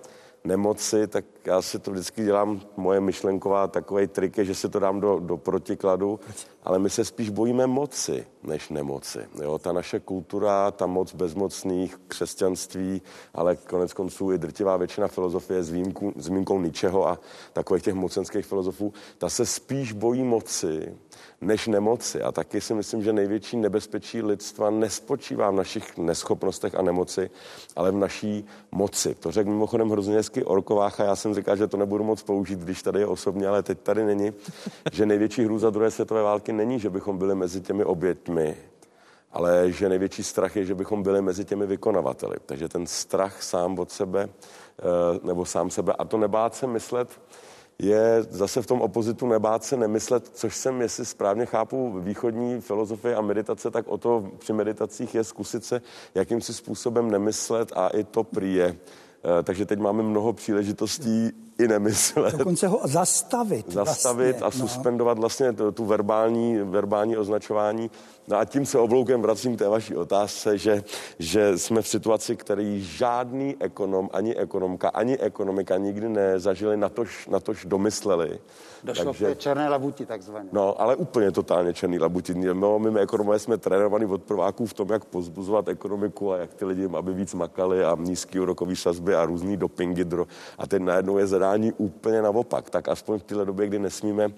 nemoci, 0.46 1.06
tak 1.06 1.24
já 1.44 1.62
si 1.62 1.78
to 1.78 1.90
vždycky 1.90 2.24
dělám, 2.24 2.60
moje 2.76 3.00
myšlenková 3.00 3.68
takový 3.68 4.06
trik 4.06 4.38
je, 4.38 4.44
že 4.44 4.54
si 4.54 4.68
to 4.68 4.78
dám 4.78 5.00
do, 5.00 5.20
do 5.20 5.36
protikladu 5.36 6.20
ale 6.64 6.78
my 6.78 6.90
se 6.90 7.04
spíš 7.04 7.30
bojíme 7.30 7.66
moci 7.66 8.26
než 8.42 8.68
nemoci. 8.68 9.18
Jo, 9.42 9.58
ta 9.58 9.72
naše 9.72 10.00
kultura, 10.00 10.70
ta 10.70 10.86
moc 10.86 11.14
bezmocných, 11.14 11.96
křesťanství, 12.08 13.02
ale 13.34 13.56
konec 13.56 13.92
konců 13.92 14.32
i 14.32 14.38
drtivá 14.38 14.76
většina 14.76 15.08
filozofie 15.08 15.62
s, 15.62 15.70
výjimku, 15.70 16.12
s 16.16 16.28
výjimkou 16.28 16.60
ničeho 16.60 17.08
a 17.08 17.18
takových 17.52 17.82
těch 17.82 17.94
mocenských 17.94 18.46
filozofů, 18.46 18.92
ta 19.18 19.28
se 19.28 19.46
spíš 19.46 19.92
bojí 19.92 20.22
moci 20.22 20.94
než 21.40 21.66
nemoci. 21.66 22.22
A 22.22 22.32
taky 22.32 22.60
si 22.60 22.74
myslím, 22.74 23.02
že 23.02 23.12
největší 23.12 23.56
nebezpečí 23.56 24.22
lidstva 24.22 24.70
nespočívá 24.70 25.50
v 25.50 25.54
našich 25.54 25.98
neschopnostech 25.98 26.74
a 26.74 26.82
nemoci, 26.82 27.30
ale 27.76 27.90
v 27.90 27.96
naší 27.96 28.46
moci. 28.70 29.14
To 29.14 29.30
řekl 29.30 29.50
mimochodem 29.50 29.90
hrozně 29.90 30.14
hezky 30.14 30.44
a 30.44 31.04
já 31.04 31.16
jsem 31.16 31.34
říkal, 31.34 31.56
že 31.56 31.66
to 31.66 31.76
nebudu 31.76 32.04
moc 32.04 32.22
použít, 32.22 32.58
když 32.58 32.82
tady 32.82 33.00
je 33.00 33.06
osobně, 33.06 33.48
ale 33.48 33.62
teď 33.62 33.78
tady 33.78 34.04
není, 34.04 34.32
že 34.92 35.06
největší 35.06 35.44
hrůza 35.44 35.70
druhé 35.70 35.90
světové 35.90 36.22
války 36.22 36.52
není, 36.52 36.80
že 36.80 36.90
bychom 36.90 37.18
byli 37.18 37.34
mezi 37.34 37.60
těmi 37.60 37.84
oběťmi, 37.84 38.56
ale 39.32 39.72
že 39.72 39.88
největší 39.88 40.24
strach 40.24 40.56
je, 40.56 40.64
že 40.64 40.74
bychom 40.74 41.02
byli 41.02 41.22
mezi 41.22 41.44
těmi 41.44 41.66
vykonavateli. 41.66 42.36
Takže 42.46 42.68
ten 42.68 42.86
strach 42.86 43.42
sám 43.42 43.78
od 43.78 43.90
sebe, 43.90 44.28
eh, 44.28 44.82
nebo 45.26 45.44
sám 45.44 45.70
sebe, 45.70 45.92
a 45.92 46.04
to 46.04 46.18
nebát 46.18 46.54
se 46.54 46.66
myslet, 46.66 47.08
je 47.78 48.22
zase 48.30 48.62
v 48.62 48.66
tom 48.66 48.80
opozitu 48.80 49.26
nebát 49.26 49.64
se 49.64 49.76
nemyslet, 49.76 50.30
což 50.34 50.56
jsem, 50.56 50.80
jestli 50.80 51.04
správně 51.04 51.46
chápu 51.46 52.00
východní 52.00 52.60
filozofie 52.60 53.16
a 53.16 53.20
meditace, 53.20 53.70
tak 53.70 53.88
o 53.88 53.98
to 53.98 54.30
při 54.38 54.52
meditacích 54.52 55.14
je 55.14 55.24
zkusit 55.24 55.64
se 55.64 55.82
jakýmsi 56.14 56.54
způsobem 56.54 57.10
nemyslet 57.10 57.72
a 57.76 57.88
i 57.88 58.04
to 58.04 58.24
prý 58.24 58.54
je. 58.54 58.76
Eh, 59.24 59.42
takže 59.42 59.66
teď 59.66 59.78
máme 59.78 60.02
mnoho 60.02 60.32
příležitostí 60.32 61.30
i 61.58 61.68
nemyslet. 61.68 62.36
Dokonce 62.36 62.68
ho 62.68 62.80
zastavit. 62.84 63.72
Zastavit 63.72 64.40
vlastně, 64.40 64.62
a 64.62 64.66
suspendovat 64.66 65.18
vlastně 65.18 65.52
tu, 65.52 65.72
tu 65.72 65.84
verbální, 65.84 66.58
verbální 66.58 67.16
označování. 67.16 67.90
No 68.28 68.36
a 68.36 68.44
tím 68.44 68.66
se 68.66 68.78
obloukem 68.78 69.22
vracím 69.22 69.56
k 69.56 69.58
té 69.58 69.68
vaší 69.68 69.96
otázce, 69.96 70.58
že, 70.58 70.84
že 71.18 71.58
jsme 71.58 71.82
v 71.82 71.88
situaci, 71.88 72.36
který 72.36 72.82
žádný 72.82 73.56
ekonom, 73.60 74.10
ani 74.12 74.36
ekonomka, 74.36 74.88
ani 74.88 75.18
ekonomika 75.18 75.76
nikdy 75.76 76.08
nezažili, 76.08 76.76
natož, 76.76 77.28
natož 77.28 77.64
domysleli. 77.64 78.38
Došlo 78.84 79.04
Takže, 79.04 79.34
k 79.34 79.38
černé 79.38 79.68
labuti 79.68 80.06
takzvaně. 80.06 80.48
No, 80.52 80.80
ale 80.80 80.96
úplně 80.96 81.30
totálně 81.30 81.74
černý 81.74 81.98
labuti. 81.98 82.34
No, 82.34 82.78
my 82.78 83.00
ekonomové 83.00 83.38
jsme 83.38 83.58
trénovaní 83.58 84.06
od 84.06 84.22
prváků 84.22 84.66
v 84.66 84.74
tom, 84.74 84.88
jak 84.88 85.04
pozbuzovat 85.04 85.68
ekonomiku 85.68 86.32
a 86.32 86.36
jak 86.36 86.54
ty 86.54 86.64
lidi, 86.64 86.88
aby 86.96 87.12
víc 87.12 87.34
makali 87.34 87.84
a 87.84 87.96
nízký 88.00 88.40
úrokový 88.40 88.76
sazby 88.76 89.14
a 89.14 89.24
různý 89.24 89.56
dopingy. 89.56 90.04
Dro. 90.04 90.26
A 90.58 90.66
teď 90.66 90.82
najednou 90.82 91.18
je 91.18 91.26
zadání 91.26 91.72
úplně 91.72 92.22
naopak. 92.22 92.70
Tak 92.70 92.88
aspoň 92.88 93.18
v 93.18 93.22
téhle 93.22 93.44
době, 93.44 93.66
kdy 93.66 93.78
nesmíme 93.78 94.26
uh, 94.26 94.32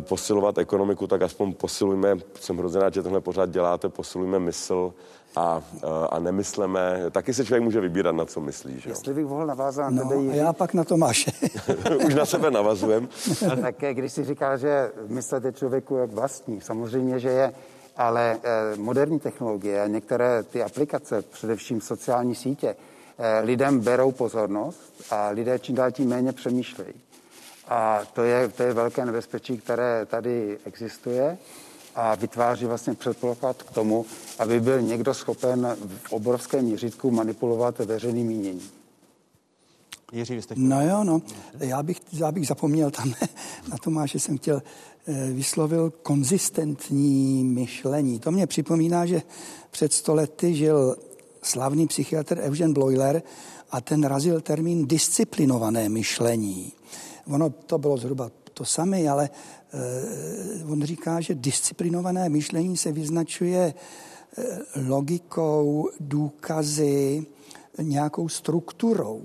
posilovat 0.00 0.58
ekonomiku, 0.58 1.06
tak 1.06 1.22
aspoň 1.22 1.52
posilujme, 1.54 2.16
jsem 2.40 2.58
hrozně 2.58 2.80
rád, 2.80 2.94
že 2.94 3.02
tenhle 3.12 3.20
pořád 3.20 3.50
děláte, 3.50 3.88
posilujme 3.88 4.38
mysl, 4.38 4.94
a, 5.36 5.62
a 6.10 6.18
nemysleme, 6.18 7.10
taky 7.10 7.34
se 7.34 7.44
člověk 7.44 7.62
může 7.62 7.80
vybírat, 7.80 8.12
na 8.12 8.24
co 8.24 8.40
myslí. 8.40 8.80
Že? 8.80 8.90
Jestli 8.90 9.14
bych 9.14 9.26
mohl 9.26 9.46
navázat 9.46 9.90
na 9.90 10.04
no, 10.04 10.08
tebe, 10.08 10.32
A 10.32 10.34
já 10.34 10.52
pak 10.52 10.74
na 10.74 10.84
to 10.84 10.96
máš. 10.96 11.28
Už 12.06 12.14
na 12.14 12.26
sebe 12.26 12.50
navazujem. 12.50 13.08
tak 13.60 13.74
když 13.92 14.12
si 14.12 14.24
říkal, 14.24 14.58
že 14.58 14.92
myslete 15.08 15.52
člověku 15.52 15.96
jak 15.96 16.10
vlastní, 16.10 16.60
samozřejmě, 16.60 17.18
že 17.18 17.28
je, 17.28 17.52
ale 17.96 18.36
eh, 18.42 18.76
moderní 18.76 19.20
technologie 19.20 19.82
a 19.82 19.86
některé 19.86 20.42
ty 20.42 20.62
aplikace, 20.62 21.22
především 21.22 21.80
sociální 21.80 22.34
sítě, 22.34 22.76
eh, 23.18 23.40
lidem 23.44 23.80
berou 23.80 24.12
pozornost 24.12 25.04
a 25.10 25.28
lidé 25.28 25.58
čím 25.58 25.74
dál 25.74 25.90
tím 25.90 26.08
méně 26.08 26.32
přemýšlejí. 26.32 26.94
A 27.68 28.00
to 28.12 28.22
je, 28.22 28.48
to 28.48 28.62
je 28.62 28.72
velké 28.74 29.06
nebezpečí, 29.06 29.58
které 29.58 30.06
tady 30.06 30.58
existuje 30.64 31.38
a 31.94 32.14
vytváří 32.14 32.64
vlastně 32.64 32.94
předpoklad 32.94 33.62
k 33.62 33.70
tomu, 33.70 34.06
aby 34.38 34.60
byl 34.60 34.82
někdo 34.82 35.14
schopen 35.14 35.76
v 36.04 36.12
obrovském 36.12 36.64
měřítku 36.64 37.10
manipulovat 37.10 37.78
veřejným 37.78 38.26
míněním. 38.26 38.70
Jiří, 40.12 40.34
vy 40.34 40.42
jste 40.42 40.54
No 40.56 40.86
jo, 40.86 41.04
no. 41.04 41.22
Já 41.58 41.82
bych, 41.82 42.00
já 42.12 42.32
bych 42.32 42.46
zapomněl 42.46 42.90
tam 42.90 43.14
na 43.70 43.76
Tomáše, 43.78 44.18
jsem 44.18 44.38
chtěl, 44.38 44.62
eh, 45.06 45.30
vyslovil 45.32 45.90
konzistentní 46.02 47.44
myšlení. 47.44 48.18
To 48.18 48.30
mě 48.30 48.46
připomíná, 48.46 49.06
že 49.06 49.22
před 49.70 49.92
stolety 49.92 50.54
žil 50.54 50.96
slavný 51.42 51.86
psychiatr 51.86 52.38
Eugen 52.38 52.72
Bloiler 52.72 53.22
a 53.70 53.80
ten 53.80 54.04
razil 54.04 54.40
termín 54.40 54.86
disciplinované 54.86 55.88
myšlení. 55.88 56.72
Ono 57.26 57.50
to 57.50 57.78
bylo 57.78 57.96
zhruba 57.96 58.30
to 58.54 58.64
samé, 58.64 59.08
ale 59.08 59.30
on 60.68 60.82
říká, 60.82 61.20
že 61.20 61.34
disciplinované 61.34 62.28
myšlení 62.28 62.76
se 62.76 62.92
vyznačuje 62.92 63.74
eh, 63.74 64.44
logikou, 64.88 65.88
důkazy, 66.00 67.26
nějakou 67.82 68.28
strukturou, 68.28 69.22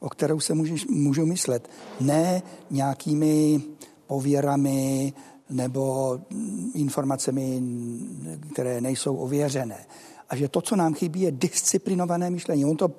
o 0.00 0.08
kterou 0.08 0.40
se 0.40 0.54
můžeš, 0.54 0.86
můžu 0.86 1.26
myslet. 1.26 1.68
Ne 2.00 2.42
nějakými 2.70 3.62
pověrami 4.06 5.12
nebo 5.50 6.18
informacemi, 6.74 7.62
které 8.52 8.80
nejsou 8.80 9.16
ověřené. 9.16 9.86
A 10.28 10.36
že 10.36 10.48
to, 10.48 10.60
co 10.60 10.76
nám 10.76 10.94
chybí, 10.94 11.20
je 11.20 11.32
disciplinované 11.32 12.30
myšlení. 12.30 12.64
On 12.64 12.76
to, 12.76 12.90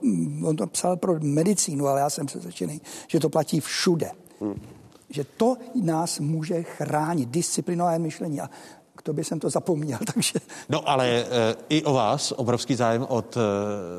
on 0.44 0.56
to 0.56 0.68
psal 0.68 0.98
pro 0.98 1.20
medicínu, 1.20 1.88
ale 1.88 2.00
já 2.00 2.10
jsem 2.10 2.26
přesvědčený, 2.26 2.82
že 3.08 3.20
to 3.20 3.30
platí 3.30 3.60
všude. 3.60 4.12
Hmm 4.42 4.83
že 5.14 5.24
to 5.24 5.58
nás 5.84 6.20
může 6.20 6.64
chránit, 6.64 7.30
disciplinové 7.30 8.00
myšlení. 8.00 8.42
A 8.42 8.50
k 8.96 9.02
tobě 9.02 9.24
jsem 9.24 9.40
to 9.40 9.50
zapomněl, 9.50 10.00
takže... 10.14 10.40
No 10.70 10.90
ale 10.90 11.10
e, 11.10 11.26
i 11.70 11.84
o 11.84 11.94
vás 11.94 12.34
obrovský 12.38 12.76
zájem 12.76 13.06
od 13.10 13.38
e, 13.38 13.40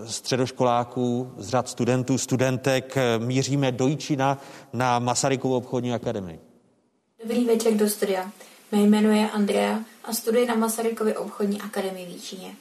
středoškoláků, 0.08 1.32
z 1.36 1.48
řad 1.48 1.68
studentů, 1.68 2.18
studentek. 2.18 2.96
E, 2.96 3.18
míříme 3.18 3.72
do 3.72 3.86
Jíčina 3.86 4.38
na 4.72 4.98
Masarykovu 4.98 5.56
obchodní 5.56 5.94
akademii. 5.94 6.40
Dobrý 7.22 7.44
večer 7.44 7.74
do 7.74 7.88
studia. 7.88 8.30
Mé 8.72 8.82
jméno 8.82 9.10
je 9.10 9.30
Andrea 9.30 9.80
a 10.04 10.12
studuji 10.12 10.46
na 10.46 10.54
Masarykově 10.54 11.18
obchodní 11.18 11.60
akademii 11.60 12.06
v 12.06 12.08
Jíčině. 12.08 12.54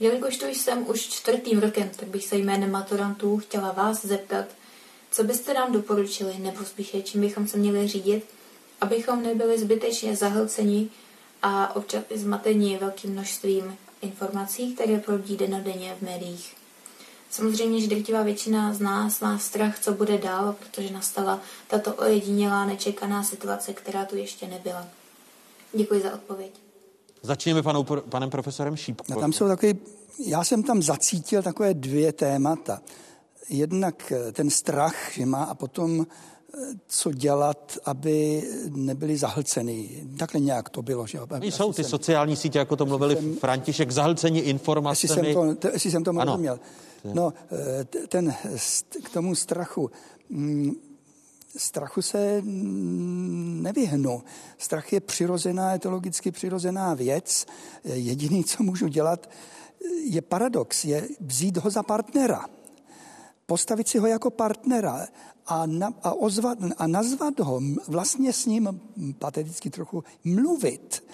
Jelikož 0.00 0.36
tu 0.36 0.46
jsem 0.46 0.90
už 0.90 1.00
čtvrtým 1.00 1.58
rokem, 1.58 1.90
tak 1.96 2.08
bych 2.08 2.24
se 2.24 2.36
jménem 2.36 2.70
maturantů 2.70 3.38
chtěla 3.38 3.72
vás 3.72 4.04
zeptat, 4.04 4.44
co 5.14 5.24
byste 5.24 5.54
nám 5.54 5.72
doporučili, 5.72 6.38
nebo 6.38 6.64
spíše 6.64 7.02
čím 7.02 7.20
bychom 7.20 7.46
se 7.46 7.56
měli 7.56 7.88
řídit, 7.88 8.24
abychom 8.80 9.22
nebyli 9.22 9.58
zbytečně 9.58 10.16
zahlceni 10.16 10.88
a 11.42 11.76
občas 11.76 12.04
i 12.10 12.18
zmateni 12.18 12.78
velkým 12.80 13.10
množstvím 13.10 13.76
informací, 14.02 14.74
které 14.74 14.98
proudí 14.98 15.36
denodenně 15.36 15.96
v 15.98 16.02
médiích. 16.02 16.56
Samozřejmě, 17.30 17.80
že 17.80 17.86
drtivá 17.86 18.22
většina 18.22 18.74
z 18.74 18.80
nás 18.80 19.20
má 19.20 19.38
strach, 19.38 19.78
co 19.78 19.92
bude 19.92 20.18
dál, 20.18 20.56
protože 20.60 20.92
nastala 20.92 21.40
tato 21.68 21.94
ojedinělá, 21.94 22.64
nečekaná 22.64 23.24
situace, 23.24 23.72
která 23.72 24.04
tu 24.04 24.16
ještě 24.16 24.46
nebyla. 24.46 24.86
Děkuji 25.72 26.00
za 26.00 26.14
odpověď. 26.14 26.50
Začněme 27.22 27.62
panou, 27.62 27.84
panem 27.84 28.30
profesorem 28.30 28.76
Šípkou. 28.76 29.14
No, 29.14 29.20
tam 29.20 29.32
jsou 29.32 29.48
takový, 29.48 29.78
já 30.26 30.44
jsem 30.44 30.62
tam 30.62 30.82
zacítil 30.82 31.42
takové 31.42 31.74
dvě 31.74 32.12
témata 32.12 32.80
jednak 33.48 34.12
eh, 34.12 34.32
ten 34.32 34.50
strach, 34.50 35.12
že 35.12 35.26
má 35.26 35.44
a 35.44 35.54
potom 35.54 36.06
eh, 36.06 36.58
co 36.86 37.12
dělat, 37.12 37.78
aby 37.84 38.42
nebyli 38.70 39.16
zahlceni. 39.16 40.06
Takhle 40.18 40.40
nějak 40.40 40.68
to 40.68 40.82
bylo. 40.82 41.06
Že? 41.06 41.18
Jsou 41.42 41.72
ty 41.72 41.82
jsem, 41.82 41.90
sociální 41.90 42.36
sítě, 42.36 42.58
jako 42.58 42.76
to 42.76 42.86
mluvili 42.86 43.16
jsem, 43.16 43.36
František, 43.36 43.90
zahlcení 43.90 44.40
informacemi. 44.40 45.12
Jestli 45.12 45.34
jsem 45.34 45.56
to, 45.56 45.68
jestli 45.68 45.90
jsem 45.90 46.04
to 46.04 46.12
rozuměl. 46.12 46.60
No, 47.14 47.32
eh, 47.52 48.06
ten, 48.08 48.34
k 49.04 49.10
tomu 49.10 49.34
strachu. 49.34 49.90
Mm, 50.28 50.72
strachu 51.56 52.02
se 52.02 52.42
mm, 52.42 53.62
nevyhnu. 53.62 54.22
Strach 54.58 54.92
je 54.92 55.00
přirozená, 55.00 55.72
je 55.72 55.78
to 55.78 55.90
logicky 55.90 56.30
přirozená 56.30 56.94
věc. 56.94 57.46
Jediný, 57.84 58.44
co 58.44 58.62
můžu 58.62 58.88
dělat, 58.88 59.30
je 60.04 60.22
paradox, 60.22 60.84
je 60.84 61.08
vzít 61.20 61.56
ho 61.56 61.70
za 61.70 61.82
partnera 61.82 62.46
postavit 63.46 63.88
si 63.88 63.98
ho 63.98 64.06
jako 64.06 64.30
partnera 64.30 65.06
a, 65.46 65.66
na, 65.66 65.92
a, 66.02 66.12
ozvat, 66.12 66.58
a 66.78 66.86
nazvat 66.86 67.40
ho, 67.40 67.60
vlastně 67.88 68.32
s 68.32 68.46
ním 68.46 68.80
pateticky 69.18 69.70
trochu 69.70 70.04
mluvit, 70.24 71.04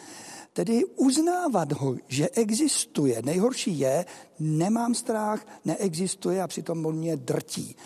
tedy 0.52 0.84
uznávat 0.84 1.72
ho, 1.72 1.96
že 2.08 2.28
existuje. 2.28 3.22
Nejhorší 3.22 3.78
je, 3.78 4.04
nemám 4.38 4.94
strach, 4.94 5.46
neexistuje 5.64 6.42
a 6.42 6.46
přitom 6.46 6.86
on 6.86 6.96
mě 6.96 7.16
drtí. 7.16 7.76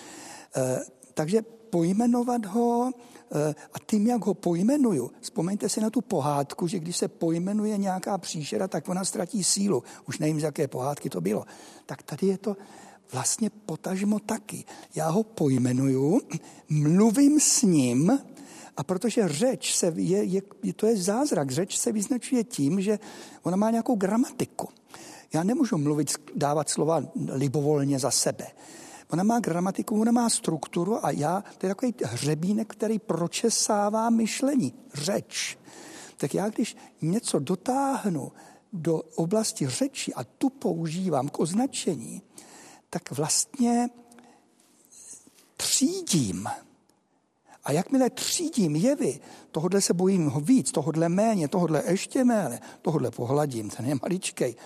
E, 0.57 0.81
takže 1.15 1.43
pojmenovat 1.71 2.47
ho 2.47 2.91
e, 2.91 3.55
a 3.73 3.79
tím, 3.87 4.07
jak 4.07 4.25
ho 4.25 4.35
pojmenuju, 4.35 5.11
vzpomeňte 5.21 5.69
si 5.69 5.81
na 5.81 5.91
tu 5.91 6.01
pohádku, 6.01 6.67
že 6.67 6.79
když 6.79 6.97
se 6.97 7.09
pojmenuje 7.09 7.79
nějaká 7.79 8.19
příšera, 8.19 8.69
tak 8.69 8.89
ona 8.89 9.05
ztratí 9.05 9.45
sílu. 9.45 9.83
Už 10.09 10.19
nevím, 10.19 10.41
z 10.41 10.43
jaké 10.43 10.69
pohádky 10.69 11.11
to 11.11 11.21
bylo. 11.21 11.45
Tak 11.87 12.03
tady 12.03 12.27
je 12.27 12.39
to 12.39 12.57
vlastně 13.13 13.51
potažmo 13.51 14.19
taky. 14.19 14.65
Já 14.95 15.09
ho 15.09 15.23
pojmenuju, 15.23 16.21
mluvím 16.69 17.41
s 17.41 17.63
ním 17.63 18.19
A 18.77 18.83
protože 18.83 19.29
řeč 19.29 19.75
se 19.75 19.93
je, 19.97 20.25
je, 20.25 20.43
to 20.77 20.87
je 20.87 20.97
zázrak, 20.97 21.51
řeč 21.51 21.79
se 21.79 21.93
vyznačuje 21.93 22.45
tím, 22.45 22.81
že 22.81 22.99
ona 23.43 23.57
má 23.57 23.71
nějakou 23.71 23.97
gramatiku. 23.97 24.69
Já 25.33 25.43
nemůžu 25.43 25.79
mluvit, 25.79 26.11
dávat 26.35 26.69
slova 26.69 27.03
libovolně 27.33 27.99
za 27.99 28.11
sebe. 28.11 28.47
Ona 29.11 29.23
má 29.23 29.41
gramatiku, 29.41 30.01
ona 30.01 30.13
má 30.13 30.29
strukturu 30.29 31.07
a 31.07 31.11
já, 31.11 31.45
to 31.59 31.67
je 31.67 31.75
takový 31.75 31.95
hřebínek, 32.05 32.73
který 32.73 32.99
pročesává 32.99 34.11
myšlení, 34.11 34.75
řeč. 34.95 35.59
Tak 36.17 36.35
já, 36.35 36.49
když 36.49 36.77
něco 37.03 37.39
dotáhnu 37.39 38.33
do 38.73 39.03
oblasti 39.15 39.69
řeči 39.69 40.15
a 40.15 40.25
tu 40.25 40.51
používám 40.51 41.29
k 41.29 41.41
označení, 41.41 42.23
tak 42.95 43.11
vlastně 43.11 43.89
třídím. 45.57 46.49
A 47.65 47.73
jakmile 47.73 48.11
třídím 48.11 48.77
jevy, 48.77 49.21
tohodle 49.51 49.81
se 49.81 49.95
bojím 49.95 50.27
ho 50.27 50.41
víc, 50.41 50.73
tohodle 50.73 51.09
méně, 51.09 51.49
tohodle 51.49 51.83
ještě 51.87 52.25
méně, 52.25 52.61
tohodle 52.83 53.11
pohladím, 53.11 53.71
ten 53.71 53.87
je 53.87 53.95
maličkej, 54.03 54.57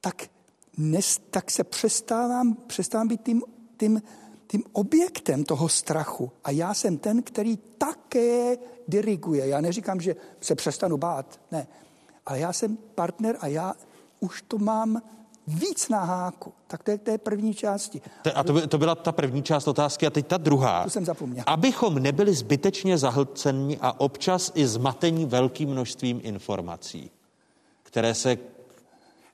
tak, 0.00 0.22
nes, 0.76 1.20
tak 1.30 1.50
se 1.50 1.64
přestávám, 1.64 2.54
přestávám 2.66 3.08
být 3.08 3.22
tím, 3.22 3.42
tím, 3.76 4.02
tím 4.46 4.64
objektem 4.72 5.44
toho 5.44 5.68
strachu. 5.68 6.32
A 6.44 6.50
já 6.50 6.74
jsem 6.74 6.98
ten, 6.98 7.22
který 7.22 7.56
také 7.56 8.56
diriguje. 8.88 9.48
Já 9.48 9.60
neříkám, 9.60 10.00
že 10.00 10.16
se 10.40 10.54
přestanu 10.54 10.96
bát, 10.96 11.40
ne. 11.52 11.66
Ale 12.26 12.38
já 12.38 12.52
jsem 12.52 12.76
partner 12.76 13.36
a 13.40 13.46
já 13.46 13.74
už 14.20 14.42
to 14.48 14.58
mám 14.58 15.02
víc 15.46 15.88
na 15.88 16.04
háku. 16.04 16.52
Tak 16.66 16.82
to 16.82 16.90
je 16.90 16.98
té 16.98 17.18
první 17.18 17.54
části. 17.54 18.00
A 18.34 18.44
to, 18.44 18.52
by, 18.52 18.66
to 18.66 18.78
byla 18.78 18.94
ta 18.94 19.12
první 19.12 19.42
část 19.42 19.68
otázky 19.68 20.06
a 20.06 20.10
teď 20.10 20.26
ta 20.26 20.36
druhá. 20.36 20.84
To 20.84 20.90
jsem 20.90 21.04
zapomněl. 21.04 21.44
Abychom 21.46 21.94
nebyli 21.94 22.34
zbytečně 22.34 22.98
zahlceni 22.98 23.78
a 23.80 24.00
občas 24.00 24.52
i 24.54 24.66
zmatení 24.66 25.26
velkým 25.26 25.68
množstvím 25.68 26.20
informací, 26.22 27.10
které 27.82 28.14
se... 28.14 28.38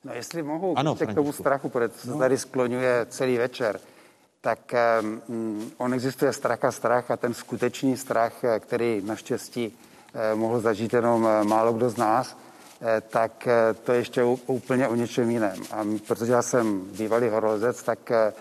No 0.03 0.13
jestli 0.13 0.43
mohu, 0.43 0.79
ano, 0.79 0.95
k 0.95 1.13
tomu 1.13 1.31
strachu, 1.31 1.69
protože 1.69 1.93
se 1.97 2.09
no. 2.09 2.17
tady 2.17 2.37
skloňuje 2.37 3.05
celý 3.09 3.37
večer, 3.37 3.79
tak 4.41 4.73
um, 5.01 5.71
on 5.77 5.93
existuje 5.93 6.33
strach 6.33 6.63
a 6.63 6.71
strach 6.71 7.11
a 7.11 7.17
ten 7.17 7.33
skutečný 7.33 7.97
strach, 7.97 8.43
eh, 8.43 8.59
který 8.59 9.01
naštěstí 9.05 9.67
uh, 9.67 10.39
mohl 10.39 10.59
zažít 10.59 10.93
jenom 10.93 11.23
uh, 11.23 11.43
málo 11.43 11.73
kdo 11.73 11.89
z 11.89 11.97
nás, 11.97 12.35
Eh, 12.35 12.40
tak 13.09 13.47
eh, 13.47 13.73
to 13.73 13.91
je 13.91 13.99
ještě 13.99 14.23
úplně 14.47 14.87
o 14.87 14.95
něčem 14.95 15.31
jiném. 15.31 15.63
A 15.71 15.85
protože 16.07 16.31
já 16.31 16.41
jsem 16.41 16.81
bývalý 16.81 17.29
horolezec, 17.29 17.83
tak 17.83 18.11
eh, 18.11 18.33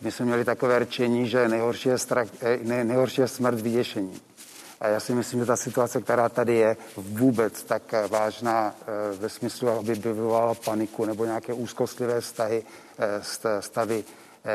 my 0.00 0.12
jsme 0.12 0.26
měli 0.26 0.44
takové 0.44 0.78
rčení, 0.78 1.28
že 1.28 1.48
nejhorší 1.48 1.88
je, 1.88 1.98
strach, 1.98 2.28
nej, 2.62 2.84
nejhorší 2.84 3.20
je 3.20 3.28
smrt 3.28 3.60
vyděšení. 3.60 4.20
A 4.80 4.88
já 4.88 5.00
si 5.00 5.14
myslím, 5.14 5.40
že 5.40 5.46
ta 5.46 5.56
situace, 5.56 6.00
která 6.00 6.28
tady 6.28 6.54
je, 6.54 6.76
vůbec 6.96 7.62
tak 7.62 7.94
vážná 8.08 8.74
ve 9.18 9.28
smyslu, 9.28 9.68
aby 9.68 9.94
vyvolala 9.94 10.54
paniku 10.54 11.04
nebo 11.04 11.24
nějaké 11.24 11.52
úzkostlivé 11.52 12.20
vztahy, 12.20 12.62
stavy 13.60 14.04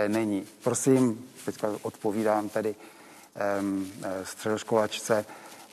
není. 0.08 0.48
Prosím, 0.64 1.30
teďka 1.46 1.70
odpovídám 1.82 2.50
tady 2.50 2.76
středoškolačce, 4.24 5.26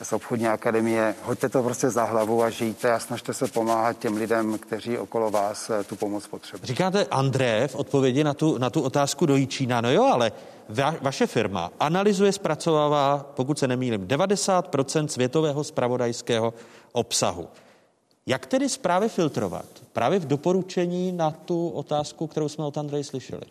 z 0.02 0.12
obchodní 0.12 0.48
akademie, 0.48 1.14
hoďte 1.22 1.48
to 1.48 1.62
prostě 1.62 1.90
za 1.90 2.04
hlavu 2.04 2.42
a 2.42 2.50
žijte 2.50 2.92
a 2.92 2.98
snažte 2.98 3.34
se 3.34 3.48
pomáhat 3.48 3.98
těm 3.98 4.16
lidem, 4.16 4.58
kteří 4.58 4.98
okolo 4.98 5.30
vás 5.30 5.70
eh, 5.70 5.84
tu 5.84 5.96
pomoc 5.96 6.26
potřebují. 6.26 6.66
Říkáte 6.66 7.06
André 7.10 7.68
v 7.68 7.74
odpovědi 7.74 8.24
na 8.24 8.34
tu, 8.34 8.58
na 8.58 8.70
tu 8.70 8.80
otázku 8.80 9.26
do 9.26 9.36
Jíčína, 9.36 9.80
no 9.80 9.92
jo, 9.92 10.04
ale 10.04 10.32
va, 10.68 10.94
vaše 11.02 11.26
firma 11.26 11.70
analyzuje, 11.80 12.32
zpracovává, 12.32 13.26
pokud 13.34 13.58
se 13.58 13.68
nemýlím, 13.68 14.06
90% 14.06 15.06
světového 15.06 15.64
spravodajského 15.64 16.54
obsahu. 16.92 17.48
Jak 18.26 18.46
tedy 18.46 18.68
zprávy 18.68 19.08
filtrovat? 19.08 19.66
Právě 19.92 20.18
v 20.18 20.26
doporučení 20.26 21.12
na 21.12 21.30
tu 21.30 21.68
otázku, 21.68 22.26
kterou 22.26 22.48
jsme 22.48 22.64
od 22.64 22.78
Andreje 22.78 23.04
slyšeli. 23.04 23.42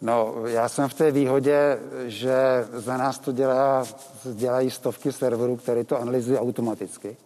No, 0.00 0.34
já 0.46 0.68
jsem 0.68 0.88
v 0.88 0.94
té 0.94 1.10
výhodě, 1.10 1.78
že 2.06 2.66
za 2.72 2.96
nás 2.96 3.18
to 3.18 3.32
dělá, 3.32 3.84
dělají 4.24 4.70
stovky 4.70 5.12
serverů, 5.12 5.56
které 5.56 5.84
to 5.84 6.00
analyzují 6.00 6.38
automaticky. 6.38 7.16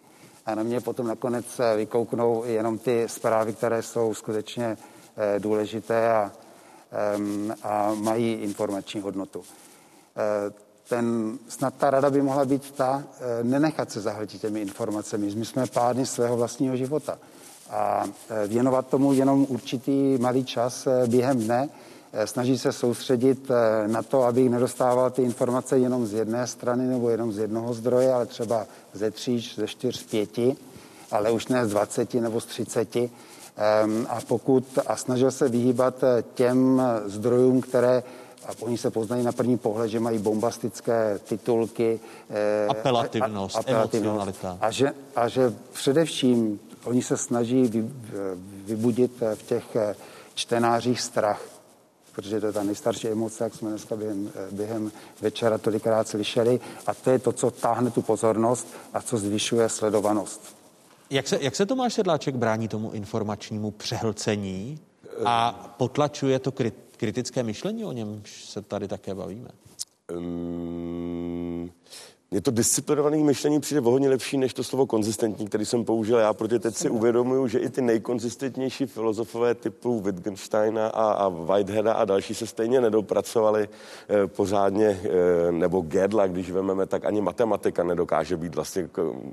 A 0.46 0.54
na 0.54 0.62
mě 0.62 0.80
potom 0.80 1.06
nakonec 1.06 1.60
vykouknou 1.76 2.44
jenom 2.44 2.78
ty 2.78 3.04
zprávy, 3.06 3.52
které 3.52 3.82
jsou 3.82 4.14
skutečně 4.14 4.76
eh, 5.16 5.40
důležité 5.40 6.12
a, 6.12 6.32
a 7.62 7.94
mají 7.94 8.32
informační 8.32 9.00
hodnotu. 9.00 9.42
Eh, 10.16 10.52
ten, 10.88 11.38
snad 11.48 11.74
ta 11.74 11.90
rada 11.90 12.10
by 12.10 12.22
mohla 12.22 12.44
být 12.44 12.70
ta, 12.70 13.04
eh, 13.20 13.44
nenechat 13.44 13.90
se 13.90 14.00
zahltit 14.00 14.40
těmi 14.40 14.60
informacemi. 14.60 15.34
My 15.34 15.44
jsme 15.44 15.66
pádny 15.66 16.06
svého 16.06 16.36
vlastního 16.36 16.76
života. 16.76 17.18
A 17.70 18.04
věnovat 18.46 18.86
tomu 18.86 19.12
jenom 19.12 19.46
určitý 19.48 20.18
malý 20.18 20.44
čas 20.44 20.88
během 21.06 21.38
dne, 21.38 21.68
snaží 22.24 22.58
se 22.58 22.72
soustředit 22.72 23.50
eh, 23.50 23.88
na 23.88 24.02
to, 24.02 24.22
aby 24.22 24.48
nedostával 24.48 25.10
ty 25.10 25.22
informace 25.22 25.78
jenom 25.78 26.06
z 26.06 26.12
jedné 26.12 26.46
strany 26.46 26.86
nebo 26.86 27.10
jenom 27.10 27.32
z 27.32 27.38
jednoho 27.38 27.74
zdroje, 27.74 28.12
ale 28.12 28.26
třeba 28.26 28.66
ze 28.92 29.10
tří, 29.10 29.52
ze 29.56 29.66
čtyř, 29.66 30.00
z 30.00 30.02
pěti, 30.02 30.56
ale 31.10 31.30
už 31.30 31.48
ne 31.48 31.66
z 31.66 31.70
dvaceti 31.70 32.20
nebo 32.20 32.40
z 32.40 32.46
třiceti. 32.46 33.10
Ehm, 33.56 34.06
a 34.08 34.18
pokud 34.28 34.78
a 34.86 34.96
snažil 34.96 35.30
se 35.30 35.48
vyhýbat 35.48 36.04
eh, 36.04 36.24
těm 36.34 36.82
zdrojům, 37.06 37.60
které 37.60 38.02
a 38.46 38.52
oni 38.60 38.78
se 38.78 38.90
poznají 38.90 39.24
na 39.24 39.32
první 39.32 39.58
pohled, 39.58 39.90
že 39.90 40.00
mají 40.00 40.18
bombastické 40.18 41.20
titulky. 41.24 42.00
Apelativnost, 42.68 43.56
a, 43.56 43.58
a, 43.58 43.60
apelativnost 43.60 44.44
A 44.60 44.70
že, 44.70 44.92
a 45.16 45.28
že 45.28 45.54
především 45.72 46.60
oni 46.84 47.02
se 47.02 47.16
snaží 47.16 47.90
vybudit 48.64 49.12
v 49.34 49.42
těch 49.42 49.64
čtenářích 50.34 51.00
strach 51.00 51.59
protože 52.20 52.40
to 52.40 52.46
je 52.46 52.52
ta 52.52 52.62
nejstarší 52.62 53.08
emoce, 53.08 53.44
jak 53.44 53.54
jsme 53.54 53.70
dneska 53.70 53.96
během, 53.96 54.32
eh, 54.34 54.48
během 54.52 54.92
večera 55.20 55.58
tolikrát 55.58 56.08
slyšeli. 56.08 56.60
A 56.86 56.94
to 56.94 57.10
je 57.10 57.18
to, 57.18 57.32
co 57.32 57.50
táhne 57.50 57.90
tu 57.90 58.02
pozornost 58.02 58.66
a 58.92 59.02
co 59.02 59.18
zvyšuje 59.18 59.68
sledovanost. 59.68 60.56
Jak 61.10 61.28
se, 61.28 61.38
jak 61.40 61.56
se 61.56 61.66
Tomáš 61.66 61.94
Sedláček 61.94 62.36
brání 62.36 62.68
tomu 62.68 62.90
informačnímu 62.90 63.70
přehlcení 63.70 64.78
a 65.24 65.52
potlačuje 65.78 66.38
to 66.38 66.52
kritické 66.96 67.42
myšlení, 67.42 67.84
o 67.84 67.92
něm 67.92 68.22
se 68.24 68.62
tady 68.62 68.88
také 68.88 69.14
bavíme? 69.14 69.48
Um, 70.16 71.70
mně 72.32 72.40
to 72.40 72.50
disciplinované 72.50 73.16
myšlení 73.16 73.60
přijde 73.60 73.80
o 73.80 73.90
hodně 73.90 74.08
lepší 74.08 74.38
než 74.38 74.54
to 74.54 74.64
slovo 74.64 74.86
konzistentní, 74.86 75.46
který 75.46 75.66
jsem 75.66 75.84
použil 75.84 76.18
já, 76.18 76.34
protože 76.34 76.58
teď 76.58 76.74
si 76.74 76.90
uvědomuju, 76.90 77.48
že 77.48 77.58
i 77.58 77.68
ty 77.68 77.82
nejkonzistentnější 77.82 78.86
filozofové 78.86 79.54
typu 79.54 80.00
Wittgensteina 80.00 80.86
a, 80.86 81.12
a 81.12 81.28
Whiteheada 81.28 81.92
a 81.92 82.04
další 82.04 82.34
se 82.34 82.46
stejně 82.46 82.80
nedopracovali 82.80 83.68
e, 84.08 84.26
pořádně, 84.26 84.86
e, 85.48 85.52
nebo 85.52 85.80
Gedla, 85.80 86.26
když 86.26 86.50
vememe, 86.50 86.86
tak 86.86 87.04
ani 87.04 87.20
matematika 87.20 87.84
nedokáže 87.84 88.36
být 88.36 88.54
vlastně 88.54 88.88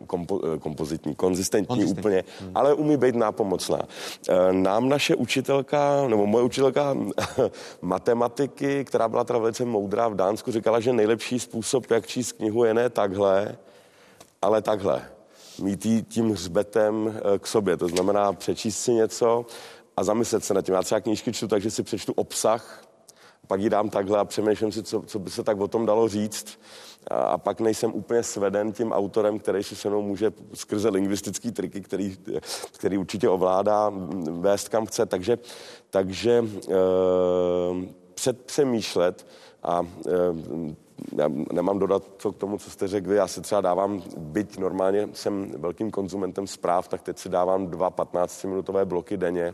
kompo, 0.07 0.41
eh, 0.53 0.59
kompozitní, 0.59 1.15
konzistentní, 1.15 1.67
konzistentní 1.67 1.99
úplně, 1.99 2.23
hmm. 2.41 2.51
ale 2.55 2.73
umí 2.73 2.97
být 2.97 3.15
nápomocná. 3.15 3.81
E, 4.29 4.53
nám 4.53 4.89
naše 4.89 5.15
učitelka, 5.15 6.07
nebo 6.07 6.25
moje 6.25 6.43
učitelka 6.43 6.97
matematiky, 7.81 8.85
která 8.85 9.07
byla 9.07 9.23
teda 9.23 9.39
velice 9.39 9.65
moudrá 9.65 10.07
v 10.07 10.15
Dánsku, 10.15 10.51
říkala, 10.51 10.79
že 10.79 10.93
nejlepší 10.93 11.39
způsob, 11.39 11.91
jak 11.91 12.07
číst 12.07 12.31
knihu, 12.31 12.63
je 12.63 12.73
ne 12.73 12.86
takhle, 12.89 13.57
ale 14.41 14.61
takhle. 14.61 15.09
Mít 15.61 15.85
jí 15.85 16.03
tím 16.03 16.31
hřbetem 16.31 17.19
eh, 17.35 17.39
k 17.39 17.47
sobě. 17.47 17.77
To 17.77 17.87
znamená 17.87 18.33
přečíst 18.33 18.79
si 18.79 18.91
něco 18.91 19.45
a 19.97 20.03
zamyslet 20.03 20.43
se 20.43 20.53
nad 20.53 20.65
tím. 20.65 20.75
Já 20.75 20.83
třeba 20.83 21.01
knížky 21.01 21.33
čtu, 21.33 21.47
takže 21.47 21.71
si 21.71 21.83
přečtu 21.83 22.13
obsah, 22.13 22.83
pak 23.47 23.61
ji 23.61 23.69
dám 23.69 23.89
takhle 23.89 24.19
a 24.19 24.25
přemýšlím 24.25 24.71
si, 24.71 24.83
co, 24.83 25.01
co 25.01 25.19
by 25.19 25.29
se 25.29 25.43
tak 25.43 25.59
o 25.59 25.67
tom 25.67 25.85
dalo 25.85 26.07
říct. 26.07 26.59
A 27.11 27.37
pak 27.37 27.59
nejsem 27.59 27.93
úplně 27.93 28.23
sveden 28.23 28.71
tím 28.71 28.91
autorem, 28.91 29.39
který 29.39 29.63
si 29.63 29.75
se 29.75 29.89
mnou 29.89 30.01
může 30.01 30.31
skrze 30.53 30.89
lingvistický 30.89 31.51
triky, 31.51 31.81
který, 31.81 32.17
který 32.71 32.97
určitě 32.97 33.29
ovládá, 33.29 33.91
vést 34.29 34.69
kam 34.69 34.85
chce. 34.85 35.05
Takže, 35.05 35.37
takže 35.89 36.45
e, 36.69 36.73
předpřemýšlet 38.13 39.27
a 39.63 39.87
e, 40.07 40.11
já 41.17 41.29
nemám 41.53 41.79
dodat 41.79 42.03
co 42.17 42.31
k 42.31 42.37
tomu, 42.37 42.57
co 42.57 42.69
jste 42.69 42.87
řekli. 42.87 43.15
Já 43.15 43.27
si 43.27 43.41
třeba 43.41 43.61
dávám, 43.61 44.01
byť 44.17 44.57
normálně 44.57 45.09
jsem 45.13 45.51
velkým 45.57 45.91
konzumentem 45.91 46.47
zpráv, 46.47 46.87
tak 46.87 47.01
teď 47.01 47.17
si 47.17 47.29
dávám 47.29 47.67
dva 47.67 47.91
15-minutové 47.91 48.85
bloky 48.85 49.17
denně. 49.17 49.53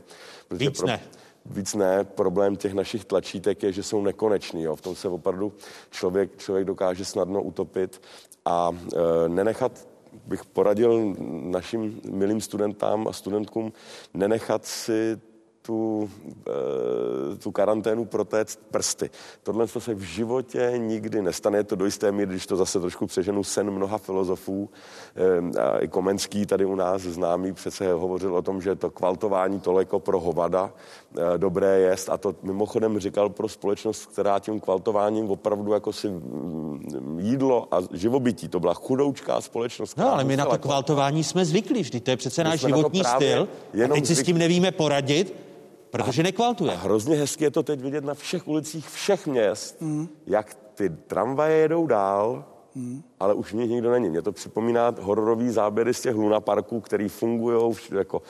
Víc 0.51 0.77
pro... 0.77 0.87
ne. 0.87 0.99
Víc 1.45 1.73
ne. 1.73 2.03
Problém 2.03 2.55
těch 2.55 2.73
našich 2.73 3.05
tlačítek 3.05 3.63
je, 3.63 3.71
že 3.71 3.83
jsou 3.83 4.01
nekoneční. 4.01 4.63
Jo. 4.63 4.75
V 4.75 4.81
tom 4.81 4.95
se 4.95 5.07
opravdu 5.07 5.53
člověk, 5.89 6.37
člověk 6.37 6.65
dokáže 6.65 7.05
snadno 7.05 7.43
utopit 7.43 8.01
a 8.45 8.69
e, 8.71 9.29
nenechat 9.29 9.87
bych 10.25 10.45
poradil 10.45 11.15
našim 11.43 12.01
milým 12.11 12.41
studentám 12.41 13.07
a 13.07 13.13
studentkům 13.13 13.73
nenechat 14.13 14.65
si 14.65 15.17
tu, 15.65 16.09
eh, 16.47 17.35
tu 17.37 17.51
karanténu 17.51 18.05
protéct 18.05 18.59
prsty. 18.71 19.09
Tohle 19.43 19.67
to 19.67 19.79
se 19.79 19.93
v 19.93 20.01
životě 20.01 20.73
nikdy 20.77 21.21
nestane. 21.21 21.57
Je 21.57 21.63
to 21.63 21.75
do 21.75 21.85
jisté 21.85 22.11
míry, 22.11 22.31
když 22.31 22.47
to 22.47 22.55
zase 22.55 22.79
trošku 22.79 23.07
přeženu, 23.07 23.43
sen 23.43 23.71
mnoha 23.71 23.97
filozofů. 23.97 24.69
Eh, 25.15 25.59
a 25.59 25.77
I 25.79 25.87
Komenský 25.87 26.45
tady 26.45 26.65
u 26.65 26.75
nás 26.75 27.01
známý 27.01 27.53
přece 27.53 27.93
hovořil 27.93 28.35
o 28.35 28.41
tom, 28.41 28.61
že 28.61 28.75
to 28.75 28.91
kvaltování 28.91 29.59
toliko 29.59 29.99
pro 29.99 30.19
hovada 30.19 30.71
eh, 31.17 31.37
dobré 31.37 31.79
jest. 31.79 32.09
A 32.09 32.17
to 32.17 32.35
mimochodem 32.43 32.99
říkal 32.99 33.29
pro 33.29 33.49
společnost, 33.49 34.05
která 34.05 34.39
tím 34.39 34.59
kvaltováním 34.59 35.29
opravdu 35.29 35.73
jako 35.73 35.93
si 35.93 36.09
mm, 36.09 37.19
jídlo 37.19 37.67
a 37.71 37.79
živobytí. 37.91 38.47
To 38.47 38.59
byla 38.59 38.73
chudoučká 38.73 39.41
společnost. 39.41 39.97
No, 39.97 40.13
ale 40.13 40.23
my 40.23 40.37
na 40.37 40.45
to 40.45 40.57
kvaltování 40.57 41.23
jsme 41.23 41.45
zvyklí, 41.45 41.81
vždyť 41.81 42.03
to 42.03 42.11
je 42.11 42.17
přece 42.17 42.43
náš 42.43 42.59
životní 42.59 43.03
styl. 43.03 43.47
A 43.85 43.87
teď 43.87 44.05
si 44.05 44.15
s 44.15 44.23
tím 44.23 44.37
nevíme 44.37 44.71
poradit, 44.71 45.52
protože 45.93 46.23
nekvaltuje. 46.23 46.71
A 46.71 46.75
hrozně 46.75 47.15
hezky 47.15 47.43
je 47.43 47.51
to 47.51 47.63
teď 47.63 47.79
vidět 47.79 48.03
na 48.03 48.13
všech 48.13 48.47
ulicích 48.47 48.89
všech 48.89 49.27
měst, 49.27 49.81
mm. 49.81 50.07
jak 50.27 50.57
ty 50.73 50.89
tramvaje 50.89 51.57
jedou 51.57 51.87
dál, 51.87 52.45
mm. 52.75 53.03
ale 53.19 53.33
už 53.33 53.53
v 53.53 53.55
nich 53.55 53.69
nikdo 53.69 53.91
není. 53.91 54.09
Mě 54.09 54.21
to 54.21 54.31
připomíná 54.31 54.95
hororový 55.01 55.49
záběry 55.49 55.93
z 55.93 56.01
těch 56.01 56.15
lunaparků, 56.15 56.81
který 56.81 57.09
fungují, 57.09 57.75
jako 57.91 58.21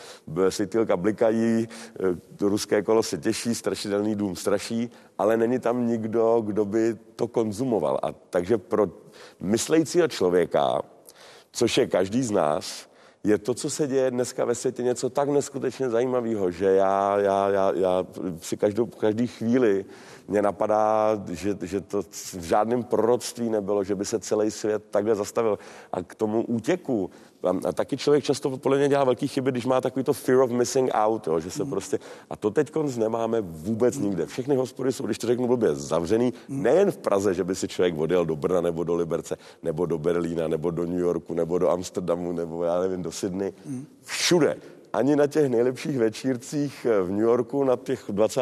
světýlka 0.50 0.98
blikají, 0.98 1.64
e, 1.64 1.68
ruské 2.48 2.82
kolo 2.82 3.04
se 3.04 3.18
těší, 3.18 3.56
strašidelný 3.56 4.16
dům 4.16 4.36
straší, 4.36 4.90
ale 5.18 5.38
není 5.38 5.60
tam 5.60 5.88
nikdo, 5.88 6.42
kdo 6.46 6.66
by 6.66 6.96
to 7.16 7.28
konzumoval. 7.28 8.00
A 8.04 8.12
takže 8.12 8.58
pro 8.58 8.88
myslejícího 9.40 10.08
člověka, 10.08 10.82
což 11.52 11.78
je 11.78 11.88
každý 11.88 12.24
z 12.24 12.32
nás, 12.32 12.93
je 13.28 13.38
to, 13.38 13.54
co 13.54 13.70
se 13.70 13.88
děje 13.88 14.12
dneska 14.12 14.46
ve 14.46 14.56
světě, 14.56 14.84
něco 14.84 15.10
tak 15.10 15.30
neskutečně 15.30 15.90
zajímavého, 15.90 16.52
že 16.52 16.66
já, 16.66 17.20
já, 17.20 17.50
já, 17.50 17.72
já 17.76 18.06
při 18.40 18.58
každou, 18.58 18.86
každý 18.86 19.28
chvíli 19.28 19.86
mě 20.28 20.42
napadá, 20.42 21.10
že, 21.32 21.58
že 21.62 21.82
to 21.82 22.02
v 22.12 22.44
žádném 22.44 22.84
proroctví 22.84 23.50
nebylo, 23.50 23.84
že 23.84 23.96
by 23.96 24.06
se 24.06 24.20
celý 24.20 24.52
svět 24.52 24.84
takhle 24.92 25.16
zastavil. 25.16 25.60
A 25.92 26.04
k 26.04 26.16
tomu 26.16 26.44
útěku, 26.44 27.10
a, 27.44 27.70
a 27.70 27.72
taky 27.72 27.98
člověk 27.98 28.24
často 28.24 28.58
podle 28.58 28.78
mě 28.78 28.90
dělá 28.90 29.04
velký 29.04 29.28
chyby, 29.28 29.52
když 29.52 29.66
má 29.66 29.82
takový 29.82 30.04
to 30.04 30.14
fear 30.14 30.40
of 30.40 30.52
missing 30.52 30.90
out, 30.94 31.28
jo, 31.28 31.40
že 31.40 31.52
se 31.52 31.66
prostě, 31.66 32.00
a 32.30 32.36
to 32.36 32.52
teď 32.52 32.72
nemáme 32.98 33.42
vůbec 33.42 33.98
nikde. 33.98 34.26
Všechny 34.26 34.56
hospody 34.56 34.92
jsou, 34.92 35.06
když 35.06 35.18
to 35.18 35.28
řeknu 35.28 35.48
blbě, 35.48 35.76
zavřený, 35.76 36.34
nejen 36.50 36.92
v 36.92 36.98
Praze, 36.98 37.34
že 37.34 37.44
by 37.44 37.56
si 37.56 37.68
člověk 37.68 37.98
odjel 37.98 38.26
do 38.26 38.36
Brna 38.36 38.62
nebo 38.62 38.84
do 38.84 38.96
Liberce, 38.96 39.38
nebo 39.64 39.86
do 39.86 39.98
Berlína, 39.98 40.48
nebo 40.48 40.72
do 40.72 40.86
New 40.86 41.00
Yorku, 41.00 41.34
nebo 41.34 41.58
do 41.58 41.70
Amsterdamu, 41.70 42.32
nebo 42.32 42.64
já 42.64 42.80
nevím, 42.80 43.02
do 43.02 43.12
Sydney. 43.12 43.54
Všude 44.02 44.58
ani 44.94 45.16
na 45.16 45.28
těch 45.28 45.50
nejlepších 45.50 45.98
večírcích 45.98 46.88
v 47.04 47.12
New 47.12 47.26
Yorku, 47.26 47.64
na 47.64 47.76
těch 47.76 48.04
20. 48.10 48.42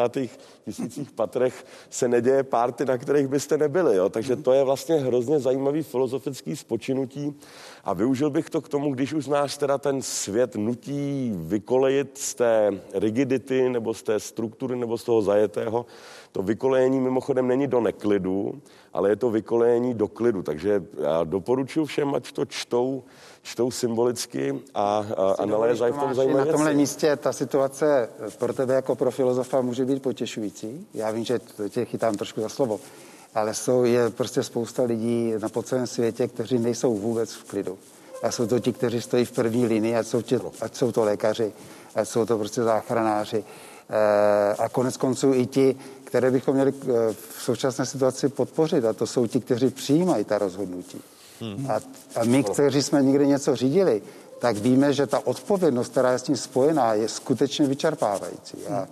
tisících 0.64 1.10
patrech 1.10 1.64
se 1.90 2.08
neděje 2.08 2.42
párty, 2.42 2.84
na 2.84 2.98
kterých 2.98 3.26
byste 3.26 3.58
nebyli. 3.58 3.96
Jo? 3.96 4.08
Takže 4.08 4.36
to 4.36 4.52
je 4.52 4.64
vlastně 4.64 4.96
hrozně 4.96 5.40
zajímavý 5.40 5.82
filozofický 5.82 6.56
spočinutí 6.56 7.34
a 7.84 7.92
využil 7.92 8.30
bych 8.30 8.50
to 8.50 8.60
k 8.60 8.68
tomu, 8.68 8.94
když 8.94 9.12
už 9.12 9.26
nás 9.26 9.58
teda 9.58 9.78
ten 9.78 10.02
svět 10.02 10.56
nutí 10.56 11.32
vykolejit 11.36 12.18
z 12.18 12.34
té 12.34 12.80
rigidity 12.94 13.68
nebo 13.68 13.94
z 13.94 14.02
té 14.02 14.20
struktury 14.20 14.76
nebo 14.76 14.98
z 14.98 15.04
toho 15.04 15.22
zajetého. 15.22 15.86
To 16.32 16.42
vykolejení 16.42 17.00
mimochodem 17.00 17.48
není 17.48 17.66
do 17.66 17.80
neklidu, 17.80 18.62
ale 18.92 19.08
je 19.08 19.16
to 19.16 19.30
vykolejení 19.30 19.94
do 19.94 20.08
klidu. 20.08 20.42
Takže 20.42 20.84
já 21.02 21.24
doporučuji 21.24 21.84
všem, 21.84 22.14
ať 22.14 22.32
to 22.32 22.44
čtou, 22.44 23.04
čtou 23.42 23.70
symbolicky 23.70 24.60
a, 24.74 25.06
a, 25.16 25.34
a 25.38 25.46
nalézají 25.46 25.92
v 25.92 25.96
tom 25.98 26.14
zajímavé 26.14 26.44
Na 26.46 26.52
tomhle 26.52 26.70
věci. 26.70 26.76
místě 26.80 27.16
ta 27.16 27.32
situace 27.32 28.08
pro 28.38 28.52
tebe 28.52 28.74
jako 28.74 28.94
pro 28.96 29.10
filozofa 29.10 29.60
může 29.60 29.84
být 29.84 30.02
potěšující. 30.02 30.86
Já 30.94 31.10
vím, 31.10 31.24
že 31.24 31.40
tě 31.68 31.84
chytám 31.84 32.14
trošku 32.14 32.40
za 32.40 32.48
slovo, 32.48 32.80
ale 33.34 33.54
jsou, 33.54 33.84
je 33.84 34.10
prostě 34.10 34.42
spousta 34.42 34.82
lidí 34.82 35.34
na 35.42 35.48
po 35.48 35.62
celém 35.62 35.86
světě, 35.86 36.28
kteří 36.28 36.58
nejsou 36.58 36.94
vůbec 36.96 37.32
v 37.32 37.44
klidu. 37.44 37.78
A 38.22 38.30
jsou 38.30 38.46
to 38.46 38.58
ti, 38.58 38.72
kteří 38.72 39.00
stojí 39.00 39.24
v 39.24 39.32
první 39.32 39.66
linii, 39.66 39.96
ať 39.96 40.06
jsou, 40.06 40.22
tě, 40.22 40.40
ať 40.60 40.74
jsou 40.76 40.92
to 40.92 41.04
lékaři, 41.04 41.52
ať 41.94 42.08
jsou 42.08 42.26
to 42.26 42.38
prostě 42.38 42.62
záchranáři. 42.62 43.44
Eh, 43.90 44.54
A 44.58 44.68
konec 44.68 44.96
konců 44.96 45.34
i 45.34 45.46
ti, 45.46 45.76
které 46.04 46.30
bychom 46.30 46.54
měli 46.54 46.72
eh, 46.82 46.84
v 47.12 47.42
současné 47.42 47.86
situaci 47.86 48.28
podpořit, 48.28 48.84
a 48.84 48.92
to 48.92 49.06
jsou 49.06 49.26
ti, 49.26 49.40
kteří 49.40 49.70
přijímají 49.70 50.24
ta 50.24 50.38
rozhodnutí. 50.38 51.00
Hmm. 51.42 51.70
A, 51.70 51.74
a 52.20 52.24
my, 52.24 52.42
kteří 52.44 52.82
jsme 52.82 53.02
někdy 53.02 53.26
něco 53.26 53.56
řídili, 53.56 54.02
tak 54.38 54.56
víme, 54.56 54.92
že 54.92 55.06
ta 55.06 55.26
odpovědnost, 55.26 55.88
která 55.88 56.12
je 56.12 56.18
s 56.18 56.22
tím 56.22 56.36
spojená, 56.36 56.94
je 56.94 57.08
skutečně 57.08 57.66
vyčerpávající. 57.66 58.66
A, 58.66 58.86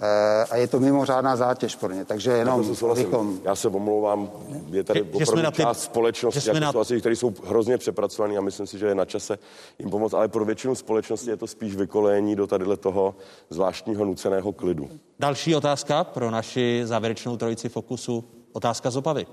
eh, 0.00 0.44
a 0.50 0.56
je 0.56 0.66
to 0.66 0.80
mimořádná 0.80 1.36
zátěž 1.36 1.76
pro 1.76 1.92
ně. 1.92 2.04
Takže 2.04 2.30
jenom 2.30 2.74
bychom... 2.94 3.38
Já 3.44 3.54
se 3.54 3.68
omlouvám, 3.68 4.30
je 4.70 4.84
tady 4.84 5.00
Že- 5.00 5.18
že 5.18 5.24
opravdu 5.24 5.42
na 5.42 5.50
ty- 5.50 5.62
část 5.62 5.82
společnosti, 5.82 6.40
že 6.40 6.50
jsme 6.50 6.60
jako 6.60 6.78
na- 6.78 6.80
asi, 6.80 7.00
které 7.00 7.16
jsou 7.16 7.34
hrozně 7.44 7.78
přepracované 7.78 8.36
a 8.36 8.40
myslím 8.40 8.66
si, 8.66 8.78
že 8.78 8.86
je 8.86 8.94
na 8.94 9.04
čase 9.04 9.38
jim 9.78 9.90
pomoct, 9.90 10.14
ale 10.14 10.28
pro 10.28 10.44
většinu 10.44 10.74
společnosti 10.74 11.30
je 11.30 11.36
to 11.36 11.46
spíš 11.46 11.76
vykolejení 11.76 12.36
do 12.36 12.46
tadyhle 12.46 12.76
toho 12.76 13.14
zvláštního 13.50 14.04
nuceného 14.04 14.52
klidu. 14.52 14.88
Další 15.18 15.56
otázka 15.56 16.04
pro 16.04 16.30
naši 16.30 16.82
závěrečnou 16.84 17.36
trojici 17.36 17.68
Fokusu. 17.68 18.24
Otázka 18.52 18.90
z 18.90 18.96
Opavy. 18.96 19.26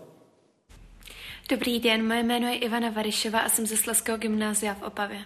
Dobrý 1.49 1.80
den, 1.80 2.07
moje 2.07 2.24
jméno 2.24 2.48
je 2.48 2.56
Ivana 2.57 2.90
Varišova 2.90 3.40
a 3.40 3.49
jsem 3.49 3.68
ze 3.68 3.78
Sleského 3.78 4.18
gymnázia 4.18 4.74
v 4.74 4.82
Opavě. 4.82 5.20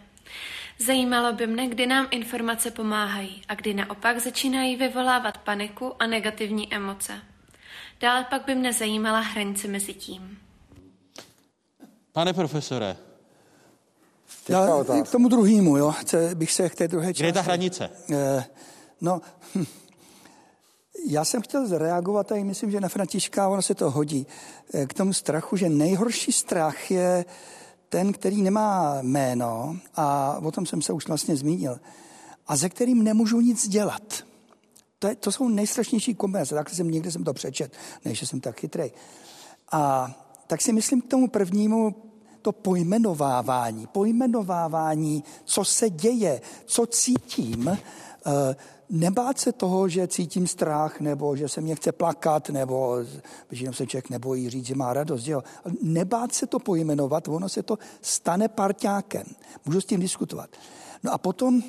Zajímalo 0.80 1.34
by 1.34 1.48
mne, 1.48 1.68
kdy 1.68 1.86
nám 1.86 2.08
informace 2.12 2.72
pomáhají 2.72 3.42
a 3.48 3.56
kdy 3.56 3.74
naopak 3.74 4.20
začínají 4.20 4.76
vyvolávat 4.76 5.38
paniku 5.38 5.94
a 6.00 6.08
negativní 6.08 6.74
emoce. 6.74 7.14
Dále 8.02 8.24
pak 8.30 8.46
by 8.46 8.56
mne 8.56 8.74
zajímala 8.74 9.20
hranice 9.20 9.68
mezi 9.68 9.94
tím. 9.94 10.40
Pane 12.12 12.34
profesore, 12.34 12.98
Já, 14.50 14.68
k 15.04 15.12
tomu 15.12 15.28
druhému, 15.30 15.78
jo, 15.78 15.92
chce- 15.92 16.36
bych 16.36 16.52
se 16.52 16.70
k 16.70 16.76
té 16.76 16.88
druhé 16.88 17.08
části... 17.14 17.24
kde 17.24 17.28
je 17.30 17.34
ta 17.34 17.42
hranice? 17.42 17.90
Eh, 18.14 18.46
no, 19.02 19.22
hm, 19.56 19.66
já 21.06 21.26
jsem 21.26 21.42
chtěl 21.42 21.68
zareagovat, 21.68 22.32
a 22.32 22.44
myslím, 22.44 22.72
že 22.72 22.82
na 22.82 22.90
Františka 22.90 23.48
ono 23.48 23.62
se 23.62 23.76
to 23.76 23.92
hodí, 23.92 24.28
eh, 24.74 24.86
k 24.86 24.94
tomu 24.94 25.14
strachu, 25.14 25.58
že 25.58 25.70
nejhorší 25.70 26.32
strach 26.32 26.92
je 26.92 27.26
ten, 27.90 28.14
který 28.14 28.42
nemá 28.42 28.98
jméno, 29.02 29.78
a 29.96 30.38
o 30.44 30.52
tom 30.52 30.66
jsem 30.66 30.82
se 30.82 30.94
už 30.94 31.08
vlastně 31.08 31.36
zmínil, 31.36 31.80
a 32.48 32.56
ze 32.56 32.70
kterým 32.70 33.04
nemůžu 33.04 33.40
nic 33.40 33.68
dělat. 33.68 34.24
To, 35.00 35.08
je, 35.08 35.16
to 35.16 35.32
jsou 35.32 35.50
nejstrašnější 35.50 36.16
kombinace, 36.16 36.56
tak 36.56 36.70
jsem 36.70 36.92
někde 36.92 37.12
jsem 37.12 37.24
to 37.24 37.34
přečet, 37.34 37.74
než 38.06 38.28
jsem 38.28 38.40
tak 38.40 38.60
chytrý. 38.60 38.92
A 39.72 40.12
tak 40.48 40.62
si 40.62 40.74
myslím 40.74 41.02
k 41.02 41.08
tomu 41.08 41.28
prvnímu 41.28 41.96
to 42.42 42.52
pojmenovávání, 42.52 43.88
pojmenovávání, 43.88 45.24
co 45.46 45.66
se 45.66 45.90
děje, 45.90 46.42
co 46.66 46.86
cítím, 46.86 47.68
eh, 47.68 48.56
nebát 48.90 49.40
se 49.40 49.52
toho, 49.52 49.90
že 49.90 50.08
cítím 50.08 50.48
strach, 50.48 51.00
nebo 51.00 51.36
že 51.36 51.50
se 51.50 51.62
mě 51.62 51.76
chce 51.76 51.92
plakat, 51.92 52.50
nebo 52.50 52.98
jenom 53.52 53.74
se 53.74 53.88
člověk 53.88 54.10
nebojí 54.10 54.50
říct, 54.50 54.66
že 54.66 54.76
má 54.76 54.94
radost. 54.94 55.28
Jo? 55.28 55.44
Nebát 55.82 56.34
se 56.34 56.48
to 56.48 56.60
pojmenovat, 56.60 57.28
ono 57.28 57.50
se 57.50 57.64
to 57.64 57.78
stane 58.02 58.48
parťákem. 58.48 59.24
Můžu 59.66 59.82
s 59.82 59.86
tím 59.86 60.00
diskutovat. 60.00 60.50
No 61.04 61.14
a 61.14 61.18
potom, 61.18 61.64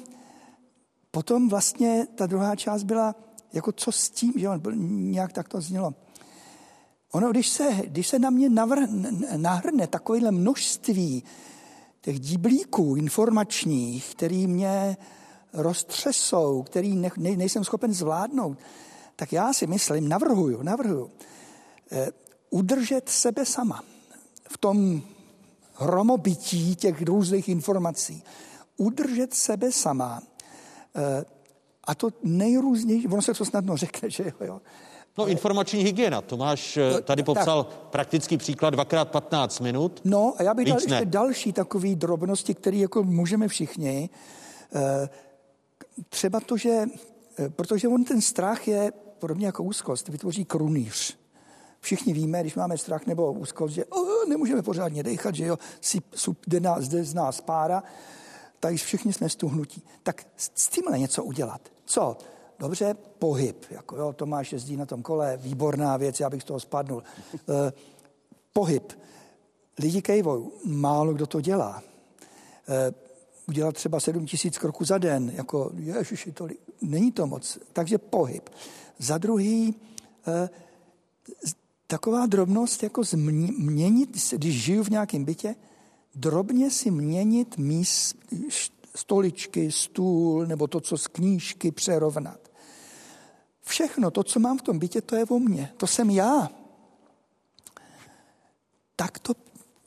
potom 1.10 1.48
vlastně 1.48 2.06
ta 2.14 2.26
druhá 2.26 2.56
část 2.56 2.82
byla, 2.82 3.14
jako 3.52 3.72
co 3.72 3.92
s 3.92 4.10
tím, 4.10 4.32
že 4.36 4.46
jo? 4.46 4.52
nějak 4.76 5.32
tak 5.32 5.48
to 5.48 5.60
znělo. 5.60 5.94
Ono, 7.12 7.30
když 7.30 7.48
se, 7.48 7.68
když 7.84 8.08
se 8.08 8.18
na 8.18 8.30
mě 8.30 8.48
navr, 8.48 8.78
nahrne 9.36 9.86
takovéhle 9.86 10.30
množství 10.30 11.24
těch 12.00 12.20
díblíků 12.20 12.96
informačních, 12.96 14.14
který 14.14 14.46
mě 14.46 14.96
roztřesou, 15.58 16.62
který 16.62 16.96
ne, 16.96 17.10
ne, 17.16 17.36
nejsem 17.36 17.64
schopen 17.64 17.94
zvládnout, 17.94 18.58
tak 19.16 19.32
já 19.32 19.52
si 19.52 19.66
myslím, 19.66 20.08
navrhuju, 20.08 20.62
navrhuju, 20.62 21.10
eh, 21.92 22.08
udržet 22.50 23.08
sebe 23.08 23.46
sama 23.46 23.82
v 24.48 24.58
tom 24.58 25.02
hromobytí 25.74 26.76
těch 26.76 27.02
různých 27.02 27.48
informací. 27.48 28.22
Udržet 28.76 29.34
sebe 29.34 29.72
sama 29.72 30.22
eh, 30.96 31.24
a 31.84 31.94
to 31.94 32.08
nejrůznější, 32.22 33.08
ono 33.08 33.22
se 33.22 33.34
to 33.34 33.44
snadno 33.44 33.76
řekne, 33.76 34.10
že 34.10 34.22
jo, 34.22 34.46
jo. 34.46 34.60
No, 35.18 35.28
informační 35.28 35.82
hygiena. 35.82 36.20
Tomáš 36.20 36.76
eh, 36.76 37.00
tady 37.00 37.22
popsal 37.22 37.66
praktický 37.90 38.36
příklad 38.36 38.70
dvakrát 38.70 39.08
15 39.08 39.60
minut. 39.60 40.00
No 40.04 40.34
a 40.38 40.42
já 40.42 40.54
bych 40.54 40.66
dal 40.66 40.76
Víc 40.76 40.84
ještě 40.84 41.04
ne. 41.04 41.10
další 41.10 41.52
takové 41.52 41.94
drobnosti, 41.94 42.54
které 42.54 42.76
jako 42.76 43.02
můžeme 43.02 43.48
všichni. 43.48 44.10
Eh, 44.74 45.08
Třeba 46.08 46.40
to, 46.40 46.56
že, 46.56 46.86
eh, 47.38 47.48
protože 47.48 47.88
on 47.88 48.04
ten 48.04 48.20
strach 48.20 48.68
je 48.68 48.92
podobně 49.18 49.46
jako 49.46 49.62
úzkost, 49.62 50.08
vytvoří 50.08 50.44
krunýř. 50.44 51.18
Všichni 51.80 52.12
víme, 52.12 52.40
když 52.40 52.54
máme 52.54 52.78
strach 52.78 53.06
nebo 53.06 53.32
úzkost, 53.32 53.74
že 53.74 53.84
oh, 53.84 54.28
nemůžeme 54.28 54.62
pořádně 54.62 55.02
dechat, 55.02 55.34
že 55.34 55.46
jo, 55.46 55.58
si, 55.80 55.98
sup, 56.14 56.38
jde, 56.46 56.60
nás, 56.60 56.88
jde 56.88 57.04
z 57.04 57.14
nás 57.14 57.40
pára, 57.40 57.82
tak 58.60 58.74
všichni 58.74 59.12
jsme 59.12 59.28
stuhnutí. 59.28 59.82
Tak 60.02 60.26
s 60.36 60.50
s 60.54 60.68
tímhle 60.68 60.98
něco 60.98 61.24
udělat. 61.24 61.60
Co? 61.84 62.16
dobře, 62.58 62.94
pohyb, 63.18 63.66
jako 63.70 63.96
jo, 63.96 64.12
Tomáš 64.12 64.52
jezdí 64.52 64.76
na 64.76 64.86
tom 64.86 65.02
kole, 65.02 65.36
výborná 65.36 65.96
věc, 65.96 66.20
já 66.20 66.30
bych 66.30 66.42
z 66.42 66.44
toho 66.44 66.60
spadnul. 66.60 67.02
Eh, 67.34 67.72
pohyb. 68.52 68.92
Lidi 69.78 70.02
kejvou, 70.02 70.52
málo 70.64 71.14
kdo 71.14 71.26
to 71.26 71.40
dělá. 71.40 71.82
Eh, 72.68 72.94
udělat 73.48 73.74
třeba 73.74 74.00
7 74.00 74.26
tisíc 74.26 74.58
kroků 74.58 74.84
za 74.84 74.98
den, 74.98 75.32
jako 75.34 75.70
ježiši, 75.74 76.32
to 76.32 76.48
není 76.80 77.12
to 77.12 77.26
moc. 77.26 77.58
Takže 77.72 77.98
pohyb. 77.98 78.50
Za 78.98 79.18
druhý, 79.18 79.74
eh, 80.28 80.48
taková 81.86 82.26
drobnost, 82.26 82.82
jako 82.82 83.04
změnit, 83.04 84.32
když 84.32 84.62
žiju 84.62 84.82
v 84.82 84.90
nějakém 84.90 85.24
bytě, 85.24 85.54
drobně 86.14 86.70
si 86.70 86.90
měnit 86.90 87.58
míst, 87.58 88.16
stoličky, 88.96 89.72
stůl 89.72 90.46
nebo 90.46 90.66
to, 90.66 90.80
co 90.80 90.98
z 90.98 91.06
knížky 91.06 91.70
přerovnat. 91.70 92.40
Všechno 93.62 94.10
to, 94.10 94.24
co 94.24 94.40
mám 94.40 94.58
v 94.58 94.62
tom 94.62 94.78
bytě, 94.78 95.00
to 95.00 95.16
je 95.16 95.24
o 95.24 95.38
mně. 95.38 95.72
To 95.76 95.86
jsem 95.86 96.10
já. 96.10 96.50
Tak 98.96 99.18
to 99.18 99.32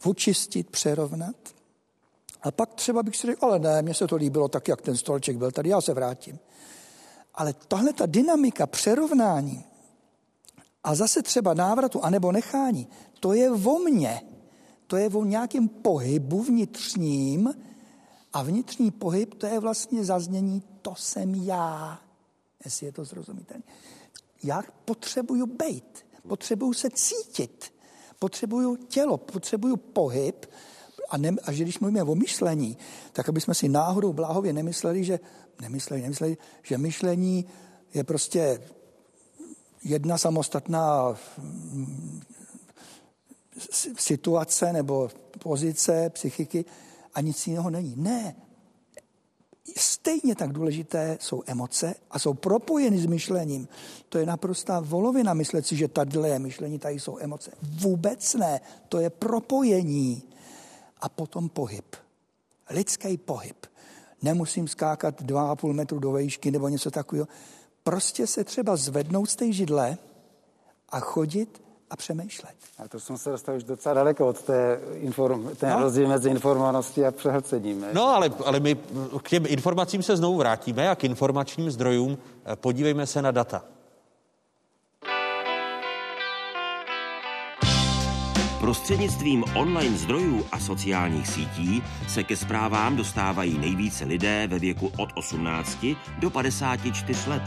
očistit, 0.03 0.69
přerovnat. 0.69 1.35
A 2.41 2.51
pak 2.51 2.73
třeba 2.73 3.03
bych 3.03 3.17
si 3.17 3.27
řekl, 3.27 3.45
ale 3.45 3.59
ne, 3.59 3.81
mně 3.81 3.93
se 3.93 4.07
to 4.07 4.15
líbilo 4.15 4.47
tak, 4.47 4.67
jak 4.67 4.81
ten 4.81 4.97
stolček 4.97 5.37
byl 5.37 5.51
tady, 5.51 5.69
já 5.69 5.81
se 5.81 5.93
vrátím. 5.93 6.39
Ale 7.35 7.53
tahle 7.53 7.93
ta 7.93 8.05
dynamika 8.05 8.67
přerovnání 8.67 9.65
a 10.83 10.95
zase 10.95 11.21
třeba 11.21 11.53
návratu 11.53 12.03
anebo 12.03 12.31
nechání, 12.31 12.87
to 13.19 13.33
je 13.33 13.51
o 13.51 13.79
mně. 13.79 14.21
To 14.87 14.97
je 14.97 15.09
o 15.09 15.23
nějakém 15.23 15.67
pohybu 15.67 16.43
vnitřním 16.43 17.53
a 18.33 18.43
vnitřní 18.43 18.91
pohyb 18.91 19.33
to 19.33 19.45
je 19.45 19.59
vlastně 19.59 20.05
zaznění, 20.05 20.63
to 20.81 20.95
jsem 20.95 21.35
já. 21.35 22.01
Jestli 22.65 22.85
je 22.85 22.91
to 22.91 23.05
zrozumitelné. 23.05 23.63
Já 24.43 24.61
potřebuju 24.85 25.45
být, 25.45 26.05
potřebuju 26.27 26.73
se 26.73 26.89
cítit, 26.89 27.73
potřebuju 28.19 28.75
tělo, 28.75 29.17
potřebuju 29.17 29.77
pohyb, 29.77 30.45
a, 31.11 31.17
ne, 31.17 31.31
a 31.43 31.51
že 31.51 31.63
když 31.63 31.79
mluvíme 31.79 32.03
o 32.03 32.15
myšlení, 32.15 32.77
tak 33.13 33.29
aby 33.29 33.41
jsme 33.41 33.53
si 33.53 33.69
náhodou 33.69 34.13
bláhově 34.13 34.53
nemysleli, 34.53 35.03
že, 35.03 35.19
nemysleli, 35.61 36.01
nemysleli, 36.01 36.37
že 36.63 36.77
myšlení 36.77 37.45
je 37.93 38.03
prostě 38.03 38.61
jedna 39.83 40.17
samostatná 40.17 41.15
mm, 41.37 42.21
situace 43.97 44.73
nebo 44.73 45.09
pozice 45.39 46.09
psychiky 46.09 46.65
a 47.13 47.21
nic 47.21 47.47
jiného 47.47 47.69
není. 47.69 47.93
Ne. 47.97 48.35
Stejně 49.77 50.35
tak 50.35 50.51
důležité 50.51 51.17
jsou 51.21 51.43
emoce 51.45 51.95
a 52.11 52.19
jsou 52.19 52.33
propojeny 52.33 52.97
s 52.97 53.05
myšlením. 53.05 53.67
To 54.09 54.17
je 54.17 54.25
naprostá 54.25 54.79
volovina 54.79 55.33
myslet 55.33 55.67
si, 55.67 55.75
že 55.75 55.87
tady 55.87 56.19
je 56.29 56.39
myšlení, 56.39 56.79
tady 56.79 56.99
jsou 56.99 57.17
emoce. 57.19 57.51
Vůbec 57.61 58.33
ne. 58.33 58.61
To 58.89 58.99
je 58.99 59.09
propojení 59.09 60.23
a 61.01 61.09
potom 61.09 61.49
pohyb. 61.49 61.95
Lidský 62.69 63.17
pohyb. 63.17 63.65
Nemusím 64.21 64.67
skákat 64.67 65.21
2,5 65.21 65.73
metru 65.73 65.99
do 65.99 66.11
vejšky 66.11 66.51
nebo 66.51 66.67
něco 66.67 66.91
takového. 66.91 67.27
Prostě 67.83 68.27
se 68.27 68.43
třeba 68.43 68.75
zvednout 68.75 69.29
z 69.29 69.35
té 69.35 69.51
židle 69.51 69.97
a 70.89 70.99
chodit 70.99 71.61
a 71.89 71.95
přemýšlet. 71.95 72.55
A 72.77 72.87
to 72.87 72.99
jsem 72.99 73.17
se 73.17 73.29
dostal 73.29 73.55
už 73.55 73.63
docela 73.63 73.95
daleko 73.95 74.27
od 74.27 74.41
té 74.41 74.79
inform, 74.93 75.55
ten 75.55 75.69
no. 75.69 75.79
rozdíl 75.79 76.07
mezi 76.07 76.29
informovaností 76.29 77.05
a 77.05 77.11
přehlcením. 77.11 77.85
No, 77.93 78.03
ale, 78.03 78.29
ale 78.45 78.59
my 78.59 78.75
k 79.23 79.29
těm 79.29 79.45
informacím 79.47 80.03
se 80.03 80.17
znovu 80.17 80.37
vrátíme 80.37 80.89
a 80.89 80.95
k 80.95 81.03
informačním 81.03 81.71
zdrojům. 81.71 82.17
Podívejme 82.55 83.07
se 83.07 83.21
na 83.21 83.31
data. 83.31 83.63
Prostřednictvím 88.61 89.43
online 89.55 89.97
zdrojů 89.97 90.45
a 90.51 90.59
sociálních 90.59 91.27
sítí 91.27 91.83
se 92.07 92.23
ke 92.23 92.37
zprávám 92.37 92.95
dostávají 92.95 93.57
nejvíce 93.57 94.05
lidé 94.05 94.47
ve 94.47 94.59
věku 94.59 94.91
od 94.97 95.09
18 95.15 95.85
do 96.19 96.29
54 96.29 97.29
let. 97.29 97.43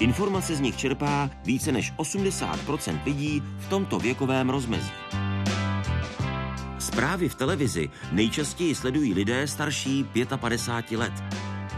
Informace 0.00 0.56
z 0.56 0.60
nich 0.60 0.76
čerpá 0.76 1.30
více 1.44 1.72
než 1.72 1.92
80% 1.92 3.00
lidí 3.04 3.42
v 3.58 3.68
tomto 3.68 3.98
věkovém 3.98 4.50
rozmezí. 4.50 4.92
Zprávy 6.78 7.28
v 7.28 7.34
televizi 7.34 7.90
nejčastěji 8.12 8.74
sledují 8.74 9.14
lidé 9.14 9.46
starší 9.46 10.06
55 10.36 10.98
let. 10.98 11.12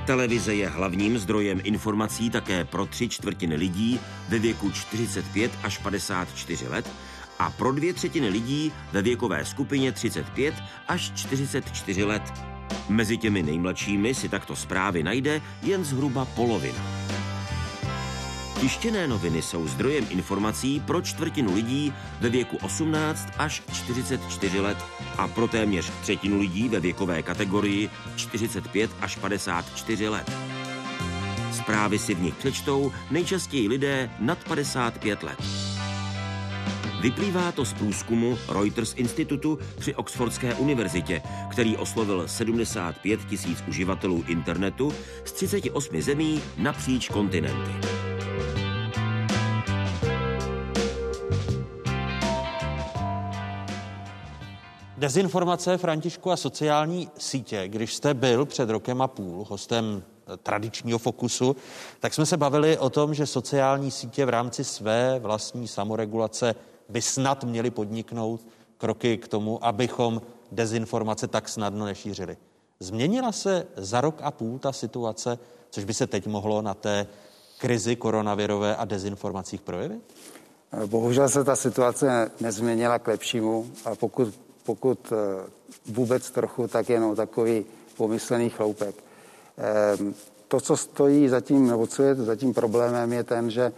Televize 0.07 0.55
je 0.55 0.69
hlavním 0.69 1.19
zdrojem 1.19 1.61
informací 1.65 2.31
také 2.31 2.65
pro 2.65 2.87
tři 2.87 3.09
čtvrtiny 3.09 3.57
lidí 3.57 4.01
ve 4.29 4.39
věku 4.39 4.71
45 4.71 5.53
až 5.63 5.79
54 5.79 6.69
let 6.69 6.91
a 7.39 7.51
pro 7.51 7.73
dvě 7.73 7.95
třetiny 7.95 8.29
lidí 8.29 8.73
ve 8.93 9.03
věkové 9.03 9.45
skupině 9.45 9.93
35 9.93 10.55
až 10.89 11.13
44 11.15 12.05
let. 12.05 12.23
Mezi 12.89 13.17
těmi 13.17 13.43
nejmladšími 13.43 14.15
si 14.15 14.29
takto 14.29 14.57
zprávy 14.57 15.03
najde 15.03 15.41
jen 15.63 15.85
zhruba 15.85 16.25
polovina. 16.25 17.05
Tištěné 18.61 19.09
noviny 19.09 19.43
jsou 19.43 19.69
zdrojem 19.69 20.07
informací 20.11 20.81
pro 20.81 21.03
čtvrtinu 21.03 21.55
lidí 21.55 21.93
ve 22.21 22.29
věku 22.29 22.57
18 22.63 23.29
až 23.39 23.63
44 23.73 24.61
let 24.61 24.79
a 25.19 25.29
pro 25.29 25.49
téměř 25.49 25.93
třetinu 26.03 26.41
lidí 26.41 26.69
ve 26.69 26.81
věkové 26.81 27.23
kategorii 27.23 27.91
45 28.17 28.91
až 29.01 29.17
54 29.17 30.09
let. 30.09 30.33
Zprávy 31.53 31.99
si 31.99 32.15
v 32.15 32.23
nich 32.23 32.35
přečtou 32.35 32.93
nejčastěji 33.11 33.69
lidé 33.69 34.11
nad 34.19 34.45
55 34.45 35.23
let. 35.23 35.74
Vyplývá 37.05 37.53
to 37.53 37.65
z 37.65 37.73
průzkumu 37.73 38.39
Reuters 38.49 38.95
Institutu 38.97 39.59
při 39.79 39.95
Oxfordské 39.95 40.55
univerzitě, 40.55 41.23
který 41.51 41.77
oslovil 41.77 42.29
75 42.29 43.21
tisíc 43.25 43.65
uživatelů 43.69 44.25
internetu 44.29 44.93
z 45.25 45.33
38 45.33 46.03
zemí 46.03 46.43
napříč 46.57 47.09
kontinenty. 47.09 47.71
Dezinformace, 54.97 55.79
Františku, 55.79 56.31
a 56.31 56.37
sociální 56.37 57.09
sítě. 57.19 57.69
Když 57.69 57.95
jste 57.95 58.15
byl 58.15 58.47
před 58.47 58.71
rokem 58.71 59.03
a 59.03 59.09
půl 59.09 59.47
hostem 59.49 60.03
eh, 60.03 60.37
tradičního 60.37 60.99
fokusu, 60.99 61.57
tak 62.01 62.15
jsme 62.15 62.27
se 62.27 62.37
bavili 62.37 62.79
o 62.79 62.91
tom, 62.91 63.15
že 63.15 63.27
sociální 63.27 63.91
sítě 63.91 64.27
v 64.27 64.29
rámci 64.29 64.65
své 64.65 65.19
vlastní 65.19 65.69
samoregulace 65.69 66.55
by 66.89 67.03
snad 67.03 67.45
měli 67.45 67.71
podniknout 67.71 68.47
kroky 68.79 69.17
k 69.17 69.29
tomu, 69.29 69.65
abychom 69.65 70.23
dezinformace 70.53 71.29
tak 71.29 71.49
snadno 71.49 71.85
nešířili. 71.85 72.37
Změnila 72.81 73.33
se 73.33 73.67
za 73.77 74.01
rok 74.01 74.21
a 74.23 74.31
půl 74.31 74.59
ta 74.59 74.73
situace, 74.73 75.39
což 75.71 75.85
by 75.85 75.95
se 75.95 76.07
teď 76.07 76.27
mohlo 76.27 76.63
na 76.63 76.75
té 76.75 77.07
krizi 77.59 77.97
koronavirové 77.97 78.77
a 78.77 78.85
dezinformacích 78.85 79.61
projevit? 79.61 80.03
Bohužel 80.87 81.29
se 81.29 81.45
ta 81.45 81.57
situace 81.57 82.31
nezměnila 82.41 82.99
k 82.99 83.09
lepšímu 83.09 83.67
a 83.85 83.95
pokud 83.95 84.35
pokud 84.65 85.13
eh, 85.13 85.51
vůbec 85.87 86.31
trochu, 86.31 86.69
tak 86.69 86.89
jenom 86.89 87.17
takový 87.17 87.65
pomyslený 87.97 88.51
chloupek. 88.51 88.95
Ehm, 89.59 90.15
to, 90.49 90.61
co 90.61 90.77
stojí 90.77 91.29
zatím, 91.29 91.67
nebo 91.67 91.87
co 91.87 92.03
je 92.03 92.15
zatím 92.15 92.55
problémem, 92.55 93.13
je 93.13 93.25
ten, 93.25 93.51
že 93.51 93.73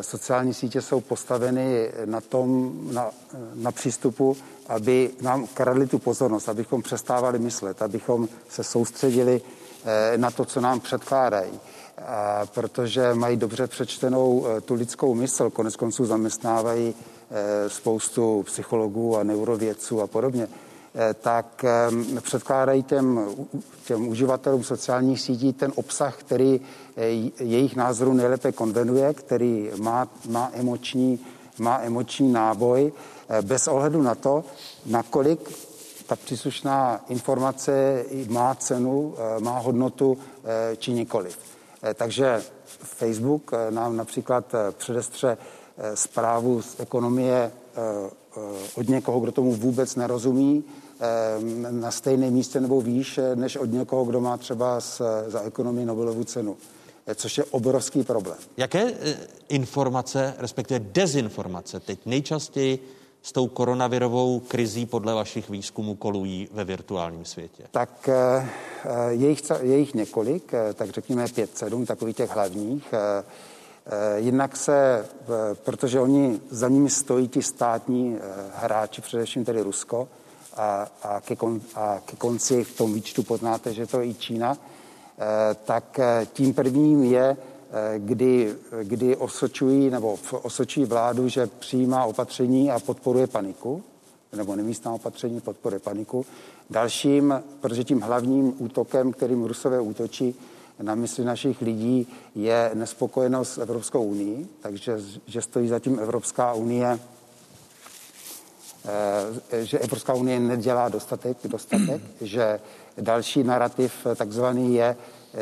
sociální 0.00 0.54
sítě 0.54 0.82
jsou 0.82 1.00
postaveny 1.00 1.90
na 2.04 2.20
tom, 2.20 2.72
na, 2.92 3.10
na 3.54 3.72
přístupu, 3.72 4.36
aby 4.68 5.10
nám 5.20 5.46
kradli 5.46 5.86
tu 5.86 5.98
pozornost, 5.98 6.48
abychom 6.48 6.82
přestávali 6.82 7.38
myslet, 7.38 7.82
abychom 7.82 8.28
se 8.48 8.64
soustředili 8.64 9.40
eh, 9.84 10.18
na 10.18 10.30
to, 10.30 10.44
co 10.44 10.60
nám 10.60 10.80
předkládají. 10.80 11.60
A 12.06 12.46
protože 12.46 13.14
mají 13.14 13.36
dobře 13.36 13.66
přečtenou 13.66 14.46
tu 14.64 14.74
lidskou 14.74 15.14
mysl, 15.14 15.50
konec 15.50 15.76
konců 15.76 16.04
zaměstnávají 16.06 16.94
Eh, 17.34 17.70
spoustu 17.70 18.42
psychologů 18.42 19.16
a 19.16 19.22
neurovědců 19.22 20.00
a 20.00 20.06
podobně, 20.06 20.48
eh, 20.94 21.14
tak 21.14 21.64
předkládají 22.20 22.82
těm, 22.82 23.20
těm 23.84 24.08
uživatelům 24.08 24.64
sociálních 24.64 25.20
sítí 25.20 25.52
ten 25.52 25.72
obsah, 25.74 26.16
který 26.16 26.60
eh, 26.60 26.81
jejich 27.40 27.76
názoru 27.76 28.12
nejlépe 28.12 28.52
konvenuje, 28.52 29.14
který 29.14 29.70
má, 29.76 30.08
má, 30.28 30.50
emoční, 30.54 31.20
má 31.58 31.80
emoční 31.80 32.32
náboj, 32.32 32.92
bez 33.42 33.68
ohledu 33.68 34.02
na 34.02 34.14
to, 34.14 34.44
nakolik 34.86 35.52
ta 36.06 36.16
příslušná 36.16 37.04
informace 37.08 38.04
má 38.28 38.54
cenu, 38.54 39.14
má 39.38 39.58
hodnotu 39.58 40.18
či 40.76 40.92
nikoliv. 40.92 41.38
Takže 41.94 42.42
Facebook 42.82 43.50
nám 43.70 43.96
například 43.96 44.54
předestře 44.76 45.38
Eh, 45.78 45.96
zprávu 45.96 46.62
z 46.62 46.80
ekonomie 46.80 47.32
eh, 47.32 47.80
eh, 48.36 48.40
od 48.74 48.88
někoho, 48.88 49.20
kdo 49.20 49.32
tomu 49.32 49.52
vůbec 49.52 49.96
nerozumí, 49.96 50.64
na 51.70 51.90
stejném 51.90 52.32
místě 52.32 52.60
nebo 52.60 52.80
výš, 52.80 53.20
než 53.34 53.56
od 53.56 53.72
někoho, 53.72 54.04
kdo 54.04 54.20
má 54.20 54.36
třeba 54.36 54.80
za 55.26 55.40
ekonomii 55.42 55.86
Nobelovu 55.86 56.24
cenu. 56.24 56.56
Eh, 57.06 57.14
což 57.14 57.38
je 57.38 57.44
obrovský 57.44 58.02
problém. 58.02 58.38
Jaké 58.56 58.82
eh, 58.82 59.16
informace, 59.48 60.34
respektive 60.38 60.80
dezinformace, 60.80 61.80
teď 61.80 62.00
nejčastěji 62.06 62.78
s 63.22 63.32
tou 63.32 63.48
koronavirovou 63.48 64.40
krizí 64.40 64.86
podle 64.86 65.14
vašich 65.14 65.50
výzkumů 65.50 65.94
kolují 65.94 66.48
ve 66.52 66.64
virtuálním 66.64 67.24
světě? 67.24 67.64
Tak 67.70 68.08
eh, 68.08 68.48
je 69.08 69.28
jich, 69.28 69.42
je 69.60 69.78
jich 69.78 69.94
několik, 69.94 70.52
tak 70.74 70.90
řekněme 70.90 71.28
pět, 71.34 71.58
sedm 71.58 71.86
takových 71.86 72.16
těch 72.16 72.30
hlavních. 72.30 72.94
Jinak 74.16 74.56
se, 74.56 75.06
protože 75.64 76.00
oni 76.00 76.40
za 76.50 76.68
nimi 76.68 76.90
stojí 76.90 77.28
ti 77.28 77.42
státní 77.42 78.18
hráči, 78.54 79.00
především 79.00 79.44
tedy 79.44 79.62
Rusko, 79.62 80.08
a, 80.56 80.88
a, 81.02 81.20
ke, 81.20 81.36
kon, 81.36 81.60
a 81.74 82.00
ke 82.04 82.16
konci 82.16 82.64
v 82.64 82.76
tom 82.76 82.94
výčtu 82.94 83.22
poznáte, 83.22 83.74
že 83.74 83.86
to 83.86 84.00
je 84.00 84.06
i 84.06 84.14
Čína, 84.14 84.56
tak 85.64 86.00
tím 86.32 86.54
prvním 86.54 87.04
je 87.04 87.36
kdy, 87.98 88.54
kdy 88.82 89.16
osočují 89.16 89.90
nebo 89.90 90.18
osočují 90.42 90.86
vládu, 90.86 91.28
že 91.28 91.46
přijímá 91.46 92.04
opatření 92.04 92.70
a 92.70 92.78
podporuje 92.78 93.26
paniku, 93.26 93.82
nebo 94.36 94.56
nemístná 94.56 94.92
opatření 94.92 95.40
podporuje 95.40 95.78
paniku. 95.80 96.26
Dalším, 96.70 97.42
protože 97.60 97.84
tím 97.84 98.00
hlavním 98.00 98.54
útokem, 98.58 99.12
kterým 99.12 99.44
Rusové 99.44 99.80
útočí 99.80 100.34
na 100.82 100.94
mysli 100.94 101.24
našich 101.24 101.60
lidí, 101.60 102.08
je 102.34 102.70
nespokojenost 102.74 103.52
s 103.52 103.58
Evropskou 103.58 104.04
unii, 104.04 104.48
takže 104.60 104.96
že 105.26 105.42
stojí 105.42 105.68
zatím 105.68 105.98
Evropská 105.98 106.52
unie, 106.52 106.98
eh, 109.50 109.64
že 109.64 109.78
Evropská 109.78 110.14
unie 110.14 110.40
nedělá 110.40 110.88
dostatek, 110.88 111.36
dostatek 111.44 112.02
že 112.20 112.60
další 113.00 113.44
narrativ 113.44 113.92
takzvaný 114.16 114.74
je, 114.74 114.96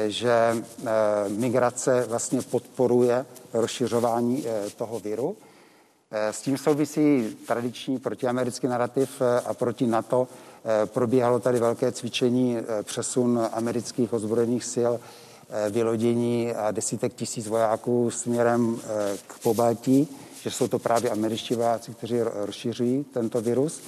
že 0.07 0.33
eh, 0.33 0.89
migrace 1.29 2.05
vlastně 2.09 2.43
podporuje 2.43 3.27
rozšiřování 3.53 4.45
eh, 4.47 4.71
toho 4.77 5.01
viru. 5.01 5.37
Eh, 6.11 6.33
s 6.33 6.43
tím 6.43 6.59
souvisí 6.59 7.37
tradiční 7.47 7.99
protiamerický 7.99 8.67
narrativ 8.67 9.23
a 9.45 9.55
proti 9.55 9.87
NATO. 9.87 10.29
Probíhalo 10.85 11.41
tady 11.41 11.61
velké 11.61 11.93
cvičení, 11.93 12.57
přesun 12.83 13.49
amerických 13.53 14.13
ozbrojených 14.13 14.65
sil, 14.75 14.93
vylodění 15.71 16.53
a 16.53 16.71
desítek 16.71 17.15
tisíc 17.15 17.47
vojáků 17.47 18.11
směrem 18.11 18.81
k 19.27 19.39
Pobaltí, 19.39 20.09
že 20.43 20.51
jsou 20.51 20.69
to 20.69 20.79
právě 20.79 21.11
američtí 21.11 21.55
vojáci, 21.55 21.95
kteří 21.95 22.17
rozšiřují 22.23 23.05
tento 23.05 23.41
virus. 23.41 23.81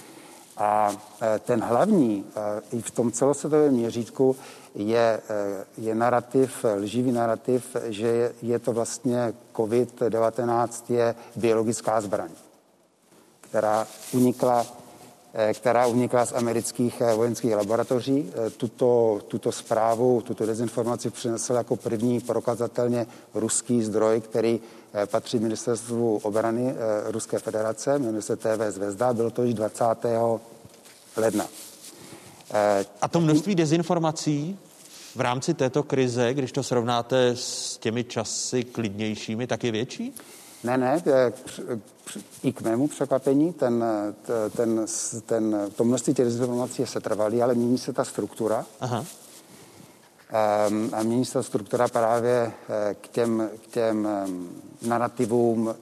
A 0.62 0.90
ten 1.38 1.60
hlavní 1.60 2.24
i 2.72 2.80
v 2.80 2.90
tom 2.90 3.12
celosvětovém 3.12 3.74
měřítku 3.74 4.36
je, 4.74 5.20
eh, 5.28 5.64
je 5.78 5.94
narrativ, 5.94 6.64
lživý 6.76 7.12
narrativ, 7.12 7.76
že 7.84 8.06
je, 8.06 8.32
je 8.42 8.58
to 8.58 8.72
vlastně 8.72 9.34
COVID-19 9.54 10.94
je 10.94 11.14
biologická 11.36 12.00
zbraň, 12.00 12.30
která 13.40 13.86
unikla 14.12 14.66
která 15.54 15.86
unikla 15.86 16.26
z 16.26 16.32
amerických 16.32 17.00
eh, 17.00 17.14
vojenských 17.14 17.54
laboratoří. 17.54 18.32
Tuto, 18.56 19.20
tuto 19.28 19.52
zprávu, 19.52 20.20
tuto 20.20 20.46
dezinformaci 20.46 21.10
přinesl 21.10 21.54
jako 21.54 21.76
první 21.76 22.20
prokazatelně 22.20 23.06
ruský 23.34 23.82
zdroj, 23.82 24.20
který 24.20 24.60
patří 25.06 25.38
ministerstvu 25.38 26.20
obrany 26.22 26.74
Ruské 27.06 27.38
federace, 27.38 27.98
jmenuje 27.98 28.22
se 28.22 28.36
TV 28.36 28.60
Zvezda, 28.68 29.12
bylo 29.12 29.30
to 29.30 29.42
již 29.42 29.54
20. 29.54 29.84
ledna. 31.16 31.46
A 33.00 33.08
to 33.08 33.20
množství 33.20 33.54
dezinformací 33.54 34.58
v 35.14 35.20
rámci 35.20 35.54
této 35.54 35.82
krize, 35.82 36.34
když 36.34 36.52
to 36.52 36.62
srovnáte 36.62 37.36
s 37.36 37.78
těmi 37.78 38.04
časy 38.04 38.64
klidnějšími, 38.64 39.46
tak 39.46 39.64
je 39.64 39.72
větší? 39.72 40.14
Ne, 40.64 40.78
ne, 40.78 41.02
i 42.42 42.52
k 42.52 42.60
mému 42.60 42.88
překvapení 42.88 43.52
ten, 43.52 43.84
ten, 44.56 44.86
ten, 45.26 45.70
to 45.76 45.84
množství 45.84 46.14
těch 46.14 46.24
dezinformací 46.24 46.82
je 46.82 46.86
setrvalý, 46.86 47.42
ale 47.42 47.54
mění 47.54 47.78
se 47.78 47.92
ta 47.92 48.04
struktura. 48.04 48.66
Aha. 48.80 49.04
Um, 50.68 50.90
a 50.92 51.02
mění 51.02 51.24
se 51.24 51.32
ta 51.32 51.42
struktura 51.42 51.88
právě 51.88 52.52
eh, 52.68 52.94
k 53.00 53.08
těm, 53.08 53.50
k 53.64 53.66
těm 53.66 54.08
um, 54.26 54.62
narrativům, 54.82 55.74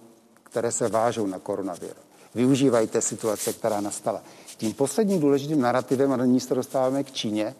které 0.43 0.73
se 0.73 0.89
vážou 0.89 1.27
na 1.27 1.39
koronavir. 1.39 1.94
Využívají 2.35 2.89
té 2.89 3.01
situace, 3.01 3.52
která 3.52 3.81
nastala. 3.81 4.23
Tím 4.57 4.74
posledním 4.74 5.20
důležitým 5.20 5.61
narrativem, 5.61 6.12
a 6.12 6.16
nyní 6.16 6.40
se 6.40 6.55
dostáváme 6.55 7.05
k 7.05 7.12
Číně, 7.12 7.55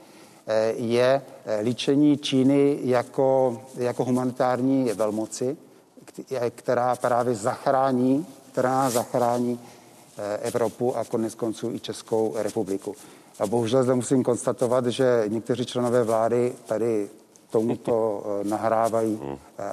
eh, 0.47 0.72
je 0.76 1.22
eh, 1.44 1.60
líčení 1.60 2.18
Číny 2.18 2.78
jako, 2.82 3.60
jako 3.76 4.05
humanitární 4.05 4.84
velmoci, 4.94 5.56
která 6.50 6.96
právě 6.96 7.34
zachrání, 7.34 8.26
která 8.52 8.90
zachrání 8.90 9.60
eh, 10.18 10.36
Evropu 10.36 10.96
a 10.96 11.04
konec 11.04 11.34
konců 11.34 11.74
i 11.74 11.80
Českou 11.80 12.34
republiku. 12.36 12.96
A 13.38 13.46
bohužel 13.46 13.82
zde 13.82 13.94
musím 13.94 14.22
konstatovat, 14.22 14.86
že 14.86 15.24
někteří 15.28 15.66
členové 15.66 16.04
vlády 16.04 16.54
tady 16.66 17.08
tomuto 17.50 18.22
nahrávají 18.42 19.20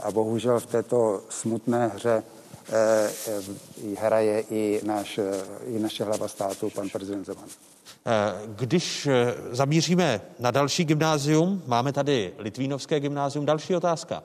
a 0.03 0.11
bohužel 0.11 0.59
v 0.59 0.65
této 0.65 1.22
smutné 1.30 1.88
hře 1.88 2.23
Eh, 2.69 3.09
eh, 3.27 3.95
hraje 3.99 4.43
i, 4.51 4.81
náš, 4.84 5.18
eh, 5.18 5.23
i 5.65 5.80
naše 5.80 6.03
hlava 6.03 6.27
státu, 6.27 6.69
pan 6.69 6.89
prezident 6.89 7.26
Zeman. 7.26 7.49
Když 8.45 9.07
zamíříme 9.51 10.22
na 10.39 10.51
další 10.51 10.85
gymnázium, 10.85 11.64
máme 11.68 11.93
tady 11.93 12.34
Litvínovské 12.38 12.99
gymnázium. 12.99 13.45
Další 13.45 13.76
otázka. 13.76 14.23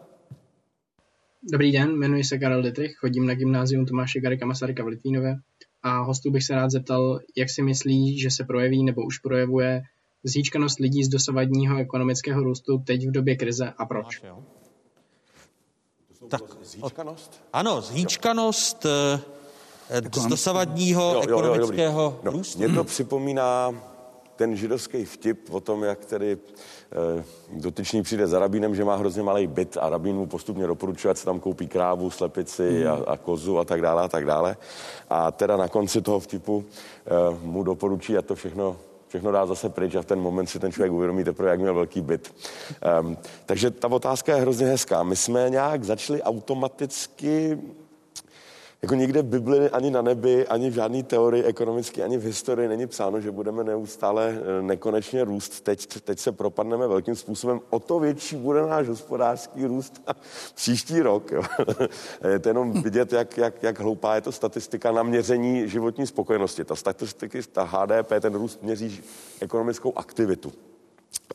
Dobrý 1.51 1.73
den, 1.73 1.91
jmenuji 1.91 2.25
se 2.25 2.39
Karel 2.39 2.63
Dietrich, 2.63 2.97
chodím 2.97 3.27
na 3.27 3.35
gymnázium 3.35 3.87
Tomáše 3.87 4.21
Garika 4.21 4.47
Masaryka 4.47 4.85
v 4.85 4.87
Litvínové 4.87 5.37
a 5.83 6.03
hostů 6.03 6.31
bych 6.31 6.45
se 6.45 6.55
rád 6.55 6.71
zeptal, 6.71 7.21
jak 7.37 7.51
si 7.51 7.63
myslí, 7.63 8.19
že 8.19 8.31
se 8.31 8.45
projeví 8.45 8.85
nebo 8.85 9.07
už 9.07 9.19
projevuje 9.19 9.83
zhýčkanost 10.25 10.79
lidí 10.79 11.05
z 11.05 11.09
dosavadního 11.09 11.79
ekonomického 11.79 12.43
růstu 12.43 12.79
teď 12.87 13.09
v 13.09 13.11
době 13.11 13.37
krize 13.37 13.73
a 13.79 13.87
proč? 13.87 14.23
Tak, 16.29 16.43
zhýčkanost? 16.63 17.45
Ano, 17.53 17.81
zhýčkanost 17.81 18.87
eh, 18.87 20.21
z 20.21 20.27
dosavadního 20.27 21.03
jo, 21.03 21.15
jo, 21.15 21.23
ekonomického 21.23 22.03
jo, 22.03 22.21
no, 22.25 22.31
růstu. 22.31 22.59
Mě 22.59 22.69
to 22.69 22.85
připomíná 22.85 23.75
ten 24.37 24.57
židovský 24.57 25.05
vtip 25.05 25.51
o 25.51 25.61
tom, 25.61 25.83
jak 25.83 26.05
tedy 26.05 26.33
e, 26.33 27.25
dotyčný 27.53 28.03
přijde 28.03 28.27
za 28.27 28.39
rabínem, 28.39 28.75
že 28.75 28.85
má 28.85 28.97
hrozně 28.97 29.23
malý 29.23 29.47
byt 29.47 29.77
a 29.81 29.91
rabín 29.91 30.17
mu 30.17 30.27
postupně 30.27 30.67
doporučuje, 30.67 31.11
ať 31.11 31.17
se 31.17 31.25
tam 31.25 31.41
koupí 31.41 31.69
krávu, 31.69 32.11
slepici 32.11 32.87
a, 32.87 32.99
a 33.07 33.17
kozu 33.17 33.59
a 33.59 33.65
tak 33.65 33.83
dále 33.83 34.03
a 34.03 34.09
tak 34.09 34.27
dále. 34.27 34.57
A 35.11 35.31
teda 35.31 35.57
na 35.57 35.69
konci 35.69 36.03
toho 36.03 36.21
vtipu 36.21 36.65
e, 36.65 37.47
mu 37.47 37.63
doporučí, 37.63 38.19
a 38.19 38.23
to 38.23 38.35
všechno 38.35 38.77
všechno 39.13 39.33
dá 39.33 39.47
zase 39.47 39.69
pryč 39.69 39.95
a 39.95 40.03
v 40.03 40.05
ten 40.05 40.21
moment 40.21 40.47
si 40.47 40.59
ten 40.59 40.73
člověk 40.73 40.93
uvědomí 40.93 41.25
teprve, 41.25 41.51
jak 41.51 41.61
měl 41.61 41.75
velký 41.75 42.01
byt. 42.01 42.35
Um, 43.01 43.17
takže 43.47 43.71
ta 43.71 43.89
otázka 43.89 44.35
je 44.35 44.41
hrozně 44.41 44.67
hezká. 44.67 45.03
My 45.03 45.17
jsme 45.17 45.51
nějak 45.51 45.85
začali 45.85 46.23
automaticky 46.23 47.59
jako 48.85 48.95
nikde 48.95 49.23
v 49.23 49.27
Bibli, 49.27 49.71
ani 49.71 49.91
na 49.91 50.03
nebi, 50.03 50.47
ani 50.47 50.71
v 50.71 50.75
žádné 50.75 51.03
teorii 51.03 51.45
ekonomické, 51.45 52.03
ani 52.03 52.19
v 52.19 52.25
historii 52.25 52.69
není 52.69 52.87
psáno, 52.87 53.21
že 53.21 53.31
budeme 53.31 53.65
neustále 53.65 54.35
eh, 54.35 54.63
nekonečně 54.63 55.25
růst. 55.25 55.61
Teď, 55.61 56.01
teď 56.01 56.19
se 56.19 56.33
propadneme 56.33 56.87
velkým 56.87 57.17
způsobem. 57.17 57.61
O 57.71 57.79
to 57.79 57.99
větší 58.01 58.37
bude 58.37 58.63
náš 58.63 58.89
hospodářský 58.89 59.67
růst 59.67 60.03
příští 60.55 61.01
rok. 61.01 61.31
Jo. 61.31 61.43
je 62.29 62.39
to 62.39 62.49
jenom 62.49 62.83
vidět, 62.83 63.13
jak, 63.13 63.37
jak, 63.37 63.63
jak 63.63 63.81
hloupá 63.81 64.15
je 64.15 64.21
to 64.21 64.33
statistika 64.33 64.93
na 64.93 65.03
měření 65.03 65.69
životní 65.69 66.07
spokojenosti. 66.07 66.65
Ta 66.65 66.77
statistiky, 66.77 67.43
ta 67.43 67.63
HDP, 67.63 68.13
ten 68.21 68.35
růst 68.35 68.63
měří 68.63 69.03
ekonomickou 69.41 69.93
aktivitu 69.97 70.53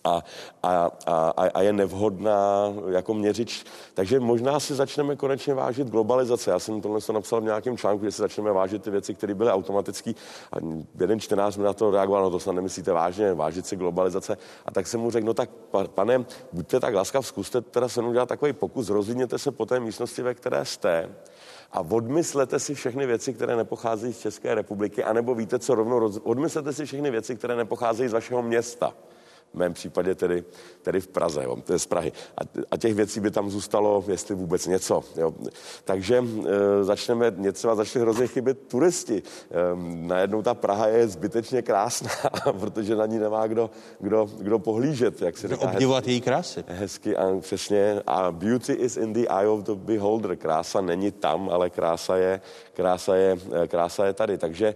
a, 0.03 0.23
a, 0.63 0.91
a, 1.05 1.31
a 1.53 1.61
je 1.61 1.73
nevhodná 1.73 2.73
jako 2.89 3.13
měřič. 3.13 3.65
Takže 3.93 4.19
možná 4.19 4.59
si 4.59 4.75
začneme 4.75 5.15
konečně 5.15 5.53
vážit 5.53 5.87
globalizace. 5.87 6.51
Já 6.51 6.59
jsem 6.59 6.81
tohle 6.81 6.99
napsal 7.13 7.41
v 7.41 7.43
nějakém 7.43 7.77
článku, 7.77 8.05
že 8.05 8.11
si 8.11 8.21
začneme 8.21 8.51
vážit 8.51 8.83
ty 8.83 8.91
věci, 8.91 9.13
které 9.13 9.35
byly 9.35 9.51
automatické. 9.51 10.11
A 10.51 10.55
jeden 10.99 11.19
čtenář 11.19 11.57
mi 11.57 11.63
na 11.63 11.73
to 11.73 11.91
reagoval, 11.91 12.23
no 12.23 12.29
to 12.29 12.39
snad 12.39 12.53
nemyslíte 12.53 12.91
vážně, 12.91 13.33
vážit 13.33 13.65
si 13.65 13.75
globalizace. 13.75 14.37
A 14.65 14.71
tak 14.71 14.87
jsem 14.87 14.99
mu 14.99 15.11
řekl, 15.11 15.27
no 15.27 15.33
tak 15.33 15.49
pane, 15.87 16.25
buďte 16.53 16.79
tak 16.79 16.93
laskav, 16.93 17.27
zkuste 17.27 17.61
teda 17.61 17.89
se 17.89 18.01
udělat 18.01 18.29
takový 18.29 18.53
pokus, 18.53 18.89
rozlídněte 18.89 19.37
se 19.37 19.51
po 19.51 19.65
té 19.65 19.79
místnosti, 19.79 20.21
ve 20.21 20.33
které 20.33 20.65
jste 20.65 21.09
a 21.71 21.79
odmyslete 21.79 22.59
si 22.59 22.75
všechny 22.75 23.05
věci, 23.05 23.33
které 23.33 23.55
nepocházejí 23.55 24.13
z 24.13 24.19
České 24.19 24.55
republiky, 24.55 25.03
anebo 25.03 25.35
víte 25.35 25.59
co 25.59 25.75
rovnou, 25.75 26.11
odmyslete 26.23 26.73
si 26.73 26.85
všechny 26.85 27.11
věci, 27.11 27.35
které 27.35 27.55
nepocházejí 27.55 28.09
z 28.09 28.13
vašeho 28.13 28.41
města 28.41 28.93
mém 29.57 29.73
případě 29.73 30.15
tedy, 30.15 30.43
tedy 30.81 31.01
v 31.01 31.07
Praze, 31.07 31.43
jo, 31.43 31.55
to 31.55 31.73
je 31.73 31.79
z 31.79 31.85
Prahy. 31.85 32.11
A, 32.37 32.41
a 32.71 32.77
těch 32.77 32.93
věcí 32.93 33.19
by 33.19 33.31
tam 33.31 33.49
zůstalo, 33.49 34.03
jestli 34.07 34.35
vůbec 34.35 34.67
něco. 34.67 35.03
Jo. 35.15 35.33
Takže 35.83 36.17
e, 36.17 36.83
začneme, 36.83 37.31
mě 37.31 37.51
třeba 37.51 37.75
začali 37.75 38.03
hrozně 38.03 38.27
chybět 38.27 38.67
turisti. 38.67 39.17
E, 39.17 39.23
najednou 40.07 40.41
ta 40.41 40.53
Praha 40.53 40.87
je 40.87 41.07
zbytečně 41.07 41.61
krásná, 41.61 42.09
protože 42.59 42.95
na 42.95 43.05
ní 43.05 43.19
nemá 43.19 43.47
kdo, 43.47 43.69
kdo, 43.99 44.29
kdo 44.37 44.59
pohlížet, 44.59 45.21
jak 45.21 45.37
se 45.37 45.47
říká. 45.47 45.61
Obdivovat 45.61 46.07
její 46.07 46.21
krásy. 46.21 46.63
Hezky 46.67 47.17
a 47.17 47.39
přesně. 47.39 48.01
A 48.07 48.31
beauty 48.31 48.73
is 48.73 48.97
in 48.97 49.13
the 49.13 49.25
eye 49.39 49.47
of 49.47 49.63
the 49.63 49.75
beholder. 49.75 50.35
Krása 50.35 50.81
není 50.81 51.11
tam, 51.11 51.49
ale 51.49 51.69
krása 51.69 52.17
je, 52.17 52.41
krása 52.77 53.15
je, 53.15 53.37
krása 53.67 54.05
je 54.05 54.13
tady. 54.13 54.37
Takže 54.37 54.75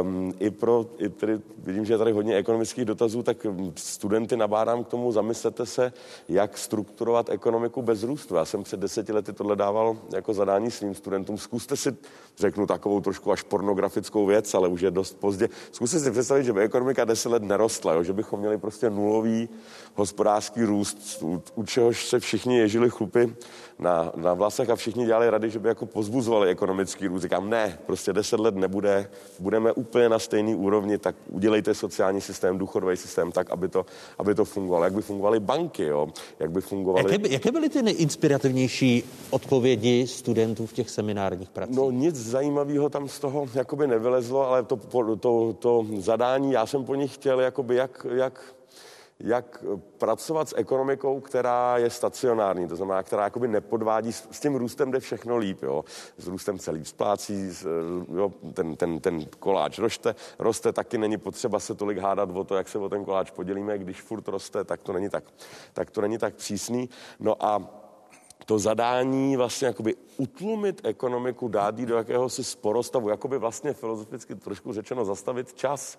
um, 0.00 0.34
i 0.38 0.50
pro, 0.50 0.86
i 0.98 1.08
tedy, 1.08 1.40
vidím, 1.58 1.84
že 1.84 1.94
je 1.94 1.98
tady 1.98 2.12
hodně 2.12 2.36
ekonomických 2.36 2.84
dotazů, 2.84 3.22
tak 3.22 3.46
studenty 3.76 4.36
nabádám 4.36 4.84
k 4.84 4.88
tomu, 4.88 5.12
zamyslete 5.12 5.66
se, 5.66 5.92
jak 6.28 6.58
strukturovat 6.58 7.30
ekonomiku 7.30 7.82
bez 7.82 8.02
růstu. 8.02 8.34
Já 8.34 8.44
jsem 8.44 8.62
před 8.62 8.80
deseti 8.80 9.12
lety 9.12 9.32
tohle 9.32 9.56
dával 9.56 9.96
jako 10.14 10.34
zadání 10.34 10.70
svým 10.70 10.94
studentům. 10.94 11.38
Zkuste 11.38 11.76
si, 11.76 11.96
řeknu 12.38 12.66
takovou 12.66 13.00
trošku 13.00 13.32
až 13.32 13.42
pornografickou 13.42 14.26
věc, 14.26 14.54
ale 14.54 14.68
už 14.68 14.80
je 14.80 14.90
dost 14.90 15.20
pozdě. 15.20 15.48
Zkuste 15.72 16.00
si 16.00 16.10
představit, 16.10 16.44
že 16.44 16.52
by 16.52 16.60
ekonomika 16.60 17.04
deset 17.04 17.28
let 17.28 17.42
nerostla, 17.42 17.92
jo? 17.92 18.02
že 18.02 18.12
bychom 18.12 18.40
měli 18.40 18.58
prostě 18.58 18.90
nulový 18.90 19.48
hospodářský 19.94 20.64
růst, 20.64 21.22
u, 21.22 21.42
u 21.54 21.64
čehož 21.64 22.06
se 22.06 22.20
všichni 22.20 22.58
ježili 22.58 22.90
chlupy 22.90 23.34
na, 23.78 24.12
na 24.16 24.34
vlasech 24.34 24.70
a 24.70 24.76
všichni 24.76 25.06
dělali 25.06 25.30
rady, 25.30 25.50
že 25.50 25.58
by 25.58 25.68
jako 25.68 25.86
pozbuzovali 25.86 26.50
ekonomický 26.50 27.06
růst. 27.06 27.24
Říkám, 27.32 27.50
ne, 27.50 27.78
prostě 27.86 28.12
deset 28.12 28.40
let 28.40 28.54
nebude, 28.54 29.10
budeme 29.38 29.72
úplně 29.72 30.08
na 30.08 30.18
stejný 30.18 30.54
úrovni, 30.54 30.98
tak 30.98 31.16
udělejte 31.30 31.74
sociální 31.74 32.20
systém, 32.20 32.58
důchodový 32.58 32.96
systém 32.96 33.32
tak, 33.32 33.50
aby 33.50 33.68
to, 33.68 33.86
aby 34.18 34.34
to 34.34 34.44
fungovalo. 34.44 34.84
Jak 34.84 34.92
by 34.92 35.02
fungovaly 35.02 35.40
banky, 35.40 35.84
jo? 35.84 36.08
jak 36.40 36.50
by 36.50 36.60
fungovaly... 36.60 37.04
Jaké, 37.04 37.18
by, 37.18 37.32
jaké 37.32 37.52
byly 37.52 37.68
ty 37.68 37.82
nejinspirativnější 37.82 39.04
odpovědi 39.30 40.06
studentů 40.06 40.66
v 40.66 40.72
těch 40.72 40.90
seminárních 40.90 41.50
pracích? 41.50 41.76
No 41.76 41.90
nic 41.90 42.16
zajímavého 42.16 42.88
tam 42.88 43.08
z 43.08 43.18
toho 43.18 43.48
jakoby 43.54 43.86
nevylezlo, 43.86 44.48
ale 44.48 44.62
to, 44.62 44.76
to, 45.20 45.52
to 45.52 45.86
zadání, 45.98 46.52
já 46.52 46.66
jsem 46.66 46.84
po 46.84 46.94
nich 46.94 47.14
chtěl, 47.14 47.40
jakoby 47.40 47.76
jak, 47.76 48.06
jak 48.14 48.54
jak 49.22 49.64
pracovat 49.98 50.48
s 50.48 50.56
ekonomikou, 50.56 51.20
která 51.20 51.78
je 51.78 51.90
stacionární, 51.90 52.68
to 52.68 52.76
znamená, 52.76 53.02
která 53.02 53.24
jakoby 53.24 53.48
nepodvádí, 53.48 54.12
s 54.12 54.40
tím 54.40 54.54
růstem 54.54 54.90
jde 54.90 55.00
všechno 55.00 55.36
líp, 55.36 55.62
jo. 55.62 55.84
S 56.18 56.26
růstem 56.26 56.58
celý 56.58 56.84
splácí, 56.84 57.50
jo, 58.14 58.32
ten, 58.54 58.76
ten, 58.76 59.00
ten 59.00 59.24
koláč 59.38 59.78
roste, 59.78 60.14
roste, 60.38 60.72
taky 60.72 60.98
není 60.98 61.18
potřeba 61.18 61.60
se 61.60 61.74
tolik 61.74 61.98
hádat 61.98 62.30
o 62.30 62.44
to, 62.44 62.54
jak 62.54 62.68
se 62.68 62.78
o 62.78 62.88
ten 62.88 63.04
koláč 63.04 63.30
podělíme, 63.30 63.78
když 63.78 64.02
furt 64.02 64.28
roste, 64.28 64.64
tak 64.64 64.82
to 64.82 64.92
není 64.92 65.08
tak, 65.08 65.24
tak, 65.72 65.90
to 65.90 66.00
není 66.00 66.18
tak 66.18 66.34
přísný. 66.34 66.88
No 67.20 67.44
a 67.44 67.81
to 68.46 68.58
zadání 68.58 69.36
vlastně 69.36 69.66
jakoby 69.66 69.94
utlumit 70.16 70.80
ekonomiku, 70.84 71.48
dát 71.48 71.78
jí 71.78 71.86
do 71.86 71.96
jakéhosi 71.96 72.44
sporostavu, 72.44 73.08
jakoby 73.08 73.38
vlastně 73.38 73.72
filozoficky 73.72 74.34
trošku 74.34 74.72
řečeno 74.72 75.04
zastavit 75.04 75.54
čas, 75.54 75.98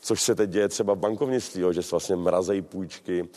což 0.00 0.22
se 0.22 0.34
teď 0.34 0.50
děje 0.50 0.68
třeba 0.68 0.94
v 0.94 0.98
bankovnictví, 0.98 1.62
jo, 1.62 1.72
že 1.72 1.82
se 1.82 1.90
vlastně 1.90 2.16
mrazejí 2.16 2.62
půjčky. 2.62 3.28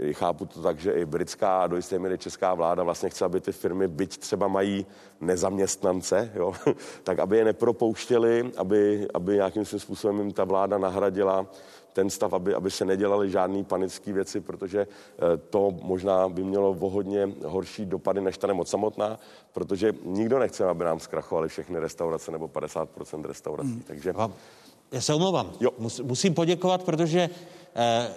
E, 0.00 0.12
chápu 0.12 0.46
to 0.46 0.62
tak, 0.62 0.78
že 0.78 0.92
i 0.92 1.04
britská 1.04 1.62
a 1.62 1.66
do 1.66 1.76
jisté 1.76 1.98
míry 1.98 2.18
česká 2.18 2.54
vláda 2.54 2.82
vlastně 2.82 3.08
chce, 3.08 3.24
aby 3.24 3.40
ty 3.40 3.52
firmy, 3.52 3.88
byť 3.88 4.18
třeba 4.18 4.48
mají 4.48 4.86
nezaměstnance, 5.20 6.32
jo, 6.34 6.52
tak 7.02 7.18
aby 7.18 7.36
je 7.36 7.44
nepropouštěli, 7.44 8.52
aby, 8.56 9.08
aby 9.14 9.34
nějakým 9.34 9.64
způsobem 9.64 10.18
jim 10.18 10.32
ta 10.32 10.44
vláda 10.44 10.78
nahradila 10.78 11.46
ten 11.92 12.10
stav, 12.10 12.32
aby, 12.32 12.54
aby 12.54 12.70
se 12.70 12.84
nedělaly 12.84 13.30
žádné 13.30 13.64
panické 13.64 14.12
věci, 14.12 14.40
protože 14.40 14.80
eh, 14.80 15.36
to 15.36 15.74
možná 15.82 16.28
by 16.28 16.44
mělo 16.44 16.74
vohodně 16.74 17.28
horší 17.44 17.86
dopady 17.86 18.20
než 18.20 18.38
ta 18.38 18.46
nemoc 18.46 18.68
samotná, 18.70 19.18
protože 19.52 19.92
nikdo 20.04 20.38
nechce, 20.38 20.64
aby 20.64 20.84
nám 20.84 21.00
zkrachovaly 21.00 21.48
všechny 21.48 21.78
restaurace 21.78 22.30
nebo 22.32 22.48
50% 22.48 23.24
restaurací. 23.24 23.70
Hmm. 23.70 23.82
Takže... 23.86 24.14
Já 24.92 25.00
se 25.00 25.14
omlouvám. 25.14 25.52
Jo. 25.60 25.70
Musím 26.02 26.34
poděkovat, 26.34 26.82
protože 26.82 27.30
eh, 27.76 28.08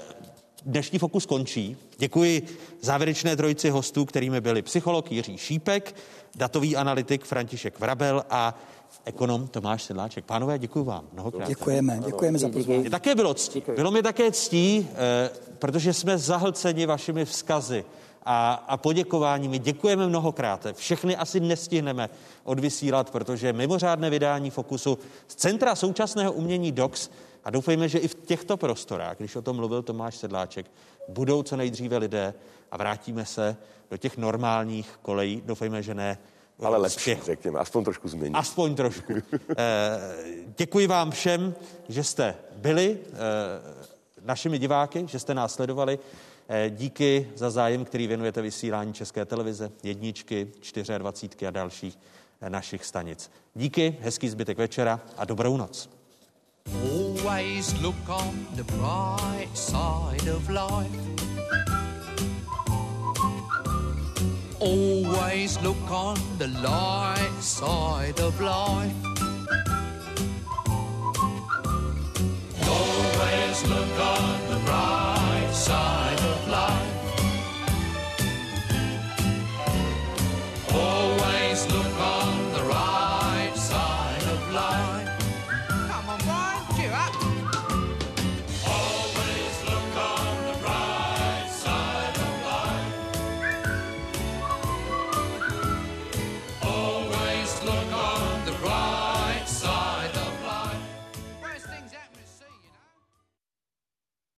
dnešní 0.65 0.99
fokus 0.99 1.25
končí. 1.25 1.77
Děkuji 1.97 2.47
závěrečné 2.81 3.35
trojici 3.35 3.69
hostů, 3.69 4.05
kterými 4.05 4.41
byli 4.41 4.61
psycholog 4.61 5.11
Jiří 5.11 5.37
Šípek, 5.37 5.95
datový 6.35 6.75
analytik 6.75 7.23
František 7.23 7.79
Vrabel 7.79 8.23
a 8.29 8.59
ekonom 9.05 9.47
Tomáš 9.47 9.83
Sedláček. 9.83 10.25
Pánové, 10.25 10.59
děkuji 10.59 10.83
vám 10.83 11.07
mnohokrát. 11.13 11.47
Děkujeme, 11.47 11.99
děkujeme 12.05 12.39
za 12.39 12.49
pozvání. 12.49 12.89
Také 12.89 13.15
bylo 13.15 13.33
ctí. 13.33 13.63
Bylo 13.75 13.91
mi 13.91 14.03
také 14.03 14.31
ctí, 14.31 14.87
eh, 14.93 15.29
protože 15.59 15.93
jsme 15.93 16.17
zahlceni 16.17 16.85
vašimi 16.85 17.25
vzkazy 17.25 17.85
a, 18.25 18.53
a 18.53 18.77
poděkováními. 18.77 19.59
Děkujeme 19.59 20.07
mnohokrát. 20.07 20.67
Všechny 20.73 21.15
asi 21.15 21.39
nestihneme 21.39 22.09
odvysílat, 22.43 23.11
protože 23.11 23.53
mimořádné 23.53 24.09
vydání 24.09 24.49
Fokusu 24.49 24.97
z 25.27 25.35
Centra 25.35 25.75
současného 25.75 26.31
umění 26.31 26.71
DOX 26.71 27.09
a 27.43 27.49
doufejme, 27.49 27.89
že 27.89 27.99
i 27.99 28.07
v 28.07 28.15
těchto 28.15 28.57
prostorách, 28.57 29.17
když 29.17 29.35
o 29.35 29.41
tom 29.41 29.55
mluvil 29.55 29.81
Tomáš 29.81 30.15
Sedláček, 30.15 30.71
budou 31.07 31.43
co 31.43 31.57
nejdříve 31.57 31.97
lidé 31.97 32.33
a 32.71 32.77
vrátíme 32.77 33.25
se 33.25 33.57
do 33.91 33.97
těch 33.97 34.17
normálních 34.17 34.99
kolejí. 35.01 35.41
Doufejme, 35.45 35.83
že 35.83 35.93
ne 35.93 36.17
ale 36.59 36.77
lepší, 36.77 37.17
řekněme, 37.25 37.59
aspoň 37.59 37.83
trošku 37.83 38.07
změní. 38.07 38.35
Aspoň 38.35 38.75
trošku. 38.75 39.13
Eh, 39.57 39.99
děkuji 40.57 40.87
vám 40.87 41.11
všem, 41.11 41.55
že 41.89 42.03
jste 42.03 42.35
byli 42.55 42.97
eh, 43.07 43.15
našimi 44.25 44.59
diváky, 44.59 45.05
že 45.07 45.19
jste 45.19 45.33
nás 45.33 45.53
sledovali. 45.53 45.99
Eh, 46.49 46.69
díky 46.69 47.31
za 47.35 47.49
zájem, 47.49 47.85
který 47.85 48.07
věnujete 48.07 48.41
vysílání 48.41 48.93
České 48.93 49.25
televize, 49.25 49.71
jedničky, 49.83 50.47
24 50.97 51.47
a 51.47 51.51
dalších 51.51 51.97
našich 52.47 52.85
stanic. 52.85 53.31
Díky, 53.55 53.97
hezký 54.01 54.29
zbytek 54.29 54.57
večera 54.57 54.99
a 55.17 55.25
dobrou 55.25 55.57
noc. 55.57 55.89
Always 56.67 57.73
look 57.81 58.09
on 58.09 58.47
the 58.55 58.63
bright 58.63 59.57
side 59.57 60.33
of 60.35 60.49
life. 60.49 61.80
Always 64.61 65.59
look 65.63 65.89
on 65.89 66.19
the 66.37 66.47
light 66.61 67.35
side 67.39 68.19
of 68.19 68.39
life. 68.39 68.93
Always 72.69 73.63
look 73.67 73.99
on 73.99 74.49
the 74.51 74.59
bright 74.63 75.49
side 75.51 76.19
of 76.19 76.47
life. 76.47 76.93
Always 80.71 81.65
look 81.73 81.90